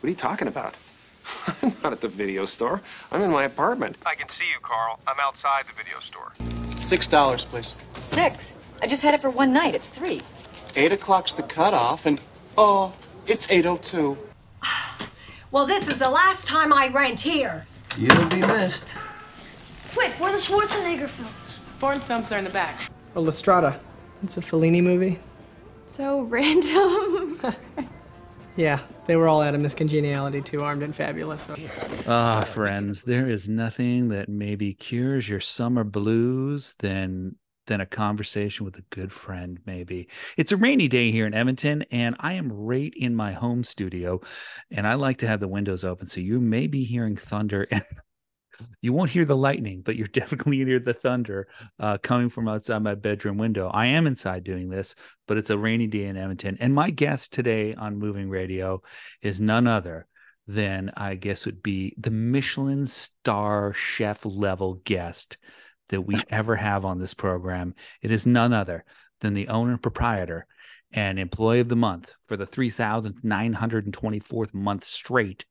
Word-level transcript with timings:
What 0.00 0.06
are 0.06 0.10
you 0.10 0.16
talking 0.16 0.46
about? 0.46 0.76
I'm 1.62 1.72
not 1.82 1.92
at 1.92 2.00
the 2.00 2.08
video 2.08 2.44
store. 2.44 2.80
I'm 3.10 3.20
in 3.20 3.30
my 3.32 3.44
apartment. 3.44 3.98
I 4.06 4.14
can 4.14 4.28
see 4.28 4.44
you, 4.44 4.60
Carl. 4.62 5.00
I'm 5.08 5.16
outside 5.20 5.64
the 5.66 5.72
video 5.72 5.98
store. 5.98 6.32
Six 6.82 7.08
dollars, 7.08 7.44
please. 7.44 7.74
Six. 8.00 8.56
I 8.80 8.86
just 8.86 9.02
had 9.02 9.14
it 9.14 9.20
for 9.20 9.28
one 9.28 9.52
night. 9.52 9.74
It's 9.74 9.88
three. 9.88 10.22
Eight 10.76 10.92
o'clock's 10.92 11.32
the 11.32 11.42
cutoff, 11.42 12.06
and 12.06 12.20
oh, 12.56 12.94
it's 13.26 13.50
eight 13.50 13.66
oh 13.66 13.76
two. 13.78 14.16
Well, 15.50 15.64
this 15.64 15.88
is 15.88 15.96
the 15.96 16.10
last 16.10 16.46
time 16.46 16.74
I 16.74 16.88
rent 16.88 17.18
here. 17.18 17.66
You'll 17.96 18.28
be 18.28 18.42
missed. 18.42 18.84
Quick, 19.94 20.12
where 20.20 20.28
are 20.28 20.36
the 20.36 20.42
Schwarzenegger 20.42 21.08
films? 21.08 21.62
Foreign 21.78 22.00
films 22.00 22.30
are 22.32 22.38
in 22.38 22.44
the 22.44 22.50
back. 22.50 22.90
Oh, 23.16 23.22
La 23.22 23.30
Strada. 23.30 23.80
It's 24.22 24.36
a 24.36 24.42
Fellini 24.42 24.82
movie. 24.82 25.18
So 25.86 26.20
random. 26.20 27.40
Yeah, 28.58 28.80
they 29.06 29.14
were 29.14 29.28
all 29.28 29.40
out 29.40 29.54
of 29.54 29.62
Miss 29.62 29.72
Congeniality 29.72 30.42
too, 30.42 30.64
armed 30.64 30.82
and 30.82 30.92
fabulous. 30.92 31.46
Ah, 32.08 32.42
friends, 32.42 33.02
there 33.04 33.28
is 33.28 33.48
nothing 33.48 34.08
that 34.08 34.28
maybe 34.28 34.74
cures 34.74 35.28
your 35.28 35.38
summer 35.38 35.84
blues 35.84 36.74
than 36.80 37.36
than 37.68 37.80
a 37.80 37.86
conversation 37.86 38.64
with 38.64 38.76
a 38.76 38.84
good 38.90 39.12
friend, 39.12 39.60
maybe. 39.64 40.08
It's 40.36 40.50
a 40.50 40.56
rainy 40.56 40.88
day 40.88 41.12
here 41.12 41.24
in 41.24 41.34
Edmonton, 41.34 41.84
and 41.92 42.16
I 42.18 42.32
am 42.32 42.50
right 42.50 42.92
in 42.96 43.14
my 43.14 43.30
home 43.30 43.62
studio, 43.62 44.20
and 44.72 44.88
I 44.88 44.94
like 44.94 45.18
to 45.18 45.28
have 45.28 45.38
the 45.38 45.46
windows 45.46 45.84
open. 45.84 46.08
So 46.08 46.20
you 46.20 46.40
may 46.40 46.66
be 46.66 46.82
hearing 46.82 47.14
thunder 47.14 47.68
and 47.70 47.84
you 48.80 48.92
won't 48.92 49.10
hear 49.10 49.24
the 49.24 49.36
lightning, 49.36 49.82
but 49.82 49.96
you're 49.96 50.06
definitely 50.08 50.64
hear 50.64 50.78
the 50.78 50.94
thunder 50.94 51.48
uh, 51.78 51.98
coming 51.98 52.28
from 52.28 52.48
outside 52.48 52.82
my 52.82 52.94
bedroom 52.94 53.38
window. 53.38 53.68
I 53.68 53.86
am 53.86 54.06
inside 54.06 54.44
doing 54.44 54.68
this, 54.68 54.94
but 55.26 55.36
it's 55.36 55.50
a 55.50 55.58
rainy 55.58 55.86
day 55.86 56.04
in 56.04 56.16
Edmonton. 56.16 56.56
And 56.60 56.74
my 56.74 56.90
guest 56.90 57.32
today 57.32 57.74
on 57.74 57.98
Moving 57.98 58.28
Radio 58.28 58.82
is 59.22 59.40
none 59.40 59.66
other 59.66 60.06
than 60.46 60.92
I 60.96 61.14
guess 61.14 61.44
would 61.44 61.62
be 61.62 61.94
the 61.98 62.10
Michelin 62.10 62.86
star 62.86 63.74
chef 63.74 64.24
level 64.24 64.80
guest 64.84 65.36
that 65.90 66.02
we 66.02 66.16
ever 66.30 66.56
have 66.56 66.84
on 66.84 66.98
this 66.98 67.14
program. 67.14 67.74
It 68.02 68.10
is 68.10 68.26
none 68.26 68.52
other 68.52 68.84
than 69.20 69.34
the 69.34 69.48
owner 69.48 69.72
and 69.72 69.82
proprietor 69.82 70.46
and 70.92 71.18
employee 71.18 71.60
of 71.60 71.68
the 71.68 71.76
month 71.76 72.14
for 72.24 72.36
the 72.36 72.46
3,924th 72.46 74.54
month 74.54 74.84
straight, 74.84 75.44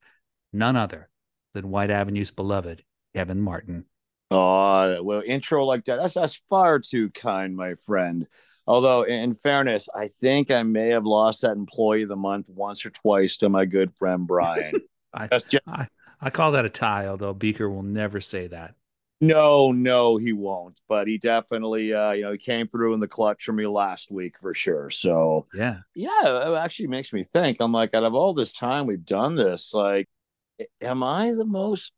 none 0.52 0.74
other 0.74 1.08
than 1.54 1.70
Whyte 1.70 1.90
Avenue's 1.90 2.30
beloved 2.30 2.82
Kevin 3.14 3.40
Martin. 3.40 3.84
Oh, 4.30 5.02
well, 5.02 5.22
intro 5.24 5.64
like 5.64 5.84
that. 5.84 5.96
That's 5.96 6.14
that's 6.14 6.40
far 6.50 6.78
too 6.78 7.10
kind, 7.10 7.56
my 7.56 7.74
friend. 7.86 8.26
Although, 8.66 9.04
in 9.04 9.32
fairness, 9.32 9.88
I 9.94 10.08
think 10.08 10.50
I 10.50 10.62
may 10.62 10.88
have 10.88 11.06
lost 11.06 11.40
that 11.40 11.56
employee 11.56 12.02
of 12.02 12.10
the 12.10 12.16
month 12.16 12.50
once 12.50 12.84
or 12.84 12.90
twice 12.90 13.38
to 13.38 13.48
my 13.48 13.64
good 13.64 13.94
friend 13.94 14.26
Brian. 14.26 14.74
I, 15.14 15.26
just... 15.28 15.54
I, 15.66 15.88
I 16.20 16.28
call 16.28 16.52
that 16.52 16.66
a 16.66 16.68
tie, 16.68 17.06
although 17.06 17.32
Beaker 17.32 17.70
will 17.70 17.82
never 17.82 18.20
say 18.20 18.46
that. 18.48 18.74
No, 19.20 19.72
no, 19.72 20.16
he 20.16 20.32
won't. 20.32 20.80
But 20.86 21.08
he 21.08 21.18
definitely, 21.18 21.92
uh, 21.94 22.12
you 22.12 22.22
know, 22.22 22.32
he 22.32 22.38
came 22.38 22.66
through 22.66 22.94
in 22.94 23.00
the 23.00 23.08
clutch 23.08 23.44
for 23.44 23.52
me 23.52 23.66
last 23.66 24.10
week 24.10 24.36
for 24.40 24.54
sure. 24.54 24.90
So 24.90 25.46
yeah, 25.54 25.78
yeah, 25.94 26.50
it 26.50 26.54
actually 26.56 26.88
makes 26.88 27.12
me 27.12 27.22
think. 27.22 27.56
I'm 27.60 27.72
like, 27.72 27.94
out 27.94 28.04
of 28.04 28.14
all 28.14 28.34
this 28.34 28.52
time 28.52 28.86
we've 28.86 29.04
done 29.04 29.34
this, 29.34 29.74
like, 29.74 30.08
am 30.80 31.02
I 31.02 31.32
the 31.32 31.44
most 31.44 31.92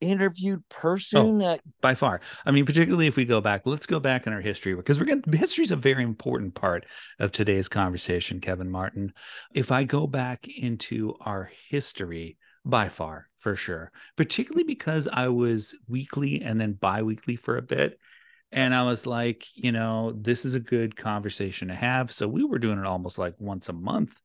interviewed 0.00 0.62
oh, 0.62 0.74
person 0.74 1.42
oh, 1.42 1.58
by 1.80 1.94
far 1.94 2.20
i 2.46 2.50
mean 2.50 2.64
particularly 2.64 3.06
if 3.06 3.16
we 3.16 3.24
go 3.24 3.40
back 3.40 3.62
let's 3.66 3.86
go 3.86 3.98
back 3.98 4.26
in 4.26 4.32
our 4.32 4.40
history 4.40 4.74
because 4.74 4.98
we're 4.98 5.06
going 5.06 5.22
history 5.32 5.64
is 5.64 5.70
a 5.70 5.76
very 5.76 6.04
important 6.04 6.54
part 6.54 6.86
of 7.18 7.32
today's 7.32 7.68
conversation 7.68 8.40
kevin 8.40 8.70
martin 8.70 9.12
if 9.54 9.72
i 9.72 9.84
go 9.84 10.06
back 10.06 10.46
into 10.48 11.14
our 11.20 11.50
history 11.68 12.36
by 12.64 12.88
far 12.88 13.28
for 13.36 13.56
sure 13.56 13.90
particularly 14.16 14.64
because 14.64 15.08
i 15.12 15.28
was 15.28 15.74
weekly 15.88 16.42
and 16.42 16.60
then 16.60 16.72
bi-weekly 16.72 17.36
for 17.36 17.56
a 17.56 17.62
bit 17.62 17.98
and 18.52 18.74
i 18.74 18.84
was 18.84 19.06
like 19.06 19.44
you 19.54 19.72
know 19.72 20.12
this 20.16 20.44
is 20.44 20.54
a 20.54 20.60
good 20.60 20.96
conversation 20.96 21.68
to 21.68 21.74
have 21.74 22.12
so 22.12 22.28
we 22.28 22.44
were 22.44 22.58
doing 22.58 22.78
it 22.78 22.86
almost 22.86 23.18
like 23.18 23.34
once 23.38 23.68
a 23.68 23.72
month 23.72 24.20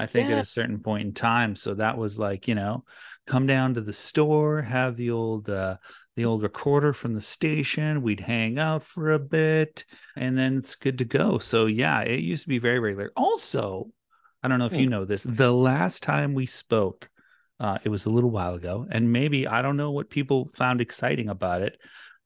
I 0.00 0.06
think 0.06 0.30
yeah. 0.30 0.36
at 0.36 0.42
a 0.42 0.46
certain 0.46 0.78
point 0.78 1.06
in 1.06 1.12
time. 1.12 1.54
So 1.54 1.74
that 1.74 1.98
was 1.98 2.18
like, 2.18 2.48
you 2.48 2.54
know, 2.54 2.84
come 3.30 3.46
down 3.46 3.74
to 3.74 3.80
the 3.80 3.92
store, 3.92 4.60
have 4.60 4.96
the 4.96 5.10
old 5.10 5.48
uh 5.48 5.76
the 6.16 6.24
old 6.24 6.42
recorder 6.42 6.92
from 6.92 7.14
the 7.14 7.20
station, 7.20 8.02
we'd 8.02 8.18
hang 8.18 8.58
out 8.58 8.84
for 8.84 9.12
a 9.12 9.18
bit, 9.20 9.84
and 10.16 10.36
then 10.36 10.58
it's 10.58 10.74
good 10.74 10.98
to 10.98 11.04
go. 11.04 11.38
So 11.38 11.66
yeah, 11.66 12.00
it 12.00 12.20
used 12.20 12.42
to 12.42 12.48
be 12.48 12.58
very 12.58 12.80
regular. 12.80 13.12
Also, 13.16 13.90
I 14.42 14.48
don't 14.48 14.58
know 14.58 14.66
if 14.66 14.76
you 14.76 14.86
hmm. 14.86 14.90
know 14.90 15.04
this, 15.04 15.22
the 15.22 15.52
last 15.52 16.02
time 16.02 16.34
we 16.34 16.46
spoke, 16.46 17.08
uh, 17.60 17.78
it 17.84 17.88
was 17.88 18.04
a 18.04 18.10
little 18.10 18.30
while 18.30 18.54
ago, 18.54 18.86
and 18.90 19.12
maybe 19.12 19.46
I 19.46 19.62
don't 19.62 19.76
know 19.76 19.92
what 19.92 20.10
people 20.10 20.50
found 20.54 20.80
exciting 20.80 21.28
about 21.28 21.62
it, 21.62 21.78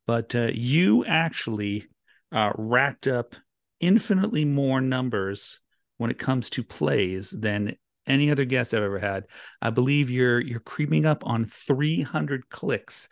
but 0.06 0.34
uh, 0.34 0.50
you 0.54 1.04
actually 1.04 1.87
uh, 2.32 2.53
racked 2.56 3.06
up 3.06 3.37
infinitely 3.78 4.47
more 4.47 4.81
numbers 4.81 5.60
when 5.98 6.10
it 6.10 6.19
comes 6.19 6.48
to 6.50 6.64
plays 6.64 7.31
than 7.31 7.76
any 8.06 8.31
other 8.31 8.44
guest 8.44 8.75
I've 8.75 8.82
ever 8.82 8.98
had. 8.98 9.26
I 9.60 9.70
believe 9.70 10.10
you're 10.10 10.41
you're 10.41 10.60
creeping 10.60 11.06
up 11.06 11.26
on 11.26 11.44
300 11.44 12.48
clicks 12.48 13.09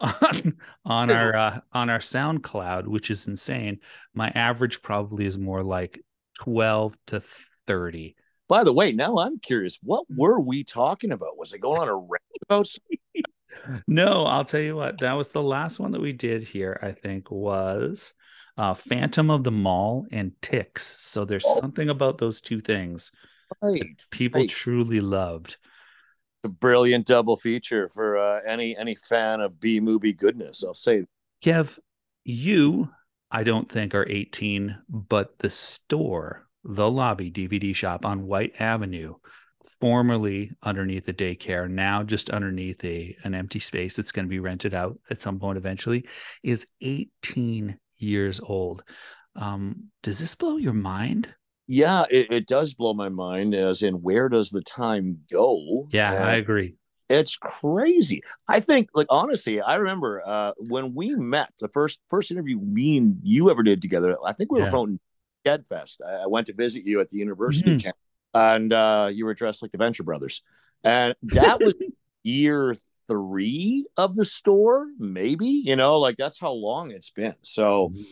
on 0.00 0.56
on 0.84 1.10
our 1.10 1.36
uh, 1.36 1.60
on 1.72 1.90
our 1.90 1.98
SoundCloud, 1.98 2.86
which 2.86 3.10
is 3.10 3.26
insane. 3.26 3.80
My 4.14 4.30
average 4.30 4.82
probably 4.82 5.26
is 5.26 5.38
more 5.38 5.62
like 5.62 6.02
12 6.36 6.96
to 7.08 7.22
30. 7.66 8.16
By 8.48 8.64
the 8.64 8.72
way, 8.72 8.92
now 8.92 9.18
I'm 9.18 9.38
curious. 9.38 9.78
What 9.82 10.04
were 10.10 10.40
we 10.40 10.64
talking 10.64 11.12
about? 11.12 11.38
Was 11.38 11.52
it 11.52 11.60
going 11.60 11.80
on 11.80 11.88
a 11.88 11.96
rant 11.96 12.22
about? 12.42 12.68
no, 13.86 14.24
I'll 14.26 14.44
tell 14.44 14.60
you 14.60 14.76
what. 14.76 14.98
That 15.00 15.14
was 15.14 15.32
the 15.32 15.42
last 15.42 15.78
one 15.78 15.92
that 15.92 16.02
we 16.02 16.12
did 16.12 16.42
here. 16.42 16.78
I 16.82 16.92
think 16.92 17.30
was 17.30 18.12
uh, 18.58 18.74
Phantom 18.74 19.30
of 19.30 19.44
the 19.44 19.50
Mall 19.50 20.06
and 20.10 20.32
Ticks. 20.42 20.96
So 21.00 21.24
there's 21.24 21.44
oh. 21.46 21.60
something 21.60 21.88
about 21.88 22.18
those 22.18 22.40
two 22.40 22.60
things 22.60 23.12
right. 23.62 23.82
people 24.10 24.42
right. 24.42 24.50
truly 24.50 25.00
loved. 25.00 25.56
A 26.44 26.48
brilliant 26.48 27.06
double 27.06 27.36
feature 27.36 27.88
for 27.88 28.18
uh, 28.18 28.40
any 28.46 28.76
any 28.76 28.94
fan 28.94 29.40
of 29.40 29.58
B 29.58 29.80
movie 29.80 30.12
goodness. 30.12 30.62
I'll 30.62 30.74
say, 30.74 31.04
Kev, 31.42 31.78
you 32.24 32.90
I 33.34 33.42
don't 33.42 33.68
think 33.68 33.96
are 33.96 34.06
18, 34.08 34.78
but 34.88 35.40
the 35.40 35.50
store, 35.50 36.46
the 36.62 36.88
lobby 36.88 37.32
DVD 37.32 37.74
shop 37.74 38.06
on 38.06 38.28
Whyte 38.28 38.60
Avenue, 38.60 39.16
formerly 39.80 40.52
underneath 40.62 41.04
the 41.04 41.12
daycare, 41.12 41.68
now 41.68 42.04
just 42.04 42.30
underneath 42.30 42.84
a 42.84 43.16
an 43.24 43.34
empty 43.34 43.58
space 43.58 43.96
that's 43.96 44.12
going 44.12 44.24
to 44.24 44.30
be 44.30 44.38
rented 44.38 44.72
out 44.72 44.98
at 45.10 45.20
some 45.20 45.40
point 45.40 45.58
eventually, 45.58 46.06
is 46.44 46.68
18 46.80 47.76
years 47.98 48.38
old. 48.38 48.84
Um, 49.34 49.90
does 50.04 50.20
this 50.20 50.36
blow 50.36 50.56
your 50.56 50.72
mind? 50.72 51.34
Yeah, 51.66 52.04
it, 52.10 52.30
it, 52.30 52.46
does 52.46 52.74
blow 52.74 52.92
my 52.92 53.08
mind. 53.08 53.54
As 53.54 53.82
in, 53.82 54.02
where 54.02 54.28
does 54.28 54.50
the 54.50 54.60
time 54.60 55.20
go? 55.30 55.88
Yeah, 55.90 56.12
uh, 56.12 56.26
I 56.26 56.34
agree. 56.34 56.76
It's 57.08 57.36
crazy. 57.36 58.22
I 58.48 58.60
think, 58.60 58.88
like 58.94 59.06
honestly, 59.10 59.60
I 59.60 59.76
remember 59.76 60.22
uh, 60.26 60.52
when 60.58 60.94
we 60.94 61.14
met 61.14 61.50
the 61.60 61.68
first 61.68 62.00
first 62.10 62.30
interview 62.30 62.58
me 62.58 62.98
and 62.98 63.18
you 63.22 63.50
ever 63.50 63.62
did 63.62 63.80
together. 63.80 64.16
I 64.24 64.32
think 64.32 64.52
we 64.52 64.58
were 64.58 64.66
yeah. 64.66 64.70
promoting 64.70 65.00
Fest. 65.68 66.00
I, 66.06 66.24
I, 66.24 66.26
went 66.26 66.46
to 66.46 66.54
visit 66.54 66.86
you 66.86 67.00
at 67.00 67.10
the 67.10 67.18
university 67.18 67.70
mm-hmm. 67.70 67.78
camp, 67.78 67.96
and 68.32 68.72
uh, 68.72 69.10
you 69.12 69.26
were 69.26 69.34
dressed 69.34 69.60
like 69.60 69.72
the 69.72 69.78
Venture 69.78 70.02
Brothers, 70.02 70.42
and 70.82 71.14
that 71.22 71.60
was 71.60 71.74
year 72.22 72.74
three 73.06 73.86
of 73.96 74.14
the 74.14 74.24
store, 74.24 74.86
maybe, 74.98 75.46
you 75.46 75.76
know, 75.76 75.98
like 75.98 76.16
that's 76.16 76.40
how 76.40 76.52
long 76.52 76.90
it's 76.90 77.10
been. 77.10 77.34
So 77.42 77.90
mm-hmm. 77.90 78.02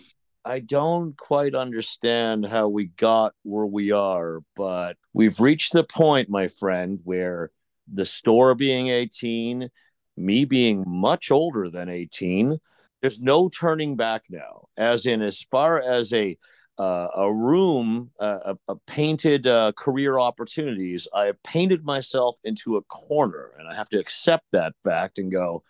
I 0.45 0.59
don't 0.59 1.17
quite 1.17 1.55
understand 1.55 2.47
how 2.47 2.69
we 2.69 2.87
got 2.87 3.35
where 3.43 3.67
we 3.67 3.93
are, 3.93 4.41
but 4.57 4.97
we've 5.13 5.39
reached 5.39 5.73
the 5.73 5.85
point, 5.85 6.29
my 6.29 6.49
friend, 6.49 6.99
where 7.05 7.51
the 7.93 8.05
store 8.05 8.55
being 8.55 8.89
18, 8.89 9.71
me 10.17 10.45
being 10.45 10.85
much 10.87 11.31
older 11.31 11.71
than 11.71 11.89
18, 11.89 12.59
there's 13.01 13.21
no 13.21 13.49
turning 13.49 13.97
back 13.97 14.25
now. 14.31 14.67
As 14.77 15.07
in, 15.07 15.23
as 15.23 15.43
far 15.51 15.81
as 15.81 16.13
a 16.13 16.37
uh, 16.79 17.09
a 17.17 17.33
room, 17.33 18.11
uh, 18.19 18.55
a, 18.67 18.73
a, 18.73 18.77
painted 18.87 19.47
uh, 19.47 19.73
career 19.77 20.19
opportunities, 20.19 21.07
I 21.15 21.27
have 21.27 21.41
painted 21.43 21.85
myself 21.85 22.41
into 22.45 22.77
a 22.77 22.83
corner, 22.85 23.53
and 23.59 23.69
I 23.69 23.75
have 23.75 23.91
to 23.91 23.99
accept 23.99 24.47
that 24.53 24.73
fact 24.83 25.19
and 25.19 25.31
go, 25.31 25.63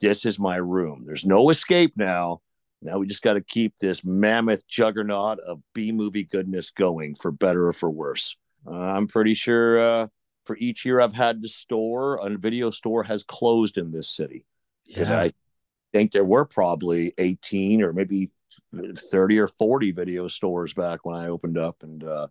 "This 0.00 0.26
is 0.26 0.38
my 0.38 0.56
room. 0.56 1.04
There's 1.06 1.24
no 1.24 1.48
escape 1.48 1.94
now. 1.96 2.42
Now 2.82 2.98
we 2.98 3.06
just 3.06 3.22
got 3.22 3.34
to 3.34 3.40
keep 3.40 3.78
this 3.78 4.04
mammoth 4.04 4.66
juggernaut 4.66 5.38
of 5.40 5.60
B 5.74 5.92
movie 5.92 6.24
goodness 6.24 6.70
going, 6.70 7.14
for 7.14 7.30
better 7.30 7.68
or 7.68 7.72
for 7.72 7.90
worse." 7.90 8.36
Uh, 8.66 8.72
I'm 8.72 9.06
pretty 9.06 9.34
sure 9.34 9.78
uh, 9.78 10.06
for 10.44 10.56
each 10.56 10.84
year 10.84 11.00
I've 11.00 11.12
had 11.12 11.42
the 11.42 11.48
store, 11.48 12.16
a 12.16 12.36
video 12.36 12.70
store 12.70 13.02
has 13.02 13.22
closed 13.22 13.78
in 13.78 13.92
this 13.92 14.10
city 14.10 14.44
because 14.86 15.08
yeah. 15.08 15.20
I 15.20 15.32
think 15.92 16.12
there 16.12 16.24
were 16.24 16.44
probably 16.44 17.14
18 17.18 17.82
or 17.82 17.92
maybe 17.92 18.30
30 18.74 19.38
or 19.38 19.48
40 19.48 19.92
video 19.92 20.28
stores 20.28 20.74
back 20.74 21.04
when 21.04 21.16
I 21.16 21.28
opened 21.28 21.58
up. 21.58 21.82
And 21.82 22.02
uh, 22.04 22.28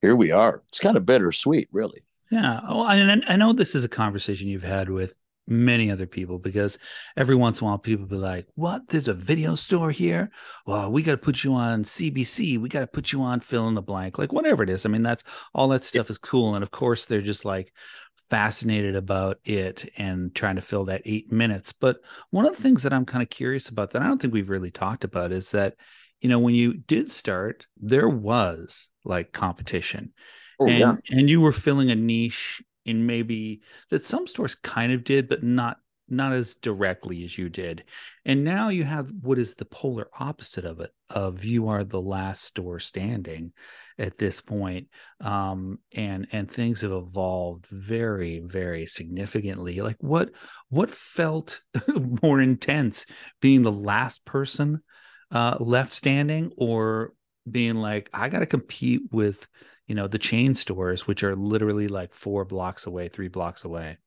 here 0.00 0.16
we 0.16 0.30
are. 0.30 0.62
It's 0.68 0.80
kind 0.80 0.96
of 0.96 1.06
bittersweet, 1.06 1.68
really. 1.72 2.04
Yeah. 2.30 2.60
Oh, 2.66 2.86
and 2.86 3.24
I 3.26 3.36
know 3.36 3.52
this 3.52 3.74
is 3.74 3.84
a 3.84 3.88
conversation 3.88 4.48
you've 4.48 4.62
had 4.62 4.90
with 4.90 5.14
many 5.46 5.90
other 5.90 6.06
people 6.06 6.38
because 6.38 6.78
every 7.16 7.34
once 7.34 7.60
in 7.60 7.66
a 7.66 7.68
while 7.68 7.78
people 7.78 8.06
be 8.06 8.16
like, 8.16 8.46
What? 8.54 8.88
There's 8.88 9.08
a 9.08 9.14
video 9.14 9.54
store 9.54 9.90
here? 9.90 10.30
Well, 10.66 10.90
we 10.90 11.02
got 11.02 11.12
to 11.12 11.18
put 11.18 11.44
you 11.44 11.54
on 11.54 11.84
CBC. 11.84 12.58
We 12.58 12.68
got 12.68 12.80
to 12.80 12.86
put 12.86 13.12
you 13.12 13.22
on 13.22 13.40
fill 13.40 13.68
in 13.68 13.74
the 13.74 13.82
blank, 13.82 14.18
like 14.18 14.32
whatever 14.32 14.62
it 14.62 14.70
is. 14.70 14.86
I 14.86 14.88
mean, 14.88 15.02
that's 15.02 15.24
all 15.54 15.68
that 15.68 15.84
stuff 15.84 16.10
is 16.10 16.18
cool. 16.18 16.54
And 16.54 16.62
of 16.62 16.70
course, 16.70 17.04
they're 17.04 17.20
just 17.20 17.44
like 17.44 17.72
fascinated 18.14 18.96
about 18.96 19.38
it 19.44 19.90
and 19.96 20.34
trying 20.34 20.56
to 20.56 20.62
fill 20.62 20.86
that 20.86 21.02
eight 21.04 21.30
minutes. 21.30 21.72
But 21.72 21.98
one 22.30 22.46
of 22.46 22.56
the 22.56 22.62
things 22.62 22.82
that 22.82 22.92
I'm 22.92 23.04
kind 23.04 23.22
of 23.22 23.30
curious 23.30 23.68
about 23.68 23.90
that 23.90 24.02
I 24.02 24.06
don't 24.06 24.20
think 24.20 24.32
we've 24.32 24.50
really 24.50 24.70
talked 24.70 25.04
about 25.04 25.32
is 25.32 25.50
that, 25.50 25.76
you 26.20 26.28
know, 26.28 26.38
when 26.38 26.54
you 26.54 26.74
did 26.74 27.10
start, 27.10 27.66
there 27.76 28.08
was 28.08 28.88
like 29.04 29.32
competition. 29.32 30.12
Oh, 30.58 30.66
and, 30.68 30.78
yeah. 30.78 30.96
and 31.10 31.28
you 31.28 31.40
were 31.40 31.52
filling 31.52 31.90
a 31.90 31.94
niche 31.94 32.62
in 32.84 33.06
maybe 33.06 33.62
that 33.90 34.04
some 34.04 34.26
stores 34.26 34.54
kind 34.54 34.92
of 34.92 35.04
did, 35.04 35.28
but 35.28 35.42
not 35.42 35.78
not 36.08 36.32
as 36.32 36.54
directly 36.56 37.24
as 37.24 37.38
you 37.38 37.48
did. 37.48 37.84
And 38.24 38.44
now 38.44 38.68
you 38.68 38.84
have 38.84 39.10
what 39.22 39.38
is 39.38 39.54
the 39.54 39.64
polar 39.64 40.08
opposite 40.18 40.64
of 40.64 40.80
it 40.80 40.90
of 41.08 41.44
you 41.44 41.68
are 41.68 41.84
the 41.84 42.00
last 42.00 42.44
store 42.44 42.78
standing 42.78 43.52
at 43.98 44.18
this 44.18 44.40
point. 44.40 44.88
Um, 45.20 45.78
and 45.94 46.26
and 46.32 46.50
things 46.50 46.82
have 46.82 46.92
evolved 46.92 47.66
very, 47.68 48.40
very 48.40 48.86
significantly. 48.86 49.80
Like 49.80 49.96
what 50.00 50.30
what 50.68 50.90
felt 50.90 51.62
more 52.22 52.40
intense 52.40 53.06
being 53.40 53.62
the 53.62 53.72
last 53.72 54.24
person 54.24 54.82
uh, 55.30 55.56
left 55.58 55.94
standing 55.94 56.52
or 56.56 57.12
being 57.50 57.76
like, 57.76 58.10
I 58.12 58.28
gotta 58.28 58.46
compete 58.46 59.02
with 59.10 59.46
you 59.86 59.94
know 59.94 60.06
the 60.06 60.18
chain 60.18 60.54
stores 60.54 61.06
which 61.06 61.22
are 61.22 61.36
literally 61.36 61.88
like 61.88 62.14
four 62.14 62.44
blocks 62.44 62.86
away 62.86 63.08
three 63.08 63.28
blocks 63.28 63.64
away. 63.64 63.98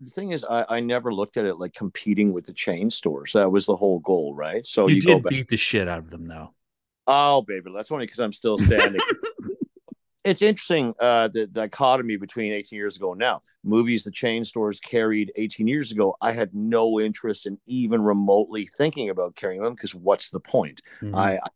The 0.00 0.10
thing 0.10 0.32
is 0.32 0.44
I, 0.44 0.64
I 0.68 0.80
never 0.80 1.14
looked 1.14 1.36
at 1.36 1.44
it 1.44 1.56
like 1.56 1.72
competing 1.72 2.32
with 2.32 2.44
the 2.44 2.52
chain 2.52 2.90
stores. 2.90 3.32
That 3.32 3.50
was 3.50 3.66
the 3.66 3.76
whole 3.76 4.00
goal 4.00 4.34
right? 4.34 4.66
So 4.66 4.88
you, 4.88 4.96
you 4.96 5.00
did 5.00 5.24
beat 5.24 5.48
the 5.48 5.56
shit 5.56 5.88
out 5.88 5.98
of 5.98 6.10
them 6.10 6.26
though. 6.26 6.54
Oh 7.06 7.42
baby 7.42 7.70
that's 7.74 7.92
only 7.92 8.06
because 8.06 8.20
i'm 8.20 8.32
still 8.32 8.58
standing. 8.58 9.00
It's 10.24 10.40
interesting 10.40 10.94
uh, 11.00 11.28
the, 11.28 11.40
the 11.40 11.46
dichotomy 11.46 12.16
between 12.16 12.52
18 12.52 12.76
years 12.76 12.96
ago 12.96 13.12
and 13.12 13.18
now. 13.18 13.42
Movies 13.62 14.04
the 14.04 14.10
chain 14.10 14.42
stores 14.42 14.80
carried 14.80 15.30
18 15.36 15.66
years 15.66 15.92
ago. 15.92 16.16
I 16.20 16.32
had 16.32 16.54
no 16.54 16.98
interest 16.98 17.46
in 17.46 17.58
even 17.66 18.02
remotely 18.02 18.66
thinking 18.66 19.10
about 19.10 19.36
carrying 19.36 19.62
them 19.62 19.74
because 19.74 19.94
what's 19.94 20.30
the 20.30 20.40
point? 20.40 20.80
Mm-hmm. 21.02 21.14
I, 21.14 21.36
I 21.36 21.48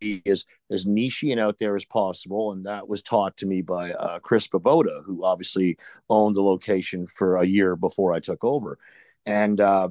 be 0.00 0.22
as 0.26 0.44
as 0.70 0.86
niche 0.86 1.24
and 1.24 1.40
out 1.40 1.58
there 1.58 1.76
as 1.76 1.84
possible, 1.84 2.52
and 2.52 2.66
that 2.66 2.88
was 2.88 3.02
taught 3.02 3.36
to 3.38 3.46
me 3.46 3.62
by 3.62 3.92
uh, 3.92 4.18
Chris 4.18 4.48
Bavoda, 4.48 5.04
who 5.04 5.24
obviously 5.24 5.78
owned 6.08 6.36
the 6.36 6.42
location 6.42 7.06
for 7.06 7.36
a 7.36 7.46
year 7.46 7.76
before 7.76 8.12
I 8.12 8.20
took 8.20 8.44
over. 8.44 8.78
And 9.26 9.60
uh, 9.60 9.88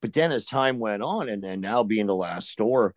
but 0.00 0.12
then 0.12 0.32
as 0.32 0.46
time 0.46 0.78
went 0.78 1.02
on, 1.02 1.28
and 1.28 1.44
and 1.44 1.60
now 1.62 1.82
being 1.82 2.06
the 2.06 2.14
last 2.14 2.50
store, 2.50 2.94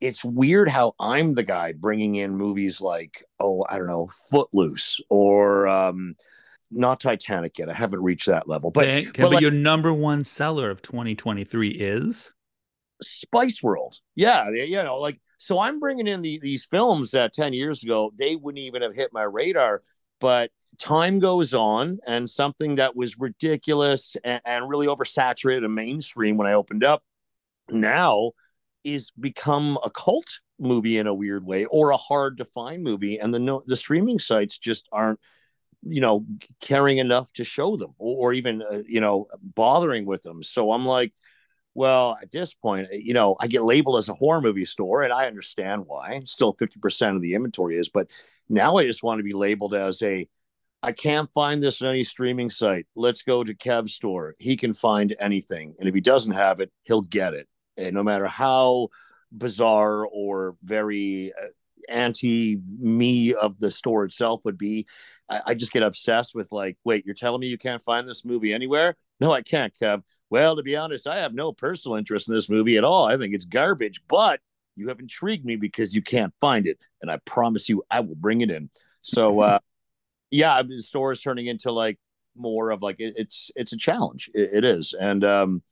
it's 0.00 0.24
weird 0.24 0.68
how 0.68 0.94
I'm 1.00 1.34
the 1.34 1.42
guy 1.42 1.72
bringing 1.72 2.16
in 2.16 2.36
movies 2.36 2.80
like 2.80 3.24
oh 3.40 3.64
I 3.68 3.78
don't 3.78 3.88
know 3.88 4.10
Footloose 4.30 5.00
or. 5.08 5.68
Um, 5.68 6.16
not 6.68 6.98
Titanic 6.98 7.58
yet. 7.60 7.68
I 7.68 7.74
haven't 7.74 8.02
reached 8.02 8.26
that 8.26 8.48
level, 8.48 8.72
but 8.72 8.88
okay, 8.88 9.04
but, 9.06 9.20
but 9.20 9.32
like, 9.34 9.40
your 9.40 9.52
number 9.52 9.92
one 9.92 10.24
seller 10.24 10.68
of 10.68 10.82
2023 10.82 11.68
is 11.68 12.32
Spice 13.02 13.62
World. 13.62 14.00
Yeah, 14.14 14.50
you 14.50 14.82
know, 14.82 14.98
like 14.98 15.20
so 15.38 15.60
I'm 15.60 15.80
bringing 15.80 16.06
in 16.06 16.22
the, 16.22 16.38
these 16.40 16.64
films 16.64 17.10
that 17.12 17.32
10 17.32 17.52
years 17.52 17.82
ago, 17.82 18.12
they 18.16 18.36
wouldn't 18.36 18.62
even 18.62 18.82
have 18.82 18.94
hit 18.94 19.12
my 19.12 19.22
radar. 19.22 19.82
But 20.20 20.50
time 20.78 21.18
goes 21.18 21.52
on, 21.52 21.98
and 22.06 22.28
something 22.28 22.76
that 22.76 22.96
was 22.96 23.18
ridiculous 23.18 24.16
and, 24.24 24.40
and 24.44 24.68
really 24.68 24.86
oversaturated 24.86 25.64
and 25.64 25.74
mainstream 25.74 26.36
when 26.36 26.46
I 26.46 26.54
opened 26.54 26.84
up 26.84 27.02
now 27.68 28.32
is 28.82 29.10
become 29.10 29.78
a 29.84 29.90
cult 29.90 30.40
movie 30.58 30.96
in 30.96 31.06
a 31.06 31.14
weird 31.14 31.44
way 31.44 31.66
or 31.66 31.90
a 31.90 31.96
hard 31.96 32.38
to 32.38 32.44
find 32.44 32.82
movie. 32.82 33.18
And 33.18 33.34
the, 33.34 33.38
no, 33.38 33.62
the 33.66 33.76
streaming 33.76 34.18
sites 34.18 34.58
just 34.58 34.88
aren't 34.92 35.20
you 35.88 36.00
know 36.00 36.24
caring 36.60 36.98
enough 36.98 37.32
to 37.34 37.44
show 37.44 37.76
them 37.76 37.94
or, 37.98 38.28
or 38.28 38.32
even 38.32 38.62
uh, 38.62 38.82
you 38.86 39.00
know 39.00 39.28
bothering 39.40 40.04
with 40.04 40.22
them 40.22 40.42
so 40.42 40.72
i'm 40.72 40.84
like 40.84 41.12
well, 41.76 42.16
at 42.22 42.32
this 42.32 42.54
point, 42.54 42.88
you 42.90 43.12
know, 43.12 43.36
I 43.38 43.48
get 43.48 43.62
labeled 43.62 43.98
as 43.98 44.08
a 44.08 44.14
horror 44.14 44.40
movie 44.40 44.64
store, 44.64 45.02
and 45.02 45.12
I 45.12 45.26
understand 45.26 45.84
why. 45.86 46.22
Still, 46.24 46.54
50% 46.54 47.16
of 47.16 47.20
the 47.20 47.34
inventory 47.34 47.76
is, 47.76 47.90
but 47.90 48.10
now 48.48 48.78
I 48.78 48.86
just 48.86 49.02
want 49.02 49.18
to 49.18 49.24
be 49.24 49.34
labeled 49.34 49.74
as 49.74 50.00
a 50.02 50.26
I 50.82 50.92
can't 50.92 51.30
find 51.34 51.62
this 51.62 51.82
on 51.82 51.88
any 51.88 52.04
streaming 52.04 52.48
site. 52.48 52.86
Let's 52.94 53.22
go 53.22 53.44
to 53.44 53.54
Kev's 53.54 53.92
store. 53.92 54.36
He 54.38 54.56
can 54.56 54.72
find 54.72 55.14
anything. 55.18 55.74
And 55.78 55.88
if 55.88 55.94
he 55.94 56.00
doesn't 56.00 56.32
have 56.32 56.60
it, 56.60 56.70
he'll 56.84 57.02
get 57.02 57.34
it. 57.34 57.48
And 57.76 57.94
no 57.94 58.02
matter 58.02 58.26
how 58.26 58.88
bizarre 59.32 60.06
or 60.06 60.54
very 60.62 61.32
uh, 61.32 61.48
anti 61.88 62.58
me 62.78 63.34
of 63.34 63.58
the 63.58 63.70
store 63.70 64.04
itself 64.04 64.40
would 64.44 64.58
be, 64.58 64.86
I, 65.30 65.40
I, 65.46 65.54
just 65.54 65.72
get 65.72 65.82
obsessed 65.82 66.34
with 66.34 66.52
like, 66.52 66.76
wait, 66.84 67.04
you're 67.04 67.14
telling 67.14 67.40
me 67.40 67.48
you 67.48 67.58
can't 67.58 67.82
find 67.82 68.08
this 68.08 68.24
movie 68.24 68.52
anywhere? 68.52 68.96
No, 69.20 69.32
I 69.32 69.42
can't, 69.42 69.74
Kev. 69.74 70.02
Well, 70.30 70.56
to 70.56 70.62
be 70.62 70.76
honest, 70.76 71.06
I 71.06 71.18
have 71.18 71.34
no 71.34 71.52
personal 71.52 71.96
interest 71.96 72.28
in 72.28 72.34
this 72.34 72.48
movie 72.48 72.76
at 72.76 72.84
all. 72.84 73.06
I 73.06 73.16
think 73.16 73.34
it's 73.34 73.44
garbage, 73.44 74.00
but 74.08 74.40
you 74.76 74.88
have 74.88 75.00
intrigued 75.00 75.44
me 75.44 75.56
because 75.56 75.94
you 75.94 76.02
can't 76.02 76.34
find 76.40 76.66
it, 76.66 76.78
and 77.02 77.10
I 77.10 77.18
promise 77.24 77.68
you, 77.68 77.82
I 77.90 78.00
will 78.00 78.14
bring 78.14 78.40
it 78.42 78.50
in. 78.50 78.70
So, 79.02 79.40
uh, 79.40 79.58
yeah, 80.30 80.62
the 80.62 80.80
store 80.80 81.12
is 81.12 81.20
turning 81.20 81.46
into 81.46 81.72
like 81.72 81.98
more 82.36 82.70
of 82.70 82.82
like 82.82 83.00
it, 83.00 83.14
it's 83.16 83.50
it's 83.56 83.72
a 83.72 83.76
challenge. 83.76 84.30
it, 84.34 84.50
it 84.52 84.64
is, 84.64 84.94
and 84.98 85.24
um, 85.24 85.62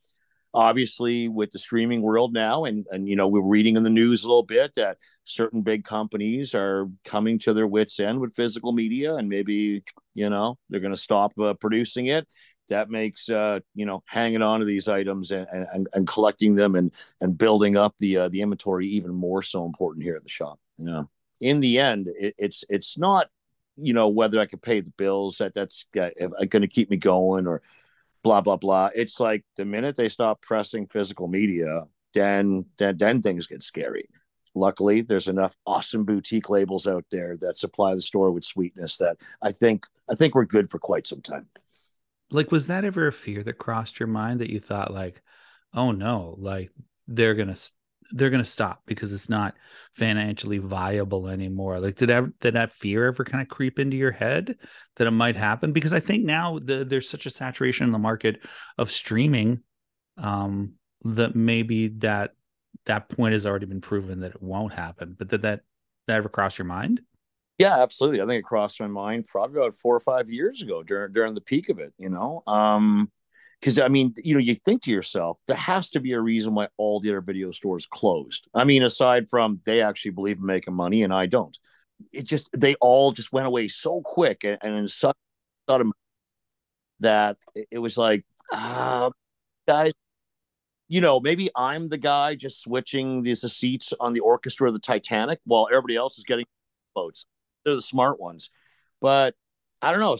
obviously 0.55 1.27
with 1.27 1.51
the 1.51 1.59
streaming 1.59 2.01
world 2.01 2.33
now 2.33 2.63
and 2.63 2.87
and 2.89 3.09
you 3.09 3.15
know 3.15 3.27
we're 3.27 3.41
reading 3.41 3.75
in 3.75 3.83
the 3.83 3.89
news 3.89 4.23
a 4.23 4.27
little 4.27 4.41
bit 4.41 4.73
that 4.73 4.97
certain 5.25 5.61
big 5.61 5.83
companies 5.83 6.55
are 6.55 6.87
coming 7.03 7.37
to 7.37 7.53
their 7.53 7.67
wits 7.67 7.99
end 7.99 8.19
with 8.19 8.33
physical 8.35 8.71
media 8.71 9.15
and 9.15 9.27
maybe 9.27 9.83
you 10.13 10.29
know 10.29 10.57
they're 10.69 10.79
going 10.79 10.93
to 10.93 10.99
stop 10.99 11.37
uh, 11.39 11.53
producing 11.55 12.07
it. 12.07 12.25
That 12.69 12.89
makes 12.89 13.29
uh, 13.29 13.59
you 13.75 13.85
know 13.85 14.01
hanging 14.07 14.41
on 14.41 14.61
to 14.61 14.65
these 14.65 14.87
items 14.87 15.31
and, 15.31 15.45
and, 15.51 15.87
and 15.93 16.07
collecting 16.07 16.55
them 16.55 16.75
and 16.75 16.91
and 17.21 17.37
building 17.37 17.77
up 17.77 17.93
the 17.99 18.17
uh, 18.17 18.29
the 18.29 18.41
inventory 18.41 18.87
even 18.87 19.13
more 19.13 19.41
so 19.43 19.65
important 19.65 20.03
here 20.03 20.15
at 20.15 20.23
the 20.23 20.29
shop 20.29 20.57
you 20.77 20.85
know. 20.85 21.09
In 21.41 21.59
the 21.59 21.79
end 21.79 22.07
it, 22.17 22.33
it's 22.37 22.63
it's 22.69 22.97
not 22.97 23.27
you 23.75 23.91
know 23.91 24.07
whether 24.07 24.39
i 24.39 24.45
can 24.45 24.57
pay 24.57 24.79
the 24.79 24.93
bills 24.97 25.39
that 25.39 25.53
that's 25.53 25.85
uh, 25.99 26.09
going 26.47 26.61
to 26.61 26.67
keep 26.67 26.89
me 26.89 26.95
going 26.95 27.45
or 27.45 27.61
blah 28.25 28.41
blah 28.41 28.57
blah. 28.57 28.89
It's 28.95 29.19
like 29.19 29.45
the 29.55 29.65
minute 29.65 29.95
they 29.95 30.09
stop 30.09 30.41
pressing 30.41 30.87
physical 30.87 31.27
media, 31.27 31.83
then 32.15 32.65
then 32.79 32.97
then 32.97 33.21
things 33.21 33.45
get 33.45 33.61
scary. 33.61 34.09
Luckily, 34.55 35.01
there's 35.01 35.27
enough 35.27 35.55
awesome 35.67 36.05
boutique 36.05 36.49
labels 36.49 36.87
out 36.87 37.05
there 37.11 37.37
that 37.41 37.59
supply 37.59 37.93
the 37.93 38.01
store 38.01 38.31
with 38.31 38.43
sweetness 38.43 38.97
that 38.97 39.17
I 39.43 39.51
think 39.51 39.85
I 40.09 40.15
think 40.15 40.33
we're 40.33 40.45
good 40.45 40.71
for 40.71 40.79
quite 40.79 41.05
some 41.05 41.21
time. 41.21 41.45
Like, 42.31 42.51
was 42.51 42.65
that 42.65 42.83
ever 42.83 43.05
a 43.05 43.13
fear 43.13 43.43
that 43.43 43.59
crossed 43.59 43.99
your 43.99 44.07
mind 44.07 44.41
that 44.41 44.49
you 44.49 44.59
thought 44.59 44.91
like, 44.91 45.21
oh 45.71 45.91
no, 45.91 46.35
like 46.39 46.71
they're 47.07 47.35
gonna 47.35 47.57
they're 48.11 48.29
going 48.29 48.43
to 48.43 48.49
stop 48.49 48.81
because 48.85 49.11
it's 49.11 49.29
not 49.29 49.55
financially 49.93 50.57
viable 50.57 51.27
anymore. 51.27 51.79
Like, 51.79 51.95
did 51.95 52.09
ever, 52.09 52.31
did 52.39 52.53
that 52.53 52.73
fear 52.73 53.07
ever 53.07 53.23
kind 53.23 53.41
of 53.41 53.47
creep 53.47 53.79
into 53.79 53.97
your 53.97 54.11
head 54.11 54.57
that 54.95 55.07
it 55.07 55.11
might 55.11 55.35
happen? 55.35 55.71
Because 55.73 55.93
I 55.93 55.99
think 55.99 56.23
now 56.23 56.59
the, 56.59 56.85
there's 56.85 57.09
such 57.09 57.25
a 57.25 57.29
saturation 57.29 57.85
in 57.85 57.91
the 57.91 57.99
market 57.99 58.43
of 58.77 58.91
streaming 58.91 59.61
um, 60.17 60.73
that 61.03 61.35
maybe 61.35 61.87
that 61.99 62.31
that 62.85 63.09
point 63.09 63.33
has 63.33 63.45
already 63.45 63.65
been 63.65 63.81
proven 63.81 64.19
that 64.19 64.35
it 64.35 64.41
won't 64.41 64.73
happen. 64.73 65.15
But 65.17 65.29
did 65.29 65.41
that, 65.41 65.61
that 66.07 66.17
ever 66.17 66.29
cross 66.29 66.57
your 66.57 66.65
mind? 66.65 67.01
Yeah, 67.57 67.81
absolutely. 67.81 68.21
I 68.21 68.25
think 68.25 68.39
it 68.39 68.45
crossed 68.45 68.81
my 68.81 68.87
mind 68.87 69.27
probably 69.27 69.59
about 69.61 69.77
four 69.77 69.95
or 69.95 70.01
five 70.01 70.29
years 70.29 70.61
ago 70.61 70.83
during 70.83 71.13
during 71.13 71.33
the 71.33 71.41
peak 71.41 71.69
of 71.69 71.79
it. 71.79 71.93
You 71.97 72.09
know, 72.09 72.43
um, 72.47 73.09
because 73.59 73.79
I 73.79 73.87
mean, 73.87 74.13
you 74.17 74.33
know, 74.33 74.39
you 74.39 74.55
think 74.55 74.83
to 74.83 74.91
yourself, 74.91 75.37
there 75.47 75.57
has 75.57 75.89
to 75.91 75.99
be 75.99 76.13
a 76.13 76.19
reason 76.19 76.55
why 76.55 76.67
all 76.77 76.99
the 76.99 77.09
other 77.09 77.21
video 77.21 77.51
stores 77.51 77.85
closed. 77.85 78.47
I 78.53 78.63
mean, 78.63 78.83
aside 78.83 79.29
from 79.29 79.61
they 79.65 79.81
actually 79.81 80.11
believe 80.11 80.37
in 80.37 80.45
making 80.45 80.73
money 80.73 81.03
and 81.03 81.13
I 81.13 81.25
don't. 81.25 81.57
It 82.11 82.23
just 82.23 82.49
they 82.55 82.75
all 82.75 83.11
just 83.11 83.31
went 83.31 83.47
away 83.47 83.67
so 83.67 84.01
quick 84.03 84.43
and, 84.43 84.57
and 84.61 84.75
in 84.75 84.87
such 84.87 85.15
sudden 85.69 85.91
that 86.99 87.37
it 87.71 87.79
was 87.79 87.97
like, 87.97 88.25
uh, 88.51 89.09
guys, 89.67 89.91
you 90.87 91.01
know, 91.01 91.19
maybe 91.19 91.49
I'm 91.55 91.89
the 91.89 91.97
guy 91.97 92.35
just 92.35 92.61
switching 92.61 93.21
these 93.21 93.41
seats 93.51 93.93
on 93.99 94.13
the 94.13 94.19
orchestra 94.19 94.67
of 94.67 94.73
the 94.73 94.79
Titanic 94.79 95.39
while 95.45 95.67
everybody 95.71 95.95
else 95.95 96.17
is 96.17 96.23
getting 96.23 96.45
boats. 96.93 97.25
They're 97.63 97.75
the 97.75 97.81
smart 97.81 98.19
ones, 98.19 98.51
but 99.01 99.33
I 99.81 99.91
don't 99.91 100.01
know 100.01 100.15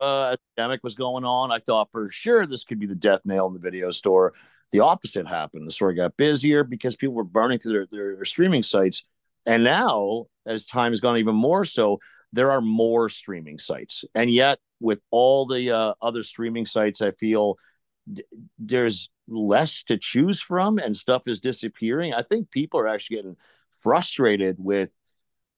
uh, 0.00 0.36
epidemic 0.56 0.82
was 0.82 0.94
going 0.94 1.24
on, 1.24 1.50
I 1.50 1.58
thought 1.58 1.90
for 1.90 2.10
sure 2.10 2.46
this 2.46 2.64
could 2.64 2.78
be 2.78 2.86
the 2.86 2.94
death 2.94 3.20
nail 3.24 3.46
in 3.46 3.54
the 3.54 3.58
video 3.58 3.90
store. 3.90 4.34
The 4.72 4.80
opposite 4.80 5.26
happened. 5.26 5.66
The 5.66 5.72
store 5.72 5.94
got 5.94 6.16
busier 6.16 6.64
because 6.64 6.96
people 6.96 7.14
were 7.14 7.24
burning 7.24 7.58
through 7.58 7.86
their, 7.90 8.14
their, 8.16 8.24
streaming 8.24 8.62
sites. 8.62 9.04
And 9.46 9.64
now, 9.64 10.26
as 10.46 10.66
time 10.66 10.92
has 10.92 11.00
gone 11.00 11.16
even 11.16 11.34
more 11.34 11.64
so, 11.64 12.00
there 12.32 12.50
are 12.50 12.60
more 12.60 13.08
streaming 13.08 13.58
sites. 13.58 14.04
And 14.14 14.30
yet, 14.30 14.58
with 14.80 15.00
all 15.10 15.46
the 15.46 15.70
uh, 15.70 15.94
other 16.02 16.22
streaming 16.22 16.66
sites, 16.66 17.00
I 17.00 17.12
feel 17.12 17.56
d- 18.12 18.24
there's 18.58 19.08
less 19.26 19.82
to 19.84 19.96
choose 19.96 20.40
from 20.40 20.78
and 20.78 20.96
stuff 20.96 21.22
is 21.26 21.40
disappearing. 21.40 22.12
I 22.12 22.22
think 22.22 22.50
people 22.50 22.80
are 22.80 22.88
actually 22.88 23.16
getting 23.16 23.36
frustrated 23.78 24.56
with 24.58 24.90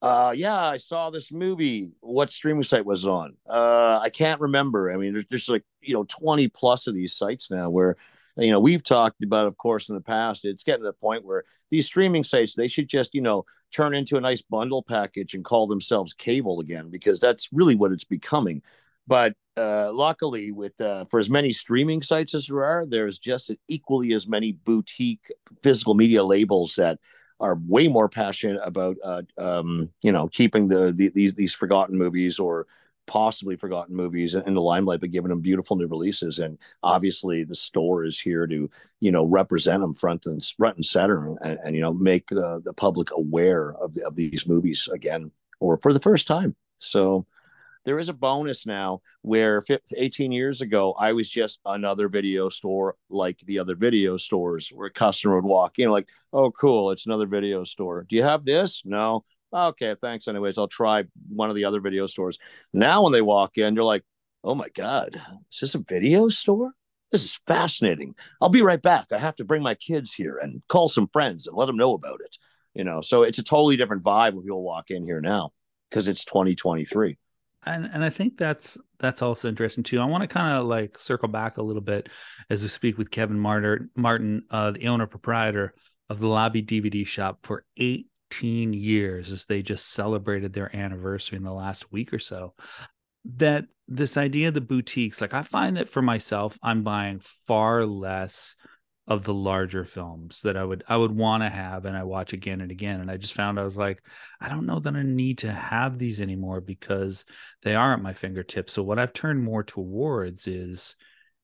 uh 0.01 0.33
yeah 0.35 0.65
i 0.65 0.77
saw 0.77 1.09
this 1.09 1.31
movie. 1.31 1.91
What 2.01 2.29
streaming 2.29 2.63
site 2.63 2.85
was 2.85 3.05
on? 3.07 3.35
Uh 3.49 3.99
i 4.01 4.09
can't 4.09 4.41
remember. 4.41 4.91
I 4.91 4.97
mean 4.97 5.13
there's, 5.13 5.25
there's 5.29 5.49
like 5.49 5.63
you 5.81 5.93
know 5.93 6.05
20 6.07 6.47
plus 6.49 6.87
of 6.87 6.93
these 6.93 7.13
sites 7.13 7.51
now 7.51 7.69
where 7.69 7.97
you 8.37 8.51
know 8.51 8.59
we've 8.59 8.83
talked 8.83 9.23
about 9.23 9.47
of 9.47 9.57
course 9.57 9.89
in 9.89 9.95
the 9.95 10.01
past 10.01 10.45
it's 10.45 10.63
getting 10.63 10.81
to 10.81 10.87
the 10.87 10.93
point 10.93 11.25
where 11.25 11.43
these 11.69 11.85
streaming 11.85 12.23
sites 12.23 12.55
they 12.55 12.67
should 12.67 12.87
just 12.87 13.13
you 13.13 13.21
know 13.21 13.45
turn 13.71 13.93
into 13.93 14.17
a 14.17 14.21
nice 14.21 14.41
bundle 14.41 14.83
package 14.83 15.33
and 15.33 15.45
call 15.45 15.67
themselves 15.67 16.13
cable 16.13 16.59
again 16.59 16.89
because 16.89 17.19
that's 17.19 17.49
really 17.51 17.75
what 17.75 17.91
it's 17.91 18.03
becoming. 18.03 18.61
But 19.07 19.33
uh, 19.57 19.91
luckily 19.91 20.51
with 20.51 20.79
uh, 20.79 21.05
for 21.09 21.19
as 21.19 21.29
many 21.29 21.51
streaming 21.51 22.01
sites 22.01 22.33
as 22.33 22.47
there 22.47 22.63
are 22.63 22.85
there's 22.85 23.17
just 23.19 23.51
equally 23.67 24.13
as 24.13 24.27
many 24.27 24.53
boutique 24.53 25.31
physical 25.63 25.93
media 25.93 26.23
labels 26.23 26.75
that 26.75 26.99
are 27.41 27.59
way 27.67 27.87
more 27.87 28.07
passionate 28.07 28.61
about 28.63 28.95
uh, 29.03 29.23
um, 29.37 29.89
you 30.01 30.11
know 30.11 30.27
keeping 30.29 30.67
the, 30.67 30.93
the, 30.93 31.09
these 31.09 31.33
these 31.33 31.53
forgotten 31.53 31.97
movies 31.97 32.39
or 32.39 32.67
possibly 33.07 33.57
forgotten 33.57 33.95
movies 33.95 34.35
in 34.35 34.53
the 34.53 34.61
limelight, 34.61 35.01
but 35.01 35.11
giving 35.11 35.29
them 35.29 35.41
beautiful 35.41 35.75
new 35.75 35.87
releases. 35.87 36.39
And 36.39 36.57
obviously, 36.83 37.43
the 37.43 37.55
store 37.55 38.05
is 38.05 38.19
here 38.19 38.47
to 38.47 38.69
you 38.99 39.11
know 39.11 39.25
represent 39.25 39.81
them 39.81 39.93
front 39.93 40.25
and 40.27 40.41
front 40.57 40.77
and 40.77 40.85
center, 40.85 41.25
and, 41.41 41.59
and 41.65 41.75
you 41.75 41.81
know 41.81 41.93
make 41.93 42.27
the, 42.29 42.61
the 42.63 42.73
public 42.73 43.09
aware 43.11 43.73
of 43.73 43.95
the, 43.95 44.05
of 44.05 44.15
these 44.15 44.47
movies 44.47 44.87
again 44.93 45.31
or 45.59 45.77
for 45.77 45.91
the 45.93 45.99
first 45.99 46.27
time. 46.27 46.55
So 46.77 47.25
there 47.85 47.99
is 47.99 48.09
a 48.09 48.13
bonus 48.13 48.65
now 48.65 49.01
where 49.21 49.63
18 49.95 50.31
years 50.31 50.61
ago 50.61 50.93
i 50.99 51.13
was 51.13 51.29
just 51.29 51.59
another 51.65 52.07
video 52.07 52.49
store 52.49 52.95
like 53.09 53.39
the 53.45 53.59
other 53.59 53.75
video 53.75 54.17
stores 54.17 54.69
where 54.73 54.87
a 54.87 54.91
customer 54.91 55.35
would 55.35 55.45
walk 55.45 55.79
in 55.79 55.89
like 55.89 56.07
oh 56.33 56.51
cool 56.51 56.91
it's 56.91 57.05
another 57.05 57.25
video 57.25 57.63
store. 57.63 58.05
Do 58.07 58.15
you 58.15 58.23
have 58.23 58.45
this? 58.45 58.81
No. 58.85 59.23
Okay 59.53 59.95
thanks 60.01 60.27
anyways 60.27 60.57
i'll 60.57 60.67
try 60.67 61.03
one 61.29 61.49
of 61.49 61.55
the 61.55 61.65
other 61.65 61.81
video 61.81 62.07
stores. 62.07 62.37
Now 62.73 63.03
when 63.03 63.13
they 63.13 63.21
walk 63.21 63.57
in 63.57 63.75
you're 63.75 63.83
like 63.83 64.03
oh 64.43 64.55
my 64.55 64.69
god 64.69 65.21
is 65.51 65.59
this 65.59 65.75
a 65.75 65.79
video 65.79 66.29
store? 66.29 66.71
This 67.11 67.25
is 67.25 67.41
fascinating. 67.45 68.15
I'll 68.39 68.47
be 68.47 68.61
right 68.61 68.81
back. 68.81 69.07
I 69.11 69.17
have 69.17 69.35
to 69.35 69.43
bring 69.43 69.61
my 69.61 69.75
kids 69.75 70.13
here 70.13 70.37
and 70.37 70.61
call 70.69 70.87
some 70.87 71.09
friends 71.11 71.45
and 71.45 71.57
let 71.57 71.65
them 71.65 71.75
know 71.75 71.93
about 71.93 72.21
it. 72.21 72.37
You 72.73 72.83
know 72.83 73.01
so 73.01 73.23
it's 73.23 73.39
a 73.39 73.43
totally 73.43 73.77
different 73.77 74.03
vibe 74.03 74.33
when 74.33 74.43
people 74.43 74.63
walk 74.63 74.91
in 74.91 75.03
here 75.03 75.21
now 75.21 75.51
because 75.89 76.07
it's 76.07 76.23
2023 76.23 77.17
and 77.65 77.89
and 77.91 78.03
I 78.03 78.09
think 78.09 78.37
that's 78.37 78.77
that's 78.99 79.21
also 79.21 79.47
interesting 79.47 79.83
too. 79.83 79.99
I 79.99 80.05
want 80.05 80.21
to 80.21 80.27
kind 80.27 80.57
of 80.57 80.65
like 80.65 80.97
circle 80.97 81.27
back 81.27 81.57
a 81.57 81.61
little 81.61 81.81
bit 81.81 82.09
as 82.49 82.63
we 82.63 82.69
speak 82.69 82.97
with 82.97 83.11
Kevin 83.11 83.39
Martin, 83.39 83.89
Martin, 83.95 84.43
uh, 84.49 84.71
the 84.71 84.87
owner 84.87 85.07
proprietor 85.07 85.73
of 86.09 86.19
the 86.19 86.27
Lobby 86.27 86.61
DVD 86.61 87.05
Shop 87.05 87.39
for 87.43 87.65
18 87.77 88.73
years, 88.73 89.31
as 89.31 89.45
they 89.45 89.61
just 89.61 89.91
celebrated 89.91 90.53
their 90.53 90.75
anniversary 90.75 91.37
in 91.37 91.43
the 91.43 91.53
last 91.53 91.91
week 91.91 92.13
or 92.13 92.19
so. 92.19 92.53
That 93.37 93.65
this 93.87 94.17
idea 94.17 94.47
of 94.47 94.53
the 94.53 94.61
boutiques, 94.61 95.21
like 95.21 95.33
I 95.33 95.43
find 95.43 95.77
that 95.77 95.89
for 95.89 96.01
myself, 96.01 96.57
I'm 96.63 96.83
buying 96.83 97.19
far 97.19 97.85
less 97.85 98.55
of 99.11 99.25
the 99.25 99.33
larger 99.33 99.83
films 99.83 100.41
that 100.43 100.55
I 100.55 100.63
would 100.63 100.85
I 100.87 100.95
would 100.95 101.11
want 101.11 101.43
to 101.43 101.49
have 101.49 101.83
and 101.83 101.97
I 101.97 102.03
watch 102.03 102.31
again 102.31 102.61
and 102.61 102.71
again. 102.71 103.01
And 103.01 103.11
I 103.11 103.17
just 103.17 103.33
found 103.33 103.59
I 103.59 103.63
was 103.63 103.75
like, 103.75 104.01
I 104.39 104.47
don't 104.47 104.65
know 104.65 104.79
that 104.79 104.95
I 104.95 105.03
need 105.03 105.39
to 105.39 105.51
have 105.51 105.99
these 105.99 106.21
anymore 106.21 106.61
because 106.61 107.25
they 107.61 107.75
are 107.75 107.93
at 107.93 108.01
my 108.01 108.13
fingertips. 108.13 108.71
So 108.71 108.83
what 108.83 108.99
I've 108.99 109.11
turned 109.11 109.43
more 109.43 109.63
towards 109.63 110.47
is 110.47 110.95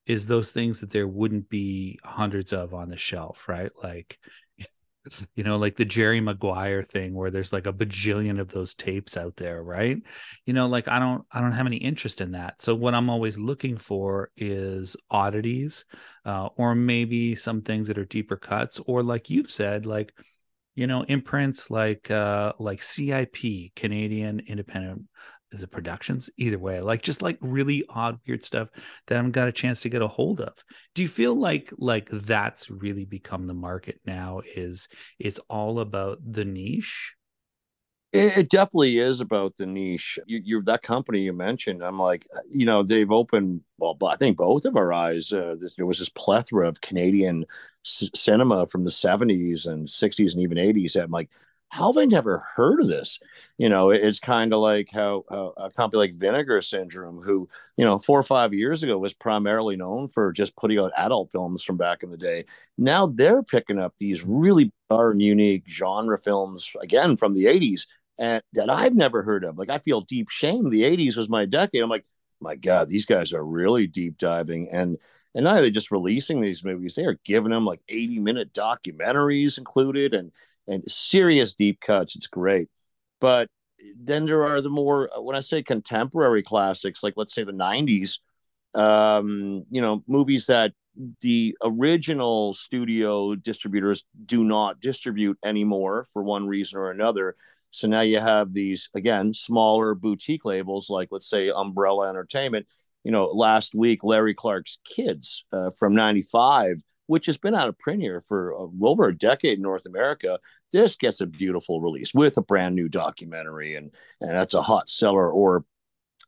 is 0.05 0.25
those 0.25 0.51
things 0.51 0.79
that 0.79 0.91
there 0.91 1.07
wouldn't 1.09 1.49
be 1.49 1.99
hundreds 2.05 2.53
of 2.53 2.73
on 2.73 2.87
the 2.87 2.95
shelf, 2.95 3.49
right? 3.49 3.71
Like 3.83 4.17
you 5.35 5.43
know, 5.43 5.57
like 5.57 5.75
the 5.75 5.85
Jerry 5.85 6.19
Maguire 6.21 6.83
thing 6.83 7.13
where 7.13 7.31
there's 7.31 7.53
like 7.53 7.67
a 7.67 7.73
bajillion 7.73 8.39
of 8.39 8.49
those 8.49 8.73
tapes 8.73 9.17
out 9.17 9.35
there, 9.35 9.63
right? 9.63 9.97
You 10.45 10.53
know, 10.53 10.67
like 10.67 10.87
I 10.87 10.99
don't 10.99 11.25
I 11.31 11.41
don't 11.41 11.51
have 11.51 11.65
any 11.65 11.77
interest 11.77 12.21
in 12.21 12.31
that. 12.31 12.61
So 12.61 12.75
what 12.75 12.93
I'm 12.93 13.09
always 13.09 13.37
looking 13.37 13.77
for 13.77 14.31
is 14.37 14.95
oddities, 15.09 15.85
uh, 16.25 16.49
or 16.57 16.75
maybe 16.75 17.35
some 17.35 17.61
things 17.61 17.87
that 17.87 17.97
are 17.97 18.05
deeper 18.05 18.37
cuts, 18.37 18.79
or 18.85 19.03
like 19.03 19.29
you've 19.29 19.51
said, 19.51 19.85
like 19.85 20.13
you 20.75 20.85
know, 20.85 21.03
imprints 21.03 21.71
like 21.71 22.11
uh 22.11 22.53
like 22.59 22.83
CIP, 22.83 23.73
Canadian 23.75 24.39
Independent 24.41 25.03
is 25.51 25.63
it 25.63 25.71
productions 25.71 26.29
either 26.37 26.59
way 26.59 26.81
like 26.81 27.01
just 27.01 27.21
like 27.21 27.37
really 27.41 27.83
odd 27.89 28.19
weird 28.27 28.43
stuff 28.43 28.69
that 29.05 29.15
i 29.15 29.17
haven't 29.17 29.31
got 29.31 29.47
a 29.47 29.51
chance 29.51 29.81
to 29.81 29.89
get 29.89 30.01
a 30.01 30.07
hold 30.07 30.41
of. 30.41 30.53
Do 30.95 31.01
you 31.01 31.07
feel 31.07 31.35
like 31.35 31.71
like 31.77 32.09
that's 32.09 32.69
really 32.69 33.05
become 33.05 33.47
the 33.47 33.53
market 33.53 33.99
now 34.05 34.41
is 34.55 34.87
it's 35.19 35.39
all 35.49 35.79
about 35.79 36.19
the 36.25 36.45
niche? 36.45 37.13
It, 38.13 38.49
definitely 38.49 38.99
is 38.99 39.21
about 39.21 39.57
the 39.57 39.65
niche. 39.65 40.17
You, 40.25 40.41
you're 40.43 40.63
that 40.63 40.81
company 40.81 41.21
you 41.21 41.33
mentioned 41.33 41.83
i'm 41.83 41.99
like 41.99 42.27
you 42.49 42.65
know 42.65 42.83
they've 42.83 43.11
opened 43.11 43.61
well 43.77 43.97
i 44.07 44.15
think 44.15 44.37
both 44.37 44.65
of 44.65 44.75
our 44.75 44.91
eyes 44.93 45.31
uh, 45.31 45.55
there 45.75 45.85
was 45.85 45.99
this 45.99 46.09
plethora 46.09 46.67
of 46.67 46.81
canadian 46.81 47.45
c- 47.83 48.09
cinema 48.15 48.65
from 48.67 48.85
the 48.85 48.89
70s 48.89 49.67
and 49.67 49.87
60s 49.87 50.33
and 50.33 50.41
even 50.41 50.57
80s 50.57 50.93
that 50.93 51.03
i'm 51.03 51.11
like 51.11 51.29
how 51.69 51.91
have 51.91 51.97
I 51.97 52.05
never 52.05 52.39
heard 52.55 52.81
of 52.81 52.87
this? 52.87 53.19
You 53.57 53.69
know, 53.69 53.89
it's 53.89 54.19
kind 54.19 54.53
of 54.53 54.59
like 54.59 54.89
how, 54.91 55.25
how, 55.29 55.53
a 55.57 55.69
company 55.69 55.99
like 55.99 56.15
Vinegar 56.15 56.61
Syndrome, 56.61 57.21
who, 57.21 57.49
you 57.75 57.83
know, 57.83 57.99
four 57.99 58.17
or 58.17 58.23
five 58.23 58.53
years 58.53 58.83
ago 58.83 58.97
was 58.97 59.13
primarily 59.13 59.75
known 59.75 60.07
for 60.07 60.31
just 60.31 60.55
putting 60.55 60.79
out 60.79 60.93
adult 60.95 61.31
films 61.31 61.63
from 61.63 61.77
back 61.77 62.03
in 62.03 62.09
the 62.09 62.17
day. 62.17 62.45
Now 62.77 63.07
they're 63.07 63.43
picking 63.43 63.79
up 63.79 63.93
these 63.97 64.23
really 64.23 64.71
bizarre 64.89 65.11
and 65.11 65.21
unique 65.21 65.67
genre 65.67 66.17
films, 66.17 66.71
again, 66.81 67.17
from 67.17 67.33
the 67.33 67.45
80s, 67.45 67.87
and 68.17 68.41
that 68.53 68.69
I've 68.69 68.95
never 68.95 69.21
heard 69.21 69.43
of. 69.43 69.57
Like, 69.57 69.69
I 69.69 69.79
feel 69.79 70.01
deep 70.01 70.29
shame. 70.29 70.69
The 70.69 70.83
80s 70.83 71.17
was 71.17 71.29
my 71.29 71.45
decade. 71.45 71.83
I'm 71.83 71.89
like, 71.89 72.05
my 72.39 72.55
God, 72.55 72.87
these 72.87 73.05
guys 73.05 73.33
are 73.33 73.43
really 73.43 73.87
deep 73.87 74.17
diving. 74.17 74.69
And, 74.71 74.97
and 75.35 75.43
now 75.43 75.55
they're 75.55 75.69
just 75.69 75.91
releasing 75.91 76.39
these 76.39 76.63
movies. 76.63 76.95
They 76.95 77.05
are 77.05 77.19
giving 77.25 77.51
them 77.51 77.65
like 77.65 77.81
80 77.89 78.19
minute 78.19 78.53
documentaries 78.53 79.57
included. 79.57 80.13
And, 80.13 80.31
and 80.67 80.83
serious 80.87 81.53
deep 81.53 81.79
cuts. 81.79 82.15
It's 82.15 82.27
great. 82.27 82.69
But 83.19 83.49
then 83.99 84.25
there 84.25 84.45
are 84.45 84.61
the 84.61 84.69
more 84.69 85.09
when 85.17 85.35
I 85.35 85.39
say 85.39 85.63
contemporary 85.63 86.43
classics, 86.43 87.03
like 87.03 87.13
let's 87.15 87.33
say 87.33 87.43
the 87.43 87.51
'90s, 87.51 88.19
um, 88.75 89.65
you 89.69 89.81
know, 89.81 90.03
movies 90.07 90.47
that 90.47 90.73
the 91.21 91.55
original 91.63 92.53
studio 92.53 93.35
distributors 93.35 94.03
do 94.25 94.43
not 94.43 94.79
distribute 94.81 95.37
anymore 95.45 96.07
for 96.11 96.23
one 96.23 96.47
reason 96.47 96.79
or 96.79 96.89
another. 96.89 97.35
So 97.71 97.87
now 97.87 98.01
you 98.01 98.19
have 98.19 98.53
these 98.53 98.89
again 98.95 99.33
smaller 99.33 99.93
boutique 99.93 100.45
labels 100.45 100.89
like 100.89 101.09
let's 101.11 101.29
say 101.29 101.49
Umbrella 101.49 102.09
Entertainment. 102.09 102.67
You 103.03 103.11
know, 103.11 103.25
last 103.27 103.73
week 103.73 104.03
Larry 104.03 104.33
Clark's 104.33 104.79
Kids 104.83 105.45
uh, 105.53 105.69
from 105.77 105.95
'95 105.95 106.81
which 107.07 107.25
has 107.25 107.37
been 107.37 107.55
out 107.55 107.67
of 107.67 107.77
print 107.77 108.01
here 108.01 108.21
for 108.21 108.53
uh, 108.53 108.67
over 108.81 109.07
a 109.07 109.17
decade 109.17 109.57
in 109.57 109.63
North 109.63 109.85
America, 109.85 110.39
this 110.71 110.95
gets 110.95 111.21
a 111.21 111.25
beautiful 111.25 111.81
release 111.81 112.13
with 112.13 112.37
a 112.37 112.41
brand 112.41 112.75
new 112.75 112.87
documentary, 112.87 113.75
and 113.75 113.91
and 114.21 114.31
that's 114.31 114.53
a 114.53 114.61
hot 114.61 114.89
seller. 114.89 115.29
Or 115.31 115.65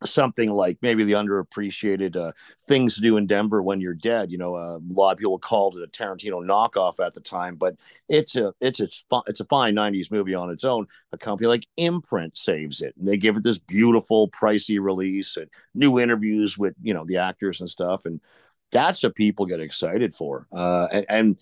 something 0.06 0.50
like 0.50 0.78
maybe 0.82 1.04
the 1.04 1.14
underappreciated 1.14 2.16
uh, 2.16 2.32
things 2.68 2.96
to 2.96 3.02
do 3.02 3.18
in 3.18 3.26
Denver 3.26 3.62
when 3.62 3.82
you're 3.82 3.94
dead. 3.94 4.32
You 4.32 4.38
know, 4.38 4.56
uh, 4.56 4.78
a 4.78 4.94
lot 4.94 5.12
of 5.12 5.18
people 5.18 5.38
called 5.38 5.78
it 5.78 5.84
a 5.84 5.88
Tarantino 5.88 6.46
knockoff 6.46 7.06
at 7.06 7.14
the 7.14 7.22
time, 7.22 7.56
but 7.56 7.76
it's 8.08 8.36
a 8.36 8.54
it's 8.62 8.80
a 8.80 8.88
it's 9.28 9.40
a 9.40 9.46
fine 9.46 9.76
'90s 9.76 10.12
movie 10.12 10.36
on 10.36 10.50
its 10.50 10.64
own. 10.64 10.88
A 11.12 11.18
company 11.18 11.48
like 11.48 11.68
Imprint 11.78 12.38
saves 12.38 12.82
it, 12.82 12.96
and 12.98 13.08
they 13.08 13.18
give 13.18 13.38
it 13.38 13.44
this 13.44 13.60
beautiful, 13.60 14.30
pricey 14.30 14.80
release 14.80 15.38
and 15.38 15.50
new 15.74 16.00
interviews 16.00 16.58
with 16.58 16.76
you 16.82 16.94
know 16.94 17.06
the 17.06 17.18
actors 17.18 17.60
and 17.60 17.70
stuff, 17.70 18.06
and 18.06 18.22
that's 18.72 19.04
what 19.04 19.16
people 19.16 19.46
get 19.46 19.60
excited 19.60 20.16
for. 20.16 20.48
Uh, 20.52 20.88
and, 20.92 21.06
and 21.10 21.40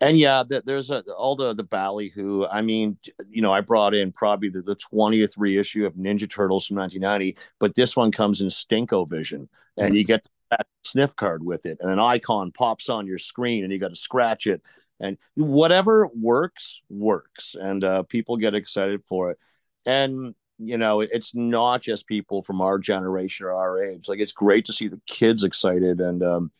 and 0.00 0.18
yeah, 0.18 0.42
there's 0.66 0.90
a, 0.90 1.00
all 1.12 1.36
the 1.36 1.54
the 1.54 1.62
ballyhoo. 1.62 2.44
I 2.46 2.60
mean, 2.60 2.98
you 3.28 3.40
know, 3.40 3.52
I 3.52 3.60
brought 3.60 3.94
in 3.94 4.12
probably 4.12 4.50
the, 4.50 4.60
the 4.60 4.76
20th 4.76 5.34
reissue 5.36 5.86
of 5.86 5.94
Ninja 5.94 6.28
Turtles 6.28 6.66
from 6.66 6.76
1990, 6.76 7.38
but 7.58 7.74
this 7.74 7.96
one 7.96 8.12
comes 8.12 8.40
in 8.40 8.48
Stinko 8.48 9.08
Vision, 9.08 9.48
and 9.76 9.96
you 9.96 10.04
get 10.04 10.26
that 10.50 10.66
sniff 10.84 11.14
card 11.16 11.44
with 11.44 11.64
it, 11.64 11.78
and 11.80 11.90
an 11.90 12.00
icon 12.00 12.52
pops 12.52 12.88
on 12.88 13.06
your 13.06 13.18
screen, 13.18 13.64
and 13.64 13.72
you 13.72 13.78
got 13.78 13.88
to 13.88 13.96
scratch 13.96 14.46
it, 14.46 14.62
and 15.00 15.16
whatever 15.36 16.08
works 16.14 16.82
works, 16.90 17.56
and 17.58 17.82
uh, 17.84 18.02
people 18.02 18.36
get 18.36 18.54
excited 18.54 19.02
for 19.08 19.30
it, 19.30 19.38
and 19.86 20.34
you 20.58 20.78
know, 20.78 21.00
it's 21.00 21.34
not 21.34 21.82
just 21.82 22.06
people 22.06 22.42
from 22.42 22.60
our 22.60 22.78
generation 22.78 23.46
or 23.46 23.52
our 23.52 23.82
age. 23.82 24.06
Like 24.08 24.20
it's 24.20 24.32
great 24.32 24.66
to 24.66 24.72
see 24.72 24.88
the 24.88 25.00
kids 25.06 25.44
excited. 25.44 26.00
And 26.00 26.22
um, 26.22 26.52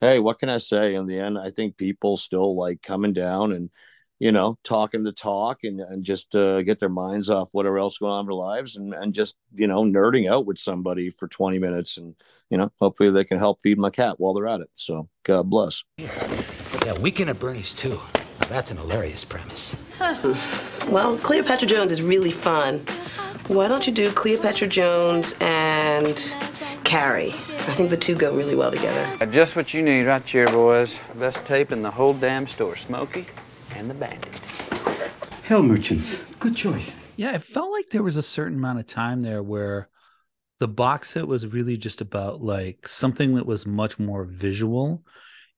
hey, 0.00 0.18
what 0.18 0.38
can 0.38 0.48
I 0.48 0.58
say? 0.58 0.94
In 0.94 1.06
the 1.06 1.18
end, 1.18 1.38
I 1.38 1.50
think 1.50 1.76
people 1.76 2.16
still 2.16 2.56
like 2.56 2.82
coming 2.82 3.12
down 3.12 3.52
and 3.52 3.70
you 4.22 4.30
know, 4.30 4.56
talking 4.62 5.02
the 5.02 5.10
talk 5.10 5.64
and, 5.64 5.80
and 5.80 6.04
just 6.04 6.36
uh, 6.36 6.62
get 6.62 6.78
their 6.78 6.88
minds 6.88 7.28
off 7.28 7.48
whatever 7.50 7.80
else 7.80 7.98
going 7.98 8.12
on 8.12 8.20
in 8.20 8.26
their 8.26 8.34
lives 8.34 8.76
and, 8.76 8.94
and 8.94 9.12
just, 9.12 9.36
you 9.52 9.66
know, 9.66 9.82
nerding 9.82 10.30
out 10.30 10.46
with 10.46 10.58
somebody 10.58 11.10
for 11.10 11.26
20 11.26 11.58
minutes. 11.58 11.96
And, 11.96 12.14
you 12.48 12.56
know, 12.56 12.70
hopefully 12.78 13.10
they 13.10 13.24
can 13.24 13.38
help 13.38 13.60
feed 13.62 13.78
my 13.78 13.90
cat 13.90 14.20
while 14.20 14.32
they're 14.32 14.46
at 14.46 14.60
it. 14.60 14.70
So 14.76 15.08
God 15.24 15.50
bless. 15.50 15.82
Yeah, 15.98 16.96
Weekend 17.00 17.30
at 17.30 17.40
Bernie's 17.40 17.74
too. 17.74 18.00
Now 18.42 18.46
that's 18.48 18.70
an 18.70 18.76
hilarious 18.76 19.24
premise. 19.24 19.74
Huh. 19.98 20.36
Well, 20.88 21.16
Cleopatra 21.18 21.66
Jones 21.66 21.90
is 21.90 22.00
really 22.00 22.30
fun. 22.30 22.86
Why 23.52 23.68
don't 23.68 23.86
you 23.86 23.92
do 23.92 24.10
Cleopatra 24.10 24.66
Jones 24.66 25.34
and 25.38 26.16
Carrie? 26.84 27.32
I 27.32 27.74
think 27.74 27.90
the 27.90 27.98
two 27.98 28.14
go 28.14 28.34
really 28.34 28.54
well 28.54 28.70
together. 28.70 29.06
Uh, 29.22 29.26
just 29.26 29.56
what 29.56 29.74
you 29.74 29.82
need 29.82 30.06
right 30.06 30.26
here, 30.26 30.46
boys. 30.48 30.98
Best 31.16 31.44
tape 31.44 31.70
in 31.70 31.82
the 31.82 31.90
whole 31.90 32.14
damn 32.14 32.46
store. 32.46 32.76
Smokey 32.76 33.26
and 33.76 33.90
the 33.90 33.94
Bandit. 33.94 34.34
Hell 35.42 35.62
Merchants. 35.62 36.24
Good 36.40 36.56
choice. 36.56 36.98
Yeah, 37.16 37.34
it 37.34 37.42
felt 37.42 37.70
like 37.72 37.90
there 37.90 38.02
was 38.02 38.16
a 38.16 38.22
certain 38.22 38.56
amount 38.56 38.78
of 38.78 38.86
time 38.86 39.20
there 39.20 39.42
where 39.42 39.90
the 40.58 40.66
box 40.66 41.10
set 41.10 41.28
was 41.28 41.46
really 41.46 41.76
just 41.76 42.00
about 42.00 42.40
like 42.40 42.88
something 42.88 43.34
that 43.34 43.44
was 43.44 43.66
much 43.66 43.98
more 43.98 44.24
visual. 44.24 45.04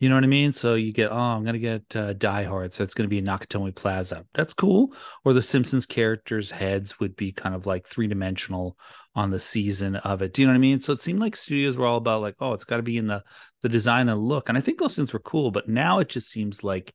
You 0.00 0.08
know 0.08 0.16
what 0.16 0.24
I 0.24 0.28
mean? 0.28 0.52
So 0.52 0.74
you 0.74 0.92
get, 0.92 1.12
oh, 1.12 1.16
I'm 1.16 1.44
gonna 1.44 1.58
get 1.58 1.94
uh, 1.96 2.12
Die 2.14 2.42
Hard, 2.44 2.74
so 2.74 2.82
it's 2.82 2.94
gonna 2.94 3.08
be 3.08 3.22
Nakatomi 3.22 3.74
Plaza. 3.74 4.26
That's 4.34 4.52
cool. 4.52 4.94
Or 5.24 5.32
the 5.32 5.40
Simpsons 5.40 5.86
characters' 5.86 6.50
heads 6.50 6.98
would 7.00 7.16
be 7.16 7.32
kind 7.32 7.54
of 7.54 7.64
like 7.64 7.86
three 7.86 8.06
dimensional 8.06 8.76
on 9.14 9.30
the 9.30 9.40
season 9.40 9.96
of 9.96 10.20
it. 10.20 10.34
Do 10.34 10.42
you 10.42 10.48
know 10.48 10.52
what 10.52 10.58
I 10.58 10.60
mean? 10.60 10.80
So 10.80 10.92
it 10.92 11.00
seemed 11.00 11.20
like 11.20 11.36
studios 11.36 11.76
were 11.76 11.86
all 11.86 11.98
about 11.98 12.22
like, 12.22 12.34
oh, 12.40 12.52
it's 12.52 12.64
got 12.64 12.78
to 12.78 12.82
be 12.82 12.98
in 12.98 13.06
the 13.06 13.22
the 13.62 13.68
design 13.68 14.08
and 14.08 14.20
look, 14.20 14.48
and 14.48 14.58
I 14.58 14.60
think 14.60 14.78
those 14.78 14.96
things 14.96 15.12
were 15.12 15.20
cool. 15.20 15.50
But 15.50 15.68
now 15.68 16.00
it 16.00 16.08
just 16.08 16.28
seems 16.28 16.64
like 16.64 16.92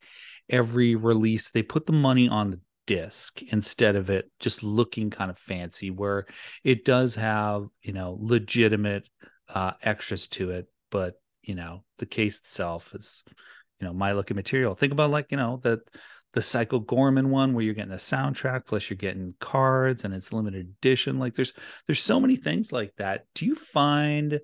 every 0.50 0.96
release 0.96 1.52
they 1.52 1.64
put 1.64 1.86
the 1.86 1.94
money 1.94 2.28
on 2.28 2.52
the 2.52 2.60
disc 2.86 3.44
instead 3.44 3.96
of 3.96 4.10
it 4.10 4.32
just 4.40 4.64
looking 4.64 5.12
kind 5.12 5.30
of 5.30 5.38
fancy 5.38 5.92
where 5.92 6.26
it 6.64 6.84
does 6.84 7.14
have 7.14 7.68
you 7.84 7.94
know 7.94 8.18
legitimate 8.20 9.08
uh 9.54 9.74
extras 9.84 10.28
to 10.28 10.50
it 10.50 10.68
but 10.90 11.14
you 11.50 11.56
know 11.56 11.84
the 11.98 12.06
case 12.06 12.38
itself 12.38 12.94
is 12.94 13.24
you 13.80 13.88
know 13.88 13.94
my 13.94 14.14
looking 14.14 14.36
material. 14.36 14.76
Think 14.76 14.94
about 14.94 15.10
like 15.10 15.32
you 15.32 15.38
know 15.38 15.60
the 15.62 15.82
the 16.34 16.42
psycho 16.42 16.80
goreman 16.80 17.28
one 17.28 17.54
where 17.54 17.66
you're 17.66 17.74
getting 17.74 17.90
the 17.90 17.98
soundtrack 17.98 18.68
plus 18.68 18.90
you're 18.90 18.98
getting 18.98 19.34
cards 19.40 20.06
and 20.06 20.14
it's 20.14 20.32
limited 20.32 20.68
edition. 20.68 21.18
Like 21.18 21.34
there's 21.34 21.54
there's 21.88 22.02
so 22.02 22.20
many 22.20 22.36
things 22.36 22.72
like 22.72 22.94
that. 22.98 23.26
Do 23.34 23.46
you 23.46 23.56
find 23.56 24.40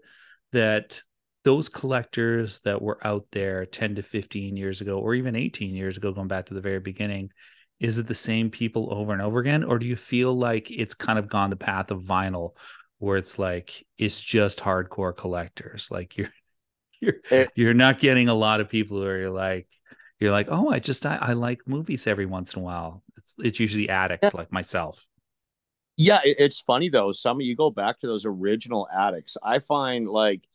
that 0.51 1.01
those 1.43 1.69
collectors 1.69 2.59
that 2.61 2.81
were 2.81 2.97
out 3.05 3.27
there 3.31 3.67
10 3.67 3.95
to 3.95 4.01
15 4.01 4.57
years 4.57 4.81
ago 4.81 4.97
or 4.97 5.13
even 5.13 5.35
18 5.35 5.75
years 5.75 5.95
ago 5.95 6.11
going 6.11 6.27
back 6.27 6.47
to 6.47 6.55
the 6.55 6.61
very 6.61 6.79
beginning 6.79 7.29
is 7.79 7.97
it 7.97 8.07
the 8.07 8.15
same 8.15 8.49
people 8.49 8.93
over 8.93 9.11
and 9.11 9.21
over 9.21 9.39
again? 9.39 9.63
Or 9.63 9.77
do 9.77 9.85
you 9.85 9.97
feel 9.97 10.33
like 10.33 10.71
it's 10.71 10.93
kind 10.93 11.19
of 11.19 11.27
gone 11.27 11.49
the 11.49 11.57
path 11.57 11.91
of 11.91 12.03
vinyl 12.03 12.55
where 12.99 13.17
it's 13.17 13.37
like 13.37 13.85
it's 13.97 14.19
just 14.19 14.59
hardcore 14.59 15.15
collectors? 15.15 15.89
Like 15.91 16.17
you're 16.17 16.29
you're 17.01 17.15
eh. 17.31 17.45
you're 17.55 17.73
not 17.73 17.99
getting 17.99 18.29
a 18.29 18.33
lot 18.33 18.61
of 18.61 18.69
people 18.69 19.01
who 19.01 19.07
are 19.07 19.29
like 19.29 19.67
you're 20.19 20.31
like 20.31 20.47
oh 20.49 20.69
i 20.69 20.79
just 20.79 21.05
i, 21.05 21.17
I 21.17 21.33
like 21.33 21.61
movies 21.67 22.07
every 22.07 22.25
once 22.25 22.53
in 22.53 22.61
a 22.61 22.65
while. 22.65 23.03
It's 23.17 23.35
it's 23.39 23.59
usually 23.59 23.89
addicts 23.89 24.31
yeah. 24.33 24.37
like 24.37 24.51
myself. 24.51 25.05
Yeah 25.97 26.19
it's 26.23 26.61
funny 26.61 26.89
though. 26.89 27.11
Some 27.11 27.37
of 27.37 27.45
you 27.45 27.55
go 27.55 27.69
back 27.69 27.99
to 27.99 28.07
those 28.07 28.25
original 28.25 28.87
addicts. 28.93 29.37
I 29.41 29.59
find 29.59 30.07
like 30.07 30.47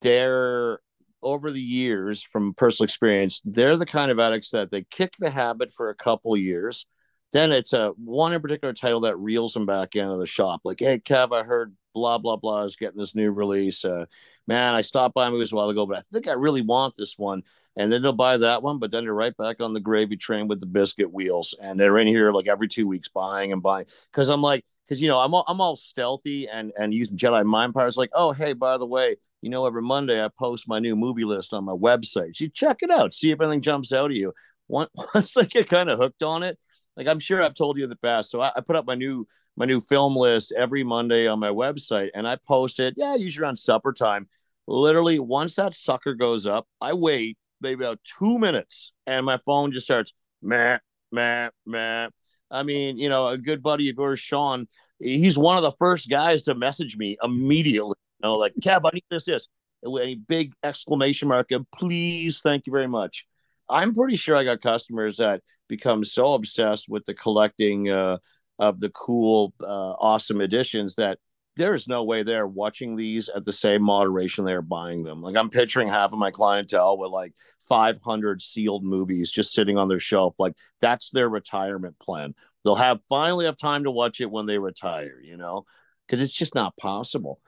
they're 0.00 0.80
over 1.22 1.50
the 1.50 1.60
years 1.60 2.22
from 2.22 2.52
personal 2.52 2.84
experience 2.84 3.40
they're 3.46 3.78
the 3.78 3.86
kind 3.86 4.10
of 4.10 4.18
addicts 4.18 4.50
that 4.50 4.70
they 4.70 4.82
kick 4.82 5.14
the 5.18 5.30
habit 5.30 5.72
for 5.72 5.90
a 5.90 5.94
couple 5.94 6.36
years. 6.36 6.86
Then 7.32 7.50
it's 7.50 7.72
a 7.72 7.92
one 7.96 8.32
in 8.32 8.40
particular 8.40 8.74
title 8.74 9.00
that 9.00 9.16
reels 9.16 9.54
them 9.54 9.66
back 9.66 9.96
into 9.96 10.16
the 10.16 10.26
shop. 10.26 10.60
Like 10.64 10.80
hey 10.80 10.98
kev 10.98 11.32
i 11.32 11.42
heard 11.42 11.74
blah 11.94 12.18
blah 12.18 12.36
blah 12.36 12.62
is 12.64 12.76
getting 12.76 12.98
this 12.98 13.14
new 13.14 13.30
release. 13.30 13.84
Uh, 13.84 14.06
man 14.46 14.74
i 14.74 14.82
stopped 14.82 15.14
by 15.14 15.30
movies 15.30 15.52
a 15.52 15.56
while 15.56 15.70
ago 15.70 15.86
but 15.86 15.96
i 15.96 16.02
think 16.12 16.28
i 16.28 16.32
really 16.32 16.62
want 16.62 16.94
this 16.96 17.18
one. 17.18 17.42
And 17.76 17.90
then 17.90 18.02
they'll 18.02 18.12
buy 18.12 18.36
that 18.36 18.62
one 18.62 18.78
but 18.78 18.90
then 18.90 19.04
they're 19.04 19.14
right 19.14 19.36
back 19.36 19.60
on 19.60 19.72
the 19.72 19.80
gravy 19.80 20.16
train 20.16 20.46
with 20.48 20.60
the 20.60 20.66
biscuit 20.66 21.12
wheels. 21.12 21.56
And 21.60 21.80
they're 21.80 21.98
in 21.98 22.06
here 22.06 22.30
like 22.30 22.46
every 22.46 22.68
two 22.68 22.86
weeks 22.86 23.08
buying 23.08 23.52
and 23.52 23.62
buying. 23.62 23.86
Because 24.12 24.28
i'm 24.28 24.42
like 24.42 24.64
because 24.86 25.00
you 25.00 25.08
know 25.08 25.18
i'm 25.18 25.34
all, 25.34 25.44
I'm 25.48 25.60
all 25.60 25.76
stealthy 25.76 26.46
and 26.48 26.72
and 26.78 26.92
using 26.92 27.16
jedi 27.16 27.44
mind 27.44 27.74
powers 27.74 27.96
like 27.96 28.10
oh 28.12 28.32
hey 28.32 28.52
by 28.52 28.76
the 28.76 28.86
way 28.86 29.16
you 29.44 29.50
know, 29.50 29.66
every 29.66 29.82
Monday 29.82 30.24
I 30.24 30.28
post 30.38 30.66
my 30.66 30.78
new 30.78 30.96
movie 30.96 31.26
list 31.26 31.52
on 31.52 31.64
my 31.64 31.74
website. 31.74 32.40
You 32.40 32.48
check 32.48 32.78
it 32.80 32.88
out, 32.88 33.12
see 33.12 33.30
if 33.30 33.42
anything 33.42 33.60
jumps 33.60 33.92
out 33.92 34.10
of 34.10 34.16
you. 34.16 34.32
Once, 34.68 34.88
once 35.14 35.36
I 35.36 35.44
get 35.44 35.68
kind 35.68 35.90
of 35.90 35.98
hooked 35.98 36.22
on 36.22 36.42
it, 36.42 36.58
like 36.96 37.06
I'm 37.06 37.18
sure 37.18 37.42
I've 37.42 37.54
told 37.54 37.76
you 37.76 37.84
in 37.84 37.90
the 37.90 37.96
past. 37.96 38.30
So 38.30 38.40
I, 38.40 38.52
I, 38.56 38.60
put 38.60 38.76
up 38.76 38.86
my 38.86 38.94
new 38.94 39.26
my 39.56 39.64
new 39.64 39.80
film 39.80 40.16
list 40.16 40.52
every 40.56 40.84
Monday 40.84 41.26
on 41.26 41.38
my 41.38 41.50
website, 41.50 42.10
and 42.14 42.26
I 42.26 42.36
post 42.36 42.80
it. 42.80 42.94
Yeah, 42.96 43.14
usually 43.14 43.44
around 43.44 43.56
supper 43.56 43.92
time. 43.92 44.28
Literally, 44.66 45.18
once 45.18 45.56
that 45.56 45.74
sucker 45.74 46.14
goes 46.14 46.46
up, 46.46 46.66
I 46.80 46.94
wait 46.94 47.36
maybe 47.60 47.84
about 47.84 48.00
two 48.18 48.38
minutes, 48.38 48.92
and 49.06 49.26
my 49.26 49.38
phone 49.44 49.72
just 49.72 49.86
starts 49.86 50.12
meh 50.42 50.78
meh 51.12 51.50
meh. 51.66 52.08
I 52.50 52.62
mean, 52.62 52.98
you 52.98 53.08
know, 53.08 53.28
a 53.28 53.38
good 53.38 53.62
buddy 53.62 53.90
of 53.90 53.96
yours, 53.98 54.20
Sean, 54.20 54.68
he's 55.00 55.36
one 55.36 55.56
of 55.56 55.62
the 55.62 55.72
first 55.78 56.08
guys 56.08 56.44
to 56.44 56.54
message 56.54 56.96
me 56.96 57.16
immediately 57.22 57.96
know, 58.24 58.34
like, 58.34 58.54
Kev, 58.60 58.80
I 58.84 58.90
need 58.92 59.04
this, 59.10 59.24
this. 59.24 59.48
Any 59.84 60.16
big 60.16 60.54
exclamation 60.62 61.28
mark 61.28 61.50
and 61.50 61.66
please, 61.70 62.40
thank 62.40 62.66
you 62.66 62.72
very 62.72 62.88
much. 62.88 63.26
I'm 63.68 63.94
pretty 63.94 64.16
sure 64.16 64.36
I 64.36 64.44
got 64.44 64.62
customers 64.62 65.18
that 65.18 65.42
become 65.68 66.04
so 66.04 66.34
obsessed 66.34 66.88
with 66.88 67.04
the 67.04 67.14
collecting 67.14 67.90
uh, 67.90 68.18
of 68.58 68.80
the 68.80 68.90
cool, 68.90 69.52
uh, 69.60 69.64
awesome 69.66 70.40
editions 70.40 70.96
that 70.96 71.18
there's 71.56 71.86
no 71.86 72.02
way 72.02 72.22
they're 72.22 72.46
watching 72.46 72.96
these 72.96 73.28
at 73.28 73.44
the 73.44 73.52
same 73.52 73.82
moderation 73.82 74.44
they're 74.44 74.62
buying 74.62 75.04
them. 75.04 75.22
Like 75.22 75.36
I'm 75.36 75.50
picturing 75.50 75.88
half 75.88 76.12
of 76.12 76.18
my 76.18 76.30
clientele 76.30 76.98
with 76.98 77.10
like 77.10 77.32
500 77.68 78.42
sealed 78.42 78.84
movies 78.84 79.30
just 79.30 79.52
sitting 79.52 79.78
on 79.78 79.88
their 79.88 80.00
shelf. 80.00 80.34
Like 80.38 80.54
that's 80.80 81.10
their 81.10 81.28
retirement 81.28 81.98
plan. 81.98 82.34
They'll 82.64 82.74
have 82.74 83.00
finally 83.08 83.44
have 83.44 83.56
time 83.56 83.84
to 83.84 83.90
watch 83.90 84.20
it 84.20 84.30
when 84.30 84.46
they 84.46 84.58
retire, 84.58 85.20
you 85.22 85.36
know, 85.36 85.64
because 86.06 86.20
it's 86.20 86.32
just 86.32 86.54
not 86.54 86.76
possible 86.76 87.40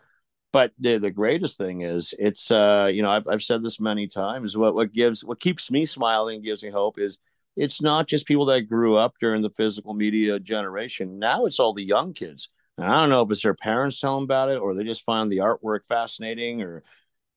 but 0.57 0.73
the, 0.79 0.97
the 0.97 1.11
greatest 1.11 1.59
thing 1.59 1.83
is 1.83 2.15
it's 2.19 2.51
uh 2.51 2.89
you 2.91 3.03
know 3.03 3.11
I've, 3.11 3.29
I've 3.29 3.43
said 3.43 3.63
this 3.63 3.79
many 3.79 4.09
times 4.09 4.57
what 4.57 4.75
what 4.75 4.91
gives 4.91 5.23
what 5.23 5.39
keeps 5.39 5.71
me 5.71 5.85
smiling 5.85 6.41
gives 6.41 6.63
me 6.63 6.71
hope 6.71 6.99
is 6.99 7.19
it's 7.57 7.81
not 7.81 8.07
just 8.07 8.27
people 8.27 8.47
that 8.47 8.63
grew 8.63 8.97
up 8.97 9.15
during 9.21 9.43
the 9.43 9.51
physical 9.51 9.95
media 9.95 10.39
generation. 10.39 11.19
Now 11.19 11.47
it's 11.47 11.59
all 11.59 11.73
the 11.73 11.85
young 11.85 12.13
kids. 12.13 12.49
And 12.79 12.87
i 12.87 13.01
don't 13.01 13.09
know 13.09 13.23
if 13.23 13.31
it's 13.31 13.43
their 13.43 13.55
parents 13.55 14.01
telling 14.01 14.25
about 14.25 14.51
it 14.51 14.59
or 14.59 14.75
they 14.75 14.85
just 14.85 15.05
find 15.05 15.33
the 15.33 15.39
artwork 15.39 15.87
fascinating 15.89 16.63
or 16.63 16.83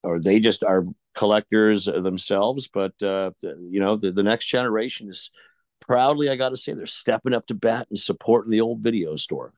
or 0.04 0.20
they 0.20 0.40
just 0.40 0.64
are 0.64 0.86
collectors 1.16 1.86
themselves 1.86 2.68
but 2.68 2.92
uh 3.02 3.32
you 3.42 3.80
know 3.80 3.96
the, 3.96 4.12
the 4.12 4.24
next 4.24 4.46
generation 4.46 5.10
is 5.10 5.32
proudly 5.80 6.30
i 6.30 6.36
got 6.36 6.50
to 6.50 6.58
say 6.58 6.74
they're 6.74 6.86
stepping 6.86 7.34
up 7.34 7.48
to 7.48 7.54
bat 7.54 7.88
and 7.90 7.98
supporting 7.98 8.52
the 8.52 8.62
old 8.62 8.80
video 8.80 9.16
store. 9.16 9.54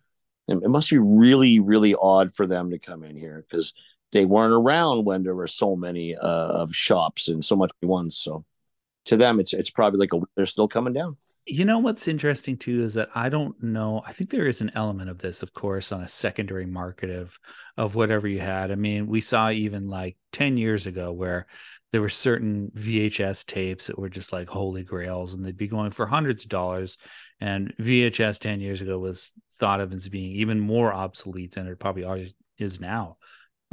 And 0.48 0.64
it 0.64 0.70
must 0.70 0.90
be 0.90 0.98
really, 0.98 1.60
really 1.60 1.96
odd 1.96 2.36
for 2.36 2.46
them 2.46 2.72
to 2.72 2.80
come 2.80 3.04
in 3.04 3.16
here 3.16 3.46
because 3.48 3.74
they 4.12 4.26
weren't 4.26 4.54
around 4.54 5.06
when 5.06 5.24
there 5.24 5.36
were 5.36 5.48
so 5.48 5.76
many 5.76 6.16
uh, 6.16 6.28
of 6.28 6.76
shops 6.76 7.30
and 7.30 7.44
so 7.44 7.56
much 7.56 7.72
ones. 7.82 8.18
So 8.18 8.44
to 9.06 9.18
them, 9.18 9.40
it's 9.40 9.54
it's 9.54 9.72
probably 9.72 10.00
like 10.00 10.14
a, 10.14 10.26
they're 10.36 10.46
still 10.46 10.68
coming 10.68 10.94
down. 10.94 11.18
You 11.46 11.66
know 11.66 11.80
what's 11.80 12.08
interesting 12.08 12.56
too 12.56 12.84
is 12.84 12.94
that 12.94 13.10
I 13.16 13.30
don't 13.30 13.62
know. 13.64 14.04
I 14.06 14.14
think 14.14 14.30
there 14.30 14.46
is 14.46 14.62
an 14.62 14.72
element 14.76 15.10
of 15.10 15.18
this, 15.18 15.42
of 15.42 15.54
course, 15.54 15.92
on 15.92 16.02
a 16.02 16.08
secondary 16.08 16.68
market 16.68 17.10
of 17.10 17.40
of 17.78 17.96
whatever 17.96 18.28
you 18.28 18.40
had. 18.40 18.72
I 18.72 18.76
mean, 18.76 19.08
we 19.08 19.22
saw 19.22 19.50
even 19.50 19.88
like 19.88 20.18
ten 20.32 20.56
years 20.58 20.86
ago 20.86 21.12
where 21.12 21.48
there 21.92 22.02
were 22.02 22.10
certain 22.10 22.72
VHS 22.76 23.46
tapes 23.46 23.88
that 23.88 23.98
were 23.98 24.10
just 24.10 24.32
like 24.32 24.50
holy 24.50 24.84
grails, 24.84 25.34
and 25.34 25.44
they'd 25.44 25.58
be 25.58 25.68
going 25.68 25.92
for 25.92 26.06
hundreds 26.06 26.44
of 26.44 26.50
dollars. 26.50 26.98
And 27.40 27.74
VHS 27.78 28.40
ten 28.40 28.62
years 28.62 28.82
ago 28.82 29.00
was 29.00 29.34
thought 29.60 29.82
of 29.82 29.92
as 29.94 30.10
being 30.10 30.32
even 30.38 30.60
more 30.60 30.94
obsolete 30.94 31.56
than 31.56 31.68
it 31.68 31.80
probably 31.80 32.36
is 32.58 32.80
now. 32.80 33.18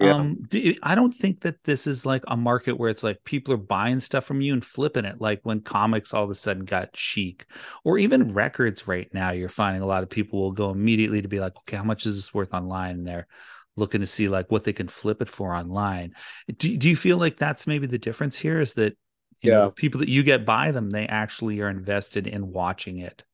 Yeah. 0.00 0.14
Um, 0.14 0.38
do, 0.48 0.74
I 0.82 0.94
don't 0.94 1.10
think 1.10 1.40
that 1.40 1.64
this 1.64 1.86
is 1.86 2.06
like 2.06 2.22
a 2.28 2.36
market 2.36 2.78
where 2.78 2.88
it's 2.88 3.02
like 3.02 3.24
people 3.24 3.52
are 3.54 3.58
buying 3.58 3.98
stuff 3.98 4.24
from 4.24 4.40
you 4.40 4.52
and 4.52 4.64
flipping 4.64 5.04
it, 5.04 5.20
like 5.20 5.40
when 5.42 5.60
comics 5.60 6.14
all 6.14 6.22
of 6.22 6.30
a 6.30 6.36
sudden 6.36 6.64
got 6.64 6.96
chic, 6.96 7.46
or 7.84 7.98
even 7.98 8.32
records. 8.32 8.86
Right 8.86 9.12
now, 9.12 9.32
you're 9.32 9.48
finding 9.48 9.82
a 9.82 9.86
lot 9.86 10.04
of 10.04 10.10
people 10.10 10.40
will 10.40 10.52
go 10.52 10.70
immediately 10.70 11.20
to 11.20 11.28
be 11.28 11.40
like, 11.40 11.56
okay, 11.58 11.76
how 11.76 11.84
much 11.84 12.06
is 12.06 12.14
this 12.14 12.32
worth 12.32 12.54
online? 12.54 12.96
And 12.96 13.06
they're 13.06 13.26
looking 13.76 14.00
to 14.00 14.06
see 14.06 14.28
like 14.28 14.50
what 14.50 14.64
they 14.64 14.72
can 14.72 14.88
flip 14.88 15.20
it 15.20 15.28
for 15.28 15.52
online. 15.52 16.12
Do 16.56 16.76
do 16.76 16.88
you 16.88 16.96
feel 16.96 17.16
like 17.16 17.36
that's 17.36 17.66
maybe 17.66 17.88
the 17.88 17.98
difference 17.98 18.36
here? 18.36 18.60
Is 18.60 18.74
that 18.74 18.96
you 19.40 19.50
yeah. 19.50 19.60
know 19.60 19.70
people 19.70 20.00
that 20.00 20.08
you 20.08 20.22
get 20.22 20.46
by 20.46 20.70
them, 20.70 20.90
they 20.90 21.06
actually 21.06 21.60
are 21.60 21.70
invested 21.70 22.28
in 22.28 22.52
watching 22.52 22.98
it 22.98 23.24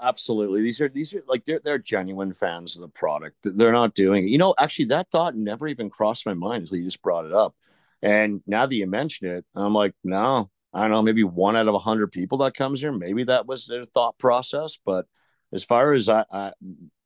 absolutely 0.00 0.60
these 0.60 0.80
are 0.80 0.88
these 0.88 1.14
are 1.14 1.22
like 1.26 1.44
they're 1.44 1.60
they're 1.64 1.78
genuine 1.78 2.34
fans 2.34 2.76
of 2.76 2.82
the 2.82 2.88
product 2.88 3.36
they're 3.42 3.72
not 3.72 3.94
doing 3.94 4.24
it 4.24 4.28
you 4.28 4.36
know 4.36 4.54
actually 4.58 4.84
that 4.84 5.10
thought 5.10 5.34
never 5.34 5.66
even 5.66 5.88
crossed 5.88 6.26
my 6.26 6.34
mind 6.34 6.62
until 6.62 6.76
you 6.76 6.84
just 6.84 7.02
brought 7.02 7.24
it 7.24 7.32
up 7.32 7.54
and 8.02 8.42
now 8.46 8.66
that 8.66 8.74
you 8.74 8.86
mention 8.86 9.28
it 9.28 9.44
i'm 9.54 9.72
like 9.72 9.94
no 10.04 10.50
I 10.72 10.82
don't 10.82 10.90
know, 10.90 11.02
maybe 11.02 11.24
one 11.24 11.56
out 11.56 11.68
of 11.68 11.74
a 11.74 11.78
hundred 11.78 12.12
people 12.12 12.38
that 12.38 12.54
comes 12.54 12.80
here. 12.80 12.92
Maybe 12.92 13.24
that 13.24 13.46
was 13.46 13.66
their 13.66 13.84
thought 13.84 14.18
process. 14.18 14.78
But 14.84 15.06
as 15.52 15.64
far 15.64 15.92
as 15.92 16.08
I, 16.08 16.24
I, 16.30 16.52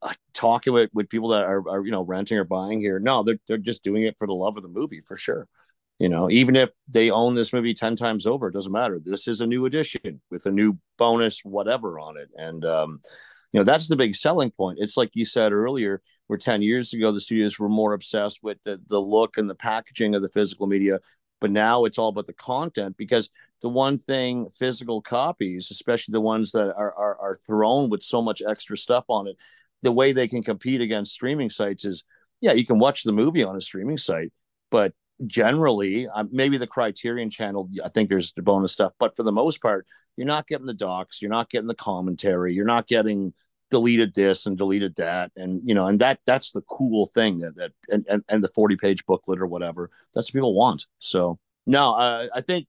I 0.02 0.14
talking 0.34 0.72
with, 0.72 0.90
with 0.92 1.08
people 1.08 1.28
that 1.30 1.44
are, 1.44 1.66
are, 1.68 1.84
you 1.84 1.90
know, 1.90 2.02
renting 2.02 2.36
or 2.36 2.44
buying 2.44 2.80
here, 2.80 2.98
no, 2.98 3.22
they're, 3.22 3.38
they're 3.48 3.56
just 3.56 3.82
doing 3.82 4.02
it 4.02 4.16
for 4.18 4.26
the 4.26 4.34
love 4.34 4.56
of 4.56 4.62
the 4.62 4.68
movie 4.68 5.00
for 5.00 5.16
sure. 5.16 5.48
You 6.04 6.10
know, 6.10 6.30
even 6.30 6.54
if 6.54 6.68
they 6.86 7.10
own 7.10 7.34
this 7.34 7.54
movie 7.54 7.72
10 7.72 7.96
times 7.96 8.26
over, 8.26 8.48
it 8.48 8.52
doesn't 8.52 8.70
matter. 8.70 9.00
This 9.02 9.26
is 9.26 9.40
a 9.40 9.46
new 9.46 9.64
edition 9.64 10.20
with 10.30 10.44
a 10.44 10.50
new 10.50 10.76
bonus, 10.98 11.40
whatever 11.46 11.98
on 11.98 12.18
it. 12.18 12.28
And, 12.36 12.62
um, 12.66 13.00
you 13.52 13.60
know, 13.60 13.64
that's 13.64 13.88
the 13.88 13.96
big 13.96 14.14
selling 14.14 14.50
point. 14.50 14.80
It's 14.82 14.98
like 14.98 15.12
you 15.14 15.24
said 15.24 15.52
earlier, 15.52 16.02
where 16.26 16.38
10 16.38 16.60
years 16.60 16.92
ago, 16.92 17.10
the 17.10 17.22
studios 17.22 17.58
were 17.58 17.70
more 17.70 17.94
obsessed 17.94 18.40
with 18.42 18.62
the, 18.64 18.78
the 18.86 19.00
look 19.00 19.38
and 19.38 19.48
the 19.48 19.54
packaging 19.54 20.14
of 20.14 20.20
the 20.20 20.28
physical 20.28 20.66
media. 20.66 21.00
But 21.40 21.50
now 21.50 21.86
it's 21.86 21.96
all 21.96 22.10
about 22.10 22.26
the 22.26 22.34
content 22.34 22.98
because 22.98 23.30
the 23.62 23.70
one 23.70 23.96
thing 23.96 24.50
physical 24.58 25.00
copies, 25.00 25.70
especially 25.70 26.12
the 26.12 26.20
ones 26.20 26.52
that 26.52 26.70
are, 26.76 26.94
are, 26.94 27.18
are 27.18 27.38
thrown 27.46 27.88
with 27.88 28.02
so 28.02 28.20
much 28.20 28.42
extra 28.46 28.76
stuff 28.76 29.06
on 29.08 29.26
it, 29.26 29.38
the 29.80 29.90
way 29.90 30.12
they 30.12 30.28
can 30.28 30.42
compete 30.42 30.82
against 30.82 31.14
streaming 31.14 31.48
sites 31.48 31.86
is, 31.86 32.04
yeah, 32.42 32.52
you 32.52 32.66
can 32.66 32.78
watch 32.78 33.04
the 33.04 33.12
movie 33.12 33.42
on 33.42 33.56
a 33.56 33.60
streaming 33.62 33.96
site, 33.96 34.34
but 34.70 34.92
generally, 35.26 36.08
uh, 36.08 36.24
maybe 36.30 36.58
the 36.58 36.66
Criterion 36.66 37.30
Channel, 37.30 37.68
I 37.84 37.88
think 37.88 38.08
there's 38.08 38.32
the 38.32 38.42
bonus 38.42 38.72
stuff, 38.72 38.92
but 38.98 39.16
for 39.16 39.22
the 39.22 39.32
most 39.32 39.60
part, 39.60 39.86
you're 40.16 40.26
not 40.26 40.46
getting 40.46 40.66
the 40.66 40.74
docs, 40.74 41.20
you're 41.20 41.30
not 41.30 41.50
getting 41.50 41.66
the 41.66 41.74
commentary, 41.74 42.54
you're 42.54 42.64
not 42.64 42.86
getting 42.86 43.32
deleted 43.70 44.14
this 44.14 44.46
and 44.46 44.56
deleted 44.56 44.94
that, 44.96 45.32
and 45.36 45.60
you 45.64 45.74
know, 45.74 45.86
and 45.86 45.98
that 46.00 46.20
that's 46.26 46.52
the 46.52 46.62
cool 46.62 47.06
thing 47.06 47.40
that 47.40 47.56
that 47.56 47.72
and 47.90 48.04
and, 48.08 48.22
and 48.28 48.44
the 48.44 48.50
40 48.54 48.76
page 48.76 49.04
booklet 49.06 49.40
or 49.40 49.46
whatever 49.46 49.90
that's 50.14 50.28
what 50.28 50.34
people 50.38 50.54
want. 50.54 50.86
So 51.00 51.38
no, 51.66 51.94
uh, 51.94 52.28
I 52.34 52.40
think 52.40 52.68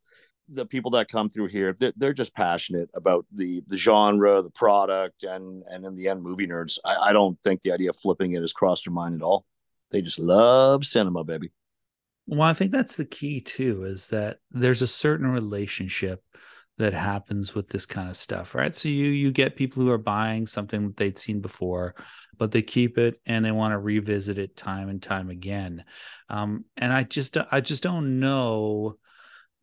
the 0.49 0.65
people 0.65 0.91
that 0.91 1.09
come 1.09 1.27
through 1.27 1.47
here 1.47 1.75
they're, 1.77 1.93
they're, 1.97 2.13
just 2.13 2.35
passionate 2.35 2.89
about 2.93 3.25
the 3.31 3.63
the 3.67 3.77
genre 3.77 4.43
the 4.43 4.51
product 4.51 5.23
and 5.23 5.63
and 5.67 5.85
in 5.85 5.95
the 5.95 6.07
end 6.07 6.23
movie 6.23 6.47
nerds. 6.47 6.77
I, 6.85 7.09
I 7.09 7.13
don't 7.13 7.37
think 7.43 7.61
the 7.61 7.71
idea 7.71 7.89
of 7.91 7.97
flipping 7.97 8.33
it 8.33 8.41
has 8.41 8.53
crossed 8.53 8.85
their 8.85 8.93
mind 8.93 9.15
at 9.15 9.21
all. 9.21 9.45
They 9.91 10.01
just 10.01 10.19
love 10.19 10.85
cinema 10.85 11.23
baby 11.23 11.51
well, 12.27 12.41
I 12.41 12.53
think 12.53 12.71
that's 12.71 12.95
the 12.95 13.05
key 13.05 13.41
too, 13.41 13.83
is 13.83 14.09
that 14.09 14.37
there's 14.51 14.81
a 14.81 14.87
certain 14.87 15.27
relationship 15.27 16.23
that 16.77 16.93
happens 16.93 17.55
with 17.55 17.69
this 17.69 17.85
kind 17.85 18.09
of 18.09 18.17
stuff, 18.17 18.53
right? 18.53 18.75
So 18.75 18.89
you 18.89 19.05
you 19.07 19.31
get 19.31 19.55
people 19.55 19.83
who 19.83 19.91
are 19.91 19.97
buying 19.97 20.45
something 20.45 20.87
that 20.87 20.97
they'd 20.97 21.17
seen 21.17 21.39
before, 21.39 21.95
but 22.37 22.51
they 22.51 22.61
keep 22.61 22.97
it 22.97 23.21
and 23.25 23.45
they 23.45 23.51
want 23.51 23.71
to 23.73 23.79
revisit 23.79 24.37
it 24.37 24.57
time 24.57 24.89
and 24.89 25.01
time 25.01 25.29
again. 25.29 25.85
Um, 26.29 26.65
and 26.75 26.91
I 26.91 27.03
just 27.03 27.37
I 27.51 27.61
just 27.61 27.83
don't 27.83 28.19
know 28.19 28.97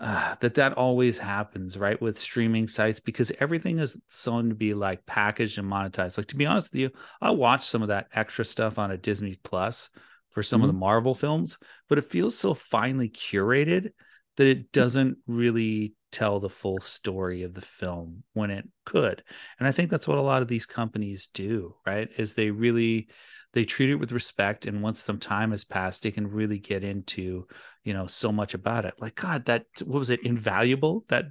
uh, 0.01 0.35
that 0.41 0.55
that 0.55 0.73
always 0.73 1.19
happens, 1.19 1.77
right, 1.77 2.01
with 2.01 2.19
streaming 2.19 2.67
sites 2.67 2.99
because 2.99 3.31
everything 3.41 3.79
is 3.79 4.01
soon 4.09 4.49
to 4.49 4.55
be 4.55 4.73
like 4.75 5.05
packaged 5.05 5.59
and 5.59 5.71
monetized. 5.71 6.17
Like 6.17 6.29
to 6.29 6.37
be 6.37 6.47
honest 6.47 6.73
with 6.73 6.81
you, 6.81 6.91
I 7.21 7.31
watched 7.31 7.65
some 7.65 7.83
of 7.83 7.89
that 7.89 8.09
extra 8.15 8.45
stuff 8.45 8.79
on 8.79 8.91
a 8.91 8.97
Disney 8.97 9.39
Plus 9.43 9.91
for 10.33 10.43
some 10.43 10.59
mm-hmm. 10.59 10.69
of 10.69 10.75
the 10.75 10.79
Marvel 10.79 11.15
films, 11.15 11.59
but 11.89 11.99
it 11.99 12.07
feels 12.07 12.37
so 12.37 12.55
finely 12.55 13.09
curated 13.09 13.91
that 14.37 14.47
it 14.47 14.59
mm. 14.59 14.73
doesn't 14.73 15.19
really 15.27 15.95
tell 16.11 16.41
the 16.41 16.51
full 16.51 16.81
story 16.81 17.43
of 17.43 17.55
the 17.55 17.61
film 17.61 18.23
when 18.35 18.51
it 18.51 18.69
could. 18.85 19.23
And 19.59 19.67
I 19.67 19.73
think 19.73 19.91
that's 19.91 20.07
what 20.07 20.19
a 20.19 20.23
lot 20.23 20.43
of 20.43 20.49
these 20.49 20.67
companies 20.67 21.29
do, 21.33 21.75
right? 21.87 22.09
Is 22.17 22.35
they 22.35 22.51
really 22.51 23.09
they 23.55 23.65
treat 23.65 23.91
it 23.91 23.97
with 23.97 24.13
respect 24.13 24.67
and 24.67 24.83
once 24.83 25.03
some 25.03 25.19
time 25.19 25.51
has 25.51 25.65
passed, 25.65 26.03
they 26.03 26.11
can 26.11 26.27
really 26.27 26.59
get 26.59 26.85
into, 26.85 27.47
you 27.85 27.93
know, 27.93 28.07
so 28.07 28.33
much 28.33 28.55
about 28.55 28.85
it. 28.85 28.95
Like 28.99 29.15
God, 29.15 29.47
that 29.47 29.67
what 29.85 29.99
was 29.99 30.11
it, 30.11 30.25
invaluable? 30.25 31.05
That 31.09 31.27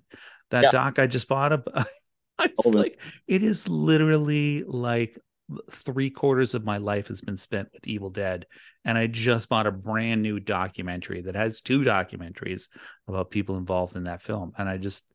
that 0.50 0.66
yeah. 0.66 0.70
doc 0.70 1.00
I 1.00 1.08
just 1.08 1.28
bought 1.28 1.54
up. 1.54 1.68
it's 2.42 2.66
like 2.66 3.00
it 3.28 3.44
is 3.44 3.70
literally 3.70 4.64
like 4.66 5.18
three 5.72 6.10
quarters 6.10 6.54
of 6.54 6.66
my 6.66 6.78
life 6.78 7.08
has 7.08 7.22
been 7.22 7.38
spent 7.38 7.70
with 7.74 7.88
Evil 7.88 8.10
Dead, 8.10 8.46
and 8.86 8.98
I 8.98 9.08
just 9.08 9.50
bought 9.50 9.68
a 9.68 9.72
brand 9.72 10.22
new 10.22 10.40
documentary 10.40 11.22
that 11.22 11.36
has 11.36 11.62
two 11.62 11.82
documentaries 11.82 12.68
about 13.08 13.32
people 13.32 13.58
involved 13.58 13.96
in 13.96 14.06
that 14.06 14.22
film, 14.22 14.54
and 14.58 14.68
I 14.68 14.78
just, 14.78 15.06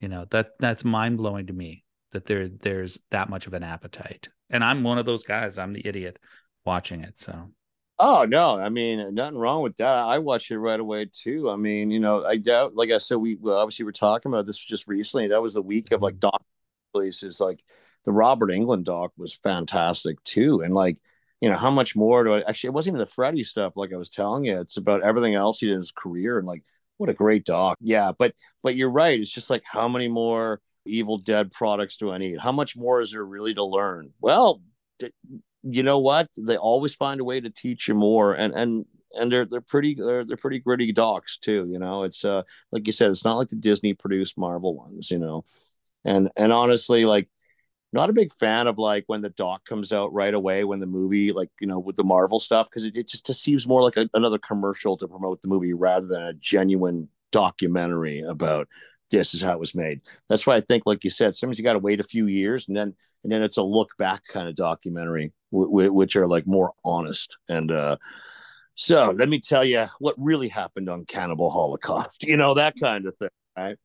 you 0.00 0.08
know, 0.08 0.26
that 0.30 0.50
that's 0.58 0.84
mind 0.84 1.18
blowing 1.18 1.46
to 1.46 1.52
me 1.52 1.84
that 2.12 2.26
there 2.26 2.48
there's 2.48 2.98
that 3.10 3.28
much 3.28 3.46
of 3.46 3.54
an 3.54 3.62
appetite, 3.62 4.28
and 4.50 4.64
I'm 4.64 4.82
one 4.82 4.98
of 4.98 5.06
those 5.06 5.24
guys. 5.24 5.58
I'm 5.58 5.72
the 5.72 5.86
idiot 5.86 6.18
watching 6.64 7.02
it, 7.02 7.18
so. 7.18 7.50
Oh 8.00 8.24
no, 8.24 8.60
I 8.60 8.68
mean 8.68 9.12
nothing 9.14 9.38
wrong 9.38 9.62
with 9.62 9.76
that. 9.78 9.92
I 9.92 10.20
watched 10.20 10.52
it 10.52 10.58
right 10.58 10.78
away 10.78 11.06
too. 11.10 11.50
I 11.50 11.56
mean, 11.56 11.90
you 11.90 11.98
know, 11.98 12.24
I 12.24 12.36
doubt, 12.36 12.76
like 12.76 12.92
I 12.92 12.98
said, 12.98 13.16
we 13.16 13.36
obviously 13.44 13.84
we're 13.84 13.90
talking 13.90 14.30
about 14.30 14.46
this 14.46 14.56
just 14.56 14.86
recently. 14.86 15.28
That 15.28 15.42
was 15.42 15.54
the 15.54 15.62
week 15.62 15.90
of 15.90 16.00
like 16.00 16.14
mm-hmm. 16.14 16.30
doc 16.30 16.44
places, 16.92 17.40
like 17.40 17.64
the 18.08 18.12
Robert 18.12 18.48
Englund 18.48 18.84
doc 18.84 19.12
was 19.18 19.34
fantastic 19.34 20.24
too. 20.24 20.62
And 20.62 20.72
like, 20.72 20.96
you 21.42 21.50
know, 21.50 21.58
how 21.58 21.70
much 21.70 21.94
more 21.94 22.24
do 22.24 22.32
I 22.36 22.40
actually? 22.40 22.68
It 22.68 22.72
wasn't 22.72 22.94
even 22.94 23.00
the 23.06 23.12
Freddy 23.12 23.44
stuff, 23.44 23.74
like 23.76 23.92
I 23.92 23.98
was 23.98 24.08
telling 24.08 24.46
you. 24.46 24.58
It's 24.60 24.78
about 24.78 25.02
everything 25.02 25.34
else 25.34 25.60
he 25.60 25.66
did 25.66 25.74
in 25.74 25.78
his 25.80 25.92
career, 25.92 26.38
and 26.38 26.46
like, 26.46 26.62
what 26.96 27.10
a 27.10 27.14
great 27.14 27.44
doc. 27.44 27.76
Yeah, 27.82 28.12
but 28.18 28.32
but 28.62 28.76
you're 28.76 28.88
right. 28.88 29.20
It's 29.20 29.30
just 29.30 29.50
like 29.50 29.62
how 29.70 29.88
many 29.88 30.08
more 30.08 30.62
Evil 30.86 31.18
Dead 31.18 31.50
products 31.50 31.98
do 31.98 32.10
I 32.10 32.16
need? 32.16 32.38
How 32.38 32.50
much 32.50 32.78
more 32.78 33.02
is 33.02 33.12
there 33.12 33.26
really 33.26 33.52
to 33.52 33.62
learn? 33.62 34.10
Well, 34.22 34.62
you 35.62 35.82
know 35.82 35.98
what? 35.98 36.30
They 36.34 36.56
always 36.56 36.94
find 36.94 37.20
a 37.20 37.24
way 37.24 37.42
to 37.42 37.50
teach 37.50 37.88
you 37.88 37.94
more, 37.94 38.32
and 38.32 38.54
and 38.54 38.86
and 39.12 39.30
they're 39.30 39.44
they're 39.44 39.60
pretty 39.60 39.96
they're 39.96 40.24
they're 40.24 40.38
pretty 40.38 40.60
gritty 40.60 40.92
docs 40.92 41.36
too. 41.36 41.66
You 41.68 41.78
know, 41.78 42.04
it's 42.04 42.24
uh 42.24 42.44
like 42.72 42.86
you 42.86 42.92
said, 42.92 43.10
it's 43.10 43.26
not 43.26 43.36
like 43.36 43.48
the 43.48 43.56
Disney 43.56 43.92
produced 43.92 44.38
Marvel 44.38 44.74
ones. 44.74 45.10
You 45.10 45.18
know, 45.18 45.44
and 46.06 46.30
and 46.36 46.54
honestly, 46.54 47.04
like 47.04 47.28
not 47.92 48.10
a 48.10 48.12
big 48.12 48.32
fan 48.34 48.66
of 48.66 48.78
like 48.78 49.04
when 49.06 49.22
the 49.22 49.30
doc 49.30 49.64
comes 49.64 49.92
out 49.92 50.12
right 50.12 50.34
away 50.34 50.64
when 50.64 50.80
the 50.80 50.86
movie 50.86 51.32
like 51.32 51.50
you 51.60 51.66
know 51.66 51.78
with 51.78 51.96
the 51.96 52.04
marvel 52.04 52.40
stuff 52.40 52.68
because 52.68 52.84
it, 52.84 52.96
it 52.96 53.08
just, 53.08 53.26
seems 53.42 53.66
more 53.66 53.82
like 53.82 53.96
a, 53.96 54.08
another 54.14 54.38
commercial 54.38 54.96
to 54.96 55.08
promote 55.08 55.40
the 55.42 55.48
movie 55.48 55.72
rather 55.72 56.06
than 56.06 56.22
a 56.22 56.32
genuine 56.34 57.08
documentary 57.32 58.20
about 58.22 58.68
this 59.10 59.32
is 59.32 59.40
how 59.40 59.52
it 59.52 59.58
was 59.58 59.74
made. 59.74 60.00
That's 60.28 60.46
why 60.46 60.56
i 60.56 60.60
think 60.60 60.84
like 60.86 61.04
you 61.04 61.10
said 61.10 61.34
sometimes 61.34 61.58
you 61.58 61.64
got 61.64 61.74
to 61.74 61.78
wait 61.78 62.00
a 62.00 62.04
few 62.04 62.26
years 62.26 62.68
and 62.68 62.76
then 62.76 62.94
and 63.22 63.32
then 63.32 63.42
it's 63.42 63.56
a 63.56 63.62
look 63.62 63.90
back 63.98 64.22
kind 64.32 64.48
of 64.48 64.54
documentary 64.54 65.32
w- 65.52 65.70
w- 65.70 65.92
which 65.92 66.16
are 66.16 66.28
like 66.28 66.46
more 66.46 66.72
honest 66.84 67.36
and 67.48 67.70
uh 67.72 67.96
so 68.74 69.14
let 69.16 69.28
me 69.28 69.40
tell 69.40 69.64
you 69.64 69.86
what 69.98 70.14
really 70.18 70.48
happened 70.48 70.88
on 70.88 71.04
cannibal 71.04 71.50
holocaust 71.50 72.22
you 72.22 72.36
know 72.36 72.54
that 72.54 72.74
kind 72.80 73.06
of 73.06 73.16
thing 73.16 73.28
right 73.56 73.76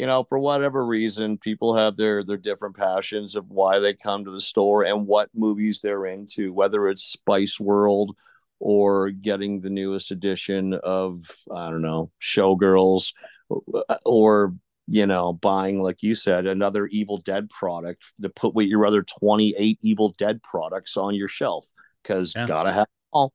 you 0.00 0.06
know, 0.06 0.24
for 0.24 0.38
whatever 0.38 0.86
reason, 0.86 1.36
people 1.36 1.76
have 1.76 1.94
their 1.94 2.24
their 2.24 2.38
different 2.38 2.74
passions 2.74 3.36
of 3.36 3.50
why 3.50 3.78
they 3.80 3.92
come 3.92 4.24
to 4.24 4.30
the 4.30 4.40
store 4.40 4.82
and 4.82 5.06
what 5.06 5.28
movies 5.34 5.82
they're 5.82 6.06
into, 6.06 6.54
whether 6.54 6.88
it's 6.88 7.02
Spice 7.02 7.60
World 7.60 8.16
or 8.60 9.10
getting 9.10 9.60
the 9.60 9.68
newest 9.68 10.10
edition 10.10 10.72
of 10.72 11.30
I 11.54 11.68
don't 11.68 11.82
know, 11.82 12.10
Showgirls 12.18 13.12
uh, 13.50 13.96
or 14.06 14.54
you 14.88 15.06
know, 15.06 15.34
buying 15.34 15.82
like 15.82 16.02
you 16.02 16.14
said 16.14 16.46
another 16.46 16.86
Evil 16.86 17.18
Dead 17.18 17.50
product 17.50 18.02
to 18.22 18.30
put 18.30 18.54
with 18.54 18.68
your 18.68 18.86
other 18.86 19.02
28 19.02 19.80
Evil 19.82 20.14
Dead 20.16 20.42
products 20.42 20.96
on 20.96 21.14
your 21.14 21.28
shelf 21.28 21.66
cuz 22.04 22.32
yeah. 22.34 22.46
got 22.46 22.62
to 22.62 22.72
have 22.72 22.86
all. 23.12 23.34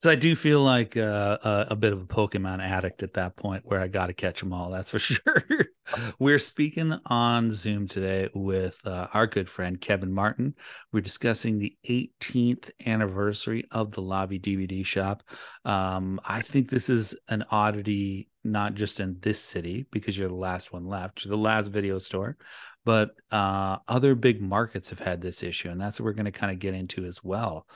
So 0.00 0.10
I 0.10 0.14
do 0.14 0.34
feel 0.34 0.62
like 0.62 0.96
uh, 0.96 1.36
a, 1.42 1.66
a, 1.72 1.76
bit 1.76 1.92
of 1.92 2.00
a 2.00 2.06
Pokemon 2.06 2.62
addict 2.62 3.02
at 3.02 3.12
that 3.14 3.36
point 3.36 3.66
where 3.66 3.82
I 3.82 3.86
got 3.86 4.06
to 4.06 4.14
catch 4.14 4.40
them 4.40 4.50
all. 4.50 4.70
That's 4.70 4.88
for 4.88 4.98
sure. 4.98 5.44
We're 6.18 6.38
speaking 6.38 6.98
on 7.04 7.52
Zoom 7.52 7.86
today 7.86 8.30
with 8.32 8.80
uh, 8.86 9.08
our 9.12 9.26
good 9.26 9.50
friend 9.50 9.78
Kevin 9.78 10.10
Martin. 10.10 10.54
We're 10.90 11.02
discussing 11.02 11.58
the 11.58 11.76
18th 11.86 12.70
anniversary 12.86 13.66
of 13.72 13.90
the 13.90 14.00
Lobby 14.00 14.38
DVD 14.38 14.86
shop. 14.86 15.22
Um, 15.66 16.18
I 16.24 16.40
think 16.40 16.70
this 16.70 16.88
is 16.88 17.14
an 17.28 17.44
oddity, 17.50 18.30
not 18.42 18.76
just 18.76 19.00
in 19.00 19.18
this 19.20 19.38
city 19.38 19.86
because 19.92 20.16
you're 20.16 20.28
the 20.28 20.34
last 20.34 20.72
one 20.72 20.86
left, 20.86 21.28
the 21.28 21.36
last 21.36 21.66
video 21.66 21.98
store, 21.98 22.38
but 22.86 23.10
uh, 23.30 23.76
other 23.86 24.14
big 24.14 24.40
markets 24.40 24.88
have 24.88 25.00
had 25.00 25.20
this 25.20 25.42
issue, 25.42 25.68
and 25.68 25.78
that's 25.78 26.00
what 26.00 26.06
we're 26.06 26.14
going 26.14 26.24
to 26.24 26.32
kind 26.32 26.52
of 26.52 26.58
get 26.58 26.72
into 26.72 27.04
as 27.04 27.22
well. 27.22 27.66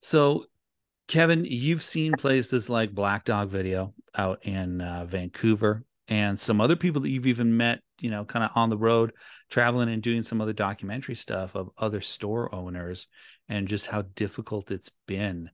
So 0.00 0.46
Kevin, 1.12 1.44
you've 1.44 1.82
seen 1.82 2.12
places 2.12 2.70
like 2.70 2.94
Black 2.94 3.26
Dog 3.26 3.50
Video 3.50 3.92
out 4.16 4.46
in 4.46 4.80
uh, 4.80 5.04
Vancouver 5.04 5.84
and 6.08 6.40
some 6.40 6.58
other 6.58 6.74
people 6.74 7.02
that 7.02 7.10
you've 7.10 7.26
even 7.26 7.54
met, 7.54 7.80
you 8.00 8.08
know, 8.08 8.24
kind 8.24 8.42
of 8.42 8.50
on 8.54 8.70
the 8.70 8.78
road, 8.78 9.12
traveling 9.50 9.90
and 9.90 10.02
doing 10.02 10.22
some 10.22 10.40
other 10.40 10.54
documentary 10.54 11.14
stuff 11.14 11.54
of 11.54 11.68
other 11.76 12.00
store 12.00 12.54
owners 12.54 13.08
and 13.50 13.68
just 13.68 13.88
how 13.88 14.00
difficult 14.14 14.70
it's 14.70 14.88
been. 15.06 15.50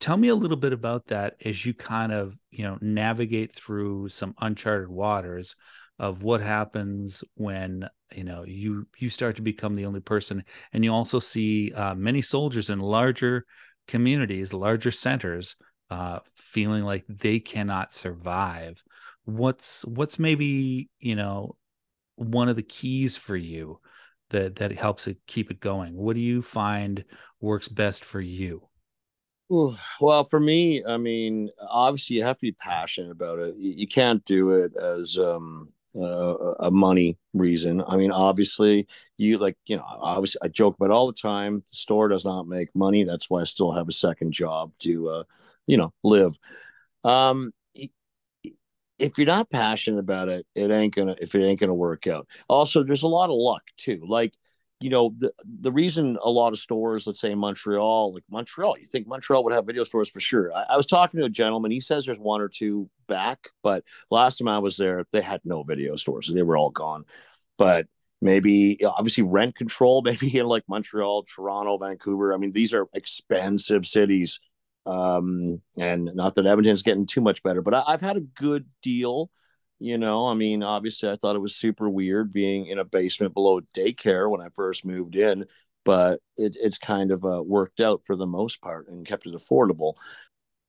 Tell 0.00 0.16
me 0.16 0.30
a 0.30 0.34
little 0.34 0.56
bit 0.56 0.72
about 0.72 1.06
that 1.06 1.36
as 1.44 1.64
you 1.64 1.74
kind 1.74 2.10
of, 2.10 2.36
you 2.50 2.64
know, 2.64 2.76
navigate 2.80 3.54
through 3.54 4.08
some 4.08 4.34
uncharted 4.40 4.88
waters 4.88 5.54
of 6.00 6.24
what 6.24 6.40
happens 6.40 7.22
when 7.34 7.88
you 8.14 8.24
know 8.24 8.44
you 8.44 8.86
you 8.98 9.10
start 9.10 9.36
to 9.36 9.42
become 9.42 9.74
the 9.74 9.84
only 9.84 10.00
person 10.00 10.44
and 10.72 10.84
you 10.84 10.92
also 10.92 11.18
see 11.18 11.72
uh, 11.72 11.94
many 11.94 12.22
soldiers 12.22 12.70
in 12.70 12.78
larger 12.78 13.44
communities, 13.88 14.52
larger 14.52 14.92
centers, 14.92 15.56
uh, 15.90 16.20
feeling 16.36 16.84
like 16.84 17.04
they 17.08 17.40
cannot 17.40 17.92
survive. 17.92 18.82
What's 19.24 19.84
what's 19.84 20.18
maybe 20.18 20.90
you 21.00 21.16
know 21.16 21.56
one 22.16 22.48
of 22.48 22.56
the 22.56 22.62
keys 22.62 23.16
for 23.16 23.36
you 23.36 23.80
that 24.30 24.56
that 24.56 24.72
helps 24.72 25.08
it 25.08 25.18
keep 25.26 25.50
it 25.50 25.60
going? 25.60 25.96
What 25.96 26.14
do 26.14 26.20
you 26.20 26.42
find 26.42 27.04
works 27.40 27.68
best 27.68 28.04
for 28.04 28.20
you? 28.20 28.68
Well 29.48 30.24
for 30.24 30.38
me 30.38 30.84
i 30.84 30.98
mean 30.98 31.48
obviously 31.70 32.16
you 32.16 32.22
have 32.22 32.36
to 32.36 32.42
be 32.42 32.52
passionate 32.52 33.10
about 33.10 33.38
it. 33.38 33.56
You, 33.56 33.86
can't 33.86 34.22
do 34.26 34.50
it 34.50 34.76
as 34.76 35.18
um 35.18 35.70
uh, 35.96 36.54
a 36.60 36.70
money 36.70 37.18
reason. 37.34 37.82
I 37.86 37.96
mean, 37.96 38.10
obviously, 38.10 38.86
you 39.16 39.38
like 39.38 39.56
you 39.66 39.76
know, 39.76 40.24
I 40.42 40.48
joke 40.48 40.76
about 40.76 40.90
all 40.90 41.06
the 41.06 41.18
time. 41.18 41.62
The 41.70 41.76
store 41.76 42.08
does 42.08 42.24
not 42.24 42.46
make 42.46 42.74
money. 42.74 43.04
That's 43.04 43.28
why 43.30 43.40
I 43.40 43.44
still 43.44 43.72
have 43.72 43.88
a 43.88 43.92
second 43.92 44.32
job 44.32 44.72
to, 44.80 45.08
uh, 45.08 45.22
you 45.66 45.76
know, 45.76 45.92
live. 46.02 46.36
Um, 47.04 47.52
if 48.98 49.16
you're 49.16 49.26
not 49.26 49.50
passionate 49.50 50.00
about 50.00 50.28
it, 50.28 50.46
it 50.54 50.70
ain't 50.70 50.94
gonna. 50.94 51.16
If 51.20 51.34
it 51.34 51.44
ain't 51.44 51.60
gonna 51.60 51.74
work 51.74 52.06
out. 52.06 52.26
Also, 52.48 52.82
there's 52.82 53.04
a 53.04 53.08
lot 53.08 53.30
of 53.30 53.36
luck 53.36 53.62
too. 53.76 54.04
Like 54.06 54.34
you 54.80 54.90
know 54.90 55.12
the 55.18 55.32
the 55.60 55.72
reason 55.72 56.18
a 56.22 56.30
lot 56.30 56.52
of 56.52 56.58
stores 56.58 57.06
let's 57.06 57.20
say 57.20 57.32
in 57.32 57.38
montreal 57.38 58.14
like 58.14 58.22
montreal 58.30 58.78
you 58.78 58.86
think 58.86 59.06
montreal 59.06 59.42
would 59.42 59.52
have 59.52 59.66
video 59.66 59.84
stores 59.84 60.08
for 60.08 60.20
sure 60.20 60.52
I, 60.54 60.66
I, 60.70 60.76
was 60.76 60.86
talking 60.86 61.18
to 61.18 61.26
a 61.26 61.30
gentleman 61.30 61.70
he 61.70 61.80
says 61.80 62.04
there's 62.04 62.20
one 62.20 62.40
or 62.40 62.48
two 62.48 62.88
back 63.08 63.48
but 63.62 63.84
last 64.10 64.38
time 64.38 64.48
i 64.48 64.58
was 64.58 64.76
there 64.76 65.04
they 65.12 65.20
had 65.20 65.40
no 65.44 65.62
video 65.62 65.96
stores 65.96 66.30
they 66.32 66.42
were 66.42 66.56
all 66.56 66.70
gone. 66.70 67.04
But 67.56 67.86
maybe 68.20 68.78
obviously 68.84 69.24
rent 69.24 69.56
control 69.56 70.02
maybe 70.04 70.38
in 70.38 70.46
like 70.46 70.64
montreal 70.68 71.24
toronto 71.24 71.78
vancouver 71.78 72.34
i 72.34 72.36
mean 72.36 72.52
these 72.52 72.74
are 72.74 72.86
expensive 72.94 73.86
cities. 73.86 74.40
Um 74.86 75.60
and 75.78 76.10
not 76.14 76.34
that 76.36 76.46
edmonton's 76.46 76.82
getting 76.82 77.06
too 77.06 77.20
much 77.20 77.42
better 77.42 77.62
but 77.62 77.74
I, 77.74 77.84
i've 77.88 78.00
had 78.00 78.16
a 78.16 78.20
good 78.20 78.66
deal 78.82 79.30
you 79.80 79.96
know, 79.96 80.26
I 80.26 80.34
mean, 80.34 80.62
obviously, 80.62 81.08
I 81.08 81.16
thought 81.16 81.36
it 81.36 81.40
was 81.40 81.56
super 81.56 81.88
weird 81.88 82.32
being 82.32 82.66
in 82.66 82.78
a 82.78 82.84
basement 82.84 83.34
below 83.34 83.60
daycare 83.76 84.28
when 84.28 84.40
I 84.40 84.48
first 84.56 84.84
moved 84.84 85.14
in, 85.14 85.46
but 85.84 86.20
it, 86.36 86.56
it's 86.60 86.78
kind 86.78 87.12
of 87.12 87.24
uh, 87.24 87.42
worked 87.44 87.80
out 87.80 88.02
for 88.04 88.16
the 88.16 88.26
most 88.26 88.60
part 88.60 88.88
and 88.88 89.06
kept 89.06 89.26
it 89.26 89.34
affordable. 89.34 89.94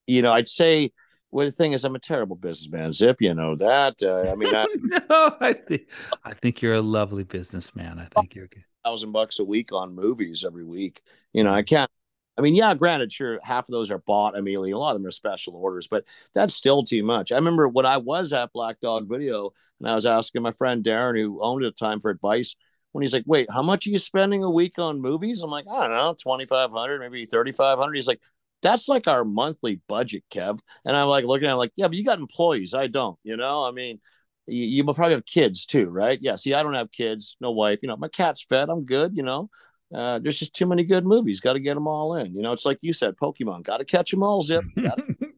You 0.05 0.21
know, 0.21 0.31
I'd 0.31 0.47
say 0.47 0.91
well, 1.31 1.45
the 1.45 1.51
thing 1.51 1.73
is, 1.73 1.83
I'm 1.85 1.95
a 1.95 1.99
terrible 1.99 2.35
businessman. 2.35 2.91
Zyp, 2.91 3.17
you 3.19 3.33
know 3.33 3.55
that. 3.55 4.01
Uh, 4.01 4.31
I 4.31 4.35
mean, 4.35 4.53
I, 4.55 4.65
no, 5.09 5.37
I 5.39 5.53
think 5.53 5.87
I 6.23 6.33
think 6.33 6.61
you're 6.61 6.73
a 6.73 6.81
lovely 6.81 7.23
businessman. 7.23 7.99
I 7.99 8.07
think 8.19 8.35
you're 8.35 8.47
good. 8.47 8.63
Thousand 8.83 9.11
bucks 9.11 9.39
a 9.39 9.43
week 9.43 9.71
on 9.71 9.93
movies 9.93 10.43
every 10.45 10.63
week. 10.63 11.01
You 11.33 11.43
know, 11.43 11.53
I 11.53 11.63
can't 11.63 11.91
I 12.39 12.41
mean, 12.41 12.55
yeah, 12.55 12.73
granted, 12.73 13.11
sure, 13.11 13.37
half 13.43 13.67
of 13.67 13.73
those 13.73 13.91
are 13.91 13.97
bought 13.97 14.37
immediately. 14.37 14.71
A 14.71 14.77
lot 14.77 14.95
of 14.95 15.01
them 15.01 15.07
are 15.07 15.11
special 15.11 15.57
orders, 15.57 15.89
but 15.89 16.05
that's 16.33 16.55
still 16.55 16.85
too 16.85 17.03
much. 17.03 17.33
I 17.33 17.35
remember 17.35 17.67
when 17.67 17.85
I 17.85 17.97
was 17.97 18.31
at 18.31 18.53
Black 18.53 18.79
Dog 18.79 19.09
Video 19.09 19.51
and 19.81 19.89
I 19.89 19.93
was 19.93 20.05
asking 20.05 20.43
my 20.43 20.53
friend 20.53 20.81
Darren, 20.81 21.19
who 21.19 21.43
owned 21.43 21.65
it 21.65 21.67
at 21.67 21.75
the 21.75 21.85
time, 21.85 21.99
for 21.99 22.09
advice. 22.09 22.55
When 22.93 23.01
he's 23.01 23.13
like, 23.13 23.25
"Wait, 23.27 23.51
how 23.51 23.61
much 23.61 23.85
are 23.85 23.89
you 23.89 23.97
spending 23.97 24.43
a 24.43 24.49
week 24.49 24.79
on 24.79 25.01
movies?" 25.01 25.43
I'm 25.43 25.51
like, 25.51 25.65
"I 25.67 25.81
don't 25.81 25.97
know, 25.97 26.15
twenty 26.17 26.45
five 26.45 26.71
hundred, 26.71 26.99
maybe 27.01 27.25
thirty 27.25 27.51
five 27.51 27.77
hundred. 27.77 27.95
He's 27.95 28.07
like, 28.07 28.21
"That's 28.61 28.87
like 28.87 29.07
our 29.07 29.23
monthly 29.25 29.81
budget, 29.87 30.23
Kev." 30.31 30.59
And 30.85 30.95
I'm 30.95 31.07
like 31.07 31.25
looking 31.25 31.47
at 31.47 31.51
him 31.51 31.57
like, 31.57 31.73
"Yeah, 31.75 31.87
but 31.87 31.97
you 31.97 32.03
got 32.03 32.19
employees. 32.19 32.73
I 32.73 32.87
don't. 32.87 33.17
You 33.23 33.37
know, 33.37 33.63
I 33.63 33.71
mean." 33.71 33.99
You, 34.47 34.65
you 34.65 34.83
probably 34.83 35.13
have 35.13 35.27
kids 35.27 35.67
too, 35.67 35.85
right? 35.85 36.17
Yeah. 36.19 36.33
See, 36.33 36.55
I 36.55 36.63
don't 36.63 36.73
have 36.73 36.91
kids, 36.91 37.37
no 37.39 37.51
wife. 37.51 37.83
You 37.83 37.87
know, 37.87 37.97
my 37.97 38.07
cat's 38.07 38.41
fed. 38.41 38.69
I'm 38.69 38.83
good. 38.83 39.15
You 39.15 39.21
know, 39.21 39.47
uh, 39.93 40.19
there's 40.19 40.39
just 40.39 40.55
too 40.55 40.65
many 40.65 40.83
good 40.83 41.05
movies. 41.05 41.39
Got 41.39 41.53
to 41.53 41.59
get 41.59 41.73
them 41.73 41.87
all 41.87 42.15
in. 42.15 42.35
You 42.35 42.41
know, 42.41 42.51
it's 42.51 42.65
like 42.65 42.77
you 42.81 42.93
said, 42.93 43.15
Pokemon. 43.15 43.63
Got 43.63 43.77
to 43.77 43.85
catch 43.85 44.11
them 44.11 44.23
all. 44.23 44.43
Zyp. 44.43 44.63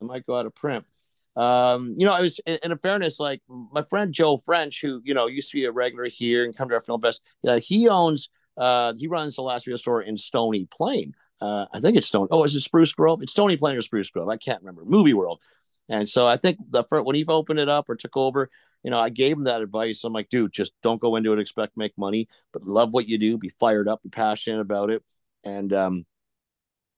I 0.00 0.04
might 0.04 0.26
go 0.26 0.38
out 0.38 0.46
of 0.46 0.54
print. 0.54 0.84
Um, 1.36 1.94
you 1.98 2.06
know, 2.06 2.12
I 2.12 2.22
was 2.22 2.40
in, 2.46 2.58
in 2.62 2.78
fairness, 2.78 3.20
like 3.20 3.42
my 3.48 3.82
friend 3.82 4.12
Joe 4.12 4.38
French, 4.38 4.80
who 4.80 5.02
you 5.04 5.12
know 5.12 5.26
used 5.26 5.50
to 5.50 5.56
be 5.56 5.66
a 5.66 5.72
regular 5.72 6.06
here 6.06 6.44
and 6.44 6.56
come 6.56 6.68
to 6.70 6.74
our 6.74 6.80
film 6.80 7.00
fest. 7.00 7.22
Yeah, 7.42 7.58
he 7.58 7.88
owns. 7.88 8.30
Uh, 8.56 8.94
he 8.96 9.06
runs 9.06 9.36
the 9.36 9.42
last 9.42 9.66
video 9.66 9.76
store 9.76 10.00
in 10.00 10.16
Stony 10.16 10.66
Plain. 10.70 11.14
Uh, 11.40 11.66
I 11.72 11.80
think 11.80 11.96
it's 11.96 12.06
Stone. 12.06 12.28
Oh, 12.30 12.44
is 12.44 12.54
it 12.54 12.62
Spruce 12.62 12.92
Grove? 12.92 13.22
It's 13.22 13.32
Stony 13.32 13.56
Plain 13.56 13.76
or 13.76 13.82
Spruce 13.82 14.10
Grove. 14.10 14.28
I 14.28 14.36
can't 14.36 14.60
remember. 14.62 14.84
Movie 14.84 15.14
World. 15.14 15.42
And 15.88 16.08
so 16.08 16.26
I 16.26 16.36
think 16.36 16.58
the 16.70 16.84
first, 16.84 17.04
when 17.04 17.14
he 17.14 17.24
opened 17.26 17.60
it 17.60 17.68
up 17.68 17.88
or 17.88 17.94
took 17.94 18.16
over, 18.16 18.50
you 18.82 18.90
know, 18.90 18.98
I 18.98 19.08
gave 19.08 19.36
him 19.36 19.44
that 19.44 19.62
advice. 19.62 20.02
I'm 20.04 20.12
like, 20.12 20.28
dude, 20.28 20.52
just 20.52 20.72
don't 20.82 21.00
go 21.00 21.16
into 21.16 21.32
it, 21.32 21.38
expect 21.38 21.76
make 21.76 21.92
money, 21.96 22.28
but 22.52 22.62
love 22.66 22.90
what 22.90 23.08
you 23.08 23.18
do, 23.18 23.38
be 23.38 23.50
fired 23.60 23.88
up, 23.88 24.02
be 24.02 24.08
passionate 24.08 24.60
about 24.60 24.90
it. 24.90 25.02
And, 25.44 25.72
um, 25.72 26.06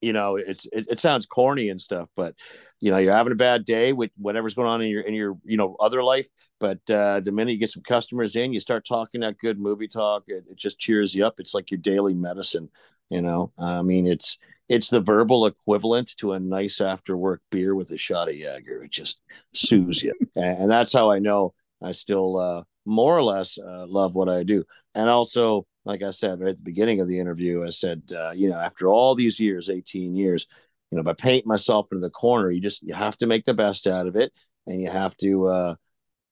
you 0.01 0.13
know, 0.13 0.37
it's, 0.37 0.67
it, 0.73 0.87
it 0.89 1.01
sounds 1.01 1.27
corny 1.27 1.71
and 1.71 1.81
stuff, 1.81 2.09
but 2.15 2.35
you 2.81 2.91
know, 2.91 2.99
you're 2.99 3.15
having 3.15 3.33
a 3.33 3.37
bad 3.37 3.65
day 3.65 3.93
with 3.93 4.11
whatever's 4.17 4.55
going 4.55 4.69
on 4.69 4.81
in 4.81 4.89
your, 4.89 5.03
in 5.03 5.13
your, 5.13 5.37
you 5.45 5.57
know, 5.57 5.77
other 5.81 6.03
life. 6.03 6.29
But, 6.61 6.79
uh, 6.89 7.21
the 7.21 7.33
minute 7.33 7.53
you 7.53 7.59
get 7.59 7.71
some 7.71 7.83
customers 7.83 8.37
in, 8.37 8.53
you 8.53 8.61
start 8.61 8.87
talking 8.87 9.23
that 9.23 9.39
good 9.39 9.59
movie 9.59 9.89
talk, 9.89 10.25
it, 10.29 10.45
it 10.51 10.57
just 10.57 10.79
cheers 10.79 11.15
you 11.15 11.27
up. 11.27 11.41
It's 11.41 11.53
like 11.55 11.71
your 11.71 11.79
daily 11.79 12.15
medicine, 12.15 12.71
you 13.11 13.23
know, 13.23 13.53
I 13.59 13.83
mean, 13.83 14.07
it's, 14.07 14.39
it's 14.69 14.91
the 14.91 15.01
verbal 15.01 15.47
equivalent 15.47 16.15
to 16.19 16.33
a 16.33 16.41
nice 16.41 16.81
after 16.81 17.17
work 17.17 17.41
beer 17.51 17.75
with 17.75 17.91
a 17.91 17.97
shot 17.97 18.29
of 18.29 18.37
Jaeger. 18.37 18.85
It 18.85 18.91
just 18.91 19.21
soothes 19.55 20.03
you. 20.03 20.15
And 20.37 20.71
that's 20.71 20.93
how 20.93 21.11
I 21.11 21.19
know 21.19 21.55
I 21.83 21.93
still 21.93 22.37
uh, 22.37 22.63
more 22.85 23.17
or 23.17 23.23
less 23.23 23.59
uh, 23.59 23.87
love 23.87 24.15
what 24.15 24.29
I 24.29 24.43
do. 24.43 24.65
And 24.95 25.09
also, 25.09 25.67
like 25.85 26.03
I 26.03 26.11
said 26.11 26.41
right 26.41 26.51
at 26.51 26.57
the 26.57 26.63
beginning 26.63 27.01
of 27.01 27.09
the 27.09 27.19
interview, 27.19 27.65
I 27.65 27.71
said, 27.71 28.03
uh, 28.15 28.31
you 28.33 28.51
know, 28.51 28.59
after 28.59 28.89
all 28.89 29.15
these 29.15 29.41
years, 29.41 29.71
18 29.71 30.15
years, 30.15 30.47
you 30.91 30.97
know, 30.97 31.03
by 31.03 31.13
painting 31.13 31.49
myself 31.49 31.87
into 31.93 32.01
the 32.01 32.11
corner, 32.11 32.51
you 32.51 32.61
just 32.61 32.83
you 32.83 32.95
have 32.95 33.17
to 33.19 33.27
make 33.27 33.45
the 33.45 33.55
best 33.55 33.87
out 33.87 34.07
of 34.07 34.17
it, 34.17 34.33
and 34.67 34.81
you 34.81 34.91
have 34.91 35.17
to 35.19 35.47
uh, 35.49 35.75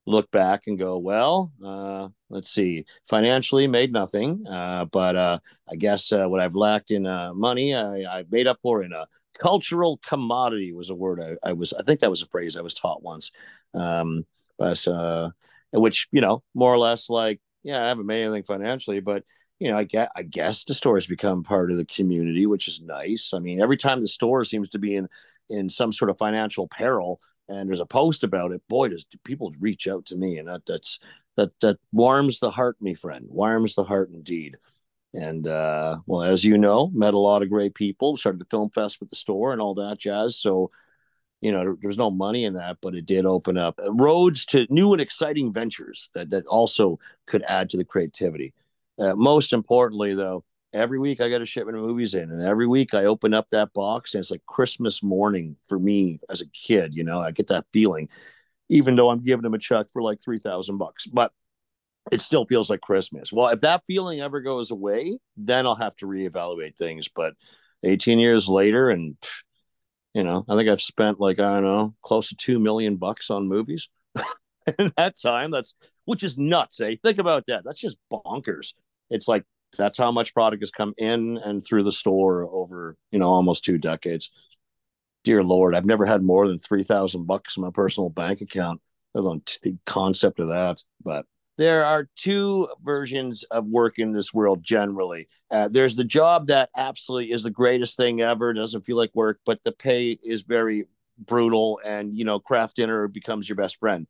look 0.07 0.31
back 0.31 0.66
and 0.66 0.79
go, 0.79 0.99
well, 0.99 1.53
uh, 1.64 2.09
let's 2.31 2.51
see, 2.51 2.85
financially 3.09 3.66
made 3.66 3.92
nothing, 3.92 4.47
uh, 4.47 4.85
but 4.87 5.16
uh, 5.16 5.38
I 5.71 5.77
guess 5.77 6.12
uh, 6.12 6.27
what 6.27 6.40
I've 6.40 6.55
lacked 6.55 6.90
in 6.90 7.07
uh, 7.07 7.35
money, 7.35 7.75
I, 7.75 8.19
I 8.19 8.25
made 8.31 8.47
up 8.47 8.59
for 8.62 8.83
in 8.83 8.92
a 8.92 9.07
cultural 9.38 9.99
commodity 10.07 10.73
was 10.73 10.90
a 10.90 10.95
word 10.95 11.21
I, 11.21 11.51
I 11.51 11.53
was 11.53 11.75
I 11.75 11.83
think 11.83 12.01
that 12.01 12.09
was 12.09 12.23
a 12.23 12.27
phrase 12.27 12.57
I 12.57 12.62
was 12.62 12.73
taught 12.73 13.03
once. 13.03 13.33
Um, 13.75 14.25
but 14.59 14.87
uh, 14.88 15.31
which 15.73 16.09
you 16.11 16.21
know 16.21 16.42
more 16.55 16.73
or 16.73 16.79
less 16.79 17.11
like 17.11 17.40
yeah, 17.62 17.83
I 17.83 17.88
haven't 17.88 18.07
made 18.07 18.25
anything 18.25 18.45
financially, 18.45 19.01
but 19.01 19.25
you 19.59 19.71
know, 19.71 19.79
I 19.79 19.85
get 19.85 20.11
I 20.16 20.23
guess 20.23 20.64
the 20.64 20.75
store 20.75 20.97
has 20.97 21.07
become 21.07 21.42
part 21.42 21.71
of 21.71 21.79
the 21.79 21.85
community, 21.85 22.47
which 22.47 22.69
is 22.69 22.81
nice. 22.81 23.33
I 23.35 23.38
mean, 23.38 23.61
every 23.61 23.77
time 23.77 24.01
the 24.01 24.09
store 24.09 24.45
seems 24.45 24.71
to 24.71 24.79
be 24.79 24.95
in 24.95 25.09
in 25.49 25.71
some 25.71 25.92
sort 25.92 26.11
of 26.11 26.19
financial 26.19 26.69
peril 26.69 27.21
and 27.48 27.68
there's 27.68 27.80
a 27.80 27.87
post 27.87 28.24
about 28.24 28.52
it, 28.52 28.62
boy, 28.68 28.88
does 28.88 29.06
people 29.24 29.52
reach 29.59 29.88
out 29.88 30.06
to 30.06 30.16
me, 30.16 30.38
and 30.38 30.48
that 30.48 30.66
that's 30.66 30.98
that 31.37 31.50
that 31.61 31.78
warms 31.92 32.40
the 32.40 32.50
heart, 32.50 32.76
me 32.80 32.94
friend, 32.94 33.26
warms 33.28 33.74
the 33.74 33.85
heart 33.85 34.11
indeed. 34.12 34.56
And 35.14 35.46
uh, 35.46 35.98
well, 36.06 36.22
as 36.22 36.44
you 36.44 36.59
know, 36.59 36.90
met 36.92 37.14
a 37.14 37.18
lot 37.18 37.42
of 37.42 37.48
great 37.48 37.74
people, 37.74 38.16
started 38.16 38.40
the 38.40 38.46
film 38.50 38.70
fest 38.70 39.00
with 39.00 39.09
the 39.11 39.16
store 39.16 39.52
and 39.52 39.61
all 39.61 39.74
that 39.74 39.98
jazz. 39.98 40.37
So 40.37 40.70
you 41.40 41.52
know, 41.52 41.76
there, 41.80 41.88
was 41.88 41.98
no 41.98 42.11
money 42.11 42.44
in 42.44 42.54
that, 42.54 42.78
but 42.80 42.94
it 42.94 43.06
did 43.06 43.26
open 43.26 43.59
up 43.59 43.78
roads 43.88 44.44
to 44.46 44.66
new 44.70 44.92
and 44.92 45.00
exciting 45.00 45.52
ventures 45.52 46.11
that, 46.14 46.30
that 46.30 46.46
also 46.46 46.98
could 47.26 47.42
add 47.42 47.70
to 47.70 47.76
the 47.76 47.85
creativity. 47.85 48.54
Uh, 48.98 49.14
most 49.14 49.52
importantly, 49.52 50.14
though, 50.14 50.44
every 50.72 50.98
week 50.98 51.20
I 51.20 51.31
got 51.31 51.42
a 51.42 51.46
shipment 51.46 51.76
of 51.76 51.85
movies 51.85 52.14
in, 52.14 52.31
and 52.31 52.42
every 52.42 52.66
week 52.66 52.94
I 52.94 53.05
open 53.05 53.35
up 53.35 53.48
that 53.50 53.72
box, 53.72 54.14
and 54.14 54.20
it's 54.20 54.31
like 54.31 54.44
Christmas 54.46 55.02
morning 55.02 55.57
for 55.68 55.79
me 55.79 56.20
as 56.29 56.40
a 56.40 56.48
kid. 56.48 56.94
You 56.94 57.05
know, 57.05 57.20
I 57.20 57.31
get 57.31 57.48
that 57.48 57.66
feeling, 57.72 58.09
even 58.68 58.96
though 58.96 59.11
I'm 59.11 59.22
giving 59.24 59.42
them 59.42 59.55
a 59.55 59.59
check 59.59 59.87
for 59.92 60.02
like 60.02 60.22
three 60.22 60.38
thousand 60.38 60.79
bucks, 60.79 61.07
but 61.07 61.33
it 62.12 62.20
still 62.20 62.44
feels 62.46 62.70
like 62.70 62.81
Christmas. 62.81 63.33
Well, 63.33 63.48
if 63.48 63.62
that 63.62 63.83
feeling 63.87 64.20
ever 64.20 64.40
goes 64.40 64.70
away, 64.70 65.18
then 65.37 65.66
I'll 65.66 65.74
have 65.74 65.96
to 65.96 66.07
reevaluate 66.07 66.76
things. 66.76 67.09
But 67.09 67.35
18 67.83 68.18
years 68.18 68.48
later, 68.48 68.90
and 68.90 69.16
you 70.14 70.22
know, 70.22 70.44
I 70.48 70.57
think 70.57 70.70
I've 70.70 70.81
spent 70.81 71.20
like, 71.20 71.38
I 71.38 71.61
don't 71.61 71.64
know, 71.64 71.94
close 72.00 72.31
to 72.31 72.37
2 72.37 72.59
million 72.59 72.96
bucks 72.96 73.29
on 73.29 73.48
movies 73.48 73.90
in 74.79 74.90
that 74.96 75.14
time. 75.20 75.50
That's, 75.50 75.74
which 76.07 76.22
is 76.22 76.38
nuts. 76.38 76.81
Eh? 76.81 76.96
Think 77.05 77.18
about 77.18 77.44
that. 77.48 77.64
That's 77.64 77.81
just 77.81 77.98
bonkers. 78.11 78.72
It's 79.11 79.29
like, 79.29 79.44
that's 79.76 79.98
how 79.98 80.11
much 80.12 80.35
product 80.35 80.62
has 80.62 80.70
come 80.70 80.94
in 80.98 81.38
and 81.38 81.64
through 81.64 81.83
the 81.83 81.92
store 81.92 82.48
over, 82.50 82.96
you 83.11 83.18
know, 83.18 83.29
almost 83.29 83.64
two 83.64 83.79
decades. 83.79 84.31
Dear 85.24 85.42
Lord, 85.42 85.74
I've 85.74 85.85
never 85.85 86.07
had 86.07 86.22
more 86.22 86.46
than 86.46 86.59
3,000 86.59 87.26
bucks 87.26 87.57
in 87.57 87.62
my 87.62 87.70
personal 87.70 88.09
bank 88.09 88.40
account. 88.40 88.81
I 89.16 89.20
don't 89.20 89.59
the 89.62 89.76
concept 89.87 90.40
of 90.40 90.48
that, 90.48 90.83
but 91.02 91.26
there 91.59 91.85
are 91.85 92.09
two 92.16 92.68
versions 92.85 93.42
of 93.44 93.66
work 93.66 93.98
in 93.98 94.12
this 94.12 94.33
world 94.33 94.62
generally. 94.62 95.29
Uh, 95.50 95.68
there's 95.68 95.96
the 95.96 96.05
job 96.05 96.48
that 96.48 96.68
absolutely 96.76 97.33
is 97.33 97.42
the 97.42 97.50
greatest 97.50 97.96
thing 97.96 98.20
ever, 98.20 98.52
doesn't 98.52 98.85
feel 98.85 98.96
like 98.96 99.11
work, 99.14 99.40
but 99.46 99.62
the 99.62 99.72
pay 99.72 100.18
is 100.22 100.42
very 100.42 100.85
brutal, 101.18 101.81
and 101.85 102.12
you 102.12 102.24
know, 102.24 102.38
craft 102.38 102.76
dinner 102.76 103.09
becomes 103.09 103.48
your 103.48 103.57
best 103.57 103.79
friend. 103.79 104.07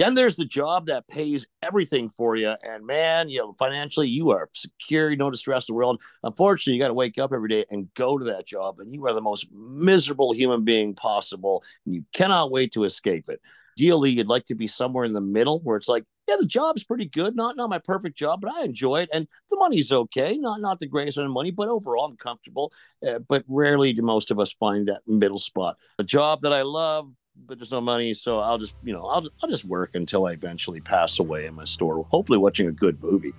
Then 0.00 0.14
there's 0.14 0.36
the 0.36 0.46
job 0.46 0.86
that 0.86 1.08
pays 1.08 1.46
everything 1.62 2.08
for 2.08 2.34
you, 2.34 2.54
and 2.62 2.86
man, 2.86 3.28
you 3.28 3.36
know, 3.36 3.54
financially 3.58 4.08
you 4.08 4.30
are 4.30 4.48
secure, 4.54 5.10
you 5.10 5.16
know, 5.18 5.30
distress 5.30 5.68
in 5.68 5.74
the 5.74 5.76
world. 5.76 6.00
Unfortunately, 6.22 6.72
you 6.72 6.82
got 6.82 6.88
to 6.88 6.94
wake 6.94 7.18
up 7.18 7.34
every 7.34 7.50
day 7.50 7.66
and 7.70 7.92
go 7.92 8.16
to 8.16 8.24
that 8.24 8.46
job, 8.46 8.80
and 8.80 8.90
you 8.94 9.06
are 9.06 9.12
the 9.12 9.20
most 9.20 9.48
miserable 9.52 10.32
human 10.32 10.64
being 10.64 10.94
possible, 10.94 11.62
and 11.84 11.94
you 11.94 12.02
cannot 12.14 12.50
wait 12.50 12.72
to 12.72 12.84
escape 12.84 13.28
it. 13.28 13.42
Ideally 13.78 14.12
you'd 14.12 14.26
like 14.26 14.46
to 14.46 14.54
be 14.54 14.66
somewhere 14.66 15.04
in 15.04 15.12
the 15.12 15.20
middle 15.20 15.60
where 15.60 15.76
it's 15.76 15.88
like 15.88 16.04
yeah 16.26 16.36
the 16.38 16.46
job's 16.46 16.82
pretty 16.82 17.06
good. 17.06 17.36
Not 17.36 17.56
not 17.56 17.70
my 17.70 17.78
perfect 17.78 18.16
job 18.16 18.40
but 18.40 18.52
i 18.52 18.64
enjoy 18.64 19.02
it. 19.02 19.10
And 19.12 19.28
the 19.48 19.56
money's 19.56 19.92
okay. 19.92 20.36
Not 20.36 20.60
not 20.60 20.80
the 20.80 20.86
greatest 20.86 21.18
amount 21.18 21.30
of 21.30 21.34
money 21.34 21.50
but 21.50 21.68
overall 21.68 22.04
i'm 22.06 22.16
comfortable. 22.16 22.72
Uh, 23.06 23.20
but 23.20 23.44
rarely 23.48 23.92
do 23.92 24.02
most 24.02 24.30
of 24.30 24.38
us 24.38 24.52
find 24.52 24.88
that 24.88 25.02
middle 25.06 25.38
spot. 25.38 25.76
A 25.98 26.04
job 26.04 26.42
that 26.42 26.52
i 26.52 26.62
love 26.62 27.10
but 27.46 27.58
there's 27.58 27.70
no 27.70 27.80
money 27.80 28.14
so 28.14 28.38
i'll 28.38 28.58
just 28.58 28.74
you 28.82 28.92
know 28.92 29.06
i'll, 29.06 29.26
I'll 29.42 29.48
just 29.48 29.64
work 29.64 29.94
until 29.94 30.26
i 30.26 30.32
eventually 30.32 30.80
pass 30.80 31.18
away 31.18 31.46
in 31.46 31.54
my 31.54 31.64
store 31.64 32.04
hopefully 32.10 32.38
watching 32.38 32.68
a 32.68 32.72
good 32.72 33.02
movie 33.02 33.32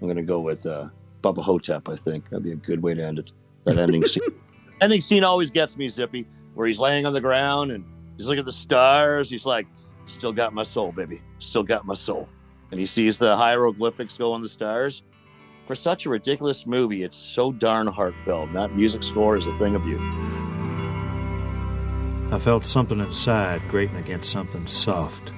i'm 0.00 0.08
gonna 0.08 0.22
go 0.22 0.40
with 0.40 0.66
uh 0.66 0.88
bubba 1.22 1.42
hotep 1.42 1.88
i 1.88 1.96
think 1.96 2.28
that'd 2.30 2.44
be 2.44 2.52
a 2.52 2.56
good 2.56 2.82
way 2.82 2.94
to 2.94 3.04
end 3.04 3.18
it 3.18 3.32
that 3.64 3.78
ending 3.78 4.04
scene 4.04 4.22
ending 4.80 5.00
scene 5.00 5.24
always 5.24 5.50
gets 5.50 5.76
me 5.76 5.88
zippy 5.88 6.26
where 6.54 6.66
he's 6.66 6.78
laying 6.78 7.06
on 7.06 7.12
the 7.12 7.20
ground 7.20 7.70
and 7.70 7.84
he's 8.16 8.26
looking 8.26 8.40
at 8.40 8.46
the 8.46 8.52
stars. 8.52 9.30
He's 9.30 9.46
like, 9.46 9.66
still 10.06 10.32
got 10.32 10.52
my 10.52 10.62
soul, 10.62 10.92
baby. 10.92 11.22
Still 11.38 11.62
got 11.62 11.86
my 11.86 11.94
soul. 11.94 12.28
And 12.70 12.80
he 12.80 12.86
sees 12.86 13.18
the 13.18 13.36
hieroglyphics 13.36 14.16
go 14.16 14.32
on 14.32 14.40
the 14.40 14.48
stars. 14.48 15.02
For 15.66 15.76
such 15.76 16.06
a 16.06 16.10
ridiculous 16.10 16.66
movie, 16.66 17.02
it's 17.02 17.16
so 17.16 17.52
darn 17.52 17.86
heartfelt. 17.86 18.52
That 18.52 18.74
music 18.74 19.02
score 19.02 19.36
is 19.36 19.46
a 19.46 19.56
thing 19.58 19.74
of 19.74 19.84
beauty. 19.84 20.04
I 22.32 22.38
felt 22.38 22.64
something 22.64 22.98
inside 22.98 23.60
grating 23.68 23.96
against 23.96 24.32
something 24.32 24.66
soft. 24.66 25.30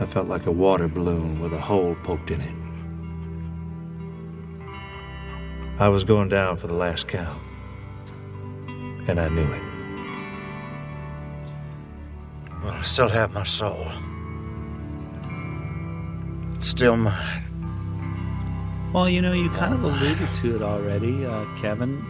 I 0.00 0.06
felt 0.06 0.26
like 0.26 0.46
a 0.46 0.50
water 0.50 0.88
balloon 0.88 1.38
with 1.38 1.52
a 1.52 1.60
hole 1.60 1.94
poked 2.02 2.32
in 2.32 2.40
it. 2.40 2.54
I 5.78 5.88
was 5.88 6.02
going 6.02 6.28
down 6.28 6.56
for 6.56 6.66
the 6.66 6.74
last 6.74 7.06
count, 7.06 7.40
and 9.06 9.20
I 9.20 9.28
knew 9.28 9.44
it. 9.52 9.62
Well, 12.64 12.74
I 12.74 12.82
still 12.82 13.08
have 13.08 13.32
my 13.32 13.44
soul. 13.44 13.86
It's 16.56 16.66
still 16.66 16.96
mine. 16.96 18.90
Well, 18.92 19.08
you 19.08 19.22
know, 19.22 19.32
you 19.32 19.48
kind 19.50 19.74
of 19.74 19.84
alluded 19.84 20.28
to 20.40 20.56
it 20.56 20.62
already, 20.62 21.24
uh, 21.24 21.44
Kevin. 21.54 22.04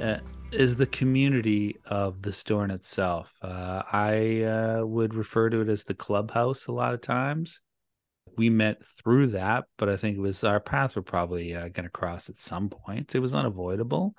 Uh, 0.00 0.18
is 0.52 0.76
the 0.76 0.86
community 0.86 1.76
of 1.86 2.22
the 2.22 2.32
store 2.32 2.64
in 2.64 2.70
itself. 2.70 3.34
Uh, 3.42 3.82
I 3.90 4.42
uh, 4.42 4.84
would 4.84 5.14
refer 5.14 5.50
to 5.50 5.60
it 5.60 5.68
as 5.68 5.84
the 5.84 5.94
clubhouse 5.94 6.66
a 6.66 6.72
lot 6.72 6.94
of 6.94 7.00
times. 7.00 7.60
We 8.36 8.50
met 8.50 8.84
through 8.84 9.28
that, 9.28 9.64
but 9.78 9.88
I 9.88 9.96
think 9.96 10.16
it 10.16 10.20
was 10.20 10.44
our 10.44 10.60
paths 10.60 10.96
were 10.96 11.02
probably 11.02 11.54
uh, 11.54 11.68
going 11.68 11.84
to 11.84 11.90
cross 11.90 12.28
at 12.28 12.36
some 12.36 12.68
point. 12.70 13.14
It 13.14 13.20
was 13.20 13.34
unavoidable. 13.34 14.14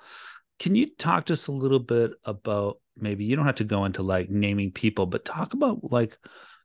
Can 0.58 0.74
you 0.74 0.88
talk 0.96 1.26
to 1.26 1.32
us 1.32 1.46
a 1.46 1.52
little 1.52 1.80
bit 1.80 2.12
about 2.24 2.78
maybe 2.96 3.24
you 3.24 3.34
don't 3.34 3.46
have 3.46 3.56
to 3.56 3.64
go 3.64 3.84
into 3.84 4.02
like 4.02 4.30
naming 4.30 4.70
people, 4.70 5.06
but 5.06 5.24
talk 5.24 5.54
about 5.54 5.90
like 5.90 6.16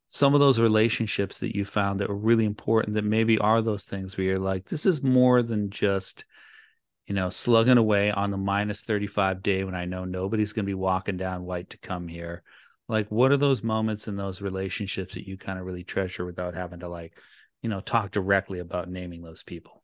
some 0.07 0.33
of 0.33 0.39
those 0.39 0.59
relationships 0.59 1.39
that 1.39 1.55
you 1.55 1.65
found 1.65 1.99
that 1.99 2.09
were 2.09 2.15
really 2.15 2.45
important 2.45 2.95
that 2.95 3.03
maybe 3.03 3.37
are 3.37 3.61
those 3.61 3.85
things 3.85 4.17
where 4.17 4.25
you're 4.25 4.39
like, 4.39 4.65
this 4.65 4.85
is 4.85 5.03
more 5.03 5.41
than 5.41 5.69
just, 5.69 6.25
you 7.09 7.15
know, 7.15 7.31
slugging 7.31 7.79
away 7.79 8.11
on 8.11 8.29
the 8.29 8.37
minus 8.37 8.81
35 8.83 9.41
day 9.41 9.63
when 9.63 9.73
I 9.73 9.85
know 9.85 10.05
nobody's 10.05 10.53
going 10.53 10.65
to 10.65 10.69
be 10.69 10.75
walking 10.75 11.17
down 11.17 11.43
Whyte 11.43 11.71
to 11.71 11.79
come 11.79 12.07
here. 12.07 12.43
Like, 12.87 13.09
what 13.09 13.31
are 13.31 13.37
those 13.37 13.63
moments 13.63 14.07
in 14.07 14.15
those 14.15 14.41
relationships 14.41 15.15
that 15.15 15.27
you 15.27 15.35
kind 15.35 15.57
of 15.57 15.65
really 15.65 15.83
treasure 15.83 16.23
without 16.23 16.53
having 16.53 16.81
to 16.81 16.87
like, 16.87 17.17
you 17.63 17.69
know, 17.69 17.79
talk 17.79 18.11
directly 18.11 18.59
about 18.59 18.89
naming 18.89 19.23
those 19.23 19.41
people? 19.41 19.83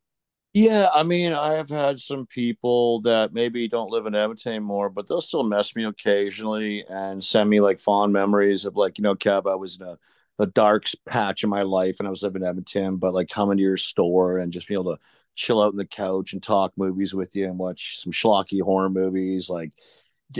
Yeah, 0.52 0.88
I 0.94 1.02
mean, 1.02 1.32
I 1.32 1.54
have 1.54 1.68
had 1.68 1.98
some 1.98 2.26
people 2.26 3.00
that 3.02 3.32
maybe 3.32 3.66
don't 3.66 3.90
live 3.90 4.06
in 4.06 4.14
Edmonton 4.14 4.52
anymore, 4.52 4.88
but 4.88 5.08
they'll 5.08 5.20
still 5.20 5.42
mess 5.42 5.74
me 5.74 5.84
occasionally 5.84 6.84
and 6.88 7.22
send 7.22 7.50
me 7.50 7.60
like 7.60 7.80
fond 7.80 8.12
memories 8.12 8.64
of 8.64 8.76
like, 8.76 8.98
you 8.98 9.02
know, 9.02 9.16
Kev, 9.16 9.50
I 9.50 9.56
was 9.56 9.78
in 9.80 9.82
a, 9.86 9.98
a 10.38 10.46
dark 10.46 10.86
patch 11.06 11.42
in 11.42 11.50
my 11.50 11.62
life 11.62 11.96
and 11.98 12.06
I 12.06 12.10
was 12.10 12.22
living 12.22 12.42
in 12.42 12.48
Edmonton, 12.48 12.98
but 12.98 13.14
like 13.14 13.28
coming 13.28 13.56
to 13.56 13.62
your 13.62 13.76
store 13.76 14.38
and 14.38 14.52
just 14.52 14.68
being 14.68 14.80
able 14.80 14.94
to 14.94 15.02
chill 15.36 15.62
out 15.62 15.68
on 15.68 15.76
the 15.76 15.84
couch 15.86 16.32
and 16.32 16.42
talk 16.42 16.72
movies 16.76 17.14
with 17.14 17.36
you 17.36 17.46
and 17.46 17.58
watch 17.58 18.00
some 18.00 18.12
schlocky 18.12 18.60
horror 18.60 18.90
movies, 18.90 19.48
like 19.48 19.70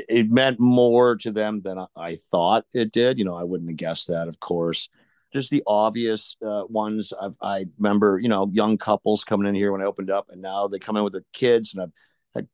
it 0.08 0.30
meant 0.30 0.58
more 0.58 1.14
to 1.16 1.30
them 1.30 1.60
than 1.62 1.78
I 1.94 2.18
thought 2.32 2.64
it 2.74 2.90
did. 2.90 3.18
You 3.18 3.24
know, 3.24 3.36
I 3.36 3.44
wouldn't 3.44 3.70
have 3.70 3.76
guessed 3.76 4.08
that, 4.08 4.28
of 4.28 4.40
course 4.40 4.88
just 5.32 5.50
the 5.50 5.62
obvious 5.66 6.36
uh, 6.40 6.62
ones. 6.68 7.12
I've, 7.20 7.34
I 7.42 7.66
remember, 7.78 8.18
you 8.18 8.28
know, 8.28 8.48
young 8.52 8.78
couples 8.78 9.24
coming 9.24 9.46
in 9.46 9.54
here 9.54 9.70
when 9.70 9.82
I 9.82 9.84
opened 9.84 10.10
up, 10.10 10.28
and 10.30 10.40
now 10.40 10.66
they 10.66 10.78
come 10.78 10.96
in 10.96 11.04
with 11.04 11.12
their 11.12 11.24
kids, 11.32 11.74
and 11.74 11.82
I've 11.82 11.92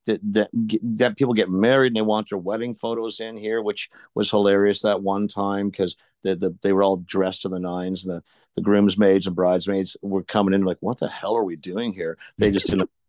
that, 0.07 0.21
that, 0.33 0.51
that 0.83 1.17
people 1.17 1.35
get 1.35 1.51
married 1.51 1.89
and 1.89 1.97
they 1.97 2.03
want 2.03 2.29
their 2.29 2.39
wedding 2.39 2.75
photos 2.75 3.21
in 3.21 3.37
here, 3.37 3.63
which 3.63 3.91
was 4.15 4.31
hilarious 4.31 4.83
that 4.83 5.03
one 5.03 5.29
time 5.29 5.71
because 5.71 5.97
the, 6.23 6.37
the, 6.37 6.57
they 6.63 6.73
were 6.73 6.83
all 6.83 6.99
dressed 6.99 7.43
to 7.43 7.49
the 7.49 7.59
nines 7.59 8.05
and 8.05 8.17
the, 8.17 8.23
the 8.57 8.63
groomsmaids 8.63 9.27
and 9.27 9.37
bridesmaids 9.37 9.97
were 10.03 10.23
coming 10.23 10.55
in 10.55 10.63
like, 10.63 10.79
what 10.81 10.99
the 10.99 11.09
hell 11.09 11.37
are 11.37 11.45
we 11.45 11.57
doing 11.57 11.93
here? 11.93 12.19
They 12.39 12.51
just 12.51 12.67
didn't 12.67 12.91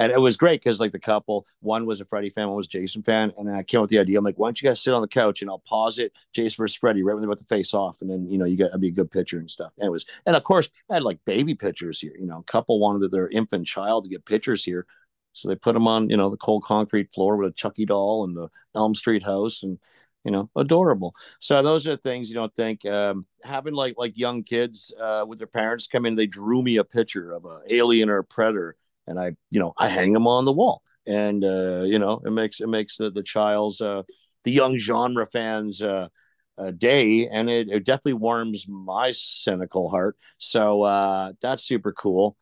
and 0.00 0.10
it 0.10 0.18
was 0.18 0.38
great 0.38 0.62
because 0.62 0.80
like 0.80 0.92
the 0.92 0.98
couple, 0.98 1.46
one 1.60 1.84
was 1.84 2.00
a 2.00 2.06
Freddy 2.06 2.30
fan, 2.30 2.48
one 2.48 2.56
was 2.56 2.66
Jason 2.66 3.02
fan, 3.02 3.32
and 3.36 3.50
I 3.54 3.62
came 3.62 3.80
up 3.80 3.82
with 3.82 3.90
the 3.90 3.98
idea. 3.98 4.18
I'm 4.18 4.24
like, 4.24 4.38
why 4.38 4.48
don't 4.48 4.60
you 4.60 4.66
guys 4.66 4.80
sit 4.80 4.94
on 4.94 5.02
the 5.02 5.08
couch 5.08 5.42
and 5.42 5.50
I'll 5.50 5.58
pause 5.58 5.98
it, 5.98 6.12
Jason 6.32 6.56
versus 6.56 6.76
Freddy, 6.76 7.02
right 7.02 7.12
when 7.12 7.20
they're 7.20 7.30
about 7.30 7.38
to 7.38 7.54
face 7.54 7.74
off, 7.74 8.00
and 8.00 8.10
then 8.10 8.26
you 8.26 8.38
know 8.38 8.46
you 8.46 8.56
got 8.56 8.72
to 8.72 8.78
be 8.78 8.88
a 8.88 8.92
good 8.92 9.10
picture 9.10 9.38
and 9.38 9.50
stuff. 9.50 9.72
And 9.76 9.86
it 9.86 9.90
was, 9.90 10.06
and 10.24 10.34
of 10.34 10.42
course, 10.42 10.70
I 10.90 10.94
had 10.94 11.02
like 11.02 11.22
baby 11.26 11.54
pictures 11.54 12.00
here. 12.00 12.14
You 12.18 12.26
know, 12.26 12.38
a 12.38 12.44
couple 12.44 12.80
wanted 12.80 13.10
their 13.10 13.28
infant 13.28 13.66
child 13.66 14.04
to 14.04 14.10
get 14.10 14.24
pictures 14.24 14.64
here, 14.64 14.86
so 15.34 15.48
they 15.48 15.54
put 15.54 15.74
them 15.74 15.86
on 15.86 16.08
you 16.08 16.16
know 16.16 16.30
the 16.30 16.38
cold 16.38 16.64
concrete 16.64 17.12
floor 17.12 17.36
with 17.36 17.50
a 17.50 17.54
Chucky 17.54 17.84
doll 17.84 18.24
and 18.24 18.34
the 18.34 18.48
Elm 18.74 18.94
Street 18.94 19.22
house 19.22 19.62
and 19.62 19.78
you 20.24 20.30
know 20.30 20.50
adorable 20.56 21.14
so 21.38 21.62
those 21.62 21.86
are 21.86 21.96
things 21.96 22.28
you 22.28 22.34
don't 22.34 22.54
think 22.54 22.84
um, 22.86 23.24
having 23.42 23.74
like 23.74 23.94
like 23.96 24.16
young 24.18 24.42
kids 24.42 24.92
uh, 25.00 25.24
with 25.26 25.38
their 25.38 25.46
parents 25.46 25.86
come 25.86 26.04
in 26.04 26.14
they 26.14 26.26
drew 26.26 26.62
me 26.62 26.76
a 26.76 26.84
picture 26.84 27.32
of 27.32 27.44
a 27.44 27.60
alien 27.70 28.10
or 28.10 28.18
a 28.18 28.24
predator 28.24 28.76
and 29.06 29.18
I, 29.18 29.32
you 29.50 29.58
know, 29.58 29.74
I 29.76 29.88
hang 29.88 30.12
them 30.12 30.26
on 30.26 30.44
the 30.44 30.52
wall, 30.52 30.82
and 31.06 31.44
uh, 31.44 31.82
you 31.82 31.98
know, 31.98 32.22
it 32.24 32.30
makes 32.30 32.60
it 32.60 32.68
makes 32.68 32.96
the 32.96 33.10
the 33.10 33.22
child's 33.22 33.80
uh, 33.80 34.02
the 34.44 34.52
young 34.52 34.78
genre 34.78 35.26
fans 35.26 35.82
uh, 35.82 36.08
uh, 36.56 36.70
day, 36.70 37.28
and 37.28 37.50
it, 37.50 37.68
it 37.68 37.84
definitely 37.84 38.14
warms 38.14 38.66
my 38.68 39.10
cynical 39.12 39.90
heart. 39.90 40.16
So 40.38 40.82
uh, 40.82 41.32
that's 41.42 41.64
super 41.64 41.92
cool. 41.92 42.36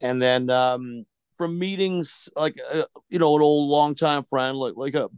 And 0.00 0.22
then 0.22 0.48
um, 0.50 1.04
from 1.36 1.58
meetings, 1.58 2.28
like 2.36 2.58
uh, 2.72 2.84
you 3.08 3.18
know, 3.18 3.34
an 3.36 3.42
old 3.42 3.68
longtime 3.68 4.24
friend, 4.24 4.56
like 4.56 4.74
like 4.76 4.94
a 4.94 5.08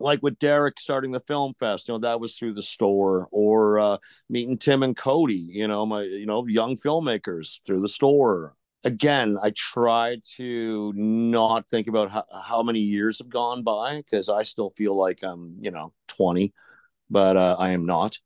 like 0.00 0.22
with 0.22 0.38
Derek 0.38 0.80
starting 0.80 1.12
the 1.12 1.20
film 1.20 1.54
fest, 1.58 1.88
you 1.88 1.94
know, 1.94 2.00
that 2.00 2.20
was 2.20 2.36
through 2.36 2.54
the 2.54 2.62
store, 2.62 3.28
or 3.30 3.78
uh, 3.78 3.98
meeting 4.28 4.58
Tim 4.58 4.82
and 4.82 4.96
Cody, 4.96 5.34
you 5.34 5.68
know, 5.68 5.86
my 5.86 6.02
you 6.02 6.26
know 6.26 6.46
young 6.46 6.76
filmmakers 6.76 7.60
through 7.66 7.82
the 7.82 7.88
store, 7.88 8.54
again, 8.84 9.36
I 9.42 9.50
try 9.50 10.18
to 10.36 10.92
not 10.94 11.68
think 11.68 11.86
about 11.86 12.10
how, 12.10 12.24
how 12.32 12.62
many 12.62 12.80
years 12.80 13.18
have 13.18 13.28
gone 13.28 13.62
by 13.62 13.96
because 13.98 14.28
I 14.28 14.42
still 14.42 14.70
feel 14.70 14.96
like 14.96 15.20
I'm, 15.22 15.56
you 15.60 15.70
know, 15.70 15.92
20, 16.08 16.52
but 17.10 17.36
uh, 17.36 17.56
I 17.58 17.70
am 17.70 17.86
not. 17.86 18.18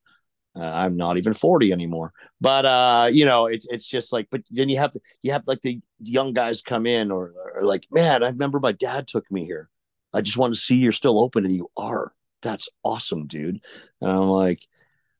Uh, 0.56 0.62
I'm 0.62 0.96
not 0.96 1.16
even 1.16 1.34
40 1.34 1.72
anymore. 1.72 2.12
But 2.40 2.64
uh, 2.64 3.10
you 3.12 3.24
know, 3.24 3.46
it's 3.46 3.66
it's 3.68 3.86
just 3.86 4.12
like, 4.12 4.28
but 4.30 4.42
then 4.50 4.68
you 4.68 4.78
have 4.78 4.92
the 4.92 5.00
you 5.22 5.32
have 5.32 5.46
like 5.48 5.62
the 5.62 5.80
young 6.00 6.32
guys 6.32 6.62
come 6.62 6.86
in 6.86 7.10
or, 7.10 7.32
or 7.56 7.62
like, 7.62 7.86
man, 7.90 8.22
I 8.22 8.28
remember 8.28 8.60
my 8.60 8.72
dad 8.72 9.08
took 9.08 9.30
me 9.32 9.44
here. 9.44 9.68
I 10.14 10.20
just 10.20 10.36
want 10.36 10.54
to 10.54 10.60
see 10.60 10.76
you're 10.76 10.92
still 10.92 11.20
open 11.20 11.44
and 11.44 11.54
you 11.54 11.68
are. 11.76 12.12
That's 12.42 12.68
awesome, 12.84 13.26
dude. 13.26 13.60
And 14.00 14.10
I'm 14.10 14.28
like, 14.28 14.60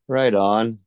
right 0.07 0.33
on. 0.33 0.79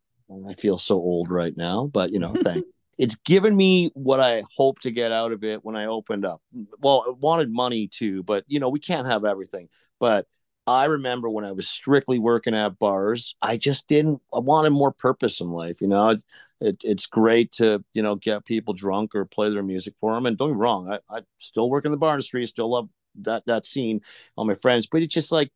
I 0.49 0.55
feel 0.55 0.79
so 0.79 0.97
old 0.97 1.31
right 1.31 1.57
now, 1.57 1.87
but 1.93 2.11
you 2.11 2.19
know, 2.19 2.35
thank 2.43 2.65
it's 2.99 3.15
given 3.15 3.57
me 3.57 3.91
what 3.95 4.21
I 4.21 4.43
hope 4.57 4.81
to 4.81 4.91
get 4.91 5.13
out 5.13 5.33
of 5.33 5.45
it 5.45 5.65
when 5.65 5.77
I 5.77 5.87
opened 5.87 6.27
up. 6.27 6.43
Well, 6.81 7.05
I 7.07 7.11
wanted 7.11 7.51
money 7.51 7.87
too, 7.87 8.25
but 8.25 8.45
you 8.49 8.59
know, 8.59 8.69
we 8.69 8.81
can't 8.81 9.07
have 9.07 9.25
everything. 9.25 9.69
But 10.01 10.27
I 10.67 10.85
remember 10.87 11.31
when 11.31 11.45
I 11.45 11.53
was 11.53 11.69
strictly 11.69 12.19
working 12.19 12.55
at 12.55 12.79
bars, 12.79 13.37
I 13.41 13.57
just 13.57 13.89
didn't, 13.89 14.21
I 14.35 14.41
wanted 14.41 14.71
more 14.71 14.93
purpose 14.93 15.41
in 15.41 15.51
life. 15.51 15.81
You 15.81 15.87
know, 15.87 16.11
it, 16.11 16.23
it, 16.61 16.77
it's 16.83 17.07
great 17.07 17.53
to, 17.53 17.83
you 17.95 18.03
know, 18.03 18.17
get 18.17 18.45
people 18.45 18.75
drunk 18.75 19.15
or 19.15 19.25
play 19.25 19.49
their 19.49 19.63
music 19.63 19.95
for 20.01 20.15
them. 20.15 20.27
And 20.27 20.37
don't 20.37 20.51
me 20.51 20.57
wrong, 20.57 20.91
I, 20.91 20.99
I 21.09 21.21
still 21.39 21.71
work 21.71 21.85
in 21.85 21.93
the 21.93 21.97
bar 21.97 22.15
industry, 22.15 22.45
still 22.47 22.71
love 22.71 22.89
that, 23.23 23.45
that 23.47 23.67
scene, 23.67 24.01
all 24.37 24.45
my 24.45 24.55
friends, 24.57 24.87
but 24.87 25.03
it's 25.03 25.15
just 25.15 25.33
like, 25.33 25.51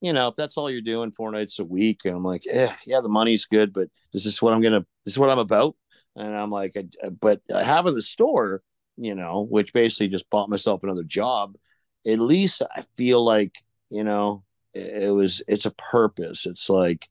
you 0.00 0.12
know, 0.12 0.28
if 0.28 0.34
that's 0.34 0.56
all 0.56 0.70
you're 0.70 0.80
doing 0.80 1.10
four 1.10 1.30
nights 1.30 1.58
a 1.58 1.64
week, 1.64 2.00
and 2.04 2.14
I'm 2.14 2.24
like, 2.24 2.44
eh, 2.50 2.72
yeah, 2.86 3.00
the 3.00 3.08
money's 3.08 3.46
good, 3.46 3.72
but 3.72 3.88
this 4.12 4.26
is 4.26 4.40
what 4.42 4.52
I'm 4.52 4.60
gonna, 4.60 4.84
this 5.04 5.14
is 5.14 5.18
what 5.18 5.30
I'm 5.30 5.38
about 5.38 5.76
and 6.16 6.34
I'm 6.36 6.50
like, 6.50 6.76
but 7.20 7.40
having 7.50 7.94
the 7.94 8.02
store, 8.02 8.62
you 8.96 9.14
know, 9.14 9.46
which 9.48 9.72
basically 9.72 10.08
just 10.08 10.28
bought 10.30 10.48
myself 10.48 10.82
another 10.82 11.02
job, 11.02 11.56
at 12.06 12.18
least 12.18 12.62
I 12.62 12.84
feel 12.96 13.24
like, 13.24 13.54
you 13.90 14.04
know, 14.04 14.44
it 14.72 15.12
was, 15.12 15.42
it's 15.48 15.66
a 15.66 15.72
purpose. 15.72 16.46
It's 16.46 16.68
like, 16.68 17.08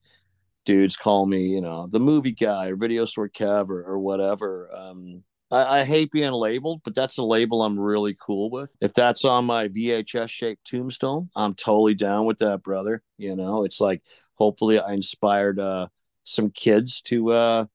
dudes 0.66 0.96
call 0.96 1.26
me, 1.26 1.48
you 1.48 1.62
know, 1.62 1.88
the 1.88 2.00
movie 2.00 2.32
guy 2.32 2.68
or 2.68 2.76
video 2.76 3.06
store 3.06 3.30
Kev 3.30 3.70
or, 3.70 3.84
or 3.84 4.00
whatever. 4.00 4.70
Um, 4.74 5.24
I, 5.54 5.80
I, 5.80 5.84
hate 5.86 6.12
being 6.12 6.32
labeled, 6.32 6.82
but 6.84 6.96
that's 6.96 7.18
a 7.18 7.24
label 7.24 7.62
I'm 7.62 7.80
really 7.80 8.16
cool 8.20 8.50
with. 8.50 8.76
If 8.82 8.94
that's 8.94 9.24
on 9.24 9.46
my 9.46 9.68
VHS 9.68 10.30
shaped 10.30 10.66
tombstone, 10.66 11.30
I'm 11.36 11.54
totally 11.54 11.94
down 11.94 12.26
with 12.26 12.40
that, 12.40 12.64
brother. 12.64 13.04
You 13.18 13.36
know, 13.36 13.64
it's 13.64 13.80
like 13.80 14.02
hopefully 14.34 14.80
I 14.80 14.94
inspired 14.94 15.60
uh, 15.60 15.88
some 16.24 16.50
kids 16.50 17.02
to 17.04 17.32
uh, 17.32 17.66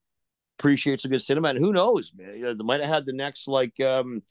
appreciate 0.59 1.01
some 1.01 1.11
good 1.11 1.22
cinema. 1.22 1.49
And 1.49 1.59
who 1.59 1.72
knows, 1.72 2.12
man, 2.16 2.37
you 2.37 2.43
know, 2.43 2.55
they 2.55 2.64
might 2.64 2.81
have 2.81 2.89
had 2.91 3.07
the 3.07 3.12
next 3.12 3.47
like 3.47 3.79
um, 3.81 4.22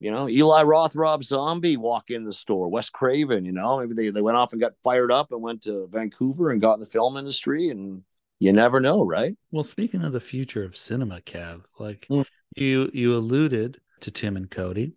you 0.00 0.10
know, 0.10 0.28
Eli 0.28 0.62
Roth, 0.62 0.96
Rob 0.96 1.22
Zombie 1.22 1.76
walk 1.76 2.10
in 2.10 2.24
the 2.24 2.32
store, 2.32 2.68
Wes 2.68 2.90
Craven, 2.90 3.44
you 3.44 3.52
know, 3.52 3.78
maybe 3.78 3.94
they, 3.94 4.10
they 4.10 4.22
went 4.22 4.36
off 4.36 4.52
and 4.52 4.60
got 4.60 4.72
fired 4.82 5.12
up 5.12 5.30
and 5.30 5.40
went 5.40 5.62
to 5.62 5.86
Vancouver 5.92 6.50
and 6.50 6.60
got 6.60 6.74
in 6.74 6.80
the 6.80 6.86
film 6.86 7.16
industry 7.16 7.68
and 7.68 8.02
you 8.40 8.52
never 8.52 8.80
know, 8.80 9.04
right? 9.04 9.36
Well, 9.52 9.62
speaking 9.62 10.02
of 10.02 10.12
the 10.12 10.18
future 10.18 10.64
of 10.64 10.76
cinema, 10.76 11.20
Kev, 11.20 11.62
like 11.78 12.08
mm. 12.10 12.26
You 12.56 12.90
you 12.92 13.16
alluded 13.16 13.80
to 14.00 14.10
Tim 14.10 14.36
and 14.36 14.50
Cody, 14.50 14.94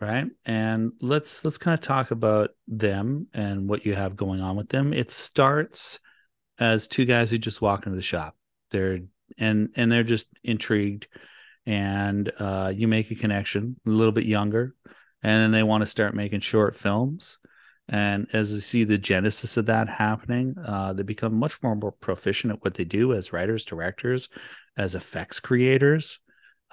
right? 0.00 0.26
And 0.44 0.92
let's 1.00 1.44
let's 1.44 1.58
kind 1.58 1.74
of 1.74 1.80
talk 1.80 2.10
about 2.10 2.50
them 2.66 3.28
and 3.34 3.68
what 3.68 3.86
you 3.86 3.94
have 3.94 4.16
going 4.16 4.40
on 4.40 4.56
with 4.56 4.68
them. 4.68 4.92
It 4.92 5.10
starts 5.10 6.00
as 6.58 6.86
two 6.86 7.04
guys 7.04 7.30
who 7.30 7.38
just 7.38 7.62
walk 7.62 7.86
into 7.86 7.96
the 7.96 8.02
shop. 8.02 8.36
They're 8.70 9.00
and 9.38 9.70
and 9.76 9.90
they're 9.90 10.02
just 10.02 10.28
intrigued 10.42 11.08
and 11.66 12.32
uh, 12.38 12.72
you 12.74 12.88
make 12.88 13.10
a 13.10 13.14
connection 13.14 13.76
a 13.86 13.90
little 13.90 14.12
bit 14.12 14.24
younger 14.24 14.74
and 15.22 15.42
then 15.42 15.52
they 15.52 15.62
want 15.62 15.82
to 15.82 15.86
start 15.86 16.14
making 16.14 16.40
short 16.40 16.76
films 16.76 17.38
and 17.88 18.26
as 18.32 18.52
you 18.52 18.60
see 18.60 18.84
the 18.84 18.98
genesis 18.98 19.56
of 19.56 19.66
that 19.66 19.88
happening 19.88 20.54
uh, 20.64 20.92
they 20.92 21.02
become 21.02 21.34
much 21.34 21.62
more, 21.62 21.76
more 21.76 21.92
proficient 21.92 22.52
at 22.52 22.64
what 22.64 22.74
they 22.74 22.84
do 22.84 23.12
as 23.12 23.32
writers 23.32 23.64
directors 23.64 24.28
as 24.76 24.94
effects 24.94 25.38
creators 25.38 26.18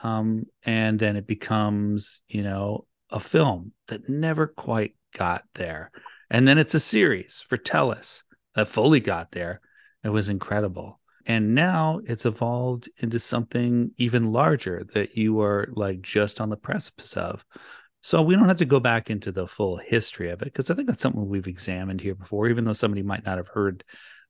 um, 0.04 0.46
and 0.64 1.00
then 1.00 1.16
it 1.16 1.28
becomes 1.28 2.22
you 2.28 2.44
know 2.44 2.86
a 3.10 3.20
film 3.20 3.72
that 3.88 4.10
never 4.10 4.48
quite 4.48 4.96
got 5.16 5.44
there. 5.56 5.92
And 6.30 6.48
then 6.48 6.58
it's 6.58 6.76
a 6.76 6.80
series 6.80 7.44
for 7.48 7.58
Telus 7.58 8.24
that 8.56 8.68
fully 8.68 9.00
got 9.00 9.32
there. 9.32 9.62
It 10.04 10.10
was 10.10 10.30
incredible. 10.30 11.00
And 11.26 11.56
now 11.56 12.02
it's 12.06 12.26
evolved 12.26 12.90
into 12.98 13.20
something 13.20 13.92
even 13.98 14.32
larger 14.32 14.86
that 14.94 15.18
you 15.18 15.42
are 15.42 15.70
like 15.72 16.02
just 16.02 16.40
on 16.42 16.50
the 16.50 16.58
precipice 16.58 17.16
of. 17.16 17.44
So 18.02 18.22
we 18.22 18.36
don't 18.36 18.48
have 18.48 18.58
to 18.58 18.66
go 18.66 18.80
back 18.80 19.10
into 19.10 19.32
the 19.32 19.48
full 19.48 19.78
history 19.78 20.30
of 20.30 20.42
it 20.42 20.46
because 20.46 20.70
i 20.70 20.76
think 20.76 20.88
that's 20.88 21.02
something 21.02 21.28
we've 21.28 21.48
examined 21.48 22.00
here 22.00 22.16
before 22.16 22.48
even 22.48 22.64
though 22.64 22.74
somebody 22.74 23.04
might 23.04 23.26
not 23.26 23.38
have 23.38 23.50
heard 23.50 23.84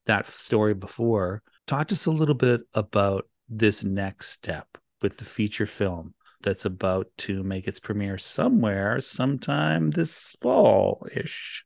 that 0.08 0.26
story 0.28 0.74
before. 0.74 1.44
Talk 1.68 1.88
to 1.88 1.94
us 1.94 2.06
a 2.08 2.12
little 2.12 2.36
bit 2.36 2.62
about 2.74 3.30
this 3.48 3.84
next 3.84 4.32
step 4.32 4.78
with 5.02 5.18
the 5.18 5.26
feature 5.26 5.66
film 5.66 6.14
that's 6.42 6.66
about 6.66 7.08
to 7.18 7.44
make 7.44 7.68
its 7.68 7.80
premiere 7.80 8.18
somewhere 8.18 9.02
sometime 9.02 9.92
this 9.92 10.36
fall 10.42 11.06
ish 11.16 11.66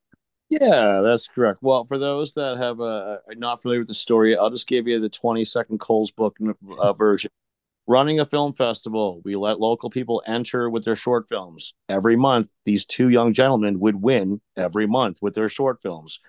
yeah, 0.51 0.99
that's 1.01 1.29
correct. 1.29 1.59
Well, 1.61 1.85
for 1.85 1.97
those 1.97 2.33
that 2.33 2.57
have 2.57 2.81
uh, 2.81 3.19
not 3.37 3.61
familiar 3.61 3.79
with 3.79 3.87
the 3.87 3.93
story, 3.93 4.35
I'll 4.35 4.49
just 4.49 4.67
give 4.67 4.85
you 4.85 4.99
the 4.99 5.07
20 5.07 5.45
second 5.45 5.77
Coles 5.79 6.11
book 6.11 6.35
uh, 6.77 6.91
version. 6.97 7.31
Running 7.87 8.19
a 8.19 8.25
film 8.25 8.53
festival, 8.53 9.21
we 9.23 9.37
let 9.37 9.61
local 9.61 9.89
people 9.89 10.21
enter 10.27 10.69
with 10.69 10.83
their 10.83 10.97
short 10.97 11.29
films. 11.29 11.73
Every 11.87 12.17
month, 12.17 12.51
these 12.65 12.85
two 12.85 13.07
young 13.07 13.33
gentlemen 13.33 13.79
would 13.79 13.95
win 13.95 14.41
every 14.57 14.87
month 14.87 15.19
with 15.21 15.35
their 15.35 15.47
short 15.47 15.81
films. 15.81 16.19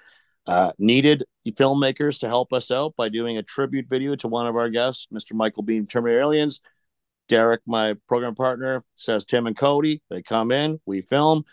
Uh, 0.46 0.70
needed 0.78 1.24
filmmakers 1.48 2.20
to 2.20 2.28
help 2.28 2.53
us 2.53 2.70
out 2.70 2.94
by 2.94 3.09
doing 3.09 3.38
a 3.38 3.42
tribute 3.42 3.88
video 3.88 4.14
to 4.14 4.28
one 4.28 4.46
of 4.46 4.55
our 4.55 4.70
guests, 4.70 5.09
Mr. 5.12 5.34
Michael 5.34 5.64
Biehn, 5.64 5.88
Terminator 5.88 6.20
Aliens. 6.20 6.61
Derek, 7.33 7.62
my 7.66 7.95
program 8.09 8.35
partner, 8.35 8.85
says 8.95 9.24
Tim 9.24 9.47
and 9.47 9.57
Cody. 9.57 10.03
They 10.11 10.22
come 10.22 10.53
in, 10.53 10.80
we 10.87 11.01
film. 11.01 11.45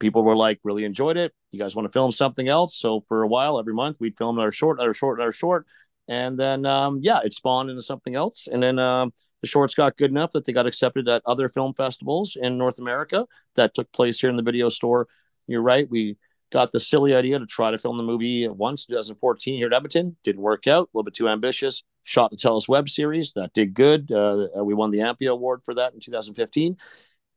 People 0.00 0.22
were 0.24 0.36
like, 0.36 0.60
really 0.64 0.84
enjoyed 0.84 1.16
it 1.16 1.32
you 1.50 1.58
guys 1.58 1.74
want 1.74 1.86
to 1.86 1.92
film 1.92 2.12
something 2.12 2.48
else? 2.48 2.76
So 2.76 3.04
for 3.08 3.22
a 3.22 3.28
while, 3.28 3.58
every 3.58 3.74
month, 3.74 3.98
we'd 4.00 4.18
film 4.18 4.38
our 4.38 4.52
short, 4.52 4.80
our 4.80 4.92
short, 4.92 5.20
our 5.20 5.32
short. 5.32 5.66
And 6.06 6.38
then, 6.38 6.66
um, 6.66 7.00
yeah, 7.02 7.20
it 7.24 7.32
spawned 7.32 7.70
into 7.70 7.82
something 7.82 8.14
else. 8.14 8.48
And 8.50 8.62
then 8.62 8.78
um, 8.78 9.12
the 9.42 9.48
shorts 9.48 9.74
got 9.74 9.96
good 9.96 10.10
enough 10.10 10.32
that 10.32 10.44
they 10.44 10.52
got 10.52 10.66
accepted 10.66 11.08
at 11.08 11.22
other 11.26 11.48
film 11.48 11.74
festivals 11.74 12.36
in 12.40 12.58
North 12.58 12.78
America 12.78 13.26
that 13.56 13.74
took 13.74 13.90
place 13.92 14.20
here 14.20 14.30
in 14.30 14.36
the 14.36 14.42
video 14.42 14.68
store. 14.68 15.06
You're 15.46 15.62
right. 15.62 15.88
We 15.88 16.16
got 16.50 16.72
the 16.72 16.80
silly 16.80 17.14
idea 17.14 17.38
to 17.38 17.46
try 17.46 17.70
to 17.70 17.78
film 17.78 17.96
the 17.96 18.02
movie 18.02 18.48
once, 18.48 18.86
2014 18.86 19.56
here 19.56 19.66
at 19.66 19.72
Edmonton. 19.72 20.16
Didn't 20.24 20.42
work 20.42 20.66
out. 20.66 20.84
A 20.84 20.90
little 20.94 21.04
bit 21.04 21.14
too 21.14 21.28
ambitious. 21.28 21.82
Shot 22.04 22.30
the 22.30 22.36
Telus 22.36 22.68
web 22.68 22.88
series. 22.88 23.32
That 23.34 23.52
did 23.52 23.74
good. 23.74 24.10
Uh, 24.10 24.48
we 24.62 24.74
won 24.74 24.90
the 24.90 25.00
AMPIA 25.00 25.30
Award 25.30 25.60
for 25.64 25.74
that 25.74 25.92
in 25.92 26.00
2015. 26.00 26.76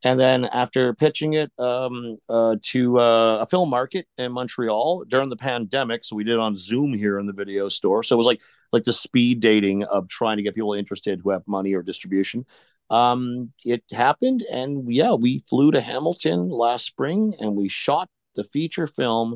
And 0.03 0.19
then 0.19 0.45
after 0.45 0.93
pitching 0.95 1.33
it 1.33 1.51
um, 1.59 2.17
uh, 2.27 2.55
to 2.63 2.99
uh, 2.99 3.37
a 3.37 3.45
film 3.45 3.69
market 3.69 4.07
in 4.17 4.31
Montreal 4.31 5.03
during 5.07 5.29
the 5.29 5.35
pandemic, 5.35 6.03
so 6.03 6.15
we 6.15 6.23
did 6.23 6.39
on 6.39 6.55
Zoom 6.55 6.93
here 6.93 7.19
in 7.19 7.27
the 7.27 7.33
video 7.33 7.69
store. 7.69 8.01
So 8.01 8.15
it 8.15 8.17
was 8.17 8.25
like 8.25 8.41
like 8.71 8.83
the 8.83 8.93
speed 8.93 9.41
dating 9.41 9.83
of 9.83 10.07
trying 10.07 10.37
to 10.37 10.43
get 10.43 10.55
people 10.55 10.73
interested 10.73 11.21
who 11.23 11.29
have 11.29 11.43
money 11.47 11.73
or 11.75 11.83
distribution. 11.83 12.45
Um, 12.89 13.53
it 13.63 13.83
happened, 13.91 14.43
and 14.51 14.91
yeah, 14.91 15.13
we 15.13 15.43
flew 15.47 15.71
to 15.71 15.81
Hamilton 15.81 16.49
last 16.49 16.85
spring 16.85 17.35
and 17.39 17.55
we 17.55 17.67
shot 17.67 18.09
the 18.35 18.43
feature 18.45 18.87
film 18.87 19.35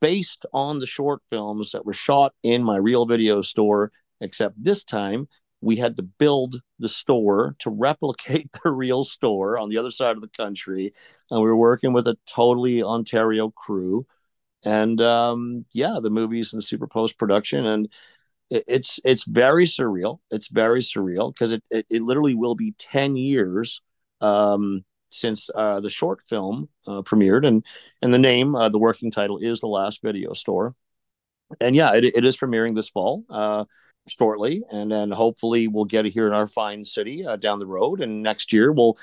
based 0.00 0.44
on 0.52 0.78
the 0.78 0.86
short 0.86 1.22
films 1.30 1.72
that 1.72 1.86
were 1.86 1.92
shot 1.92 2.34
in 2.42 2.62
my 2.62 2.76
real 2.76 3.06
video 3.06 3.42
store. 3.42 3.92
Except 4.20 4.62
this 4.62 4.84
time 4.84 5.28
we 5.60 5.76
had 5.76 5.96
to 5.96 6.02
build 6.02 6.60
the 6.78 6.88
store 6.88 7.56
to 7.58 7.70
replicate 7.70 8.50
the 8.64 8.70
real 8.70 9.04
store 9.04 9.58
on 9.58 9.68
the 9.68 9.78
other 9.78 9.90
side 9.90 10.16
of 10.16 10.22
the 10.22 10.28
country. 10.28 10.94
And 11.30 11.40
we 11.40 11.48
were 11.48 11.56
working 11.56 11.92
with 11.92 12.06
a 12.06 12.16
totally 12.26 12.82
ontario 12.82 13.50
crew. 13.50 14.06
And 14.64 15.00
um, 15.00 15.64
yeah 15.72 15.98
the 16.02 16.10
movies 16.10 16.52
in 16.52 16.60
super 16.60 16.86
post 16.86 17.18
production. 17.18 17.66
And 17.66 17.88
it's 18.50 19.00
it's 19.04 19.24
very 19.24 19.64
surreal. 19.64 20.20
It's 20.30 20.48
very 20.48 20.80
surreal 20.80 21.34
because 21.34 21.52
it, 21.52 21.64
it, 21.70 21.86
it 21.90 22.02
literally 22.02 22.34
will 22.34 22.54
be 22.54 22.74
10 22.78 23.16
years 23.16 23.82
um, 24.20 24.84
since 25.16 25.50
uh, 25.54 25.80
the 25.80 25.90
short 25.90 26.20
film 26.28 26.68
uh, 26.86 27.02
premiered 27.02 27.46
and 27.46 27.64
and 28.02 28.12
the 28.12 28.18
name 28.18 28.54
uh, 28.54 28.68
the 28.68 28.78
working 28.78 29.10
title 29.10 29.38
is 29.38 29.60
the 29.60 29.66
last 29.66 30.02
video 30.02 30.32
store 30.32 30.74
and 31.60 31.74
yeah 31.74 31.94
it, 31.94 32.04
it 32.04 32.24
is 32.24 32.36
premiering 32.36 32.74
this 32.74 32.88
fall 32.88 33.24
uh, 33.30 33.64
shortly, 34.08 34.62
and 34.70 34.90
then 34.90 35.10
hopefully 35.10 35.68
we'll 35.68 35.84
get 35.84 36.06
it 36.06 36.10
here 36.12 36.26
in 36.26 36.32
our 36.32 36.46
fine 36.46 36.84
city 36.84 37.26
uh, 37.26 37.36
down 37.36 37.58
the 37.58 37.66
road. 37.66 38.00
And 38.00 38.22
next 38.22 38.52
year 38.52 38.72
we'll, 38.72 38.96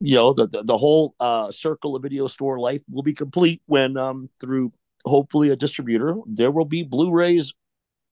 you 0.00 0.16
know, 0.16 0.32
the 0.32 0.46
the, 0.46 0.62
the 0.62 0.76
whole 0.76 1.14
uh, 1.20 1.50
circle 1.50 1.96
of 1.96 2.02
video 2.02 2.26
store 2.26 2.58
life 2.58 2.82
will 2.90 3.02
be 3.02 3.14
complete 3.14 3.62
when 3.66 3.96
um, 3.96 4.28
through 4.40 4.72
hopefully 5.04 5.50
a 5.50 5.56
distributor 5.56 6.16
there 6.26 6.50
will 6.50 6.64
be 6.64 6.84
Blu-rays 6.84 7.52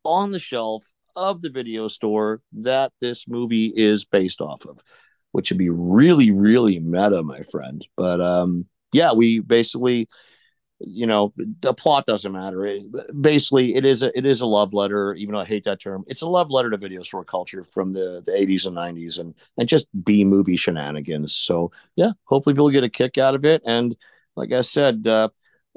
on 0.04 0.30
the 0.32 0.40
shelf 0.40 0.84
of 1.14 1.40
the 1.42 1.50
video 1.50 1.88
store 1.88 2.40
that 2.52 2.92
this 3.00 3.28
movie 3.28 3.72
is 3.74 4.04
based 4.04 4.40
off 4.40 4.64
of, 4.64 4.78
which 5.32 5.50
would 5.50 5.58
be 5.58 5.70
really 5.70 6.30
really 6.30 6.80
meta, 6.80 7.22
my 7.22 7.42
friend. 7.42 7.86
But 7.96 8.20
um, 8.20 8.66
yeah, 8.92 9.12
we 9.12 9.40
basically 9.40 10.08
you 10.80 11.06
know 11.06 11.32
the 11.60 11.74
plot 11.74 12.06
doesn't 12.06 12.32
matter. 12.32 12.64
It, 12.64 12.84
basically 13.20 13.74
it 13.74 13.84
is 13.84 14.02
a 14.02 14.16
it 14.16 14.24
is 14.24 14.40
a 14.40 14.46
love 14.46 14.72
letter 14.72 15.14
even 15.14 15.34
though 15.34 15.40
i 15.40 15.44
hate 15.44 15.64
that 15.64 15.80
term. 15.80 16.04
It's 16.06 16.22
a 16.22 16.28
love 16.28 16.50
letter 16.50 16.70
to 16.70 16.76
video 16.78 17.02
store 17.02 17.24
culture 17.24 17.64
from 17.64 17.92
the 17.92 18.22
the 18.24 18.32
80s 18.32 18.66
and 18.66 18.76
90s 18.76 19.18
and 19.18 19.34
and 19.58 19.68
just 19.68 19.86
b 20.04 20.24
movie 20.24 20.56
shenanigans. 20.56 21.34
So 21.34 21.70
yeah 21.96 22.12
hopefully 22.24 22.54
people 22.54 22.70
get 22.70 22.84
a 22.84 22.88
kick 22.88 23.18
out 23.18 23.34
of 23.34 23.44
it. 23.44 23.62
And 23.66 23.94
like 24.36 24.52
i 24.52 24.60
said 24.60 25.06
uh, 25.06 25.28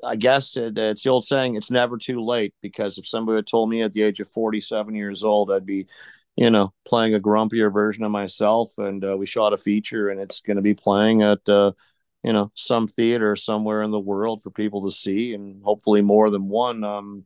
i 0.03 0.15
guess 0.15 0.55
it, 0.57 0.77
it's 0.77 1.03
the 1.03 1.09
old 1.09 1.25
saying 1.25 1.55
it's 1.55 1.71
never 1.71 1.97
too 1.97 2.23
late 2.23 2.53
because 2.61 2.97
if 2.97 3.07
somebody 3.07 3.37
had 3.37 3.47
told 3.47 3.69
me 3.69 3.81
at 3.81 3.93
the 3.93 4.03
age 4.03 4.19
of 4.19 4.29
47 4.31 4.95
years 4.95 5.23
old 5.23 5.51
i'd 5.51 5.65
be 5.65 5.87
you 6.35 6.49
know 6.49 6.73
playing 6.85 7.13
a 7.13 7.19
grumpier 7.19 7.71
version 7.71 8.03
of 8.03 8.11
myself 8.11 8.71
and 8.77 9.05
uh, 9.05 9.15
we 9.15 9.25
shot 9.25 9.53
a 9.53 9.57
feature 9.57 10.09
and 10.09 10.19
it's 10.19 10.41
going 10.41 10.55
to 10.57 10.63
be 10.63 10.73
playing 10.73 11.21
at 11.21 11.47
uh, 11.47 11.71
you 12.23 12.33
know 12.33 12.51
some 12.55 12.87
theater 12.87 13.35
somewhere 13.35 13.83
in 13.83 13.91
the 13.91 13.99
world 13.99 14.41
for 14.41 14.49
people 14.49 14.81
to 14.83 14.91
see 14.91 15.33
and 15.33 15.63
hopefully 15.63 16.01
more 16.01 16.29
than 16.29 16.47
one 16.47 16.83
um 16.83 17.25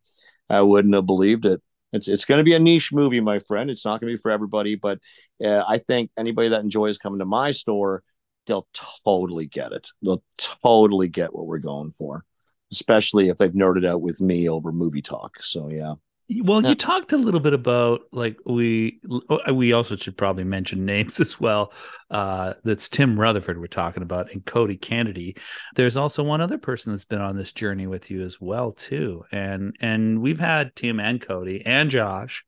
i 0.49 0.61
wouldn't 0.61 0.95
have 0.95 1.05
believed 1.05 1.45
it. 1.45 1.61
It's 1.93 2.07
it's 2.07 2.25
going 2.25 2.39
to 2.39 2.43
be 2.43 2.53
a 2.53 2.59
niche 2.59 2.91
movie 2.91 3.21
my 3.21 3.39
friend. 3.39 3.69
It's 3.69 3.85
not 3.85 4.01
going 4.01 4.11
to 4.11 4.17
be 4.17 4.21
for 4.21 4.31
everybody 4.31 4.75
but 4.75 4.99
uh, 5.43 5.63
i 5.67 5.77
think 5.77 6.11
anybody 6.17 6.49
that 6.49 6.63
enjoys 6.63 6.97
coming 6.97 7.19
to 7.19 7.25
my 7.25 7.51
store 7.51 8.03
they'll 8.45 8.67
totally 9.03 9.45
get 9.45 9.73
it. 9.73 9.89
They'll 10.01 10.23
totally 10.37 11.09
get 11.09 11.33
what 11.33 11.47
we're 11.47 11.59
going 11.59 11.93
for 11.97 12.23
especially 12.71 13.29
if 13.29 13.37
they've 13.37 13.51
nerded 13.51 13.87
out 13.87 14.01
with 14.01 14.19
me 14.19 14.49
over 14.49 14.73
movie 14.73 15.01
talk. 15.01 15.41
So 15.41 15.69
yeah 15.69 15.93
well, 16.29 16.65
you 16.65 16.75
talked 16.75 17.13
a 17.13 17.17
little 17.17 17.39
bit 17.39 17.53
about 17.53 18.01
like 18.11 18.37
we 18.45 18.99
uh, 19.29 19.53
we 19.53 19.71
also 19.71 19.95
should 19.95 20.17
probably 20.17 20.43
mention 20.43 20.85
names 20.85 21.19
as 21.19 21.39
well. 21.39 21.71
Uh, 22.11 22.53
that's 22.63 22.89
Tim 22.89 23.19
Rutherford 23.19 23.59
we're 23.59 23.67
talking 23.67 24.03
about 24.03 24.31
and 24.33 24.45
Cody 24.45 24.75
Kennedy. 24.75 25.37
There's 25.75 25.95
also 25.95 26.23
one 26.23 26.41
other 26.41 26.57
person 26.57 26.91
that's 26.91 27.05
been 27.05 27.21
on 27.21 27.37
this 27.37 27.53
journey 27.53 27.87
with 27.87 28.11
you 28.11 28.23
as 28.23 28.41
well 28.41 28.73
too, 28.73 29.23
and 29.31 29.75
and 29.79 30.21
we've 30.21 30.39
had 30.39 30.75
Tim 30.75 30.99
and 30.99 31.21
Cody 31.21 31.65
and 31.65 31.89
Josh 31.89 32.43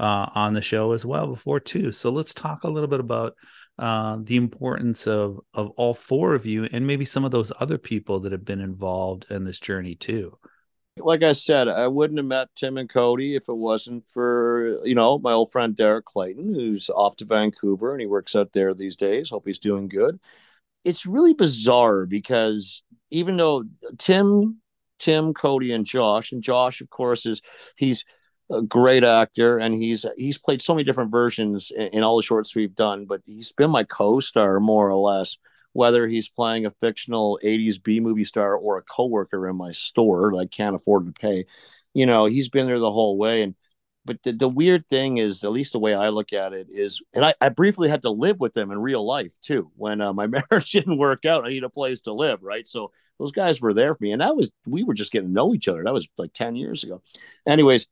uh, 0.00 0.26
on 0.34 0.54
the 0.54 0.62
show 0.62 0.92
as 0.92 1.04
well 1.04 1.28
before 1.28 1.60
too. 1.60 1.92
So 1.92 2.10
let's 2.10 2.34
talk 2.34 2.64
a 2.64 2.70
little 2.70 2.88
bit 2.88 3.00
about 3.00 3.36
uh, 3.78 4.18
the 4.22 4.36
importance 4.36 5.06
of 5.06 5.38
of 5.54 5.70
all 5.76 5.94
four 5.94 6.34
of 6.34 6.46
you 6.46 6.68
and 6.72 6.86
maybe 6.86 7.04
some 7.04 7.24
of 7.24 7.30
those 7.30 7.52
other 7.60 7.78
people 7.78 8.20
that 8.20 8.32
have 8.32 8.44
been 8.44 8.60
involved 8.60 9.26
in 9.30 9.44
this 9.44 9.60
journey 9.60 9.94
too 9.94 10.36
like 11.02 11.22
I 11.22 11.32
said, 11.32 11.68
I 11.68 11.86
wouldn't 11.88 12.18
have 12.18 12.26
met 12.26 12.48
Tim 12.56 12.76
and 12.76 12.88
Cody 12.88 13.34
if 13.34 13.48
it 13.48 13.56
wasn't 13.56 14.04
for, 14.08 14.80
you 14.84 14.94
know, 14.94 15.18
my 15.18 15.32
old 15.32 15.52
friend 15.52 15.74
Derek 15.74 16.04
Clayton, 16.04 16.54
who's 16.54 16.90
off 16.90 17.16
to 17.16 17.24
Vancouver 17.24 17.92
and 17.92 18.00
he 18.00 18.06
works 18.06 18.36
out 18.36 18.52
there 18.52 18.74
these 18.74 18.96
days. 18.96 19.30
Hope 19.30 19.46
he's 19.46 19.58
doing 19.58 19.88
good. 19.88 20.20
It's 20.84 21.06
really 21.06 21.34
bizarre 21.34 22.06
because 22.06 22.82
even 23.10 23.36
though 23.36 23.64
Tim, 23.98 24.60
Tim, 24.98 25.34
Cody, 25.34 25.72
and 25.72 25.84
Josh, 25.84 26.32
and 26.32 26.42
Josh, 26.42 26.80
of 26.80 26.90
course, 26.90 27.26
is 27.26 27.42
he's 27.76 28.04
a 28.50 28.62
great 28.62 29.04
actor 29.04 29.58
and 29.58 29.74
he's 29.74 30.04
he's 30.16 30.38
played 30.38 30.60
so 30.60 30.74
many 30.74 30.84
different 30.84 31.10
versions 31.10 31.70
in, 31.74 31.88
in 31.88 32.02
all 32.02 32.16
the 32.16 32.22
shorts 32.22 32.54
we've 32.54 32.74
done, 32.74 33.06
but 33.06 33.20
he's 33.26 33.52
been 33.52 33.70
my 33.70 33.84
co-star 33.84 34.60
more 34.60 34.88
or 34.88 34.96
less 34.96 35.36
whether 35.72 36.06
he's 36.06 36.28
playing 36.28 36.66
a 36.66 36.70
fictional 36.70 37.38
80s 37.42 37.82
B 37.82 38.00
movie 38.00 38.24
star 38.24 38.56
or 38.56 38.78
a 38.78 38.82
coworker 38.82 39.48
in 39.48 39.56
my 39.56 39.72
store 39.72 40.32
that 40.32 40.38
I 40.38 40.46
can't 40.46 40.76
afford 40.76 41.06
to 41.06 41.12
pay. 41.12 41.46
You 41.94 42.06
know, 42.06 42.26
he's 42.26 42.48
been 42.48 42.66
there 42.66 42.78
the 42.78 42.92
whole 42.92 43.16
way. 43.16 43.42
And 43.42 43.54
but 44.04 44.22
the, 44.22 44.32
the 44.32 44.48
weird 44.48 44.88
thing 44.88 45.18
is, 45.18 45.44
at 45.44 45.52
least 45.52 45.72
the 45.72 45.78
way 45.78 45.94
I 45.94 46.08
look 46.08 46.32
at 46.32 46.52
it 46.52 46.68
is, 46.70 47.02
and 47.12 47.24
I, 47.24 47.34
I 47.40 47.50
briefly 47.50 47.88
had 47.88 48.02
to 48.02 48.10
live 48.10 48.40
with 48.40 48.54
them 48.54 48.70
in 48.70 48.78
real 48.78 49.06
life 49.06 49.34
too. 49.42 49.70
When 49.76 50.00
uh, 50.00 50.12
my 50.12 50.26
marriage 50.50 50.70
didn't 50.72 50.98
work 50.98 51.24
out, 51.24 51.44
I 51.44 51.50
need 51.50 51.64
a 51.64 51.68
place 51.70 52.00
to 52.02 52.12
live, 52.12 52.42
right? 52.42 52.66
So 52.66 52.92
those 53.18 53.32
guys 53.32 53.60
were 53.60 53.74
there 53.74 53.94
for 53.94 54.02
me, 54.02 54.12
and 54.12 54.22
that 54.22 54.36
was 54.36 54.50
we 54.66 54.82
were 54.82 54.94
just 54.94 55.12
getting 55.12 55.28
to 55.28 55.34
know 55.34 55.54
each 55.54 55.68
other. 55.68 55.84
That 55.84 55.92
was 55.92 56.08
like 56.16 56.32
ten 56.32 56.56
years 56.56 56.82
ago. 56.82 57.02
Anyways, 57.46 57.86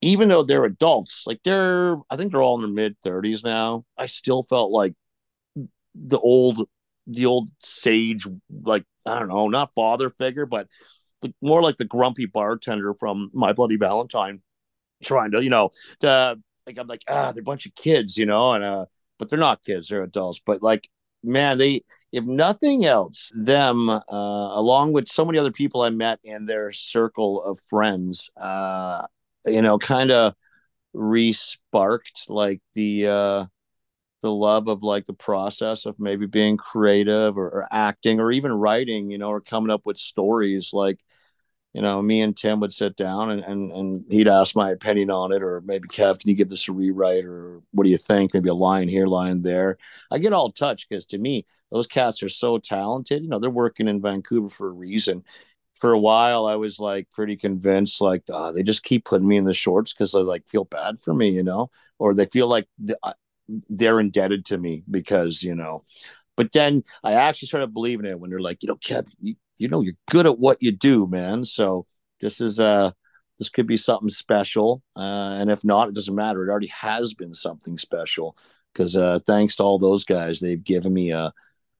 even 0.00 0.28
though 0.28 0.44
they're 0.44 0.64
adults, 0.64 1.24
like 1.26 1.40
they're 1.44 1.96
I 2.08 2.16
think 2.16 2.32
they're 2.32 2.42
all 2.42 2.54
in 2.54 2.62
their 2.62 2.70
mid 2.70 2.96
thirties 3.02 3.42
now. 3.42 3.84
I 3.98 4.06
still 4.06 4.44
felt 4.48 4.70
like 4.70 4.94
the 5.94 6.18
old 6.18 6.68
the 7.06 7.26
old 7.26 7.50
sage, 7.60 8.26
like 8.62 8.84
I 9.06 9.18
don't 9.18 9.28
know, 9.28 9.48
not 9.48 9.74
father 9.74 10.10
figure, 10.10 10.46
but 10.46 10.68
more 11.42 11.62
like 11.62 11.76
the 11.76 11.84
grumpy 11.84 12.26
bartender 12.26 12.94
from 12.94 13.30
My 13.32 13.52
Bloody 13.52 13.76
Valentine, 13.76 14.42
trying 15.02 15.32
to, 15.32 15.42
you 15.42 15.50
know, 15.50 15.70
to 16.00 16.38
like 16.66 16.78
I'm 16.78 16.86
like 16.86 17.02
ah, 17.08 17.32
they're 17.32 17.40
a 17.40 17.44
bunch 17.44 17.66
of 17.66 17.74
kids, 17.74 18.16
you 18.16 18.26
know, 18.26 18.54
and 18.54 18.64
uh, 18.64 18.86
but 19.18 19.28
they're 19.28 19.38
not 19.38 19.64
kids, 19.64 19.88
they're 19.88 20.02
adults. 20.02 20.40
But 20.44 20.62
like, 20.62 20.88
man, 21.22 21.58
they 21.58 21.82
if 22.12 22.24
nothing 22.24 22.84
else, 22.84 23.30
them 23.34 23.88
uh, 23.88 24.00
along 24.10 24.92
with 24.92 25.08
so 25.08 25.24
many 25.24 25.38
other 25.38 25.52
people 25.52 25.82
I 25.82 25.90
met 25.90 26.18
in 26.24 26.46
their 26.46 26.72
circle 26.72 27.42
of 27.42 27.58
friends, 27.68 28.30
uh, 28.36 29.06
you 29.46 29.62
know, 29.62 29.78
kind 29.78 30.10
of 30.10 30.34
re-sparked 30.92 32.24
like 32.28 32.60
the 32.74 33.06
uh 33.06 33.44
the 34.22 34.32
love 34.32 34.68
of 34.68 34.82
like 34.82 35.06
the 35.06 35.12
process 35.12 35.86
of 35.86 35.98
maybe 35.98 36.26
being 36.26 36.56
creative 36.56 37.38
or, 37.38 37.48
or, 37.48 37.68
acting 37.70 38.20
or 38.20 38.30
even 38.30 38.52
writing, 38.52 39.10
you 39.10 39.18
know, 39.18 39.30
or 39.30 39.40
coming 39.40 39.70
up 39.70 39.82
with 39.86 39.96
stories. 39.96 40.70
Like, 40.72 40.98
you 41.72 41.82
know, 41.82 42.02
me 42.02 42.20
and 42.20 42.36
Tim 42.36 42.60
would 42.60 42.72
sit 42.72 42.96
down 42.96 43.30
and, 43.30 43.42
and, 43.42 43.72
and 43.72 44.04
he'd 44.10 44.28
ask 44.28 44.56
my 44.56 44.72
opinion 44.72 45.10
on 45.10 45.32
it, 45.32 45.42
or 45.42 45.60
maybe 45.60 45.88
Kev, 45.88 46.18
can 46.18 46.28
you 46.28 46.34
give 46.34 46.48
this 46.48 46.68
a 46.68 46.72
rewrite, 46.72 47.24
or 47.24 47.62
what 47.70 47.84
do 47.84 47.90
you 47.90 47.96
think? 47.96 48.34
Maybe 48.34 48.48
a 48.48 48.54
line 48.54 48.88
here, 48.88 49.06
line 49.06 49.42
there. 49.42 49.78
I 50.10 50.18
get 50.18 50.32
all 50.32 50.50
touched 50.50 50.88
because 50.88 51.06
to 51.06 51.18
me, 51.18 51.46
those 51.70 51.86
cats 51.86 52.22
are 52.22 52.28
so 52.28 52.58
talented. 52.58 53.22
You 53.22 53.28
know, 53.28 53.38
they're 53.38 53.50
working 53.50 53.88
in 53.88 54.02
Vancouver 54.02 54.50
for 54.50 54.68
a 54.68 54.72
reason. 54.72 55.24
For 55.76 55.92
a 55.92 55.98
while, 55.98 56.44
I 56.46 56.56
was 56.56 56.78
like 56.78 57.08
pretty 57.10 57.36
convinced, 57.36 58.00
like 58.00 58.24
oh, 58.30 58.52
they 58.52 58.62
just 58.62 58.82
keep 58.82 59.04
putting 59.04 59.26
me 59.26 59.38
in 59.38 59.44
the 59.44 59.54
shorts 59.54 59.92
because 59.92 60.12
they 60.12 60.18
like 60.20 60.46
feel 60.48 60.64
bad 60.64 61.00
for 61.00 61.14
me, 61.14 61.30
you 61.30 61.42
know, 61.42 61.70
or 61.98 62.14
they 62.14 62.26
feel 62.26 62.48
like 62.48 62.66
they're 63.68 64.00
indebted 64.00 64.46
to 64.46 64.58
me 64.58 64.82
because 64.90 65.42
you 65.42 65.54
know 65.54 65.82
but 66.36 66.52
then 66.52 66.82
i 67.02 67.12
actually 67.12 67.48
started 67.48 67.74
believing 67.74 68.06
it 68.06 68.18
when 68.18 68.30
they're 68.30 68.40
like 68.40 68.58
you 68.62 68.68
know 68.68 68.76
kev 68.76 69.06
you, 69.20 69.34
you 69.60 69.68
know 69.68 69.82
you're 69.82 69.94
good 70.10 70.26
at 70.26 70.38
what 70.38 70.60
you 70.60 70.72
do 70.72 71.06
man. 71.06 71.44
So 71.44 71.86
this 72.20 72.40
is 72.40 72.58
uh 72.58 72.90
this 73.38 73.50
could 73.50 73.66
be 73.66 73.76
something 73.76 74.08
special 74.08 74.82
uh 74.96 75.36
and 75.38 75.50
if 75.50 75.62
not 75.62 75.88
it 75.88 75.94
doesn't 75.94 76.14
matter. 76.14 76.44
It 76.44 76.50
already 76.50 76.68
has 76.68 77.14
been 77.14 77.34
something 77.34 77.78
special 77.78 78.36
because 78.72 78.96
uh 78.96 79.20
thanks 79.26 79.56
to 79.56 79.62
all 79.62 79.78
those 79.78 80.04
guys 80.04 80.40
they've 80.40 80.62
given 80.62 80.92
me 80.92 81.10
a 81.10 81.32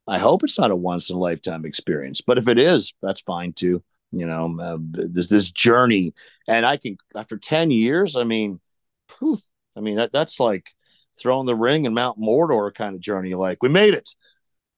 i 0.07 0.19
hope 0.19 0.43
it's 0.45 0.59
not 0.59 0.71
a 0.71 0.77
once 0.77 1.11
in 1.11 1.17
a 1.17 1.19
lifetime 1.19 1.65
experience 1.65 2.21
but 2.21 2.39
if 2.39 2.49
it 2.49 2.59
is 2.59 2.95
that's 3.03 3.21
fine 3.21 3.53
too 3.53 3.83
you 4.13 4.27
know 4.27 4.57
uh, 4.61 4.77
this 4.81 5.29
this 5.29 5.51
journey. 5.51 6.13
And 6.49 6.67
i 6.67 6.77
can 6.77 6.97
after 7.15 7.37
10 7.39 7.71
years 7.71 8.17
i 8.17 8.25
mean 8.25 8.61
poof, 9.09 9.41
i 9.77 9.81
mean 9.81 9.97
that 9.97 10.13
that's 10.13 10.41
like 10.41 10.71
throwing 11.21 11.47
the 11.47 11.55
ring 11.55 11.87
and 11.87 11.95
Mount 11.95 12.19
Mordor 12.19 12.73
kind 12.75 12.95
of 12.95 13.01
journey. 13.01 13.35
Like, 13.35 13.63
we 13.63 13.69
made 13.69 13.95
it. 13.95 14.11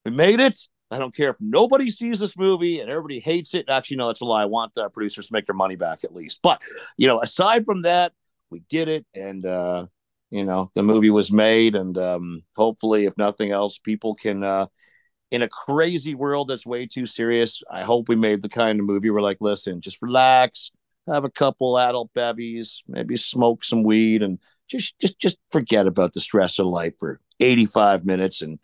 We 0.05 0.11
made 0.11 0.41
it. 0.41 0.59
I 0.91 0.99
don't 0.99 1.15
care 1.15 1.31
if 1.31 1.37
nobody 1.41 1.91
sees 1.91 2.19
this 2.19 2.37
movie 2.37 2.81
and 2.81 2.91
everybody 2.91 3.19
hates 3.19 3.55
it. 3.55 3.69
Actually, 3.69 3.97
no, 3.99 4.09
that's 4.09 4.21
a 4.21 4.27
lie. 4.27 4.43
I 4.43 4.47
want 4.47 4.75
the 4.75 4.91
producers 4.91 5.29
to 5.29 5.33
make 5.33 5.47
their 5.47 5.55
money 5.55 5.77
back 5.77 6.05
at 6.05 6.15
least. 6.15 6.41
But, 6.43 6.63
you 6.99 7.07
know, 7.07 7.23
aside 7.23 7.65
from 7.65 7.83
that, 7.83 8.13
we 8.51 8.61
did 8.69 8.89
it. 8.89 9.07
And, 9.15 9.47
uh, 9.47 9.87
you 10.31 10.45
know, 10.45 10.71
the 10.75 10.83
movie 10.83 11.09
was 11.09 11.33
made. 11.33 11.77
And 11.77 11.97
um, 11.97 12.43
hopefully, 12.55 13.07
if 13.07 13.17
nothing 13.17 13.53
else, 13.53 13.79
people 13.79 14.15
can, 14.15 14.45
uh, 14.45 14.67
in 15.31 15.41
a 15.41 15.49
crazy 15.49 16.15
world 16.15 16.49
that's 16.49 16.67
way 16.67 16.87
too 16.87 17.07
serious, 17.07 17.63
I 17.71 17.85
hope 17.85 18.11
we 18.11 18.17
made 18.17 18.43
the 18.43 18.51
kind 18.51 18.79
of 18.79 18.85
movie 18.85 19.09
where, 19.09 19.23
like, 19.23 19.39
listen, 19.41 19.81
just 19.81 20.03
relax, 20.03 20.73
have 21.07 21.25
a 21.25 21.31
couple 21.31 21.79
adult 21.79 22.13
bevies, 22.13 22.83
maybe 22.87 23.17
smoke 23.17 23.65
some 23.65 23.83
weed 23.83 24.23
and 24.23 24.39
just 24.73 24.99
just 24.99 25.19
just 25.19 25.39
forget 25.51 25.87
about 25.87 26.13
the 26.15 26.21
stress 26.21 26.59
of 26.59 26.67
life 26.67 26.95
for 26.99 27.21
85 27.41 28.05
minutes 28.05 28.43
and 28.43 28.59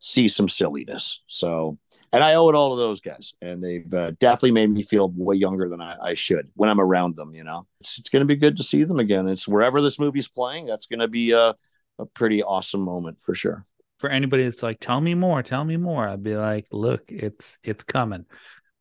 see 0.00 0.28
some 0.28 0.48
silliness. 0.48 1.20
So, 1.26 1.78
and 2.12 2.24
I 2.24 2.34
owe 2.34 2.48
it 2.48 2.54
all 2.54 2.76
to 2.76 2.80
those 2.80 3.00
guys, 3.00 3.34
and 3.42 3.62
they've 3.62 3.92
uh, 3.92 4.12
definitely 4.18 4.52
made 4.52 4.70
me 4.70 4.82
feel 4.82 5.12
way 5.14 5.36
younger 5.36 5.68
than 5.68 5.80
I, 5.80 5.96
I 6.00 6.14
should 6.14 6.48
when 6.54 6.70
I'm 6.70 6.80
around 6.80 7.16
them. 7.16 7.34
You 7.34 7.44
know, 7.44 7.66
it's, 7.80 7.98
it's 7.98 8.08
going 8.08 8.20
to 8.20 8.26
be 8.26 8.36
good 8.36 8.56
to 8.56 8.62
see 8.62 8.84
them 8.84 8.98
again. 8.98 9.28
It's 9.28 9.46
wherever 9.46 9.80
this 9.80 9.98
movie's 9.98 10.28
playing, 10.28 10.66
that's 10.66 10.86
going 10.86 11.00
to 11.00 11.08
be 11.08 11.32
a, 11.32 11.54
a 11.98 12.06
pretty 12.14 12.42
awesome 12.42 12.80
moment 12.80 13.18
for 13.22 13.34
sure. 13.34 13.66
For 13.98 14.08
anybody 14.08 14.44
that's 14.44 14.62
like, 14.62 14.80
tell 14.80 15.00
me 15.00 15.14
more, 15.14 15.42
tell 15.42 15.62
me 15.62 15.76
more, 15.76 16.08
I'd 16.08 16.22
be 16.22 16.36
like, 16.36 16.66
look, 16.72 17.02
it's 17.08 17.58
it's 17.62 17.84
coming. 17.84 18.24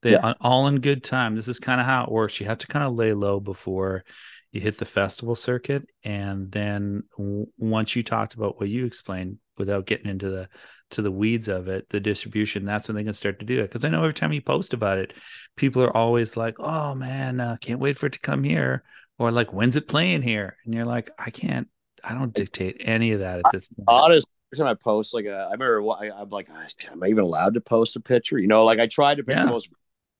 They 0.02 0.12
yeah. 0.12 0.34
all 0.40 0.68
in 0.68 0.80
good 0.80 1.04
time. 1.04 1.36
This 1.36 1.50
is 1.50 1.60
kind 1.60 1.82
of 1.82 1.86
how 1.86 2.06
it 2.06 2.12
works. 2.12 2.40
You 2.40 2.46
have 2.46 2.60
to 2.60 2.68
kind 2.68 2.86
of 2.86 2.96
lay 2.96 3.12
low 3.12 3.42
before 3.42 4.06
you 4.52 4.62
hit 4.62 4.78
the 4.78 4.86
festival 4.86 5.36
circuit 5.36 5.88
and 6.04 6.52
then 6.52 7.04
w- 7.18 7.48
once 7.58 7.96
you 7.96 8.04
talked 8.04 8.34
about 8.34 8.60
what 8.60 8.70
you 8.70 8.86
explained 8.86 9.38
without 9.58 9.86
getting 9.86 10.10
into 10.10 10.30
the 10.30 10.50
to 10.90 11.02
the 11.02 11.12
weeds 11.12 11.48
of 11.48 11.68
it 11.68 11.88
the 11.90 12.00
distribution 12.00 12.66
that's 12.66 12.88
when 12.88 12.96
they 12.96 13.04
can 13.04 13.14
start 13.14 13.40
to 13.40 13.46
do 13.46 13.60
it. 13.60 13.64
Because 13.64 13.86
i 13.86 13.90
know 13.90 14.02
every 14.02 14.14
time 14.14 14.34
you 14.34 14.42
post 14.42 14.74
about 14.74 14.98
it 14.98 15.14
people 15.56 15.84
are 15.84 15.96
always 15.96 16.36
like 16.36 16.56
oh 16.60 16.96
man 16.96 17.40
uh, 17.40 17.58
can't 17.62 17.80
wait 17.80 17.98
for 17.98 18.08
it 18.08 18.14
to 18.14 18.20
come 18.20 18.44
here 18.44 18.84
or 19.18 19.32
like 19.32 19.54
when's 19.54 19.76
it 19.76 19.88
playing 19.88 20.22
here? 20.22 20.58
And 20.66 20.74
you're 20.74 20.86
like 20.86 21.12
i 21.18 21.30
can't 21.30 21.68
i 22.04 22.14
don't 22.14 22.34
dictate 22.34 22.78
any 22.80 23.12
of 23.12 23.20
that 23.20 23.40
at 23.40 23.52
this 23.52 23.68
point. 23.68 23.86
honestly 23.88 24.32
every 24.52 24.64
time 24.64 24.72
i 24.72 24.74
post 24.74 25.14
like 25.14 25.26
a, 25.26 25.38
uh, 25.38 25.48
i 25.50 25.52
remember 25.52 25.92
I, 25.92 26.22
am 26.22 26.30
like 26.30 26.50
am 26.50 27.04
i 27.04 27.08
even 27.08 27.24
allowed 27.24 27.54
to 27.54 27.62
post 27.62 27.96
a 27.98 28.00
picture? 28.00 28.40
You 28.40 28.48
know 28.48 28.66
like 28.66 28.80
i 28.80 28.88
tried 28.88 29.18
to 29.18 29.24
pick 29.24 29.36
yeah. 29.36 29.46
the 29.46 29.52
most 29.52 29.70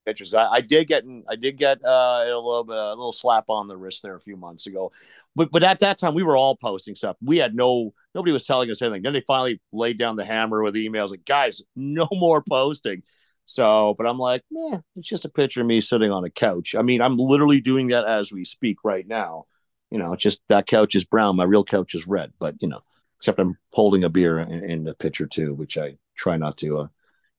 pitchers. 0.10 0.34
I, 0.34 0.48
I 0.48 0.62
did 0.62 0.88
get 0.88 1.04
I 1.28 1.36
did 1.36 1.58
get 1.58 1.84
uh, 1.86 2.24
a 2.24 2.26
little 2.26 2.64
bit, 2.64 2.76
a 2.76 2.90
little 2.90 3.12
slap 3.12 3.46
on 3.50 3.68
the 3.68 3.78
wrist 3.78 4.02
there 4.02 4.16
a 4.16 4.22
few 4.22 4.36
months 4.36 4.68
ago, 4.68 4.92
but 5.36 5.52
but 5.52 5.64
at 5.64 5.80
that 5.80 5.98
time 5.98 6.16
we 6.16 6.24
were 6.24 6.38
all 6.38 6.56
posting 6.56 6.96
stuff. 6.96 7.16
We 7.22 7.38
had 7.38 7.56
no 7.56 7.94
nobody 8.16 8.32
was 8.32 8.46
telling 8.46 8.70
us 8.72 8.82
anything. 8.82 9.04
Then 9.04 9.14
they 9.14 9.22
finally 9.22 9.62
laid 9.72 9.98
down 9.98 10.16
the 10.16 10.26
hammer 10.26 10.64
with 10.64 10.76
emails 10.76 11.12
like, 11.12 11.26
guys, 11.26 11.62
no 11.76 12.08
more 12.12 12.44
posting. 12.48 13.04
So, 13.46 13.96
but 13.98 14.06
I'm 14.06 14.20
like, 14.20 14.44
yeah, 14.52 14.80
it's 14.96 15.08
just 15.08 15.26
a 15.26 15.30
picture 15.30 15.62
of 15.62 15.68
me 15.68 15.82
sitting 15.82 16.12
on 16.12 16.24
a 16.24 16.30
couch. 16.30 16.76
I 16.78 16.84
mean, 16.84 17.02
I'm 17.02 17.18
literally 17.18 17.62
doing 17.62 17.88
that 17.88 18.06
as 18.06 18.32
we 18.32 18.46
speak 18.46 18.78
right 18.84 19.08
now. 19.08 19.46
You 19.90 19.98
know, 19.98 20.14
it's 20.14 20.22
just 20.22 20.42
that 20.50 20.68
couch 20.68 20.94
is 20.94 21.04
brown. 21.04 21.36
My 21.36 21.46
real 21.46 21.64
couch 21.64 21.96
is 21.96 22.08
red, 22.08 22.32
but 22.40 22.56
you 22.60 22.68
know, 22.68 22.82
except 23.20 23.40
I'm 23.40 23.58
holding 23.72 24.04
a 24.04 24.10
beer 24.10 24.40
in, 24.40 24.64
in 24.64 24.84
the 24.84 24.94
picture 24.94 25.26
too, 25.26 25.54
which 25.56 25.78
I 25.78 25.98
try 26.16 26.38
not 26.38 26.58
to 26.58 26.80
uh, 26.80 26.88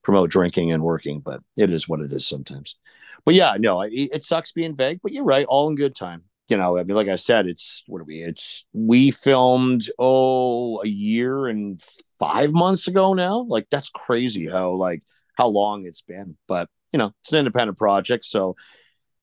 promote 0.03 0.31
drinking 0.31 0.73
and 0.73 0.83
working, 0.83 1.21
but 1.21 1.41
it 1.57 1.71
is 1.71 1.89
what 1.89 2.01
it 2.01 2.13
is 2.13 2.27
sometimes. 2.27 2.77
But 3.25 3.35
yeah, 3.35 3.57
no, 3.59 3.83
it, 3.83 3.93
it 3.93 4.23
sucks 4.23 4.53
being 4.53 4.77
vague, 4.77 5.01
but 5.03 5.13
you're 5.13 5.25
right. 5.25 5.47
All 5.47 5.69
in 5.69 5.75
good 5.75 5.95
time. 5.95 6.25
You 6.49 6.57
know, 6.57 6.79
I 6.79 6.83
mean, 6.83 6.97
like 6.97 7.09
I 7.09 7.17
said, 7.17 7.47
it's 7.47 7.85
what 7.87 8.01
are 8.01 8.05
we? 8.05 8.23
It's 8.23 8.65
we 8.73 9.13
filmed 9.13 9.89
oh 9.99 10.83
a 10.83 10.89
year 10.89 11.47
and 11.47 11.81
five 12.19 12.51
months 12.51 12.89
ago 12.89 13.15
now. 13.15 13.41
Like 13.49 13.69
that's 13.71 13.89
crazy 13.89 14.49
how 14.49 14.73
like 14.73 15.03
how 15.37 15.47
long 15.47 15.87
it's 15.87 16.03
been. 16.03 16.37
But 16.49 16.69
you 16.93 16.99
know, 16.99 17.13
it's 17.23 17.33
an 17.33 17.39
independent 17.39 17.79
project, 17.79 18.25
so 18.25 18.57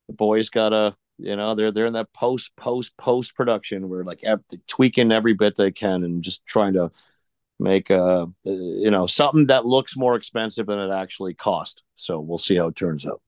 the 0.07 0.13
boys 0.13 0.49
gotta 0.49 0.95
you 1.17 1.35
know 1.35 1.55
they're 1.55 1.71
they're 1.71 1.85
in 1.85 1.93
that 1.93 2.13
post 2.13 2.55
post 2.55 2.95
post 2.97 3.35
production 3.35 3.89
where 3.89 4.05
like 4.05 4.23
tweaking 4.67 5.11
every 5.11 5.33
bit 5.33 5.55
they 5.57 5.71
can 5.71 6.03
and 6.03 6.23
just 6.23 6.45
trying 6.45 6.73
to 6.73 6.91
make 7.59 7.89
a 7.89 8.27
you 8.43 8.91
know 8.91 9.07
something 9.07 9.47
that 9.47 9.65
looks 9.65 9.97
more 9.97 10.15
expensive 10.15 10.67
than 10.67 10.79
it 10.79 10.91
actually 10.91 11.33
cost. 11.33 11.83
So 11.95 12.19
we'll 12.19 12.37
see 12.37 12.55
how 12.55 12.67
it 12.67 12.75
turns 12.75 13.05
out. 13.05 13.21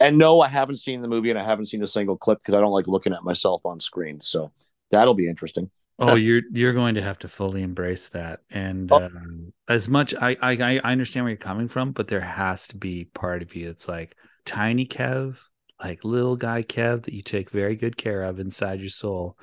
And 0.00 0.18
no, 0.18 0.40
I 0.40 0.48
haven't 0.48 0.78
seen 0.78 1.00
the 1.00 1.08
movie 1.08 1.30
and 1.30 1.38
I 1.38 1.44
haven't 1.44 1.66
seen 1.66 1.82
a 1.82 1.86
single 1.86 2.16
clip 2.16 2.38
because 2.38 2.56
I 2.56 2.60
don't 2.60 2.72
like 2.72 2.88
looking 2.88 3.12
at 3.12 3.22
myself 3.22 3.64
on 3.64 3.78
screen. 3.78 4.20
So 4.20 4.52
that'll 4.90 5.14
be 5.14 5.28
interesting. 5.28 5.70
oh, 5.98 6.16
you're 6.16 6.42
you're 6.50 6.72
going 6.72 6.96
to 6.96 7.02
have 7.02 7.18
to 7.20 7.28
fully 7.28 7.62
embrace 7.62 8.08
that. 8.10 8.40
And 8.50 8.90
oh. 8.90 8.96
um, 8.96 9.52
as 9.68 9.88
much 9.88 10.14
I, 10.14 10.36
I 10.42 10.80
I 10.82 10.92
understand 10.92 11.24
where 11.24 11.30
you're 11.30 11.36
coming 11.36 11.68
from, 11.68 11.92
but 11.92 12.08
there 12.08 12.20
has 12.20 12.66
to 12.68 12.76
be 12.76 13.04
part 13.04 13.42
of 13.42 13.54
you 13.54 13.66
that's 13.66 13.88
like 13.88 14.16
tiny 14.44 14.86
Kev. 14.86 15.36
like 15.82 16.04
little 16.04 16.36
guy 16.36 16.62
Kev 16.62 17.04
that 17.04 17.14
you 17.14 17.22
take 17.22 17.50
very 17.50 17.76
good 17.76 17.96
care 17.96 18.22
of 18.22 18.40
inside 18.40 18.80
your 18.80 18.88
soul, 18.88 19.38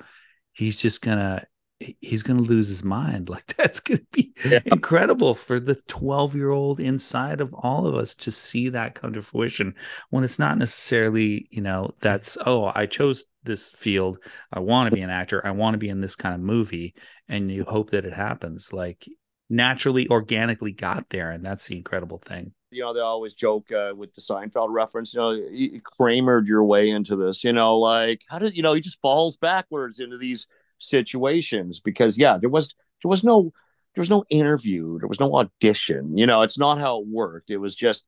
he's 0.52 0.78
just 0.78 1.00
gonna 1.00 1.42
he's 2.00 2.22
gonna 2.22 2.42
lose 2.42 2.68
his 2.68 2.84
mind. 2.84 3.28
Like 3.40 3.46
that's 3.56 3.80
gonna 3.80 4.00
be 4.12 4.32
yeah. 4.44 4.60
incredible 4.66 5.34
for 5.34 5.60
the 5.60 5.76
12 5.86 6.34
year 6.34 6.50
old 6.50 6.80
inside 6.80 7.40
of 7.40 7.54
all 7.54 7.86
of 7.86 7.94
us 7.94 8.14
to 8.16 8.30
see 8.30 8.68
that 8.70 8.94
come 8.94 9.12
to 9.12 9.22
fruition 9.22 9.74
when 10.10 10.24
it's 10.24 10.38
not 10.38 10.58
necessarily, 10.58 11.46
you 11.50 11.60
know, 11.60 11.90
that's 12.00 12.36
oh, 12.44 12.72
I 12.74 12.86
chose 12.86 13.24
this 13.44 13.70
field. 13.70 14.18
I 14.52 14.60
want 14.60 14.90
to 14.90 14.94
be 14.94 15.02
an 15.02 15.10
actor. 15.10 15.46
I 15.46 15.52
want 15.52 15.74
to 15.74 15.78
be 15.78 15.88
in 15.88 16.00
this 16.00 16.16
kind 16.16 16.34
of 16.34 16.40
movie. 16.40 16.94
And 17.28 17.50
you 17.50 17.64
hope 17.64 17.90
that 17.90 18.04
it 18.04 18.12
happens. 18.12 18.72
Like 18.72 19.08
naturally, 19.48 20.08
organically 20.08 20.72
got 20.72 21.08
there. 21.10 21.30
And 21.30 21.44
that's 21.44 21.66
the 21.66 21.76
incredible 21.76 22.18
thing 22.18 22.52
you 22.70 22.82
know, 22.82 22.94
they 22.94 23.00
always 23.00 23.34
joke 23.34 23.70
uh, 23.72 23.92
with 23.96 24.14
the 24.14 24.20
Seinfeld 24.20 24.68
reference, 24.70 25.12
you 25.12 25.20
know, 25.20 25.30
you 25.32 25.80
Kramered 25.82 26.46
your 26.46 26.64
way 26.64 26.90
into 26.90 27.16
this, 27.16 27.42
you 27.42 27.52
know, 27.52 27.78
like 27.78 28.22
how 28.28 28.38
did, 28.38 28.56
you 28.56 28.62
know, 28.62 28.74
he 28.74 28.80
just 28.80 29.00
falls 29.00 29.36
backwards 29.36 29.98
into 29.98 30.18
these 30.18 30.46
situations 30.80 31.80
because, 31.80 32.18
yeah, 32.18 32.38
there 32.38 32.50
was, 32.50 32.74
there 33.02 33.08
was 33.08 33.24
no, 33.24 33.52
there 33.94 34.02
was 34.02 34.10
no 34.10 34.24
interview, 34.30 34.98
there 34.98 35.08
was 35.08 35.20
no 35.20 35.36
audition, 35.36 36.16
you 36.16 36.26
know, 36.26 36.42
it's 36.42 36.58
not 36.58 36.78
how 36.78 37.00
it 37.00 37.06
worked. 37.06 37.50
It 37.50 37.58
was 37.58 37.74
just, 37.74 38.04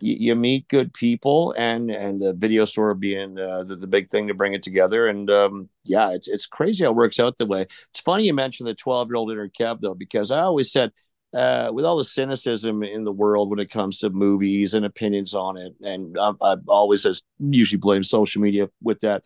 you, 0.00 0.16
you 0.18 0.34
meet 0.34 0.68
good 0.68 0.92
people 0.92 1.54
and, 1.56 1.90
and 1.90 2.20
the 2.20 2.32
video 2.32 2.64
store 2.64 2.94
being 2.94 3.38
uh, 3.38 3.64
the, 3.64 3.76
the 3.76 3.86
big 3.86 4.10
thing 4.10 4.28
to 4.28 4.34
bring 4.34 4.54
it 4.54 4.62
together. 4.62 5.06
And 5.06 5.30
um, 5.30 5.68
yeah, 5.84 6.10
it's, 6.10 6.28
it's 6.28 6.46
crazy 6.46 6.84
how 6.84 6.90
it 6.90 6.96
works 6.96 7.20
out 7.20 7.38
the 7.38 7.46
way. 7.46 7.62
It's 7.62 8.00
funny 8.00 8.24
you 8.24 8.34
mentioned 8.34 8.68
the 8.68 8.74
12 8.74 9.08
year 9.08 9.16
old 9.16 9.30
inner 9.30 9.48
Kev 9.48 9.80
though, 9.80 9.94
because 9.94 10.30
I 10.30 10.40
always 10.40 10.72
said, 10.72 10.92
uh, 11.34 11.70
with 11.72 11.84
all 11.84 11.96
the 11.96 12.04
cynicism 12.04 12.84
in 12.84 13.02
the 13.02 13.12
world 13.12 13.50
when 13.50 13.58
it 13.58 13.70
comes 13.70 13.98
to 13.98 14.10
movies 14.10 14.72
and 14.72 14.86
opinions 14.86 15.34
on 15.34 15.56
it, 15.56 15.74
and 15.82 16.16
I, 16.16 16.32
I 16.40 16.56
always 16.68 17.04
as 17.04 17.22
usually 17.40 17.80
blame 17.80 18.04
social 18.04 18.40
media 18.40 18.68
with 18.80 19.00
that. 19.00 19.24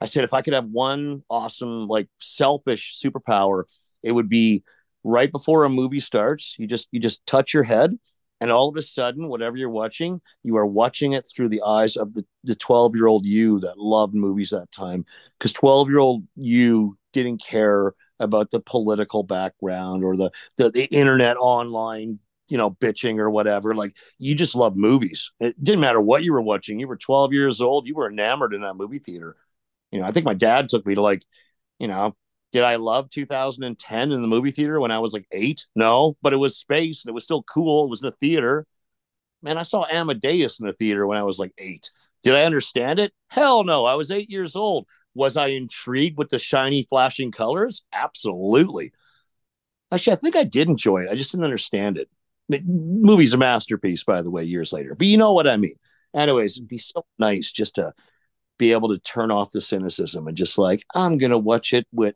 I 0.00 0.06
said 0.06 0.24
if 0.24 0.32
I 0.32 0.42
could 0.42 0.54
have 0.54 0.66
one 0.66 1.22
awesome, 1.28 1.88
like 1.88 2.08
selfish 2.20 2.98
superpower, 3.02 3.64
it 4.02 4.12
would 4.12 4.28
be 4.28 4.62
right 5.04 5.30
before 5.30 5.64
a 5.64 5.68
movie 5.70 6.00
starts. 6.00 6.54
You 6.58 6.66
just 6.66 6.88
you 6.92 7.00
just 7.00 7.24
touch 7.26 7.52
your 7.52 7.64
head, 7.64 7.98
and 8.40 8.50
all 8.50 8.68
of 8.68 8.76
a 8.76 8.82
sudden, 8.82 9.28
whatever 9.28 9.56
you're 9.56 9.70
watching, 9.70 10.20
you 10.44 10.56
are 10.56 10.66
watching 10.66 11.12
it 11.12 11.28
through 11.28 11.48
the 11.48 11.62
eyes 11.62 11.96
of 11.96 12.14
the 12.14 12.24
the 12.44 12.54
12 12.54 12.94
year 12.94 13.06
old 13.06 13.24
you 13.24 13.58
that 13.60 13.78
loved 13.78 14.14
movies 14.14 14.50
that 14.50 14.70
time, 14.70 15.04
because 15.38 15.52
12 15.52 15.88
year 15.88 15.98
old 15.98 16.24
you 16.36 16.96
didn't 17.12 17.42
care 17.42 17.94
about 18.20 18.50
the 18.50 18.60
political 18.60 19.22
background 19.22 20.02
or 20.02 20.16
the, 20.16 20.30
the, 20.56 20.70
the 20.70 20.86
internet 20.86 21.36
online 21.36 22.18
you 22.48 22.56
know 22.56 22.70
bitching 22.70 23.18
or 23.18 23.30
whatever. 23.30 23.74
Like 23.74 23.96
you 24.18 24.34
just 24.34 24.54
love 24.54 24.76
movies. 24.76 25.32
It 25.40 25.62
didn't 25.62 25.80
matter 25.80 26.00
what 26.00 26.22
you 26.22 26.32
were 26.32 26.42
watching. 26.42 26.78
You 26.78 26.88
were 26.88 26.96
12 26.96 27.32
years 27.32 27.60
old. 27.60 27.86
You 27.86 27.94
were 27.94 28.10
enamored 28.10 28.54
in 28.54 28.62
that 28.62 28.74
movie 28.74 29.00
theater 29.00 29.36
you 29.90 30.00
know 30.00 30.06
i 30.06 30.12
think 30.12 30.26
my 30.26 30.34
dad 30.34 30.68
took 30.68 30.86
me 30.86 30.94
to 30.94 31.02
like 31.02 31.22
you 31.78 31.88
know 31.88 32.16
did 32.52 32.62
i 32.62 32.76
love 32.76 33.10
2010 33.10 34.12
in 34.12 34.22
the 34.22 34.28
movie 34.28 34.50
theater 34.50 34.80
when 34.80 34.90
i 34.90 34.98
was 34.98 35.12
like 35.12 35.26
eight 35.32 35.66
no 35.74 36.16
but 36.22 36.32
it 36.32 36.36
was 36.38 36.58
space 36.58 37.04
and 37.04 37.10
it 37.10 37.14
was 37.14 37.24
still 37.24 37.42
cool 37.42 37.84
it 37.84 37.90
was 37.90 38.00
in 38.02 38.08
a 38.08 38.12
theater 38.12 38.66
man 39.42 39.58
i 39.58 39.62
saw 39.62 39.84
amadeus 39.90 40.60
in 40.60 40.66
the 40.66 40.72
theater 40.72 41.06
when 41.06 41.18
i 41.18 41.22
was 41.22 41.38
like 41.38 41.52
eight 41.58 41.90
did 42.22 42.34
i 42.34 42.44
understand 42.44 42.98
it 42.98 43.12
hell 43.28 43.64
no 43.64 43.84
i 43.84 43.94
was 43.94 44.10
eight 44.10 44.30
years 44.30 44.56
old 44.56 44.86
was 45.18 45.36
I 45.36 45.48
intrigued 45.48 46.16
with 46.16 46.28
the 46.28 46.38
shiny, 46.38 46.86
flashing 46.88 47.32
colors? 47.32 47.82
Absolutely. 47.92 48.92
Actually, 49.90 50.12
I 50.14 50.20
think 50.20 50.36
I 50.36 50.44
did 50.44 50.68
enjoy 50.68 51.02
it. 51.02 51.10
I 51.10 51.16
just 51.16 51.32
didn't 51.32 51.44
understand 51.44 51.98
it. 51.98 52.08
The 52.48 52.60
movie's 52.64 53.34
a 53.34 53.36
masterpiece, 53.36 54.04
by 54.04 54.22
the 54.22 54.30
way, 54.30 54.44
years 54.44 54.72
later. 54.72 54.94
But 54.94 55.08
you 55.08 55.16
know 55.16 55.34
what 55.34 55.48
I 55.48 55.56
mean. 55.56 55.74
Anyways, 56.14 56.56
it'd 56.56 56.68
be 56.68 56.78
so 56.78 57.04
nice 57.18 57.50
just 57.50 57.74
to 57.74 57.92
be 58.58 58.72
able 58.72 58.88
to 58.88 58.98
turn 58.98 59.30
off 59.30 59.52
the 59.52 59.60
cynicism 59.60 60.28
and 60.28 60.36
just 60.36 60.58
like, 60.58 60.84
I'm 60.94 61.18
going 61.18 61.30
to 61.30 61.38
watch 61.38 61.72
it 61.72 61.86
with 61.92 62.14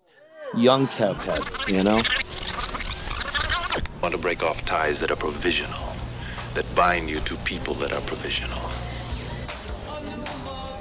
young 0.57 0.86
Kev 0.88 1.24
head, 1.24 1.45
you 1.74 1.82
know? 1.82 2.03
Want 4.03 4.14
to 4.14 4.20
break 4.20 4.43
off 4.43 4.64
ties 4.64 5.01
that 5.01 5.11
are 5.11 5.16
provisional, 5.16 5.95
that 6.55 6.66
bind 6.74 7.09
you 7.09 7.20
to 7.20 7.36
people 7.36 7.74
that 7.74 7.93
are 7.93 8.01
provisional 8.03 8.59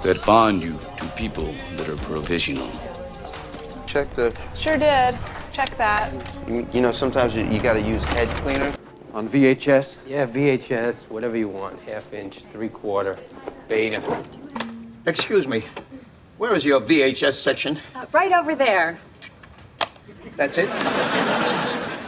that 0.04 0.26
bond 0.26 0.64
you 0.64 0.78
to 0.98 1.06
people 1.16 1.54
that 1.76 1.88
are 1.88 1.96
provisional. 1.98 2.70
Check 3.86 4.14
the. 4.16 4.34
Sure 4.56 4.78
did. 4.78 5.18
Check 5.52 5.76
that. 5.78 6.12
You, 6.48 6.68
you 6.74 6.82
know, 6.82 6.92
sometimes 6.92 7.36
you, 7.36 7.46
you 7.46 7.60
got 7.60 7.74
to 7.74 7.82
use 7.82 8.04
head 8.06 8.28
cleaner. 8.38 8.74
On 9.14 9.28
VHS? 9.28 9.98
Yeah, 10.08 10.26
VHS, 10.26 11.10
whatever 11.10 11.36
you 11.38 11.50
want. 11.50 11.80
Half 11.82 12.14
inch, 12.14 12.40
three 12.52 12.70
quarter, 12.70 13.20
beta. 13.68 14.02
Excuse 15.06 15.48
me. 15.48 15.64
Where 16.38 16.54
is 16.54 16.64
your 16.64 16.80
VHS 16.82 17.34
section? 17.34 17.80
Uh, 17.96 18.06
right 18.12 18.32
over 18.32 18.56
there. 18.56 19.00
That's 20.38 20.58
it? 20.58 20.70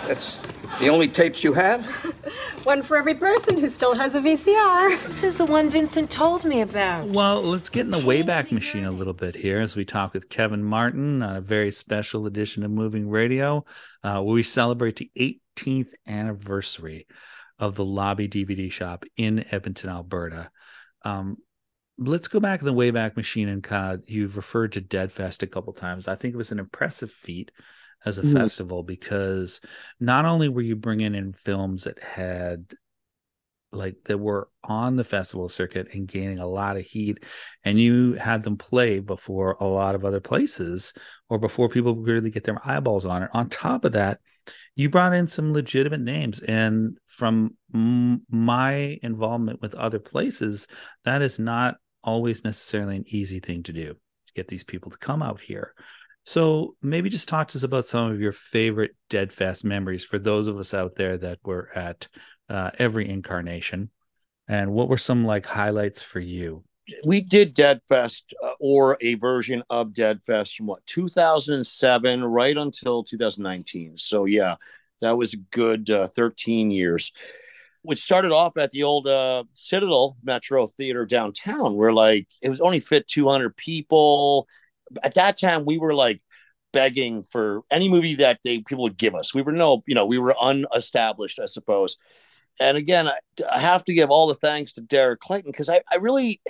That's 0.08 0.46
the 0.80 0.90
only 0.90 1.08
tapes 1.08 1.44
you 1.44 1.54
have? 1.54 1.86
one 2.64 2.82
for 2.82 2.98
every 2.98 3.16
person 3.16 3.58
who 3.58 3.68
still 3.68 3.96
has 3.96 4.16
a 4.16 4.22
VCR. 4.22 5.04
This 5.06 5.24
is 5.24 5.36
the 5.36 5.46
one 5.46 5.70
Vincent 5.70 6.10
told 6.12 6.46
me 6.46 6.62
about. 6.62 7.08
Well, 7.08 7.42
let's 7.42 7.70
get 7.70 7.82
in 7.82 7.92
the 7.92 7.98
Wayback 7.98 8.52
Machine 8.52 8.86
a 8.86 8.92
little 8.92 9.14
bit 9.14 9.36
here 9.36 9.60
as 9.60 9.76
we 9.76 9.86
talk 9.86 10.14
with 10.14 10.30
Kevin 10.30 10.64
Martin 10.64 11.22
on 11.24 11.36
a 11.36 11.42
very 11.42 11.72
special 11.72 12.26
edition 12.26 12.64
of 12.64 12.72
Moving 12.72 13.10
Radio, 13.10 13.66
uh, 14.04 14.22
where 14.22 14.34
we 14.34 14.44
celebrate 14.44 14.98
the 14.98 15.12
18th 15.58 15.94
anniversary 16.08 17.08
of 17.60 17.76
the 17.76 17.86
Lobby 17.86 18.28
DVD 18.28 18.72
shop 18.72 19.06
in 19.18 19.46
Edmonton, 19.52 19.90
Alberta. 19.90 20.52
Um, 21.04 21.38
let's 21.98 22.28
go 22.28 22.40
back 22.40 22.60
in 22.60 22.66
the 22.66 22.74
Wayback 22.74 23.16
Machine 23.16 23.50
and 23.50 23.64
of, 23.64 24.04
you've 24.08 24.38
referred 24.38 24.74
to 24.74 24.82
DEDfest 24.82 25.44
a 25.44 25.48
couple 25.48 25.74
times. 25.74 26.08
I 26.08 26.16
think 26.16 26.34
it 26.34 26.38
was 26.38 26.52
an 26.52 26.60
impressive 26.60 27.12
feat 27.12 27.52
as 28.06 28.18
a 28.18 28.24
mm. 28.24 28.34
festival 28.34 28.84
because 28.84 29.62
not 30.00 30.26
only 30.26 30.50
were 30.50 30.62
you 30.62 30.76
bringing 30.76 31.16
in 31.16 31.34
films 31.34 31.84
that 31.84 32.02
had 32.02 32.74
like 33.72 33.96
that 34.06 34.20
were 34.20 34.50
on 34.64 34.96
the 34.96 35.04
festival 35.04 35.50
circuit 35.50 35.94
and 35.94 36.08
gaining 36.08 36.38
a 36.38 36.48
lot 36.48 36.78
of 36.78 36.86
heat 36.86 37.24
and 37.64 37.80
you 37.80 38.14
had 38.14 38.44
them 38.44 38.56
play 38.56 39.00
before 39.00 39.58
a 39.60 39.66
lot 39.66 39.96
of 39.96 40.06
other 40.06 40.20
places 40.20 40.94
or 41.28 41.40
before 41.40 41.70
people 41.70 41.96
really 41.96 42.30
get 42.30 42.44
their 42.44 42.60
eyeballs 42.64 43.06
on 43.06 43.24
it 43.24 43.30
on 43.34 43.50
top 43.50 43.84
of 43.84 43.94
that 43.94 44.20
you 44.76 44.90
brought 44.90 45.14
in 45.14 45.28
some 45.28 45.54
legitimate 45.54 46.02
names 46.02 46.40
and 46.40 46.98
from 47.08 47.56
m- 47.74 48.24
my 48.30 48.98
involvement 49.04 49.62
with 49.62 49.76
other 49.76 50.00
places 50.00 50.68
that 51.04 51.22
is 51.22 51.40
not 51.40 51.76
always 52.04 52.44
necessarily 52.44 52.98
an 52.98 53.06
easy 53.08 53.40
thing 53.40 53.64
to 53.64 53.74
do 53.74 53.94
to 53.94 54.34
get 54.36 54.48
these 54.48 54.64
people 54.64 54.92
to 54.92 54.98
come 54.98 55.22
out 55.22 55.40
here 55.40 55.74
so 56.24 56.76
maybe 56.82 57.10
just 57.10 57.28
talk 57.28 57.50
to 57.50 57.58
us 57.58 57.64
about 57.64 57.88
some 57.88 58.10
of 58.10 58.22
your 58.22 58.32
favorite 58.32 58.96
DEDfest 59.10 59.64
memories 59.66 60.06
for 60.06 60.18
those 60.18 60.48
of 60.48 60.58
us 60.58 60.74
out 60.74 60.96
there 60.96 61.18
that 61.18 61.40
were 61.44 61.70
at 61.76 62.08
uh, 62.50 62.72
every 62.80 63.10
incarnation, 63.10 63.90
and 64.48 64.72
what 64.72 64.88
were 64.88 64.98
some 64.98 65.26
like 65.26 65.46
highlights 65.46 66.02
for 66.02 66.20
you? 66.20 66.64
We 67.06 67.22
did 67.22 67.56
DEDfest 67.56 68.34
uh, 68.44 68.52
or 68.60 68.98
a 69.00 69.16
version 69.16 69.64
of 69.70 69.90
DEDfest 69.90 70.56
from 70.56 70.68
what 70.68 70.86
2007 70.86 72.24
right 72.26 72.58
until 72.58 73.04
2019. 73.04 73.98
So 73.98 74.26
yeah, 74.26 74.56
that 75.02 75.18
was 75.18 75.34
a 75.34 75.38
good 75.38 75.90
uh, 75.90 76.08
13 76.08 76.72
years. 76.72 77.12
Which 77.84 78.02
started 78.02 78.32
off 78.32 78.56
at 78.56 78.72
the 78.72 78.84
old 78.84 79.08
uh, 79.08 79.44
Citadel 79.54 80.16
Metro 80.24 80.68
Theater 80.68 81.06
downtown, 81.06 81.76
where 81.76 81.92
like 81.92 82.28
it 82.42 82.48
was 82.48 82.62
only 82.62 82.80
fit 82.80 83.10
200 83.10 83.58
people 83.58 84.48
at 85.02 85.16
that 85.16 85.40
time 85.40 85.66
we 85.66 85.78
were 85.78 85.94
like 85.94 86.22
begging 86.72 87.24
for 87.24 87.62
any 87.72 87.88
movie 87.88 88.16
that 88.16 88.40
they 88.44 88.60
people 88.60 88.84
would 88.84 88.98
give 88.98 89.16
us. 89.16 89.34
We 89.34 89.42
were 89.42 89.52
no, 89.52 89.84
you 89.86 89.96
know, 89.96 90.06
we 90.06 90.18
were 90.18 90.36
unestablished, 90.42 91.40
I 91.40 91.46
suppose. 91.46 91.98
And 92.60 92.78
again, 92.78 93.08
I, 93.08 93.18
I 93.50 93.60
have 93.60 93.84
to 93.86 93.94
give 93.94 94.10
all 94.10 94.28
the 94.28 94.36
thanks 94.36 94.74
to 94.74 94.82
Derek 94.82 95.20
Clayton 95.20 95.52
because 95.52 95.70
I, 95.70 95.82
I 95.92 95.96
really, 95.96 96.42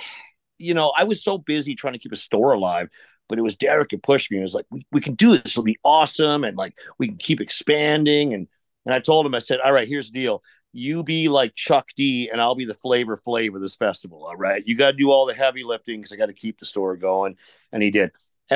you 0.57 0.73
know, 0.73 0.93
I 0.97 1.05
was 1.05 1.23
so 1.23 1.37
busy 1.37 1.75
trying 1.75 1.93
to 1.93 1.99
keep 1.99 2.11
a 2.11 2.17
store 2.17 2.53
alive, 2.53 2.89
but 3.29 3.37
it 3.37 3.41
was 3.41 3.55
Derek 3.55 3.91
who 3.91 3.97
pushed 3.97 4.31
me. 4.31 4.37
It 4.37 4.41
was 4.41 4.53
like, 4.53 4.65
we, 4.69 4.85
we 4.91 5.01
can 5.01 5.15
do 5.15 5.37
this. 5.37 5.53
It'll 5.53 5.63
be 5.63 5.79
awesome. 5.83 6.43
And 6.43 6.57
like, 6.57 6.75
we 6.97 7.07
can 7.07 7.17
keep 7.17 7.41
expanding. 7.41 8.33
And, 8.33 8.47
and 8.85 8.93
I 8.93 8.99
told 8.99 9.25
him, 9.25 9.33
I 9.33 9.39
said, 9.39 9.59
all 9.63 9.71
right, 9.71 9.87
here's 9.87 10.11
the 10.11 10.19
deal. 10.19 10.43
You 10.73 11.03
be 11.03 11.29
like 11.29 11.55
Chuck 11.55 11.89
D 11.95 12.29
and 12.31 12.41
I'll 12.41 12.55
be 12.55 12.65
the 12.65 12.73
Flavor 12.73 13.19
Flav 13.25 13.55
of 13.55 13.61
this 13.61 13.75
festival. 13.75 14.25
All 14.25 14.35
right. 14.35 14.63
You 14.65 14.75
got 14.75 14.91
to 14.91 14.97
do 14.97 15.11
all 15.11 15.25
the 15.25 15.33
heavy 15.35 15.63
lifting 15.63 15.99
because 15.99 16.11
I 16.11 16.15
got 16.15 16.25
to 16.25 16.33
keep 16.33 16.59
the 16.59 16.65
store 16.65 16.97
going. 16.97 17.37
And 17.71 17.83
he 17.83 17.91
did. 17.91 18.11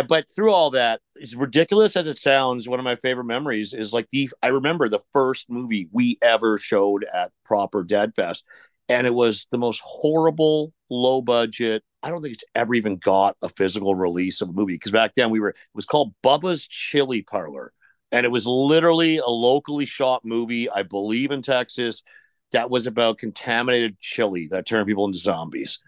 But 0.07 0.27
through 0.33 0.53
all 0.53 0.71
that, 0.71 1.01
as 1.21 1.35
ridiculous 1.35 1.95
as 1.95 2.07
it 2.07 2.17
sounds, 2.17 2.69
one 2.69 2.79
of 2.79 2.83
my 2.83 2.95
favorite 2.95 3.23
memories 3.25 3.73
is 3.73 3.93
like 3.93 4.07
the 4.11 4.29
I 4.43 4.47
remember 4.47 4.87
the 4.87 5.01
first 5.11 5.49
movie 5.49 5.89
we 5.91 6.17
ever 6.21 6.57
showed 6.57 7.05
at 7.11 7.31
proper 7.43 7.83
DEDfest, 7.83 8.43
and 8.89 9.07
it 9.07 9.13
was 9.13 9.47
the 9.51 9.57
most 9.57 9.81
horrible, 9.83 10.71
low 10.89 11.21
budget. 11.21 11.83
I 12.03 12.11
don't 12.11 12.21
think 12.21 12.35
it's 12.35 12.43
ever 12.53 12.75
even 12.75 12.97
got 12.97 13.37
a 13.41 13.49
physical 13.49 13.95
release 13.95 14.41
of 14.41 14.49
a 14.49 14.53
movie 14.53 14.75
because 14.75 14.91
back 14.91 15.15
then 15.15 15.31
we 15.31 15.39
were 15.39 15.49
it 15.49 15.55
was 15.73 15.85
called 15.85 16.13
Bubba's 16.23 16.67
Chili 16.67 17.23
Parlor, 17.23 17.73
and 18.11 18.25
it 18.25 18.29
was 18.29 18.45
literally 18.45 19.17
a 19.17 19.27
locally 19.27 19.85
shot 19.85 20.23
movie, 20.23 20.69
I 20.69 20.83
believe 20.83 21.31
in 21.31 21.41
Texas, 21.41 22.03
that 22.51 22.69
was 22.69 22.85
about 22.87 23.17
contaminated 23.17 23.99
chili 23.99 24.47
that 24.51 24.67
turned 24.67 24.87
people 24.87 25.05
into 25.05 25.17
zombies 25.17 25.79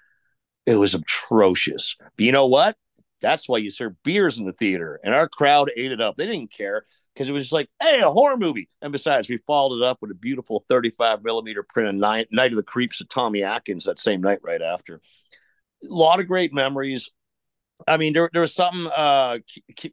It 0.65 0.75
was 0.75 0.95
atrocious. 0.95 1.95
But 1.99 2.25
you 2.25 2.31
know 2.31 2.47
what? 2.47 2.77
That's 3.21 3.49
why 3.49 3.57
you 3.57 3.69
serve 3.69 4.01
beers 4.03 4.37
in 4.37 4.45
the 4.45 4.53
theater. 4.53 4.99
And 5.03 5.13
our 5.13 5.27
crowd 5.27 5.71
ate 5.75 5.91
it 5.91 6.01
up. 6.01 6.15
They 6.15 6.25
didn't 6.25 6.51
care 6.51 6.85
because 7.13 7.29
it 7.29 7.33
was 7.33 7.43
just 7.43 7.53
like, 7.53 7.69
hey, 7.81 8.01
a 8.01 8.09
horror 8.09 8.37
movie. 8.37 8.69
And 8.81 8.91
besides, 8.91 9.29
we 9.29 9.37
followed 9.45 9.77
it 9.77 9.83
up 9.83 9.97
with 10.01 10.11
a 10.11 10.15
beautiful 10.15 10.65
35 10.69 11.23
millimeter 11.23 11.63
print 11.63 11.89
of 11.89 11.95
Night, 11.95 12.27
Night 12.31 12.51
of 12.51 12.57
the 12.57 12.63
Creeps 12.63 13.01
of 13.01 13.09
Tommy 13.09 13.43
Atkins 13.43 13.85
that 13.85 13.99
same 13.99 14.21
night 14.21 14.39
right 14.43 14.61
after. 14.61 15.01
A 15.83 15.93
lot 15.93 16.19
of 16.19 16.27
great 16.27 16.53
memories. 16.53 17.09
I 17.87 17.97
mean, 17.97 18.13
there, 18.13 18.29
there 18.33 18.41
was 18.41 18.53
something 18.53 18.87
uh, 18.95 19.39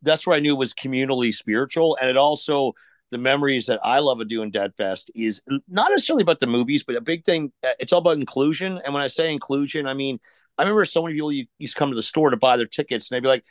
that's 0.03 0.27
what 0.27 0.37
I 0.37 0.41
knew 0.41 0.57
was 0.57 0.75
communally 0.75 1.35
spiritual. 1.35 1.97
And 2.01 2.11
it 2.11 2.17
also, 2.17 2.73
the 3.11 3.19
memories 3.19 3.67
that 3.67 3.81
I 3.85 4.01
love 4.01 4.21
of 4.21 4.29
doing 4.29 4.51
DEDfest 4.51 5.11
is 5.15 5.41
not 5.69 5.91
necessarily 5.91 6.23
about 6.23 6.41
the 6.41 6.49
movies, 6.49 6.83
but 6.83 6.97
a 6.97 7.01
big 7.01 7.25
thing. 7.25 7.53
uh, 7.65 7.71
It's 7.79 7.93
all 7.93 8.01
about 8.01 8.19
inclusion. 8.19 8.81
And 8.85 8.93
when 8.93 9.03
I 9.03 9.07
say 9.07 9.33
inclusion, 9.33 9.87
I 9.87 9.95
mean, 9.95 10.19
I 10.59 10.63
remember 10.63 10.85
so 10.85 11.03
many 11.03 11.15
people 11.15 11.33
used 11.33 11.75
to 11.75 11.79
come 11.79 11.91
to 11.91 11.97
the 11.97 12.03
store 12.03 12.31
to 12.31 12.37
buy 12.37 12.57
their 12.57 12.67
tickets, 12.67 13.11
and 13.11 13.17
they'd 13.17 13.23
be 13.23 13.29
like, 13.29 13.45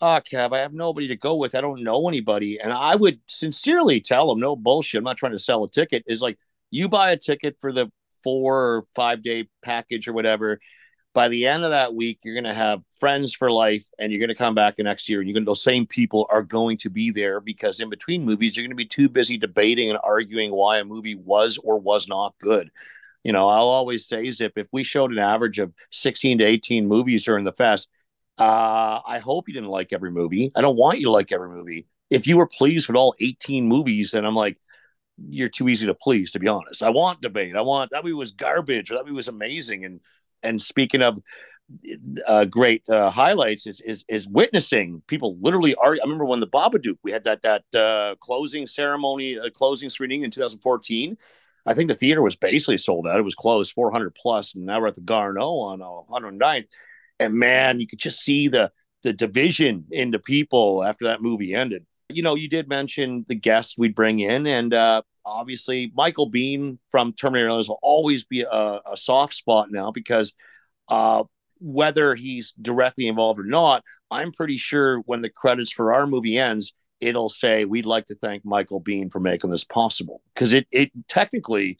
"Oh, 0.00 0.20
Kev, 0.30 0.54
I 0.54 0.60
have 0.60 0.72
nobody 0.72 1.08
to 1.08 1.16
go 1.16 1.36
with. 1.36 1.54
I 1.54 1.60
don't 1.60 1.82
know 1.82 2.08
anybody." 2.08 2.60
And 2.60 2.72
I 2.72 2.94
would 2.94 3.20
sincerely 3.26 4.00
tell 4.00 4.28
them, 4.28 4.40
"No 4.40 4.56
bullshit. 4.56 4.98
I'm 4.98 5.04
not 5.04 5.16
trying 5.16 5.32
to 5.32 5.38
sell 5.38 5.64
a 5.64 5.70
ticket. 5.70 6.04
Is 6.06 6.20
like 6.22 6.38
you 6.70 6.88
buy 6.88 7.10
a 7.12 7.16
ticket 7.16 7.56
for 7.60 7.72
the 7.72 7.90
four 8.22 8.56
or 8.56 8.84
five 8.94 9.22
day 9.22 9.48
package 9.62 10.08
or 10.08 10.12
whatever. 10.12 10.60
By 11.14 11.28
the 11.28 11.46
end 11.46 11.64
of 11.64 11.70
that 11.70 11.94
week, 11.94 12.18
you're 12.24 12.34
gonna 12.34 12.54
have 12.54 12.82
friends 13.00 13.34
for 13.34 13.50
life, 13.50 13.86
and 13.98 14.12
you're 14.12 14.20
gonna 14.20 14.34
come 14.34 14.54
back 14.54 14.76
the 14.76 14.82
next 14.82 15.08
year, 15.08 15.20
and 15.20 15.28
you're 15.28 15.34
gonna 15.34 15.46
those 15.46 15.62
same 15.62 15.86
people 15.86 16.26
are 16.30 16.42
going 16.42 16.76
to 16.78 16.90
be 16.90 17.10
there 17.10 17.40
because 17.40 17.80
in 17.80 17.88
between 17.88 18.24
movies, 18.24 18.56
you're 18.56 18.66
gonna 18.66 18.74
be 18.74 18.84
too 18.84 19.08
busy 19.08 19.38
debating 19.38 19.88
and 19.90 19.98
arguing 20.04 20.52
why 20.52 20.78
a 20.78 20.84
movie 20.84 21.14
was 21.14 21.58
or 21.58 21.78
was 21.78 22.06
not 22.08 22.34
good." 22.40 22.70
You 23.26 23.32
know, 23.32 23.48
I'll 23.48 23.70
always 23.70 24.06
say, 24.06 24.22
Zyp, 24.28 24.52
if 24.54 24.68
we 24.70 24.84
showed 24.84 25.10
an 25.10 25.18
average 25.18 25.58
of 25.58 25.74
16 25.90 26.38
to 26.38 26.44
18 26.44 26.86
movies 26.86 27.24
during 27.24 27.44
the 27.44 27.50
fest, 27.50 27.88
uh, 28.38 29.00
I 29.04 29.18
hope 29.18 29.48
you 29.48 29.54
didn't 29.54 29.70
like 29.70 29.92
every 29.92 30.12
movie. 30.12 30.52
I 30.54 30.60
don't 30.60 30.76
want 30.76 31.00
you 31.00 31.06
to 31.06 31.10
like 31.10 31.32
every 31.32 31.48
movie. 31.48 31.88
If 32.08 32.28
you 32.28 32.36
were 32.36 32.46
pleased 32.46 32.86
with 32.86 32.94
all 32.94 33.16
18 33.20 33.66
movies, 33.66 34.12
then 34.12 34.24
I'm 34.24 34.36
like, 34.36 34.58
you're 35.28 35.48
too 35.48 35.68
easy 35.68 35.86
to 35.86 35.94
please, 35.94 36.30
to 36.30 36.38
be 36.38 36.46
honest. 36.46 36.84
I 36.84 36.90
want 36.90 37.20
debate. 37.20 37.56
I 37.56 37.62
want 37.62 37.90
that 37.90 38.04
movie 38.04 38.14
was 38.14 38.30
garbage 38.30 38.92
or 38.92 38.94
that 38.94 39.06
movie 39.06 39.16
was 39.16 39.26
amazing. 39.26 39.84
And 39.84 40.00
and 40.44 40.62
speaking 40.62 41.02
of 41.02 41.18
uh, 42.28 42.44
great 42.44 42.88
uh, 42.88 43.10
highlights 43.10 43.66
is, 43.66 43.80
is 43.80 44.04
is 44.08 44.28
witnessing 44.28 45.02
people 45.08 45.36
literally 45.40 45.74
are. 45.74 45.94
I 45.94 46.04
remember 46.04 46.26
when 46.26 46.38
the 46.38 46.46
Babadook 46.46 46.98
we 47.02 47.10
had 47.10 47.24
that 47.24 47.42
that 47.42 47.64
uh, 47.74 48.14
closing 48.20 48.68
ceremony, 48.68 49.36
uh, 49.36 49.50
closing 49.50 49.90
screening 49.90 50.22
in 50.22 50.30
2014 50.30 51.16
I 51.66 51.74
think 51.74 51.88
the 51.88 51.94
theater 51.94 52.22
was 52.22 52.36
basically 52.36 52.78
sold 52.78 53.06
out. 53.06 53.18
It 53.18 53.24
was 53.24 53.34
closed, 53.34 53.72
400 53.72 54.14
plus, 54.14 54.54
and 54.54 54.64
now 54.64 54.80
we're 54.80 54.86
at 54.88 54.94
the 54.94 55.00
Garneau 55.00 55.58
on 55.58 55.82
uh, 55.82 55.86
109th. 56.10 56.66
And 57.18 57.34
man, 57.34 57.80
you 57.80 57.86
could 57.86 57.98
just 57.98 58.20
see 58.20 58.48
the 58.48 58.70
the 59.02 59.12
division 59.12 59.84
in 59.90 60.10
the 60.10 60.18
people 60.18 60.82
after 60.82 61.04
that 61.04 61.22
movie 61.22 61.54
ended. 61.54 61.86
You 62.08 62.22
know, 62.22 62.34
you 62.34 62.48
did 62.48 62.68
mention 62.68 63.24
the 63.28 63.34
guests 63.34 63.76
we'd 63.78 63.94
bring 63.94 64.18
in, 64.18 64.46
and 64.46 64.72
uh, 64.72 65.02
obviously 65.24 65.92
Michael 65.94 66.30
Biehn 66.30 66.78
from 66.90 67.12
Terminator 67.12 67.50
will 67.50 67.78
always 67.82 68.24
be 68.24 68.42
a, 68.42 68.80
a 68.92 68.96
soft 68.96 69.34
spot 69.34 69.70
now 69.70 69.90
because 69.90 70.32
uh, 70.88 71.24
whether 71.58 72.14
he's 72.14 72.52
directly 72.60 73.06
involved 73.08 73.40
or 73.40 73.44
not, 73.44 73.82
I'm 74.10 74.32
pretty 74.32 74.56
sure 74.56 74.98
when 75.00 75.20
the 75.20 75.30
credits 75.30 75.72
for 75.72 75.94
our 75.94 76.06
movie 76.06 76.38
ends, 76.38 76.74
it'll 77.00 77.28
say 77.28 77.64
we'd 77.64 77.86
like 77.86 78.06
to 78.06 78.14
thank 78.14 78.44
Michael 78.44 78.82
Biehn 78.82 79.10
for 79.10 79.20
making 79.20 79.50
this 79.50 79.64
possible 79.64 80.22
because 80.34 80.52
it 80.52 80.66
it 80.70 80.90
technically 81.08 81.78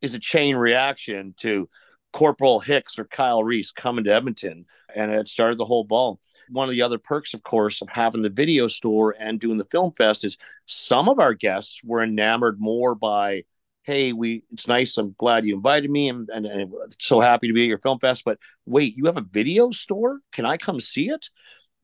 is 0.00 0.14
a 0.14 0.18
chain 0.18 0.56
reaction 0.56 1.34
to 1.38 1.68
Corporal 2.12 2.60
Hicks 2.60 2.98
or 2.98 3.04
Kyle 3.04 3.42
Reese 3.42 3.72
coming 3.72 4.04
to 4.04 4.14
Edmonton, 4.14 4.66
and 4.94 5.10
it 5.10 5.28
started 5.28 5.58
the 5.58 5.64
whole 5.64 5.82
ball. 5.82 6.20
One 6.48 6.68
of 6.68 6.74
the 6.74 6.82
other 6.82 6.98
perks, 6.98 7.34
of 7.34 7.42
course, 7.42 7.82
of 7.82 7.88
having 7.88 8.22
the 8.22 8.28
video 8.28 8.68
store 8.68 9.16
and 9.18 9.40
doing 9.40 9.58
the 9.58 9.64
film 9.64 9.92
fest 9.92 10.24
is 10.24 10.38
some 10.66 11.08
of 11.08 11.18
our 11.18 11.34
guests 11.34 11.80
were 11.82 12.02
enamored 12.02 12.60
more 12.60 12.94
by, 12.94 13.42
hey, 13.82 14.12
we 14.12 14.44
it's 14.52 14.68
nice, 14.68 14.96
I'm 14.96 15.16
glad 15.18 15.44
you 15.44 15.56
invited 15.56 15.90
me, 15.90 16.08
and, 16.08 16.28
and, 16.32 16.46
and 16.46 16.72
so 17.00 17.20
happy 17.20 17.48
to 17.48 17.52
be 17.52 17.62
at 17.62 17.68
your 17.68 17.78
film 17.78 17.98
fest. 17.98 18.22
But 18.24 18.38
wait, 18.64 18.96
you 18.96 19.06
have 19.06 19.16
a 19.16 19.22
video 19.22 19.70
store? 19.72 20.20
Can 20.32 20.46
I 20.46 20.56
come 20.56 20.78
see 20.78 21.08
it? 21.08 21.30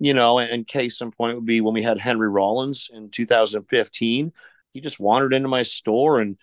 You 0.01 0.15
know, 0.15 0.39
and 0.39 0.67
case 0.67 1.01
in 1.03 1.13
point 1.13 1.37
would 1.37 1.47
be 1.47 1.61
when 1.61 1.75
we 1.75 1.83
had 1.83 1.99
Henry 2.01 2.29
Rollins 2.29 2.91
in 2.93 3.11
2015. 3.11 4.33
He 4.73 4.81
just 4.81 4.99
wandered 4.99 5.35
into 5.35 5.49
my 5.49 5.63
store 5.63 6.21
and 6.21 6.37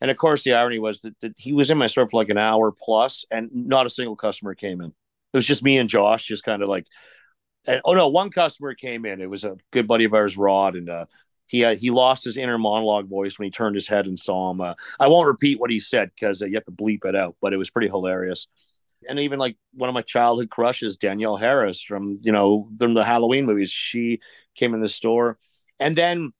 and 0.00 0.10
of 0.10 0.16
course 0.16 0.42
the 0.42 0.54
irony 0.54 0.80
was 0.80 1.02
that, 1.02 1.14
that 1.20 1.34
he 1.36 1.52
was 1.52 1.70
in 1.70 1.78
my 1.78 1.86
store 1.86 2.08
for 2.08 2.20
like 2.20 2.30
an 2.30 2.38
hour 2.38 2.72
plus 2.72 3.24
and 3.30 3.50
not 3.52 3.86
a 3.86 3.90
single 3.90 4.16
customer 4.16 4.54
came 4.54 4.80
in. 4.80 4.88
It 4.88 5.36
was 5.36 5.46
just 5.46 5.62
me 5.62 5.78
and 5.78 5.88
Josh 5.88 6.24
just 6.24 6.42
kind 6.42 6.62
of 6.62 6.68
like 6.68 6.86
and 7.66 7.80
oh 7.84 7.94
no, 7.94 8.08
one 8.08 8.30
customer 8.30 8.74
came 8.74 9.04
in. 9.04 9.20
It 9.20 9.30
was 9.30 9.44
a 9.44 9.56
good 9.70 9.86
buddy 9.86 10.04
of 10.04 10.14
ours, 10.14 10.36
Rod, 10.36 10.74
and 10.74 10.88
uh 10.88 11.06
he 11.48 11.60
had, 11.60 11.78
he 11.78 11.90
lost 11.90 12.24
his 12.24 12.38
inner 12.38 12.56
monologue 12.56 13.08
voice 13.10 13.38
when 13.38 13.44
he 13.44 13.50
turned 13.50 13.74
his 13.74 13.86
head 13.86 14.06
and 14.06 14.18
saw 14.18 14.50
him. 14.50 14.62
Uh, 14.62 14.72
I 14.98 15.08
won't 15.08 15.26
repeat 15.26 15.60
what 15.60 15.70
he 15.70 15.80
said 15.80 16.10
because 16.14 16.40
uh, 16.40 16.46
you 16.46 16.54
have 16.54 16.64
to 16.64 16.72
bleep 16.72 17.04
it 17.04 17.14
out, 17.14 17.36
but 17.42 17.52
it 17.52 17.58
was 17.58 17.68
pretty 17.68 17.88
hilarious 17.88 18.46
and 19.08 19.18
even 19.18 19.38
like 19.38 19.56
one 19.74 19.88
of 19.88 19.94
my 19.94 20.02
childhood 20.02 20.50
crushes, 20.50 20.96
Danielle 20.96 21.36
Harris 21.36 21.82
from 21.82 22.18
you 22.22 22.32
know 22.32 22.68
from 22.78 22.94
the 22.94 23.04
Halloween 23.04 23.46
movies. 23.46 23.70
She 23.70 24.20
came 24.54 24.74
in 24.74 24.80
the 24.80 24.88
store, 24.88 25.38
and 25.78 25.94
then 25.94 26.32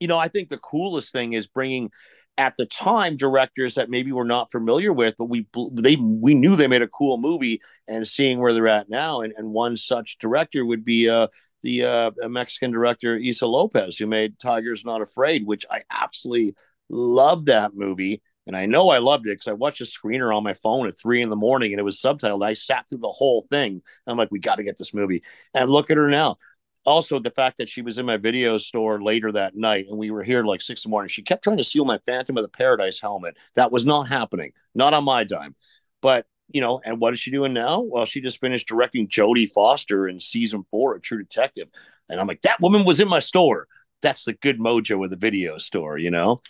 you 0.00 0.08
know 0.08 0.18
I 0.18 0.28
think 0.28 0.48
the 0.48 0.58
coolest 0.58 1.12
thing 1.12 1.32
is 1.32 1.46
bringing 1.46 1.90
at 2.36 2.56
the 2.56 2.66
time 2.66 3.16
directors 3.16 3.76
that 3.76 3.90
maybe 3.90 4.10
we're 4.10 4.24
not 4.24 4.50
familiar 4.50 4.92
with, 4.92 5.14
but 5.18 5.26
we 5.26 5.46
they 5.72 5.96
we 5.96 6.34
knew 6.34 6.56
they 6.56 6.66
made 6.66 6.82
a 6.82 6.88
cool 6.88 7.18
movie, 7.18 7.60
and 7.88 8.06
seeing 8.06 8.38
where 8.38 8.52
they're 8.52 8.68
at 8.68 8.88
now, 8.88 9.20
and, 9.20 9.32
and 9.36 9.52
one 9.52 9.76
such 9.76 10.18
director 10.18 10.64
would 10.64 10.84
be 10.84 11.08
uh 11.08 11.28
the 11.62 11.82
uh, 11.82 12.10
Mexican 12.28 12.70
director 12.70 13.16
Issa 13.16 13.46
Lopez, 13.46 13.96
who 13.96 14.06
made 14.06 14.38
Tigers 14.38 14.84
Not 14.84 15.00
Afraid, 15.00 15.46
which 15.46 15.64
I 15.70 15.80
absolutely 15.90 16.54
love 16.90 17.46
that 17.46 17.74
movie. 17.74 18.22
And 18.46 18.56
I 18.56 18.66
know 18.66 18.90
I 18.90 18.98
loved 18.98 19.26
it 19.26 19.30
because 19.30 19.48
I 19.48 19.52
watched 19.52 19.80
a 19.80 19.84
screener 19.84 20.34
on 20.34 20.42
my 20.42 20.54
phone 20.54 20.86
at 20.86 20.98
three 20.98 21.22
in 21.22 21.30
the 21.30 21.36
morning 21.36 21.72
and 21.72 21.80
it 21.80 21.84
was 21.84 22.00
subtitled. 22.00 22.44
I 22.44 22.54
sat 22.54 22.88
through 22.88 22.98
the 22.98 23.08
whole 23.10 23.46
thing. 23.50 23.82
I'm 24.06 24.18
like, 24.18 24.30
we 24.30 24.38
got 24.38 24.56
to 24.56 24.64
get 24.64 24.76
this 24.76 24.92
movie. 24.92 25.22
And 25.54 25.70
look 25.70 25.90
at 25.90 25.96
her 25.96 26.10
now. 26.10 26.36
Also, 26.84 27.18
the 27.18 27.30
fact 27.30 27.56
that 27.56 27.68
she 27.68 27.80
was 27.80 27.98
in 27.98 28.04
my 28.04 28.18
video 28.18 28.58
store 28.58 29.02
later 29.02 29.32
that 29.32 29.56
night 29.56 29.86
and 29.88 29.96
we 29.96 30.10
were 30.10 30.22
here 30.22 30.44
like 30.44 30.60
six 30.60 30.84
in 30.84 30.90
the 30.90 30.92
morning, 30.92 31.08
she 31.08 31.22
kept 31.22 31.42
trying 31.42 31.56
to 31.56 31.64
steal 31.64 31.86
my 31.86 31.98
Phantom 32.04 32.36
of 32.36 32.44
the 32.44 32.48
Paradise 32.48 33.00
helmet. 33.00 33.38
That 33.56 33.72
was 33.72 33.86
not 33.86 34.08
happening, 34.08 34.52
not 34.74 34.92
on 34.92 35.04
my 35.04 35.24
dime. 35.24 35.54
But, 36.02 36.26
you 36.52 36.60
know, 36.60 36.82
and 36.84 37.00
what 37.00 37.14
is 37.14 37.20
she 37.20 37.30
doing 37.30 37.54
now? 37.54 37.80
Well, 37.80 38.04
she 38.04 38.20
just 38.20 38.38
finished 38.38 38.68
directing 38.68 39.08
Jodie 39.08 39.50
Foster 39.50 40.06
in 40.06 40.20
season 40.20 40.66
four 40.70 40.94
of 40.94 41.00
True 41.00 41.22
Detective. 41.22 41.68
And 42.10 42.20
I'm 42.20 42.26
like, 42.26 42.42
that 42.42 42.60
woman 42.60 42.84
was 42.84 43.00
in 43.00 43.08
my 43.08 43.20
store. 43.20 43.66
That's 44.02 44.24
the 44.24 44.34
good 44.34 44.58
mojo 44.58 45.02
of 45.02 45.08
the 45.08 45.16
video 45.16 45.56
store, 45.56 45.96
you 45.96 46.10
know? 46.10 46.40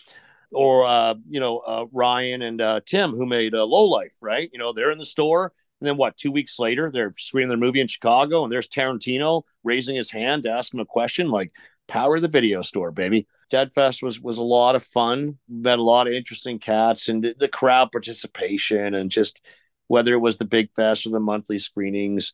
Or 0.52 0.84
uh, 0.84 1.14
you 1.28 1.40
know 1.40 1.58
uh, 1.58 1.86
Ryan 1.92 2.42
and 2.42 2.60
uh, 2.60 2.80
Tim 2.86 3.12
who 3.12 3.26
made 3.26 3.54
uh, 3.54 3.64
Lowlife, 3.64 4.14
right? 4.20 4.50
You 4.52 4.58
know 4.58 4.72
they're 4.72 4.90
in 4.90 4.98
the 4.98 5.06
store, 5.06 5.52
and 5.80 5.88
then 5.88 5.96
what? 5.96 6.16
Two 6.16 6.32
weeks 6.32 6.58
later, 6.58 6.90
they're 6.90 7.14
screening 7.18 7.48
their 7.48 7.58
movie 7.58 7.80
in 7.80 7.86
Chicago, 7.86 8.44
and 8.44 8.52
there's 8.52 8.68
Tarantino 8.68 9.42
raising 9.62 9.96
his 9.96 10.10
hand 10.10 10.44
to 10.44 10.50
ask 10.50 10.72
him 10.72 10.80
a 10.80 10.86
question, 10.86 11.30
like 11.30 11.52
power 11.88 12.18
the 12.20 12.28
video 12.28 12.62
store, 12.62 12.90
baby. 12.90 13.26
DEDfest 13.52 14.02
was 14.02 14.20
was 14.20 14.38
a 14.38 14.42
lot 14.42 14.76
of 14.76 14.84
fun. 14.84 15.38
Met 15.48 15.78
a 15.78 15.82
lot 15.82 16.06
of 16.06 16.12
interesting 16.12 16.58
cats 16.58 17.08
and 17.08 17.34
the, 17.38 17.48
crowd 17.48 17.92
participation, 17.92 18.94
and 18.94 19.10
just 19.10 19.40
whether 19.86 20.14
it 20.14 20.18
was 20.18 20.38
the 20.38 20.44
big 20.44 20.70
fest 20.74 21.06
or 21.06 21.10
the 21.10 21.20
monthly 21.20 21.58
screenings, 21.58 22.32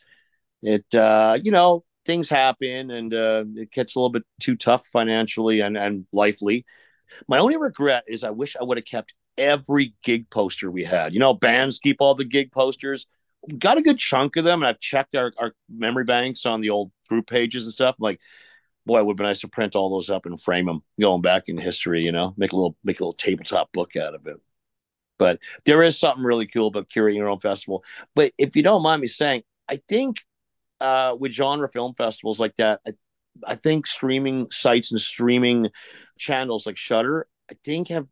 it 0.63 0.95
uh, 0.95 1.39
you 1.43 1.51
know 1.51 1.85
things 2.07 2.31
happen 2.31 2.91
and 2.91 3.13
uh, 3.13 3.45
it 3.57 3.71
gets 3.71 3.95
a 3.95 3.99
little 3.99 4.11
bit 4.11 4.25
too 4.41 4.57
tough 4.57 4.87
financially 4.87 5.61
and 5.61 5.77
and 5.77 6.07
lifely 6.13 6.65
my 7.29 7.39
only 7.39 7.57
regret 7.57 8.05
is 8.07 8.25
I 8.25 8.31
wish 8.31 8.57
I 8.57 8.65
would 8.65 8.79
have 8.79 8.85
kept 8.85 9.15
every 9.39 9.95
gig 10.03 10.29
poster 10.31 10.71
we 10.71 10.85
had. 10.85 11.13
You 11.13 11.21
know, 11.21 11.35
bands 11.35 11.79
keep 11.79 11.97
all 12.01 12.15
the 12.15 12.25
gig 12.25 12.53
posters. 12.53 13.07
Got 13.59 13.79
a 13.79 13.83
good 13.83 13.99
chunk 13.99 14.37
of 14.37 14.45
them, 14.45 14.61
and 14.61 14.69
I've 14.69 14.81
checked 14.81 15.17
our, 15.17 15.33
our 15.39 15.55
memory 15.69 16.05
banks 16.05 16.45
on 16.45 16.61
the 16.61 16.71
old 16.71 16.93
group 17.09 17.27
pages 17.27 17.65
and 17.65 17.73
stuff. 17.73 17.97
I'm 17.99 18.05
like, 18.05 18.21
boy, 18.87 18.99
it 19.01 19.07
would 19.07 19.17
be 19.17 19.25
nice 19.25 19.41
to 19.41 19.49
print 19.49 19.77
all 19.77 19.91
those 19.91 20.11
up 20.11 20.27
and 20.27 20.41
frame 20.41 20.67
them 20.67 20.83
going 21.01 21.23
back 21.23 21.49
in 21.49 21.57
history, 21.57 22.03
you 22.03 22.13
know, 22.13 22.35
make 22.37 22.53
a 22.53 22.57
little 22.57 22.77
make 22.85 23.01
a 23.01 23.03
little 23.03 23.15
tabletop 23.15 23.73
book 23.73 23.97
out 23.97 24.15
of 24.15 24.27
it. 24.27 24.37
But 25.19 25.39
there 25.67 25.83
is 25.83 25.99
something 25.99 26.25
really 26.25 26.47
cool 26.47 26.69
about 26.69 26.89
curating 26.89 27.17
your 27.17 27.29
own 27.29 27.41
festival. 27.41 27.85
But 28.15 28.33
if 28.39 28.57
you 28.57 28.63
don't 28.63 28.83
mind 28.83 29.01
me 29.01 29.07
saying, 29.07 29.43
I 29.69 29.77
think 29.89 30.25
uh, 30.81 31.15
with 31.19 31.33
genre 31.33 31.69
film 31.69 31.95
festivals 31.95 32.41
like 32.41 32.57
that, 32.57 32.81
I, 32.87 32.93
I 33.47 33.55
think 33.55 33.87
streaming 33.87 34.49
sites 34.51 34.91
and 34.91 35.01
streaming 35.01 35.71
channels 36.19 36.67
like 36.67 36.77
Shudder, 36.77 37.27
I 37.51 37.55
think 37.65 37.89
have 37.89 38.07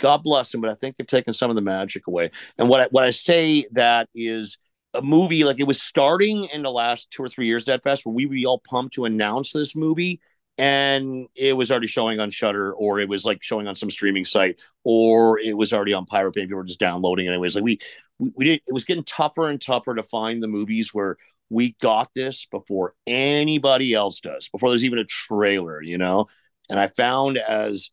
God 0.00 0.22
bless 0.22 0.50
them, 0.50 0.60
but 0.60 0.70
I 0.70 0.74
think 0.74 0.96
they've 0.96 1.06
taken 1.06 1.32
some 1.32 1.50
of 1.50 1.56
the 1.56 1.62
magic 1.62 2.06
away. 2.06 2.30
And 2.56 2.68
what 2.68 2.80
I, 2.80 2.86
what 2.90 3.04
I 3.04 3.10
say 3.10 3.66
that 3.72 4.08
is 4.14 4.58
a 4.94 5.02
movie 5.02 5.44
like 5.44 5.60
it 5.60 5.66
was 5.66 5.80
starting 5.80 6.44
in 6.46 6.62
the 6.62 6.70
last 6.70 7.10
two 7.10 7.22
or 7.22 7.28
three 7.28 7.46
years, 7.46 7.64
DEDfest, 7.64 8.04
where 8.04 8.14
we 8.14 8.26
would 8.26 8.34
be 8.34 8.46
all 8.46 8.60
pumped 8.68 8.94
to 8.94 9.04
announce 9.04 9.52
this 9.52 9.76
movie, 9.76 10.20
and 10.56 11.28
it 11.36 11.52
was 11.52 11.70
already 11.70 11.86
showing 11.86 12.18
on 12.20 12.30
Shudder, 12.30 12.72
or 12.72 12.98
it 12.98 13.08
was 13.08 13.24
like 13.24 13.42
showing 13.42 13.68
on 13.68 13.76
some 13.76 13.90
streaming 13.90 14.24
site, 14.24 14.60
or 14.82 15.38
it 15.38 15.56
was 15.56 15.72
already 15.72 15.94
on 15.94 16.06
Pirate 16.06 16.34
Bay. 16.34 16.42
People 16.42 16.56
were 16.56 16.64
just 16.64 16.80
downloading 16.80 17.26
it 17.26 17.30
anyways. 17.30 17.54
Like 17.54 17.64
we, 17.64 17.78
we, 18.18 18.32
we 18.34 18.44
did. 18.44 18.60
It 18.66 18.72
was 18.72 18.84
getting 18.84 19.04
tougher 19.04 19.48
and 19.48 19.60
tougher 19.60 19.94
to 19.94 20.02
find 20.02 20.42
the 20.42 20.48
movies 20.48 20.92
where 20.92 21.16
we 21.50 21.76
got 21.80 22.12
this 22.14 22.46
before 22.50 22.94
anybody 23.06 23.94
else 23.94 24.20
does, 24.20 24.48
before 24.48 24.70
there's 24.70 24.84
even 24.84 24.98
a 24.98 25.04
trailer, 25.04 25.82
you 25.82 25.98
know. 25.98 26.26
And 26.68 26.78
I 26.78 26.88
found 26.88 27.38
as 27.38 27.90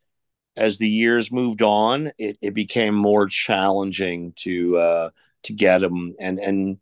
as 0.58 0.78
the 0.78 0.90
years 0.90 1.32
moved 1.32 1.62
on, 1.62 2.12
it, 2.18 2.38
it 2.42 2.54
became 2.54 2.96
more 2.96 3.28
challenging 3.28 4.34
to 4.38 4.78
uh, 4.78 5.10
to 5.44 5.54
get 5.54 5.80
them. 5.80 6.16
And 6.20 6.40
and 6.40 6.78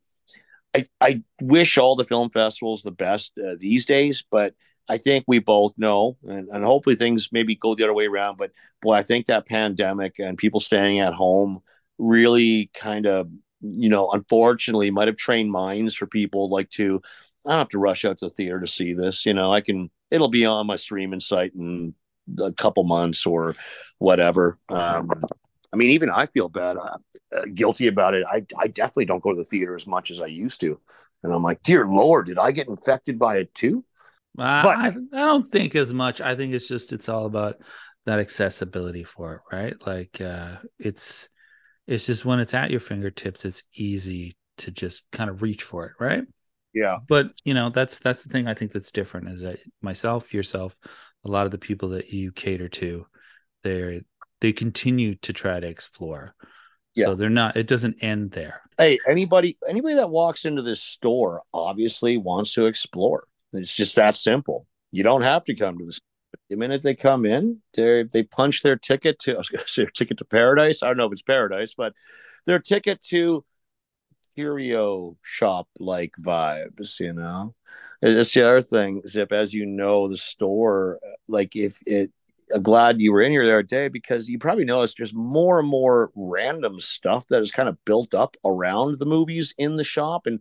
I 0.73 0.85
I 0.99 1.21
wish 1.41 1.77
all 1.77 1.95
the 1.95 2.03
film 2.03 2.29
festivals 2.29 2.83
the 2.83 2.91
best 2.91 3.33
uh, 3.37 3.55
these 3.59 3.85
days, 3.85 4.23
but 4.29 4.53
I 4.89 4.97
think 4.97 5.23
we 5.27 5.39
both 5.39 5.77
know, 5.77 6.17
and, 6.27 6.49
and 6.49 6.63
hopefully 6.63 6.95
things 6.95 7.29
maybe 7.31 7.55
go 7.55 7.73
the 7.73 7.83
other 7.83 7.93
way 7.93 8.05
around. 8.05 8.37
But 8.37 8.51
boy, 8.81 8.95
I 8.95 9.03
think 9.03 9.27
that 9.27 9.47
pandemic 9.47 10.19
and 10.19 10.37
people 10.37 10.59
staying 10.59 10.99
at 10.99 11.13
home 11.13 11.61
really 11.97 12.69
kind 12.73 13.05
of, 13.05 13.29
you 13.63 13.89
know, 13.89 14.11
unfortunately 14.11 14.91
might 14.91 15.07
have 15.07 15.17
trained 15.17 15.51
minds 15.51 15.95
for 15.95 16.05
people 16.05 16.49
like 16.49 16.69
to, 16.71 17.01
I 17.45 17.51
don't 17.51 17.59
have 17.59 17.69
to 17.69 17.79
rush 17.79 18.05
out 18.05 18.19
to 18.19 18.25
the 18.25 18.33
theater 18.33 18.59
to 18.59 18.67
see 18.67 18.93
this. 18.93 19.25
You 19.25 19.33
know, 19.33 19.51
I 19.51 19.61
can, 19.61 19.89
it'll 20.11 20.29
be 20.29 20.45
on 20.45 20.67
my 20.67 20.75
streaming 20.75 21.19
site 21.19 21.53
in 21.55 21.95
a 22.39 22.51
couple 22.51 22.83
months 22.83 23.25
or 23.25 23.55
whatever. 23.97 24.59
Um, 24.69 25.09
I 25.73 25.75
mean, 25.75 25.91
even 25.91 26.09
I 26.09 26.27
feel 26.27 26.49
bad, 26.49 26.77
uh, 26.77 26.97
uh, 27.35 27.41
guilty 27.53 27.87
about 27.87 28.13
it. 28.13 28.23
I, 28.29 28.45
I 28.59 28.67
definitely 28.67 29.05
don't 29.05 29.23
go 29.23 29.31
to 29.31 29.37
the 29.37 29.43
theater 29.43 29.75
as 29.75 29.87
much 29.87 30.11
as 30.11 30.21
I 30.21 30.27
used 30.27 30.61
to. 30.61 30.79
And 31.23 31.33
I'm 31.33 31.41
like, 31.41 31.63
dear 31.63 31.87
Lord, 31.87 32.27
did 32.27 32.37
I 32.37 32.51
get 32.51 32.67
infected 32.67 33.17
by 33.17 33.37
it 33.37 33.53
too? 33.55 33.83
Uh, 34.37 34.63
but 34.63 34.77
I, 34.77 34.87
I 34.87 34.91
don't 35.19 35.51
think 35.51 35.75
as 35.75 35.93
much. 35.93 36.21
I 36.21 36.35
think 36.35 36.53
it's 36.53 36.67
just 36.67 36.93
it's 36.93 37.09
all 37.09 37.25
about 37.25 37.61
that 38.05 38.19
accessibility 38.19 39.03
for 39.03 39.35
it, 39.35 39.41
right? 39.55 39.87
Like 39.87 40.19
uh 40.21 40.57
it's 40.79 41.29
it's 41.87 42.05
just 42.05 42.25
when 42.25 42.39
it's 42.39 42.53
at 42.53 42.71
your 42.71 42.79
fingertips, 42.79 43.45
it's 43.45 43.63
easy 43.75 44.35
to 44.59 44.71
just 44.71 45.03
kind 45.11 45.29
of 45.29 45.41
reach 45.41 45.63
for 45.63 45.85
it, 45.85 45.93
right? 45.99 46.23
Yeah. 46.73 46.97
But 47.07 47.31
you 47.43 47.53
know, 47.53 47.69
that's 47.69 47.99
that's 47.99 48.23
the 48.23 48.29
thing 48.29 48.47
I 48.47 48.53
think 48.53 48.71
that's 48.71 48.91
different 48.91 49.29
is 49.29 49.41
that 49.41 49.59
myself, 49.81 50.33
yourself, 50.33 50.77
a 51.25 51.29
lot 51.29 51.45
of 51.45 51.51
the 51.51 51.57
people 51.57 51.89
that 51.89 52.11
you 52.11 52.31
cater 52.31 52.69
to, 52.69 53.05
they're 53.63 54.01
they 54.41 54.53
continue 54.53 55.15
to 55.15 55.33
try 55.33 55.59
to 55.59 55.67
explore. 55.67 56.35
Yeah. 56.95 57.07
So 57.07 57.15
they're 57.15 57.29
not 57.29 57.57
it 57.57 57.67
doesn't 57.67 58.03
end 58.03 58.31
there. 58.31 58.61
Hey, 58.77 58.97
anybody 59.07 59.57
anybody 59.67 59.95
that 59.95 60.09
walks 60.09 60.45
into 60.45 60.61
this 60.61 60.81
store 60.81 61.41
obviously 61.53 62.17
wants 62.17 62.53
to 62.53 62.65
explore 62.65 63.27
it's 63.53 63.73
just 63.73 63.95
that 63.95 64.15
simple. 64.15 64.67
You 64.91 65.03
don't 65.03 65.21
have 65.21 65.43
to 65.45 65.55
come 65.55 65.77
to 65.77 65.85
the 65.85 65.97
the 66.53 66.59
minute 66.59 66.83
they 66.83 66.95
come 66.95 67.25
in, 67.25 67.61
they 67.73 68.03
they 68.03 68.23
punch 68.23 68.61
their 68.61 68.75
ticket 68.75 69.19
to 69.19 69.33
I 69.35 69.37
was 69.37 69.49
gonna 69.49 69.67
say 69.67 69.87
ticket 69.93 70.19
to 70.19 70.25
paradise. 70.25 70.83
I 70.83 70.87
don't 70.87 70.97
know 70.97 71.05
if 71.05 71.13
it's 71.13 71.21
paradise, 71.21 71.73
but 71.75 71.93
their 72.45 72.59
ticket 72.59 73.01
to 73.09 73.43
curio 74.35 75.17
shop 75.21 75.67
like 75.79 76.13
vibes, 76.21 76.99
you 76.99 77.13
know. 77.13 77.55
It's 78.01 78.33
the 78.33 78.45
other 78.45 78.61
thing, 78.61 79.01
Zyp, 79.03 79.31
as 79.31 79.53
you 79.53 79.65
know, 79.65 80.07
the 80.07 80.17
store, 80.17 80.99
like 81.27 81.55
if 81.55 81.81
it 81.85 82.11
glad 82.61 82.99
you 82.99 83.11
were 83.11 83.21
in 83.21 83.31
here 83.31 83.45
the 83.45 83.51
other 83.51 83.63
day 83.63 83.87
because 83.87 84.27
you 84.27 84.37
probably 84.37 84.65
noticed 84.65 84.97
there's 84.97 85.13
more 85.13 85.59
and 85.59 85.67
more 85.67 86.11
random 86.13 86.79
stuff 86.79 87.25
that 87.27 87.41
is 87.41 87.51
kind 87.51 87.69
of 87.69 87.83
built 87.85 88.13
up 88.13 88.35
around 88.45 88.99
the 88.99 89.05
movies 89.05 89.55
in 89.57 89.75
the 89.75 89.83
shop. 89.83 90.27
And 90.27 90.39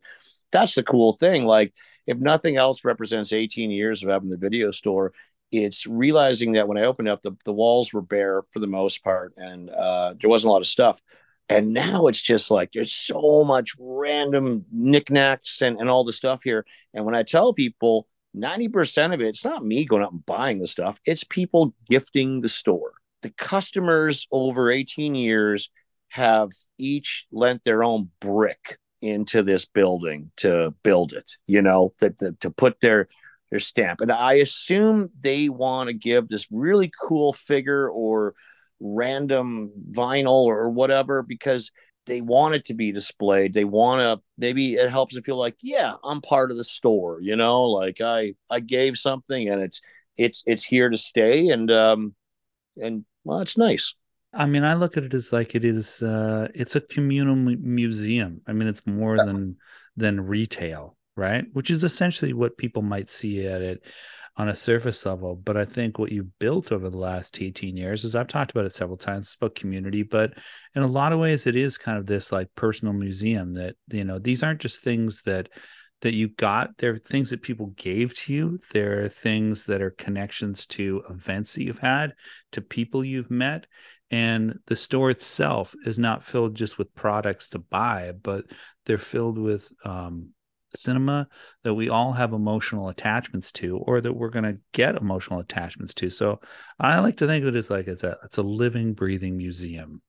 that's 0.51 0.75
the 0.75 0.83
cool 0.83 1.15
thing. 1.15 1.47
Like 1.47 1.73
if 2.07 2.19
nothing 2.19 2.57
else 2.57 2.85
represents 2.85 3.33
18 3.33 3.71
years 3.71 4.03
of 4.03 4.11
having 4.11 4.31
the 4.31 4.37
video 4.37 4.71
store, 4.73 5.13
it's 5.53 5.87
realizing 5.87 6.53
that 6.53 6.67
when 6.67 6.79
I 6.79 6.85
opened 6.85 7.09
up, 7.09 7.23
the, 7.23 7.33
the 7.45 7.53
walls 7.53 7.93
were 7.93 8.03
bare 8.03 8.43
for 8.53 8.59
the 8.59 8.67
most 8.67 9.05
part, 9.05 9.35
and 9.37 9.69
uh, 9.71 10.15
there 10.21 10.31
wasn't 10.31 10.49
a 10.49 10.53
lot 10.53 10.63
of 10.63 10.67
stuff. 10.67 11.01
And 11.49 11.75
now 11.75 12.07
it's 12.07 12.23
just 12.23 12.51
like 12.51 12.71
there's 12.73 12.93
so 12.93 13.45
much 13.45 13.73
random 13.79 14.65
knickknacks 14.73 15.61
and, 15.61 15.79
and 15.79 15.91
all 15.91 16.05
the 16.05 16.13
stuff 16.13 16.41
here. 16.43 16.65
And 16.95 17.05
when 17.05 17.15
I 17.15 17.23
tell 17.23 17.53
people 17.53 18.09
90% 18.35 19.13
of 19.13 19.21
it, 19.21 19.27
it's 19.27 19.45
not 19.45 19.65
me 19.65 19.85
going 19.85 20.03
out 20.03 20.13
and 20.13 20.25
buying 20.25 20.59
the 20.59 20.67
stuff, 20.67 20.99
it's 21.05 21.25
people 21.25 21.75
gifting 21.87 22.41
the 22.41 22.49
store. 22.49 22.93
The 23.21 23.31
customers 23.31 24.27
over 24.33 24.71
18 24.71 25.15
years 25.15 25.71
have 26.09 26.51
each 26.79 27.27
lent 27.31 27.63
their 27.65 27.85
own 27.85 28.09
brick 28.21 28.79
into 29.03 29.43
this 29.43 29.65
building 29.67 30.31
to 30.39 30.73
build 30.83 31.13
it, 31.13 31.33
you 31.47 31.61
know, 31.61 31.93
to, 31.99 32.11
to, 32.11 32.33
to 32.41 32.51
put 32.51 32.81
their 32.81 33.09
their 33.53 33.61
stamp. 33.61 34.01
And 34.01 34.11
I 34.11 34.35
assume 34.35 35.11
they 35.21 35.51
want 35.51 35.89
to 35.89 35.93
give 35.93 36.27
this 36.27 36.47
really 36.51 36.91
cool 37.07 37.35
figure 37.35 37.89
or 37.89 38.35
random 38.81 39.71
vinyl 39.93 40.47
or 40.47 40.71
whatever 40.71 41.23
because 41.23 41.71
they 42.07 42.23
want 42.23 42.55
it 42.55 42.65
to 42.65 42.75
be 42.75 42.93
displayed. 42.93 43.53
They 43.53 43.65
want 43.65 44.01
to 44.01 44.25
maybe 44.39 44.75
it 44.75 44.89
helps 44.89 45.15
them 45.15 45.23
feel 45.23 45.37
like, 45.37 45.57
yeah, 45.61 45.95
I'm 46.03 46.23
part 46.23 46.51
of 46.51 46.57
the 46.57 46.65
store, 46.65 47.21
you 47.21 47.37
know, 47.37 47.65
like 47.65 48.01
I 48.01 48.33
I 48.51 48.61
gave 48.61 48.97
something 48.97 49.51
and 49.51 49.61
it's 49.61 49.83
it's 50.17 50.43
it's 50.47 50.65
here 50.65 50.89
to 50.89 50.97
stay 50.97 51.51
and 51.51 51.71
um 51.71 52.15
and 52.79 53.05
well, 53.23 53.41
it's 53.41 53.59
nice. 53.59 53.95
I 54.33 54.47
mean, 54.47 54.65
I 54.65 54.75
look 54.75 54.97
at 54.97 55.05
it 55.05 55.13
as 55.13 55.31
like 55.31 55.55
it 55.55 55.63
is. 55.63 56.03
Uh, 56.03 56.49
it's 56.55 56.75
a 56.75 56.81
communal 56.81 57.37
museum. 57.37 58.41
I 58.47 58.55
mean, 58.55 58.67
it's 58.67 58.87
more 58.87 59.17
yeah. 59.17 59.25
than 59.27 59.57
than 59.95 60.27
retail, 60.27 60.97
right? 61.17 61.45
Which 61.53 61.71
is 61.71 61.85
essentially 61.85 62.33
what 62.33 62.57
people 62.57 62.83
might 62.83 63.09
see 63.09 63.47
at 63.47 63.63
it 63.63 63.85
on 64.37 64.49
a 64.49 64.57
surface 64.57 65.05
level. 65.05 65.37
But 65.37 65.57
I 65.57 65.65
think 65.65 65.99
what 65.99 66.13
you've 66.13 66.39
built 66.39 66.73
over 66.73 66.89
the 66.89 66.97
last 66.97 67.41
18 67.41 67.77
years 67.77 68.05
is 68.05 68.17
I've 68.17 68.29
talked 68.29 68.51
about 68.51 68.65
it 68.65 68.73
several 68.73 68.97
times. 68.97 69.27
It's 69.27 69.35
about 69.35 69.55
community, 69.55 70.03
but 70.03 70.35
in 70.75 70.83
a 70.83 70.87
lot 70.87 71.13
of 71.13 71.19
ways, 71.19 71.47
it 71.47 71.57
is 71.57 71.77
kind 71.77 71.99
of 71.99 72.07
this 72.07 72.33
like 72.33 72.49
personal 72.55 72.95
museum 72.95 73.55
that 73.55 73.77
you 73.89 74.05
know 74.05 74.19
these 74.19 74.43
aren't 74.43 74.61
just 74.61 74.81
things 74.81 75.23
that 75.23 75.49
that 76.01 76.15
you 76.15 76.29
got. 76.29 76.71
They're 76.79 76.97
things 76.97 77.31
that 77.31 77.43
people 77.43 77.67
gave 77.77 78.15
to 78.15 78.33
you. 78.33 78.59
There 78.73 79.05
are 79.05 79.09
things 79.09 79.67
that 79.67 79.83
are 79.83 79.91
connections 79.91 80.67
to 80.67 81.03
events 81.11 81.55
that 81.55 81.65
you've 81.65 81.79
had, 81.79 82.15
to 82.53 82.63
people 82.63 83.05
you've 83.05 83.31
met 83.31 83.67
and 84.13 84.59
the 84.67 84.77
store 84.77 85.11
itself 85.11 85.75
is 85.87 85.99
not 85.99 86.23
filled 86.23 86.55
just 86.55 86.77
with 86.77 86.95
products 86.95 87.49
to 87.49 87.59
buy 87.59 88.13
but 88.23 88.45
they're 88.85 88.99
filled 88.99 89.39
with 89.39 89.73
um, 89.85 90.29
cinema 90.75 91.29
that 91.63 91.75
we 91.75 91.89
all 91.89 92.13
have 92.13 92.33
emotional 92.33 92.89
attachments 92.89 93.53
to 93.53 93.79
or 93.79 94.01
that 94.01 94.13
we're 94.13 94.31
going 94.31 94.45
to 94.45 94.59
get 94.73 94.97
emotional 94.97 95.41
attachments 95.41 95.95
to. 95.95 96.11
So 96.11 96.41
i 96.81 96.99
like 97.01 97.17
to 97.19 97.27
think 97.27 97.45
of 97.45 97.55
it 97.55 97.59
as 97.59 97.71
like 97.71 97.87
it's 97.89 98.05
a 98.05 98.19
it's 98.25 98.39
a 98.39 98.43
living 98.43 98.95
breathing 98.95 99.37
museum. 99.37 100.03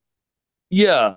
Yeah 0.70 1.16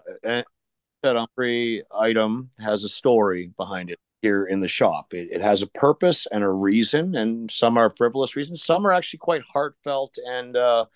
that 1.02 1.28
every 1.38 1.84
item 1.94 2.50
has 2.58 2.84
a 2.84 2.88
story 2.88 3.52
behind 3.56 3.90
it 3.90 3.98
here 4.22 4.46
in 4.46 4.60
the 4.60 4.68
shop. 4.68 5.14
It, 5.14 5.28
it 5.30 5.40
has 5.40 5.62
a 5.62 5.66
purpose 5.68 6.26
and 6.26 6.42
a 6.42 6.48
reason 6.48 7.14
and 7.14 7.50
some 7.50 7.76
are 7.78 7.94
frivolous 7.96 8.34
reasons 8.34 8.64
some 8.64 8.86
are 8.86 8.92
actually 8.92 9.18
quite 9.18 9.42
heartfelt 9.42 10.18
and 10.26 10.56
uh 10.56 10.86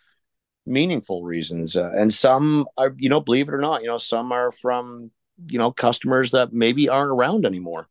meaningful 0.66 1.24
reasons. 1.24 1.74
Uh, 1.74 1.90
and 1.96 2.12
some 2.12 2.66
are 2.76 2.94
you 2.98 3.08
know 3.08 3.20
believe 3.20 3.48
it 3.48 3.54
or 3.54 3.60
not 3.60 3.82
you 3.82 3.88
know 3.88 3.98
some 3.98 4.32
are 4.32 4.52
from 4.52 5.10
you 5.48 5.58
know 5.58 5.72
customers 5.72 6.32
that 6.32 6.52
maybe 6.52 6.88
aren't 6.88 7.12
around 7.12 7.46
anymore. 7.46 7.88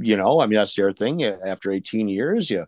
You 0.00 0.16
know 0.16 0.40
i 0.40 0.46
mean 0.46 0.56
that's 0.58 0.74
their 0.74 0.92
thing. 0.92 1.22
After 1.24 1.70
18 1.70 2.08
years 2.08 2.50
you 2.50 2.66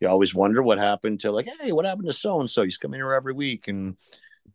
you 0.00 0.08
always 0.08 0.34
wonder 0.34 0.62
what 0.62 0.78
happened 0.78 1.20
to 1.20 1.32
like 1.32 1.48
hey 1.60 1.72
what 1.72 1.84
happened 1.84 2.06
to 2.06 2.12
so 2.12 2.40
and 2.40 2.50
so 2.50 2.62
he's 2.62 2.76
coming 2.76 2.98
here 2.98 3.12
every 3.12 3.32
week. 3.32 3.68
And 3.68 3.96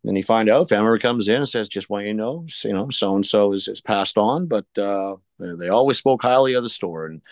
then 0.04 0.16
you 0.16 0.22
find 0.22 0.48
out 0.48 0.68
family 0.68 0.98
comes 0.98 1.28
in 1.28 1.36
and 1.36 1.48
says 1.48 1.68
just 1.68 1.90
want 1.90 2.06
you 2.06 2.14
know 2.14 2.46
you 2.64 2.72
know 2.72 2.90
so 2.90 3.14
and 3.14 3.26
so 3.26 3.52
is 3.52 3.82
passed 3.84 4.16
on. 4.16 4.46
But 4.46 4.66
uh 4.78 5.16
they 5.38 5.68
always 5.68 5.98
spoke 5.98 6.22
highly 6.22 6.54
of 6.54 6.62
the 6.62 6.68
store. 6.68 7.06
And 7.06 7.22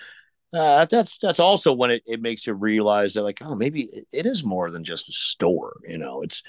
uh, 0.53 0.87
that's 0.87 1.19
that's 1.19 1.41
also 1.41 1.73
when 1.75 1.91
it, 1.91 2.03
it 2.07 2.23
makes 2.23 2.47
you 2.47 2.55
realize 2.55 3.15
that 3.15 3.23
like 3.23 3.41
oh 3.43 3.55
maybe 3.55 4.07
it 4.13 4.25
is 4.27 4.45
more 4.45 4.71
than 4.71 4.85
just 4.85 5.09
a 5.09 5.13
store. 5.13 5.77
You 5.87 5.99
know 5.99 6.23
it's 6.23 6.43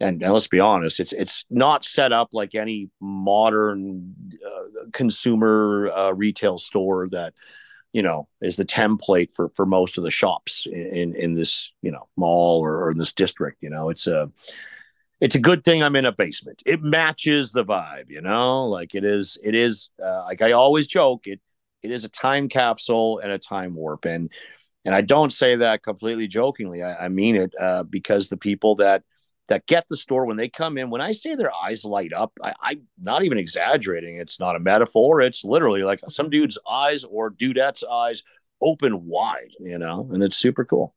and, 0.00 0.22
and, 0.22 0.32
let's 0.32 0.48
be 0.48 0.60
honest, 0.60 1.00
it's 1.00 1.12
it's 1.12 1.44
not 1.48 1.84
set 1.84 2.12
up 2.12 2.30
like 2.32 2.54
any 2.54 2.90
modern 3.00 4.14
uh, 4.46 4.88
consumer 4.92 5.90
uh, 5.94 6.10
retail 6.12 6.58
store 6.58 7.08
that 7.10 7.34
you 7.92 8.02
know 8.02 8.28
is 8.42 8.56
the 8.56 8.64
template 8.64 9.30
for 9.34 9.50
for 9.56 9.64
most 9.64 9.96
of 9.96 10.04
the 10.04 10.10
shops 10.10 10.66
in 10.70 11.14
in 11.14 11.34
this 11.34 11.72
you 11.80 11.90
know 11.90 12.08
mall 12.16 12.60
or, 12.60 12.84
or 12.84 12.90
in 12.90 12.98
this 12.98 13.14
district. 13.14 13.62
You 13.62 13.70
know, 13.70 13.88
it's 13.88 14.06
a 14.06 14.30
it's 15.20 15.34
a 15.34 15.40
good 15.40 15.64
thing 15.64 15.82
I'm 15.82 15.96
in 15.96 16.04
a 16.04 16.12
basement. 16.12 16.62
It 16.66 16.82
matches 16.82 17.52
the 17.52 17.64
vibe, 17.64 18.10
you 18.10 18.20
know, 18.20 18.66
like 18.66 18.94
it 18.94 19.04
is 19.04 19.38
it 19.42 19.54
is 19.54 19.90
uh, 20.04 20.24
like 20.24 20.42
I 20.42 20.52
always 20.52 20.86
joke 20.86 21.26
it 21.26 21.40
it 21.82 21.90
is 21.90 22.04
a 22.04 22.08
time 22.08 22.48
capsule 22.48 23.20
and 23.20 23.32
a 23.32 23.38
time 23.38 23.74
warp 23.74 24.04
and 24.04 24.30
and 24.84 24.94
I 24.94 25.00
don't 25.00 25.32
say 25.32 25.56
that 25.56 25.82
completely 25.82 26.28
jokingly. 26.28 26.82
I, 26.82 27.06
I 27.06 27.08
mean 27.08 27.36
it 27.36 27.54
uh, 27.60 27.82
because 27.82 28.28
the 28.28 28.36
people 28.36 28.76
that 28.76 29.02
that 29.48 29.66
get 29.66 29.86
the 29.88 29.96
store 29.96 30.26
when 30.26 30.36
they 30.36 30.48
come 30.48 30.78
in. 30.78 30.90
When 30.90 31.00
I 31.00 31.12
say 31.12 31.34
their 31.34 31.54
eyes 31.54 31.84
light 31.84 32.12
up, 32.12 32.32
I, 32.42 32.54
I'm 32.60 32.82
not 33.00 33.24
even 33.24 33.38
exaggerating. 33.38 34.16
It's 34.18 34.40
not 34.40 34.56
a 34.56 34.60
metaphor. 34.60 35.20
It's 35.20 35.44
literally 35.44 35.84
like 35.84 36.00
some 36.08 36.30
dude's 36.30 36.58
eyes 36.68 37.04
or 37.04 37.30
dudette's 37.30 37.84
eyes 37.84 38.22
open 38.60 39.06
wide, 39.06 39.50
you 39.60 39.78
know, 39.78 40.08
and 40.12 40.22
it's 40.22 40.36
super 40.36 40.64
cool. 40.64 40.94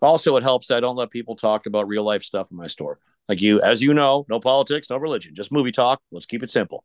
Also, 0.00 0.36
it 0.36 0.42
helps 0.42 0.70
I 0.70 0.80
don't 0.80 0.96
let 0.96 1.10
people 1.10 1.36
talk 1.36 1.66
about 1.66 1.88
real 1.88 2.04
life 2.04 2.22
stuff 2.22 2.50
in 2.50 2.56
my 2.56 2.68
store. 2.68 2.98
Like 3.28 3.40
you, 3.40 3.60
as 3.60 3.82
you 3.82 3.94
know, 3.94 4.24
no 4.28 4.40
politics, 4.40 4.88
no 4.90 4.96
religion, 4.96 5.34
just 5.34 5.52
movie 5.52 5.72
talk. 5.72 6.00
Let's 6.12 6.26
keep 6.26 6.42
it 6.42 6.50
simple. 6.50 6.84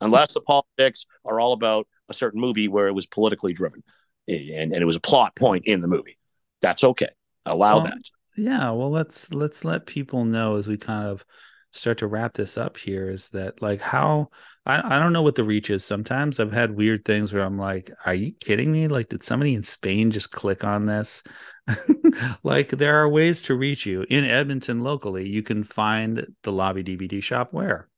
Unless 0.00 0.34
the 0.34 0.40
politics 0.40 1.06
are 1.24 1.40
all 1.40 1.52
about 1.52 1.86
a 2.08 2.14
certain 2.14 2.40
movie 2.40 2.68
where 2.68 2.88
it 2.88 2.92
was 2.94 3.06
politically 3.06 3.52
driven 3.52 3.82
and, 4.28 4.72
and 4.72 4.74
it 4.74 4.84
was 4.84 4.96
a 4.96 5.00
plot 5.00 5.36
point 5.36 5.66
in 5.66 5.80
the 5.80 5.88
movie. 5.88 6.18
That's 6.62 6.84
okay. 6.84 7.10
Allow 7.44 7.76
Well, 7.76 7.84
that. 7.84 7.98
Yeah, 8.36 8.70
well 8.70 8.90
let's 8.90 9.32
let's 9.32 9.64
let 9.64 9.86
people 9.86 10.24
know 10.24 10.56
as 10.56 10.66
we 10.66 10.76
kind 10.76 11.06
of 11.08 11.24
start 11.72 11.98
to 11.98 12.06
wrap 12.06 12.34
this 12.34 12.56
up 12.56 12.76
here 12.76 13.10
is 13.10 13.30
that 13.30 13.60
like 13.60 13.80
how 13.80 14.30
I, 14.64 14.96
I 14.96 14.98
don't 14.98 15.12
know 15.12 15.22
what 15.22 15.36
the 15.36 15.44
reach 15.44 15.70
is 15.70 15.84
sometimes. 15.84 16.40
I've 16.40 16.52
had 16.52 16.76
weird 16.76 17.04
things 17.04 17.32
where 17.32 17.42
I'm 17.42 17.58
like, 17.58 17.90
are 18.04 18.14
you 18.14 18.32
kidding 18.32 18.72
me? 18.72 18.88
Like, 18.88 19.08
did 19.08 19.22
somebody 19.22 19.54
in 19.54 19.62
Spain 19.62 20.10
just 20.10 20.32
click 20.32 20.64
on 20.64 20.86
this? 20.86 21.22
like 22.42 22.70
there 22.70 23.02
are 23.02 23.08
ways 23.08 23.42
to 23.42 23.54
reach 23.54 23.86
you 23.86 24.04
in 24.08 24.24
Edmonton 24.24 24.80
locally. 24.80 25.28
You 25.28 25.42
can 25.42 25.62
find 25.64 26.26
the 26.42 26.52
lobby 26.52 26.82
DVD 26.82 27.22
shop 27.22 27.52
where? 27.52 27.88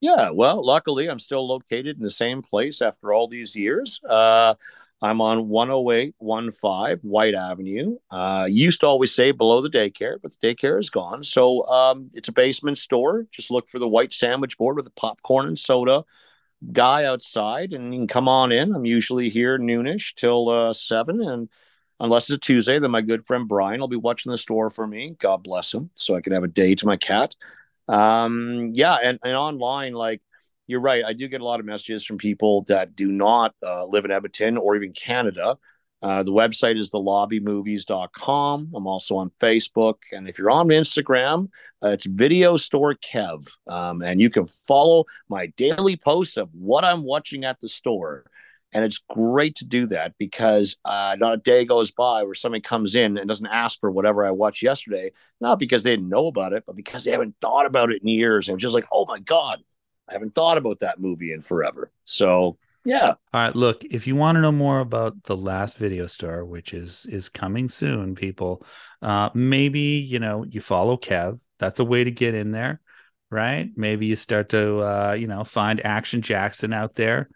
Yeah, 0.00 0.30
well, 0.30 0.64
luckily 0.64 1.08
I'm 1.08 1.20
still 1.20 1.46
located 1.46 1.96
in 1.96 2.02
the 2.02 2.10
same 2.10 2.42
place 2.42 2.82
after 2.82 3.12
all 3.12 3.28
these 3.28 3.54
years. 3.54 4.00
Uh, 4.02 4.54
I'm 5.02 5.20
on 5.20 5.48
10815 5.50 7.00
Whyte 7.02 7.34
Avenue. 7.34 7.96
Uh, 8.08 8.46
used 8.48 8.80
to 8.80 8.86
always 8.86 9.12
say 9.12 9.32
below 9.32 9.60
the 9.60 9.68
daycare, 9.68 10.16
but 10.22 10.32
the 10.32 10.54
daycare 10.54 10.78
is 10.78 10.90
gone. 10.90 11.24
So 11.24 11.66
um, 11.66 12.10
it's 12.14 12.28
a 12.28 12.32
basement 12.32 12.78
store. 12.78 13.26
Just 13.32 13.50
look 13.50 13.68
for 13.68 13.80
the 13.80 13.88
white 13.88 14.12
sandwich 14.12 14.56
board 14.56 14.76
with 14.76 14.84
the 14.84 14.92
popcorn 14.92 15.48
and 15.48 15.58
soda 15.58 16.04
guy 16.70 17.04
outside, 17.04 17.72
and 17.72 17.92
you 17.92 18.00
can 18.00 18.06
come 18.06 18.28
on 18.28 18.52
in. 18.52 18.74
I'm 18.74 18.84
usually 18.84 19.28
here 19.28 19.58
noonish 19.58 20.14
till 20.14 20.48
uh, 20.48 20.72
seven, 20.72 21.20
and 21.20 21.48
unless 21.98 22.24
it's 22.24 22.36
a 22.36 22.38
Tuesday, 22.38 22.78
then 22.78 22.90
my 22.90 23.00
good 23.00 23.26
friend 23.26 23.48
Brian 23.48 23.80
will 23.80 23.88
be 23.88 23.96
watching 23.96 24.30
the 24.30 24.38
store 24.38 24.70
for 24.70 24.86
me. 24.86 25.16
God 25.18 25.42
bless 25.42 25.74
him, 25.74 25.90
so 25.96 26.14
I 26.14 26.20
can 26.20 26.32
have 26.32 26.44
a 26.44 26.48
day 26.48 26.74
to 26.76 26.86
my 26.86 26.96
cat. 26.96 27.34
Um, 27.88 28.70
yeah, 28.74 28.94
and, 29.02 29.18
and 29.24 29.34
online, 29.34 29.94
like 29.94 30.22
you're 30.66 30.80
right, 30.80 31.04
I 31.04 31.12
do 31.12 31.28
get 31.28 31.40
a 31.40 31.44
lot 31.44 31.60
of 31.60 31.66
messages 31.66 32.04
from 32.04 32.18
people 32.18 32.64
that 32.68 32.94
do 32.94 33.10
not 33.10 33.54
uh, 33.64 33.84
live 33.84 34.04
in 34.04 34.10
Edmonton 34.10 34.56
or 34.56 34.76
even 34.76 34.92
Canada. 34.92 35.56
Uh, 36.02 36.22
the 36.22 36.32
website 36.32 36.78
is 36.78 36.90
thelobbymovies.com. 36.90 38.72
I'm 38.74 38.86
also 38.86 39.16
on 39.16 39.30
Facebook. 39.40 39.96
And 40.10 40.28
if 40.28 40.36
you're 40.36 40.50
on 40.50 40.66
Instagram, 40.68 41.48
uh, 41.82 41.88
it's 41.88 42.06
Video 42.06 42.56
Store 42.56 42.94
Kev. 42.94 43.48
Um, 43.68 44.02
and 44.02 44.20
you 44.20 44.28
can 44.28 44.46
follow 44.66 45.04
my 45.28 45.46
daily 45.56 45.96
posts 45.96 46.36
of 46.36 46.48
what 46.52 46.84
I'm 46.84 47.04
watching 47.04 47.44
at 47.44 47.60
the 47.60 47.68
store. 47.68 48.24
And 48.72 48.84
it's 48.84 49.02
great 49.10 49.56
to 49.56 49.66
do 49.66 49.86
that 49.88 50.14
because 50.18 50.76
uh, 50.84 51.14
not 51.20 51.34
a 51.34 51.36
day 51.36 51.64
goes 51.64 51.90
by 51.90 52.22
where 52.22 52.34
somebody 52.34 52.62
comes 52.62 52.94
in 52.94 53.18
and 53.18 53.28
doesn't 53.28 53.46
ask 53.46 53.78
for 53.78 53.90
whatever 53.90 54.24
I 54.24 54.30
watched 54.30 54.62
yesterday, 54.62 55.12
not 55.40 55.58
because 55.58 55.82
they 55.82 55.90
didn't 55.90 56.08
know 56.08 56.26
about 56.26 56.54
it, 56.54 56.64
but 56.66 56.74
because 56.74 57.04
they 57.04 57.10
haven't 57.12 57.36
thought 57.40 57.66
about 57.66 57.92
it 57.92 58.00
in 58.00 58.08
years. 58.08 58.48
And 58.48 58.58
just 58.58 58.74
like, 58.74 58.86
oh 58.90 59.04
my 59.06 59.20
God, 59.20 59.62
I 60.08 60.12
haven't 60.12 60.34
thought 60.34 60.58
about 60.58 60.80
that 60.80 61.00
movie 61.00 61.32
in 61.32 61.42
forever. 61.42 61.90
So, 62.04 62.58
yeah. 62.84 63.08
All 63.10 63.16
right, 63.32 63.54
look, 63.54 63.84
if 63.84 64.06
you 64.06 64.16
want 64.16 64.36
to 64.36 64.42
know 64.42 64.52
more 64.52 64.80
about 64.80 65.22
the 65.24 65.36
last 65.36 65.78
video 65.78 66.06
store, 66.06 66.44
which 66.44 66.74
is 66.74 67.06
is 67.06 67.28
coming 67.28 67.68
soon, 67.68 68.14
people, 68.14 68.64
uh 69.00 69.30
maybe, 69.34 69.78
you 69.80 70.18
know, 70.18 70.44
you 70.44 70.60
follow 70.60 70.96
Kev. 70.96 71.38
That's 71.58 71.78
a 71.78 71.84
way 71.84 72.02
to 72.02 72.10
get 72.10 72.34
in 72.34 72.50
there, 72.50 72.80
right? 73.30 73.70
Maybe 73.76 74.06
you 74.06 74.16
start 74.16 74.48
to 74.50 74.78
uh, 74.80 75.12
you 75.12 75.28
know, 75.28 75.44
find 75.44 75.84
Action 75.84 76.22
Jackson 76.22 76.72
out 76.72 76.96
there 76.96 77.28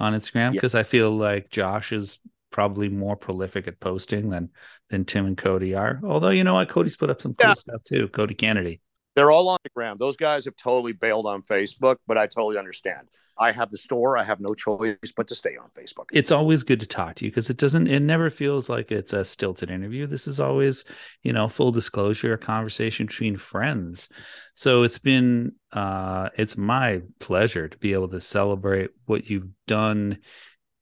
on 0.00 0.14
Instagram 0.14 0.52
because 0.52 0.74
I 0.74 0.82
feel 0.82 1.10
like 1.10 1.50
Josh 1.50 1.92
is 1.92 2.18
probably 2.50 2.88
more 2.88 3.16
prolific 3.16 3.68
at 3.68 3.80
posting 3.80 4.30
than 4.30 4.48
than 4.88 5.04
Tim 5.04 5.26
and 5.26 5.36
Cody 5.36 5.74
are. 5.74 6.00
Although 6.02 6.30
you 6.30 6.44
know 6.44 6.54
what, 6.54 6.68
Cody's 6.70 6.96
put 6.96 7.10
up 7.10 7.20
some 7.20 7.34
cool 7.34 7.48
Yeah. 7.48 7.54
stuff 7.54 7.84
too. 7.84 8.08
Cody 8.08 8.34
Kennedy. 8.34 8.80
They're 9.16 9.30
all 9.30 9.48
on 9.48 9.58
ground. 9.74 9.98
Those 9.98 10.16
guys 10.16 10.44
have 10.46 10.56
totally 10.56 10.92
bailed 10.92 11.26
on 11.26 11.42
Facebook, 11.42 11.96
but 12.06 12.16
I 12.16 12.26
totally 12.26 12.58
understand. 12.58 13.08
I 13.36 13.50
have 13.52 13.70
the 13.70 13.78
store. 13.78 14.16
I 14.16 14.22
have 14.24 14.38
no 14.40 14.54
choice 14.54 14.96
but 15.16 15.26
to 15.28 15.34
stay 15.34 15.56
on 15.56 15.68
Facebook. 15.76 16.04
it's 16.12 16.30
always 16.30 16.62
good 16.62 16.80
to 16.80 16.86
talk 16.86 17.16
to 17.16 17.24
you 17.24 17.30
because 17.30 17.50
it 17.50 17.56
doesn't 17.56 17.88
it 17.88 18.00
never 18.00 18.30
feels 18.30 18.68
like 18.68 18.92
it's 18.92 19.12
a 19.12 19.24
stilted 19.24 19.70
interview 19.70 20.06
this 20.06 20.28
is 20.28 20.38
always 20.38 20.84
you 21.22 21.32
know 21.32 21.48
full 21.48 21.72
disclosure 21.72 22.34
a 22.34 22.38
conversation 22.38 23.06
between 23.06 23.36
friends 23.36 24.08
so 24.54 24.84
it's 24.84 24.98
been 24.98 25.52
uh 25.72 26.28
it's 26.36 26.56
my 26.56 27.00
pleasure 27.18 27.68
to 27.68 27.76
be 27.78 27.92
able 27.92 28.08
to 28.08 28.20
celebrate 28.20 28.90
what 29.06 29.28
you've 29.28 29.48
done 29.66 30.18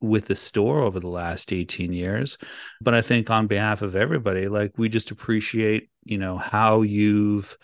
with 0.01 0.26
the 0.26 0.36
store 0.36 0.80
over 0.80 1.01
the 1.01 1.09
last 1.09 1.53
18 1.53 1.93
years 1.93 2.36
but 2.80 2.93
i 2.95 3.01
think 3.01 3.30
on 3.30 3.47
behalf 3.47 3.80
of 3.82 3.97
everybody 3.97 4.49
like 4.49 4.72
we 4.76 4.88
just 4.88 5.11
appreciate 5.11 5.88
you 6.05 6.18
know 6.18 6.36
how 6.36 6.82
you've 6.82 7.57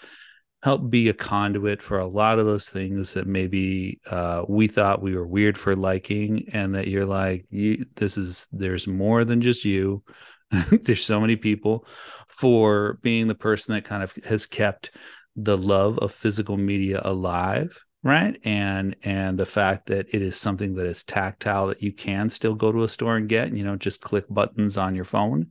help 0.62 0.90
be 0.90 1.08
a 1.08 1.14
conduit 1.14 1.80
for 1.80 1.98
a 1.98 2.06
lot 2.06 2.38
of 2.38 2.46
those 2.46 2.68
things 2.68 3.14
that 3.14 3.26
maybe 3.26 4.00
uh, 4.10 4.44
we 4.48 4.66
thought 4.66 5.02
we 5.02 5.14
were 5.16 5.26
weird 5.26 5.56
for 5.56 5.76
liking 5.76 6.48
and 6.52 6.74
that 6.74 6.88
you're 6.88 7.06
like 7.06 7.46
you 7.50 7.86
this 7.94 8.16
is 8.16 8.48
there's 8.52 8.86
more 8.86 9.24
than 9.24 9.40
just 9.40 9.64
you. 9.64 10.02
There's 10.70 11.04
so 11.04 11.20
many 11.20 11.36
people 11.36 11.86
for 12.26 12.98
being 13.02 13.28
the 13.28 13.34
person 13.34 13.74
that 13.74 13.84
kind 13.84 14.02
of 14.02 14.12
has 14.24 14.46
kept 14.46 14.90
the 15.36 15.58
love 15.58 15.98
of 15.98 16.10
physical 16.10 16.56
media 16.56 17.02
alive 17.04 17.78
right? 18.02 18.40
And 18.44 18.96
and 19.02 19.38
the 19.38 19.46
fact 19.46 19.86
that 19.86 20.14
it 20.14 20.22
is 20.22 20.36
something 20.36 20.74
that 20.74 20.86
is 20.86 21.02
tactile 21.02 21.66
that 21.68 21.82
you 21.82 21.92
can 21.92 22.28
still 22.30 22.54
go 22.54 22.72
to 22.72 22.84
a 22.84 22.88
store 22.88 23.16
and 23.16 23.28
get 23.28 23.52
you 23.52 23.64
don't 23.64 23.82
just 23.82 24.00
click 24.00 24.24
buttons 24.28 24.78
on 24.78 24.94
your 24.94 25.04
phone 25.04 25.48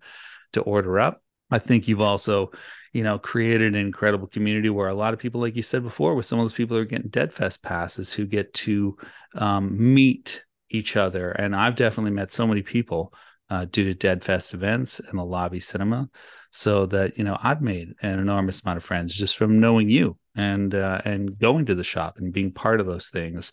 to 0.54 0.62
order 0.62 1.00
up. 1.00 1.22
I 1.52 1.60
think 1.60 1.88
you've 1.88 2.02
also 2.02 2.52
you 2.98 3.04
know, 3.04 3.20
created 3.20 3.76
an 3.76 3.80
incredible 3.80 4.26
community 4.26 4.72
where 4.72 4.88
a 4.88 4.94
lot 4.96 5.14
of 5.14 5.20
people, 5.20 5.40
like 5.40 5.56
you 5.56 5.62
said 5.62 5.84
before, 5.84 6.16
with 6.16 6.26
some 6.26 6.40
of 6.40 6.46
those 6.46 6.54
people 6.54 6.76
are 6.76 6.84
getting 6.84 7.12
DEDfest 7.12 7.62
passes 7.62 8.12
who 8.12 8.26
get 8.26 8.52
to 8.56 8.98
um, 9.36 9.94
meet 9.94 10.44
each 10.72 10.98
other. 10.98 11.30
And 11.30 11.56
I've 11.56 11.76
definitely 11.76 12.10
met 12.10 12.32
so 12.32 12.48
many 12.48 12.64
people 12.64 13.14
uh, 13.52 13.66
due 13.66 13.94
to 13.94 14.08
DEDfest 14.08 14.56
events 14.56 15.00
and 15.00 15.20
the 15.20 15.24
lobby 15.24 15.60
cinema, 15.60 16.10
so 16.50 16.88
that 16.88 17.20
you 17.20 17.24
know 17.24 17.38
I've 17.40 17.62
made 17.62 17.94
an 18.02 18.18
enormous 18.18 18.64
amount 18.64 18.78
of 18.78 18.84
friends 18.84 19.14
just 19.14 19.38
from 19.38 19.60
knowing 19.60 19.90
you 19.90 20.18
and 20.36 20.74
uh, 20.74 21.00
and 21.06 21.38
going 21.38 21.68
to 21.68 21.76
the 21.76 21.84
shop 21.84 22.18
and 22.18 22.34
being 22.34 22.52
part 22.52 22.80
of 22.80 22.88
those 22.88 23.10
things. 23.10 23.52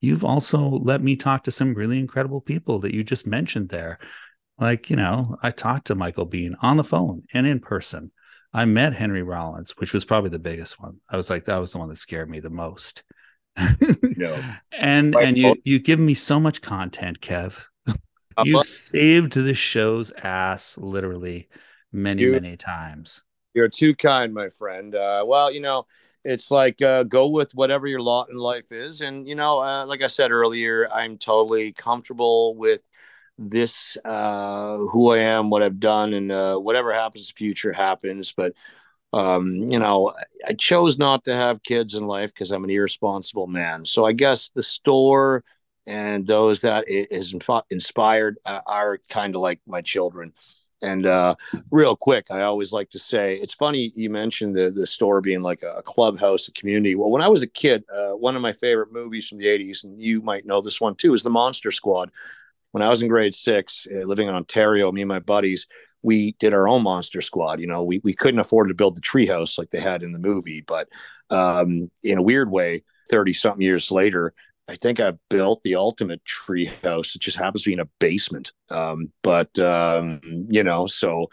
You've 0.00 0.24
also 0.24 0.70
let 0.70 1.02
me 1.02 1.16
talk 1.16 1.44
to 1.44 1.50
some 1.52 1.74
really 1.74 1.98
incredible 1.98 2.40
people 2.40 2.78
that 2.78 2.94
you 2.94 3.04
just 3.04 3.26
mentioned 3.26 3.68
there. 3.68 3.98
Like, 4.58 4.88
you 4.88 4.96
know, 4.96 5.36
I 5.42 5.50
talked 5.50 5.88
to 5.88 5.94
Michael 5.94 6.26
Biehn 6.26 6.54
on 6.62 6.78
the 6.78 6.84
phone 6.84 7.24
and 7.34 7.46
in 7.46 7.60
person. 7.60 8.10
I 8.56 8.64
met 8.64 8.94
Henry 8.94 9.22
Rollins, 9.22 9.72
which 9.76 9.92
was 9.92 10.06
probably 10.06 10.30
the 10.30 10.38
biggest 10.38 10.80
one. 10.80 10.96
I 11.10 11.16
was 11.16 11.28
like, 11.28 11.44
that 11.44 11.58
was 11.58 11.72
the 11.72 11.78
one 11.78 11.90
that 11.90 11.96
scared 11.96 12.30
me 12.30 12.40
the 12.40 12.50
most. 12.50 13.02
No. 14.02 14.42
And 14.72 15.14
and 15.14 15.36
you 15.36 15.56
you 15.64 15.78
give 15.78 15.98
me 15.98 16.14
so 16.14 16.40
much 16.40 16.62
content, 16.62 17.20
Kev. 17.20 17.64
You've 18.44 18.66
saved 18.66 19.34
the 19.34 19.54
show's 19.54 20.10
ass 20.10 20.78
literally 20.78 21.48
many, 21.92 22.22
You- 22.22 22.32
many 22.32 22.56
times. 22.56 23.22
You're 23.52 23.68
too 23.68 23.94
kind, 23.94 24.34
my 24.34 24.50
friend. 24.50 24.94
Uh, 24.94 25.24
well, 25.26 25.50
you 25.50 25.60
know, 25.60 25.86
it's 26.24 26.50
like 26.50 26.82
uh, 26.82 27.04
go 27.04 27.28
with 27.28 27.54
whatever 27.54 27.86
your 27.86 28.02
lot 28.02 28.28
in 28.30 28.36
life 28.36 28.72
is. 28.72 29.00
And, 29.00 29.26
you 29.26 29.34
know, 29.34 29.60
uh, 29.60 29.86
like 29.86 30.02
I 30.02 30.08
said 30.08 30.30
earlier, 30.30 30.90
I'm 30.92 31.16
totally 31.16 31.72
comfortable 31.72 32.54
with 32.56 32.82
this, 33.38 33.96
uh, 34.04 34.78
who 34.78 35.12
I 35.12 35.18
am, 35.18 35.50
what 35.50 35.62
I've 35.62 35.80
done, 35.80 36.14
and 36.14 36.32
uh, 36.32 36.56
whatever 36.56 36.92
happens, 36.92 37.30
future 37.30 37.72
happens. 37.72 38.32
But, 38.32 38.52
um, 39.12 39.50
you 39.50 39.78
know, 39.78 40.14
I 40.46 40.54
chose 40.54 40.98
not 40.98 41.24
to 41.24 41.34
have 41.34 41.62
kids 41.62 41.94
in 41.94 42.06
life 42.06 42.32
because 42.32 42.50
I'm 42.50 42.64
an 42.64 42.70
irresponsible 42.70 43.46
man. 43.46 43.84
So 43.84 44.04
I 44.04 44.12
guess 44.12 44.50
the 44.50 44.62
store 44.62 45.44
and 45.86 46.26
those 46.26 46.62
that 46.62 46.84
it 46.88 47.12
has 47.12 47.34
inspired 47.70 48.38
uh, 48.44 48.60
are 48.66 48.98
kind 49.08 49.34
of 49.34 49.40
like 49.40 49.60
my 49.66 49.82
children. 49.82 50.32
And 50.82 51.06
uh, 51.06 51.36
real 51.70 51.96
quick, 51.96 52.26
I 52.30 52.42
always 52.42 52.72
like 52.72 52.90
to 52.90 52.98
say 52.98 53.34
it's 53.34 53.54
funny 53.54 53.92
you 53.96 54.10
mentioned 54.10 54.54
the 54.54 54.70
the 54.70 54.86
store 54.86 55.20
being 55.22 55.40
like 55.40 55.62
a 55.62 55.82
clubhouse, 55.82 56.48
a 56.48 56.52
community. 56.52 56.94
Well, 56.94 57.10
when 57.10 57.22
I 57.22 57.28
was 57.28 57.42
a 57.42 57.46
kid, 57.46 57.84
uh, 57.92 58.10
one 58.10 58.36
of 58.36 58.42
my 58.42 58.52
favorite 58.52 58.92
movies 58.92 59.26
from 59.26 59.38
the 59.38 59.46
'80s, 59.46 59.84
and 59.84 60.00
you 60.00 60.20
might 60.20 60.44
know 60.44 60.60
this 60.60 60.80
one 60.80 60.94
too, 60.94 61.14
is 61.14 61.22
The 61.22 61.30
Monster 61.30 61.70
Squad. 61.70 62.10
When 62.76 62.82
I 62.82 62.90
was 62.90 63.00
in 63.00 63.08
grade 63.08 63.34
six, 63.34 63.86
uh, 63.90 64.04
living 64.04 64.28
in 64.28 64.34
Ontario, 64.34 64.92
me 64.92 65.00
and 65.00 65.08
my 65.08 65.18
buddies, 65.18 65.66
we 66.02 66.36
did 66.38 66.52
our 66.52 66.68
own 66.68 66.82
Monster 66.82 67.22
Squad. 67.22 67.58
You 67.58 67.66
know, 67.66 67.82
we 67.82 68.02
we 68.04 68.12
couldn't 68.12 68.38
afford 68.38 68.68
to 68.68 68.74
build 68.74 68.98
the 68.98 69.00
treehouse 69.00 69.56
like 69.56 69.70
they 69.70 69.80
had 69.80 70.02
in 70.02 70.12
the 70.12 70.18
movie, 70.18 70.60
but 70.60 70.86
um, 71.30 71.90
in 72.02 72.18
a 72.18 72.22
weird 72.22 72.50
way, 72.50 72.84
thirty 73.10 73.32
something 73.32 73.62
years 73.62 73.90
later, 73.90 74.34
I 74.68 74.74
think 74.74 75.00
I 75.00 75.14
built 75.30 75.62
the 75.62 75.76
ultimate 75.76 76.20
treehouse. 76.26 77.16
It 77.16 77.22
just 77.22 77.38
happens 77.38 77.62
to 77.62 77.70
be 77.70 77.72
in 77.72 77.80
a 77.80 77.88
basement. 77.98 78.52
Um, 78.68 79.10
but 79.22 79.58
um, 79.58 80.20
you 80.50 80.62
know, 80.62 80.86
so 80.86 81.30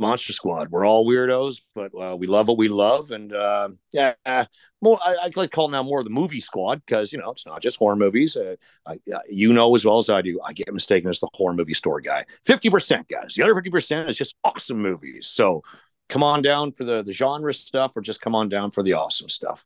Monster 0.00 0.32
Squad. 0.32 0.70
We're 0.70 0.86
all 0.86 1.06
weirdos, 1.06 1.60
but 1.74 1.92
uh, 1.94 2.16
we 2.16 2.26
love 2.26 2.48
what 2.48 2.56
we 2.56 2.68
love, 2.68 3.10
and 3.10 3.32
uh, 3.32 3.68
yeah, 3.92 4.14
uh, 4.24 4.46
more. 4.80 4.98
I, 5.04 5.16
I 5.24 5.30
like 5.36 5.50
call 5.50 5.68
now 5.68 5.82
more 5.82 5.98
of 5.98 6.04
the 6.04 6.10
movie 6.10 6.40
squad 6.40 6.82
because 6.84 7.12
you 7.12 7.18
know 7.18 7.30
it's 7.30 7.46
not 7.46 7.60
just 7.60 7.76
horror 7.76 7.96
movies. 7.96 8.36
Uh, 8.36 8.56
I, 8.86 8.98
you 9.28 9.52
know 9.52 9.74
as 9.74 9.84
well 9.84 9.98
as 9.98 10.08
I 10.08 10.22
do, 10.22 10.40
I 10.44 10.54
get 10.54 10.72
mistaken 10.72 11.10
as 11.10 11.20
the 11.20 11.28
horror 11.34 11.52
movie 11.52 11.74
store 11.74 12.00
guy. 12.00 12.24
Fifty 12.46 12.70
percent, 12.70 13.08
guys. 13.08 13.34
The 13.34 13.42
other 13.42 13.54
fifty 13.54 13.70
percent 13.70 14.08
is 14.08 14.16
just 14.16 14.34
awesome 14.42 14.80
movies. 14.80 15.26
So 15.26 15.62
come 16.08 16.22
on 16.22 16.42
down 16.42 16.72
for 16.72 16.84
the 16.84 17.02
the 17.02 17.12
genre 17.12 17.52
stuff, 17.52 17.96
or 17.96 18.00
just 18.00 18.22
come 18.22 18.34
on 18.34 18.48
down 18.48 18.70
for 18.70 18.82
the 18.82 18.94
awesome 18.94 19.28
stuff. 19.28 19.64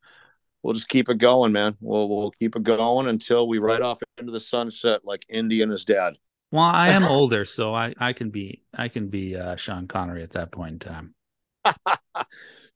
We'll 0.64 0.74
just 0.74 0.88
keep 0.88 1.08
it 1.10 1.18
going, 1.18 1.52
man. 1.52 1.76
We'll 1.80 2.08
we'll 2.08 2.32
keep 2.32 2.56
it 2.56 2.64
going 2.64 3.06
until 3.06 3.46
we 3.46 3.58
ride 3.58 3.82
off 3.82 4.02
into 4.18 4.32
the 4.32 4.40
sunset 4.40 5.02
like 5.04 5.24
Indy 5.28 5.62
and 5.62 5.70
his 5.70 5.84
dad. 5.84 6.18
Well, 6.54 6.62
I 6.62 6.90
am 6.90 7.02
older, 7.02 7.44
so 7.44 7.74
I, 7.74 7.94
I 7.98 8.12
can 8.12 8.30
be 8.30 8.62
I 8.72 8.86
can 8.86 9.08
be 9.08 9.36
uh, 9.36 9.56
Sean 9.56 9.88
Connery 9.88 10.22
at 10.22 10.30
that 10.34 10.52
point 10.52 10.74
in 10.74 10.78
time. 10.78 11.14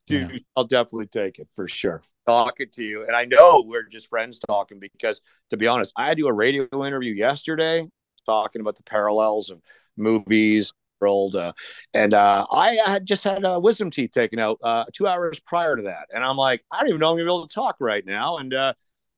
Dude, 0.05 0.31
yeah. 0.31 0.37
I'll 0.57 0.65
definitely 0.65 1.07
take 1.07 1.39
it 1.39 1.47
for 1.55 1.65
sure. 1.69 2.03
Talking 2.27 2.67
to 2.73 2.83
you, 2.83 3.03
and 3.03 3.15
I 3.15 3.23
know 3.23 3.63
we're 3.65 3.87
just 3.87 4.09
friends 4.09 4.37
talking 4.37 4.81
because, 4.81 5.21
to 5.51 5.55
be 5.55 5.65
honest, 5.65 5.93
I 5.95 6.07
had 6.07 6.17
to 6.17 6.23
do 6.23 6.27
a 6.27 6.33
radio 6.33 6.67
interview 6.85 7.13
yesterday 7.13 7.87
talking 8.25 8.59
about 8.59 8.75
the 8.75 8.83
parallels 8.83 9.49
of 9.49 9.61
movies, 9.95 10.73
world, 10.99 11.37
uh, 11.37 11.53
and 11.93 12.13
uh, 12.13 12.45
I 12.51 12.77
had 12.85 13.05
just 13.05 13.23
had 13.23 13.45
a 13.45 13.61
wisdom 13.61 13.91
teeth 13.91 14.11
taken 14.11 14.39
out 14.39 14.57
uh, 14.61 14.83
two 14.91 15.07
hours 15.07 15.39
prior 15.39 15.77
to 15.77 15.83
that, 15.83 16.07
and 16.13 16.25
I'm 16.25 16.35
like, 16.35 16.65
I 16.69 16.79
don't 16.79 16.89
even 16.89 16.99
know 16.99 17.11
I'm 17.11 17.15
gonna 17.15 17.23
be 17.23 17.33
able 17.33 17.47
to 17.47 17.55
talk 17.55 17.77
right 17.79 18.05
now, 18.05 18.39
and 18.39 18.53
uh, 18.53 18.73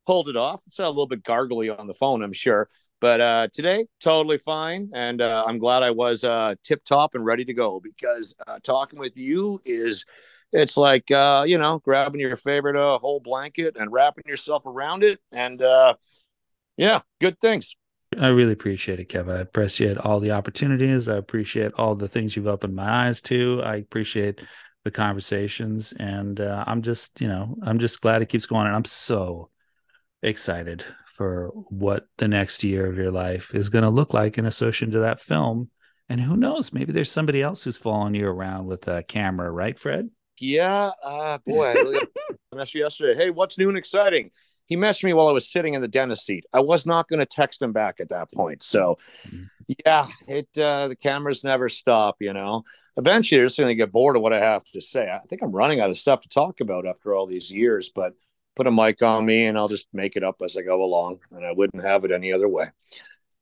pulled 0.06 0.30
it 0.30 0.38
off. 0.38 0.62
It's 0.68 0.78
a 0.78 0.88
little 0.88 1.08
bit 1.08 1.24
gargly 1.24 1.76
on 1.76 1.88
the 1.88 1.96
phone, 1.96 2.22
I'm 2.22 2.32
sure, 2.32 2.70
but 3.02 3.20
uh, 3.20 3.48
today, 3.52 3.86
totally 4.00 4.38
fine. 4.38 4.92
And 4.94 5.22
uh, 5.22 5.44
I'm 5.46 5.58
glad 5.58 5.82
I 5.82 5.90
was 5.90 6.24
uh, 6.24 6.54
tip 6.64 6.84
top 6.86 7.16
and 7.16 7.26
ready 7.26 7.44
to 7.46 7.54
go 7.54 7.82
because 7.82 8.36
uh, 8.46 8.60
talking 8.64 9.00
with 9.00 9.18
you 9.18 9.60
is, 9.66 10.06
it's 10.54 10.78
like, 10.78 11.10
uh, 11.10 11.44
you 11.48 11.58
know, 11.58 11.80
grabbing 11.80 12.22
your 12.22 12.36
favorite 12.36 12.76
uh, 12.76 13.00
whole 13.00 13.20
blanket 13.20 13.76
and 13.80 13.92
wrapping 13.92 14.26
yourself 14.28 14.68
around 14.68 15.04
it. 15.04 15.20
And 15.34 15.60
yeah, 16.78 17.02
good 17.20 17.40
things. 17.42 17.76
I 18.20 18.28
really 18.28 18.54
appreciate 18.54 19.00
it, 19.00 19.06
Kevin. 19.06 19.36
I 19.36 19.40
appreciate 19.40 19.98
all 19.98 20.20
the 20.20 20.32
opportunities. 20.32 21.10
I 21.10 21.18
appreciate 21.18 21.74
all 21.78 21.96
the 21.96 22.08
things 22.08 22.36
you've 22.36 22.48
opened 22.48 22.76
my 22.76 23.08
eyes 23.08 23.20
to. 23.22 23.62
I 23.64 23.78
appreciate 23.78 24.42
the 24.84 24.92
conversations. 24.92 25.92
And 25.94 26.40
I'm 26.40 26.84
just, 26.84 27.20
you 27.20 27.28
know, 27.28 27.56
I'm 27.64 27.80
just 27.80 28.00
glad 28.02 28.22
it 28.22 28.30
keeps 28.30 28.46
going. 28.46 28.68
And 28.68 28.76
I'm 28.76 28.86
so 28.86 29.50
excited 30.22 30.86
for 31.12 31.48
what 31.70 32.08
the 32.18 32.28
next 32.28 32.64
year 32.64 32.88
of 32.88 32.98
your 32.98 33.12
life 33.12 33.54
is 33.54 33.70
going 33.70 33.84
to 33.84 33.90
look 33.90 34.14
like 34.14 34.38
in 34.38 34.46
association 34.46 34.92
to 34.92 35.00
that 35.00 35.20
film. 35.20 35.70
And 36.08 36.22
who 36.22 36.38
knows, 36.38 36.74
maybe 36.74 36.94
there's 36.94 37.12
somebody 37.12 37.42
else 37.42 37.64
who's 37.64 37.78
following 37.78 38.16
you 38.16 38.28
around 38.28 38.66
with 38.68 38.88
a 38.88 39.04
camera, 39.04 39.52
right, 39.52 39.78
Fred? 39.78 40.10
Yeah. 40.40 40.92
Uh, 41.04 41.38
boy, 41.46 41.66
I 41.66 41.74
really 41.74 42.08
messaged 42.56 42.74
you 42.76 42.82
yesterday. 42.82 43.16
Hey, 43.16 43.30
what's 43.30 43.58
new 43.58 43.70
and 43.70 43.78
exciting? 43.78 44.32
He 44.66 44.78
messaged 44.78 45.04
me 45.04 45.14
while 45.14 45.28
I 45.28 45.34
was 45.34 45.52
sitting 45.52 45.74
in 45.74 45.82
the 45.82 45.88
dentist 45.88 46.26
seat. 46.26 46.46
I 46.54 46.62
was 46.62 46.86
not 46.86 47.10
going 47.10 47.20
to 47.20 47.26
text 47.26 47.62
him 47.62 47.74
back 47.74 48.00
at 48.00 48.10
that 48.10 48.32
point. 48.32 48.64
So, 48.64 48.98
mm-hmm. 49.28 49.44
yeah, 49.86 50.08
it 50.30 50.48
uh, 50.58 50.88
the 50.88 50.96
cameras 50.96 51.44
never 51.44 51.68
stop. 51.68 52.16
You 52.22 52.32
know, 52.32 52.64
eventually 52.96 53.40
you're 53.40 53.48
just 53.48 53.60
going 53.60 53.68
to 53.68 53.76
get 53.76 53.92
bored 53.92 54.16
of 54.16 54.22
what 54.22 54.32
I 54.32 54.40
have 54.40 54.64
to 54.74 54.80
say. 54.80 55.10
I 55.10 55.20
think 55.28 55.42
I'm 55.42 55.52
running 55.52 55.82
out 55.82 55.90
of 55.90 55.98
stuff 55.98 56.22
to 56.22 56.30
talk 56.30 56.62
about 56.62 56.88
after 56.88 57.14
all 57.14 57.28
these 57.28 57.52
years, 57.52 57.92
but 57.94 58.14
put 58.56 58.68
a 58.68 58.72
mic 58.72 59.02
on 59.02 59.26
me 59.26 59.46
and 59.46 59.58
I'll 59.58 59.68
just 59.68 59.88
make 59.94 60.16
it 60.16 60.24
up 60.24 60.42
as 60.44 60.58
I 60.58 60.62
go 60.62 60.84
along. 60.84 61.20
And 61.32 61.46
I 61.46 61.52
wouldn't 61.52 61.84
have 61.84 62.04
it 62.06 62.12
any 62.12 62.34
other 62.34 62.48
way. 62.48 62.66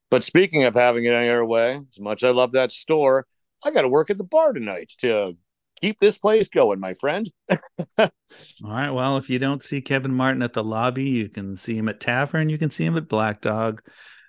But 0.10 0.24
speaking 0.24 0.64
of 0.64 0.74
having 0.74 1.06
it 1.06 1.14
any 1.14 1.30
other 1.30 1.46
way, 1.46 1.80
as 1.90 2.00
much 2.00 2.24
as 2.24 2.30
I 2.30 2.32
love 2.32 2.52
that 2.54 2.72
store, 2.72 3.28
I 3.64 3.72
got 3.72 3.82
to 3.82 3.90
work 3.90 4.10
at 4.10 4.18
the 4.18 4.24
bar 4.24 4.54
tonight 4.54 4.92
to 5.00 5.36
keep 5.82 6.00
this 6.00 6.18
place 6.18 6.48
going, 6.48 6.80
my 6.80 6.94
friend. 6.96 7.30
All 7.98 8.10
right. 8.64 8.92
Well, 8.92 9.18
if 9.18 9.30
you 9.30 9.40
don't 9.40 9.64
see 9.64 9.82
Kevin 9.82 10.14
Martin 10.14 10.42
at 10.42 10.54
the 10.54 10.64
lobby, 10.64 11.06
you 11.06 11.30
can 11.30 11.58
see 11.58 11.76
him 11.76 11.90
at 11.90 12.00
Tavern. 12.00 12.50
You 12.50 12.58
can 12.58 12.70
see 12.70 12.86
him 12.86 12.98
at 12.98 13.08
Black 13.08 13.42
Dog. 13.42 13.82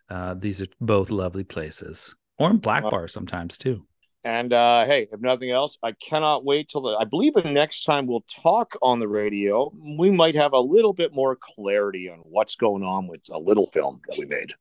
Uh, 0.09 0.35
these 0.35 0.61
are 0.61 0.67
both 0.81 1.11
lovely 1.11 1.45
places, 1.45 2.17
or 2.37 2.51
in 2.51 2.57
Black 2.57 2.83
Bar 2.83 3.07
sometimes 3.07 3.57
too. 3.57 3.87
And 4.23 4.53
uh, 4.53 4.85
hey, 4.85 5.09
if 5.11 5.21
nothing 5.21 5.51
else, 5.51 5.79
I 5.83 5.93
cannot 5.93 6.45
wait 6.45 6.69
till 6.69 6.83
the. 6.83 6.91
I 6.91 7.05
believe 7.05 7.35
the 7.35 7.43
next 7.43 7.85
time 7.85 8.07
we'll 8.07 8.25
talk 8.43 8.77
on 8.83 9.01
the 9.01 9.09
radio, 9.09 9.73
we 9.99 10.11
might 10.11 10.35
have 10.35 10.53
a 10.53 10.61
little 10.61 10.93
bit 10.93 11.15
more 11.15 11.37
clarity 11.41 12.11
on 12.11 12.19
what's 12.25 12.55
going 12.57 12.83
on 12.83 13.07
with 13.07 13.23
a 13.31 13.39
little 13.39 13.67
film 13.69 14.01
that 14.09 14.19
we 14.19 14.27
made. 14.27 14.53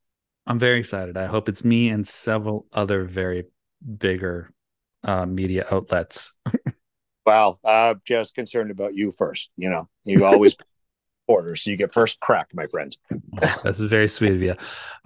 I'm 0.48 0.60
very 0.60 0.80
excited. 0.80 1.18
I 1.18 1.26
hope 1.26 1.50
it's 1.50 1.66
me 1.66 1.90
and 1.90 2.08
several 2.08 2.68
other 2.72 3.04
very 3.04 3.46
bigger 3.98 4.52
uh, 5.04 5.26
media 5.26 5.66
outlets. 5.72 6.34
well, 7.26 7.60
I'm 7.66 8.02
just 8.06 8.36
concerned 8.36 8.72
about 8.72 8.96
you 8.96 9.12
first. 9.18 9.52
You 9.58 9.70
know, 9.70 9.90
you 10.06 10.26
always 10.26 10.56
order. 11.30 11.56
So 11.56 11.70
you 11.70 11.78
get 11.78 11.94
first 11.94 12.20
crack, 12.20 12.50
my 12.54 12.66
friend. 12.68 12.98
That's 13.64 13.80
very 13.80 14.10
sweet 14.10 14.32
of 14.32 14.42
you. 14.42 14.56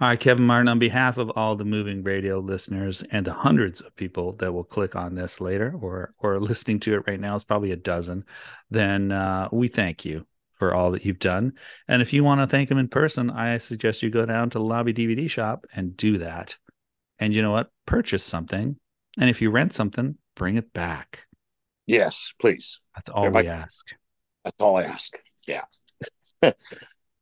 All 0.00 0.08
right, 0.08 0.18
Kevin 0.18 0.46
Martin, 0.46 0.68
on 0.68 0.78
behalf 0.78 1.18
of 1.18 1.30
all 1.36 1.54
the 1.54 1.66
moving 1.66 2.02
radio 2.02 2.38
listeners 2.38 3.02
and 3.10 3.26
the 3.26 3.34
hundreds 3.34 3.80
of 3.82 3.94
people 3.94 4.32
that 4.36 4.52
will 4.52 4.64
click 4.64 4.96
on 4.96 5.14
this 5.14 5.40
later 5.40 5.74
or 5.80 6.14
or 6.18 6.40
listening 6.40 6.80
to 6.80 6.94
it 6.94 7.04
right 7.06 7.20
now, 7.20 7.34
it's 7.34 7.44
probably 7.44 7.70
a 7.70 7.76
dozen, 7.76 8.24
then 8.70 9.12
uh, 9.12 9.48
we 9.52 9.68
thank 9.68 10.04
you 10.04 10.26
for 10.50 10.74
all 10.74 10.90
that 10.92 11.04
you've 11.04 11.18
done. 11.18 11.52
And 11.88 12.00
if 12.00 12.12
you 12.12 12.24
want 12.24 12.40
to 12.40 12.46
thank 12.46 12.70
him 12.70 12.78
in 12.78 12.88
person, 12.88 13.28
I 13.30 13.58
suggest 13.58 14.02
you 14.02 14.08
go 14.08 14.24
down 14.24 14.50
to 14.50 14.58
the 14.58 14.64
lobby 14.64 14.94
DVD 14.94 15.28
shop 15.28 15.66
and 15.74 15.96
do 15.96 16.18
that. 16.18 16.56
And 17.18 17.34
you 17.34 17.42
know 17.42 17.50
what? 17.50 17.70
Purchase 17.86 18.24
something. 18.24 18.76
And 19.18 19.30
if 19.30 19.42
you 19.42 19.50
rent 19.50 19.74
something, 19.74 20.16
bring 20.34 20.56
it 20.56 20.72
back. 20.72 21.26
Yes, 21.86 22.32
please. 22.40 22.80
That's 22.94 23.10
all 23.10 23.28
we 23.28 23.46
ask. 23.46 23.86
That's 24.44 24.56
all 24.60 24.76
I 24.76 24.84
ask. 24.84 25.12
Yeah. 25.46 25.62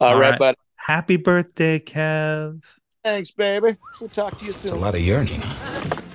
All 0.00 0.18
right, 0.18 0.38
but 0.38 0.56
happy 0.76 1.16
birthday, 1.16 1.78
Kev. 1.78 2.62
Thanks, 3.04 3.30
baby. 3.30 3.76
We'll 4.00 4.10
talk 4.10 4.38
to 4.38 4.44
you 4.44 4.52
soon. 4.52 4.62
It's 4.62 4.72
a 4.72 4.76
lot 4.76 4.94
of 4.94 5.00
yearning. 5.00 5.40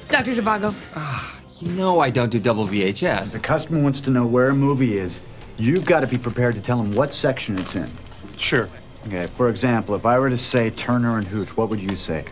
Dr. 0.10 0.32
Zhivago. 0.32 0.74
Ah, 0.96 1.40
you 1.60 1.72
know 1.74 2.00
I 2.00 2.10
don't 2.10 2.30
do 2.30 2.40
double 2.40 2.66
VHS. 2.66 3.34
The 3.34 3.40
customer 3.40 3.82
wants 3.82 4.00
to 4.02 4.12
know 4.12 4.26
where 4.26 4.50
a 4.50 4.56
movie 4.56 4.98
is. 4.98 5.20
You've 5.58 5.86
got 5.86 6.02
to 6.02 6.08
be 6.08 6.18
prepared 6.18 6.56
to 6.56 6.62
tell 6.62 6.80
him 6.80 6.94
what 6.94 7.14
section 7.14 7.58
it's 7.60 7.76
in. 7.76 7.90
Sure. 8.38 8.70
Okay, 9.08 9.28
for 9.28 9.50
example, 9.50 9.96
if 9.96 10.06
I 10.06 10.20
were 10.20 10.30
to 10.30 10.38
say 10.38 10.70
Turner 10.70 11.18
and 11.18 11.26
Hooch, 11.28 11.56
what 11.58 11.70
would 11.70 11.82
you 11.82 11.98
say? 11.98 12.26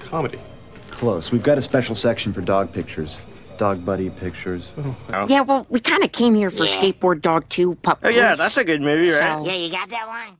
Comedy. 0.00 0.40
Close. 0.90 1.30
We've 1.30 1.42
got 1.42 1.58
a 1.58 1.62
special 1.62 1.94
section 1.94 2.32
for 2.32 2.40
dog 2.40 2.72
pictures. 2.72 3.20
Dog 3.58 3.84
buddy 3.84 4.10
pictures. 4.10 4.72
Oh. 5.12 5.26
Yeah, 5.28 5.42
well, 5.42 5.66
we 5.70 5.80
kind 5.80 6.02
of 6.04 6.12
came 6.12 6.34
here 6.34 6.50
for 6.50 6.64
yeah. 6.64 6.76
Skateboard 6.76 7.20
Dog 7.22 7.48
2 7.48 7.76
Pup. 7.76 8.00
Oh, 8.02 8.08
yeah, 8.08 8.34
that's 8.34 8.56
a 8.56 8.64
good 8.64 8.80
movie, 8.82 9.10
right? 9.10 9.42
So... 9.42 9.50
Yeah, 9.50 9.56
you 9.56 9.70
got 9.70 9.88
that 9.90 10.08
one? 10.08 10.38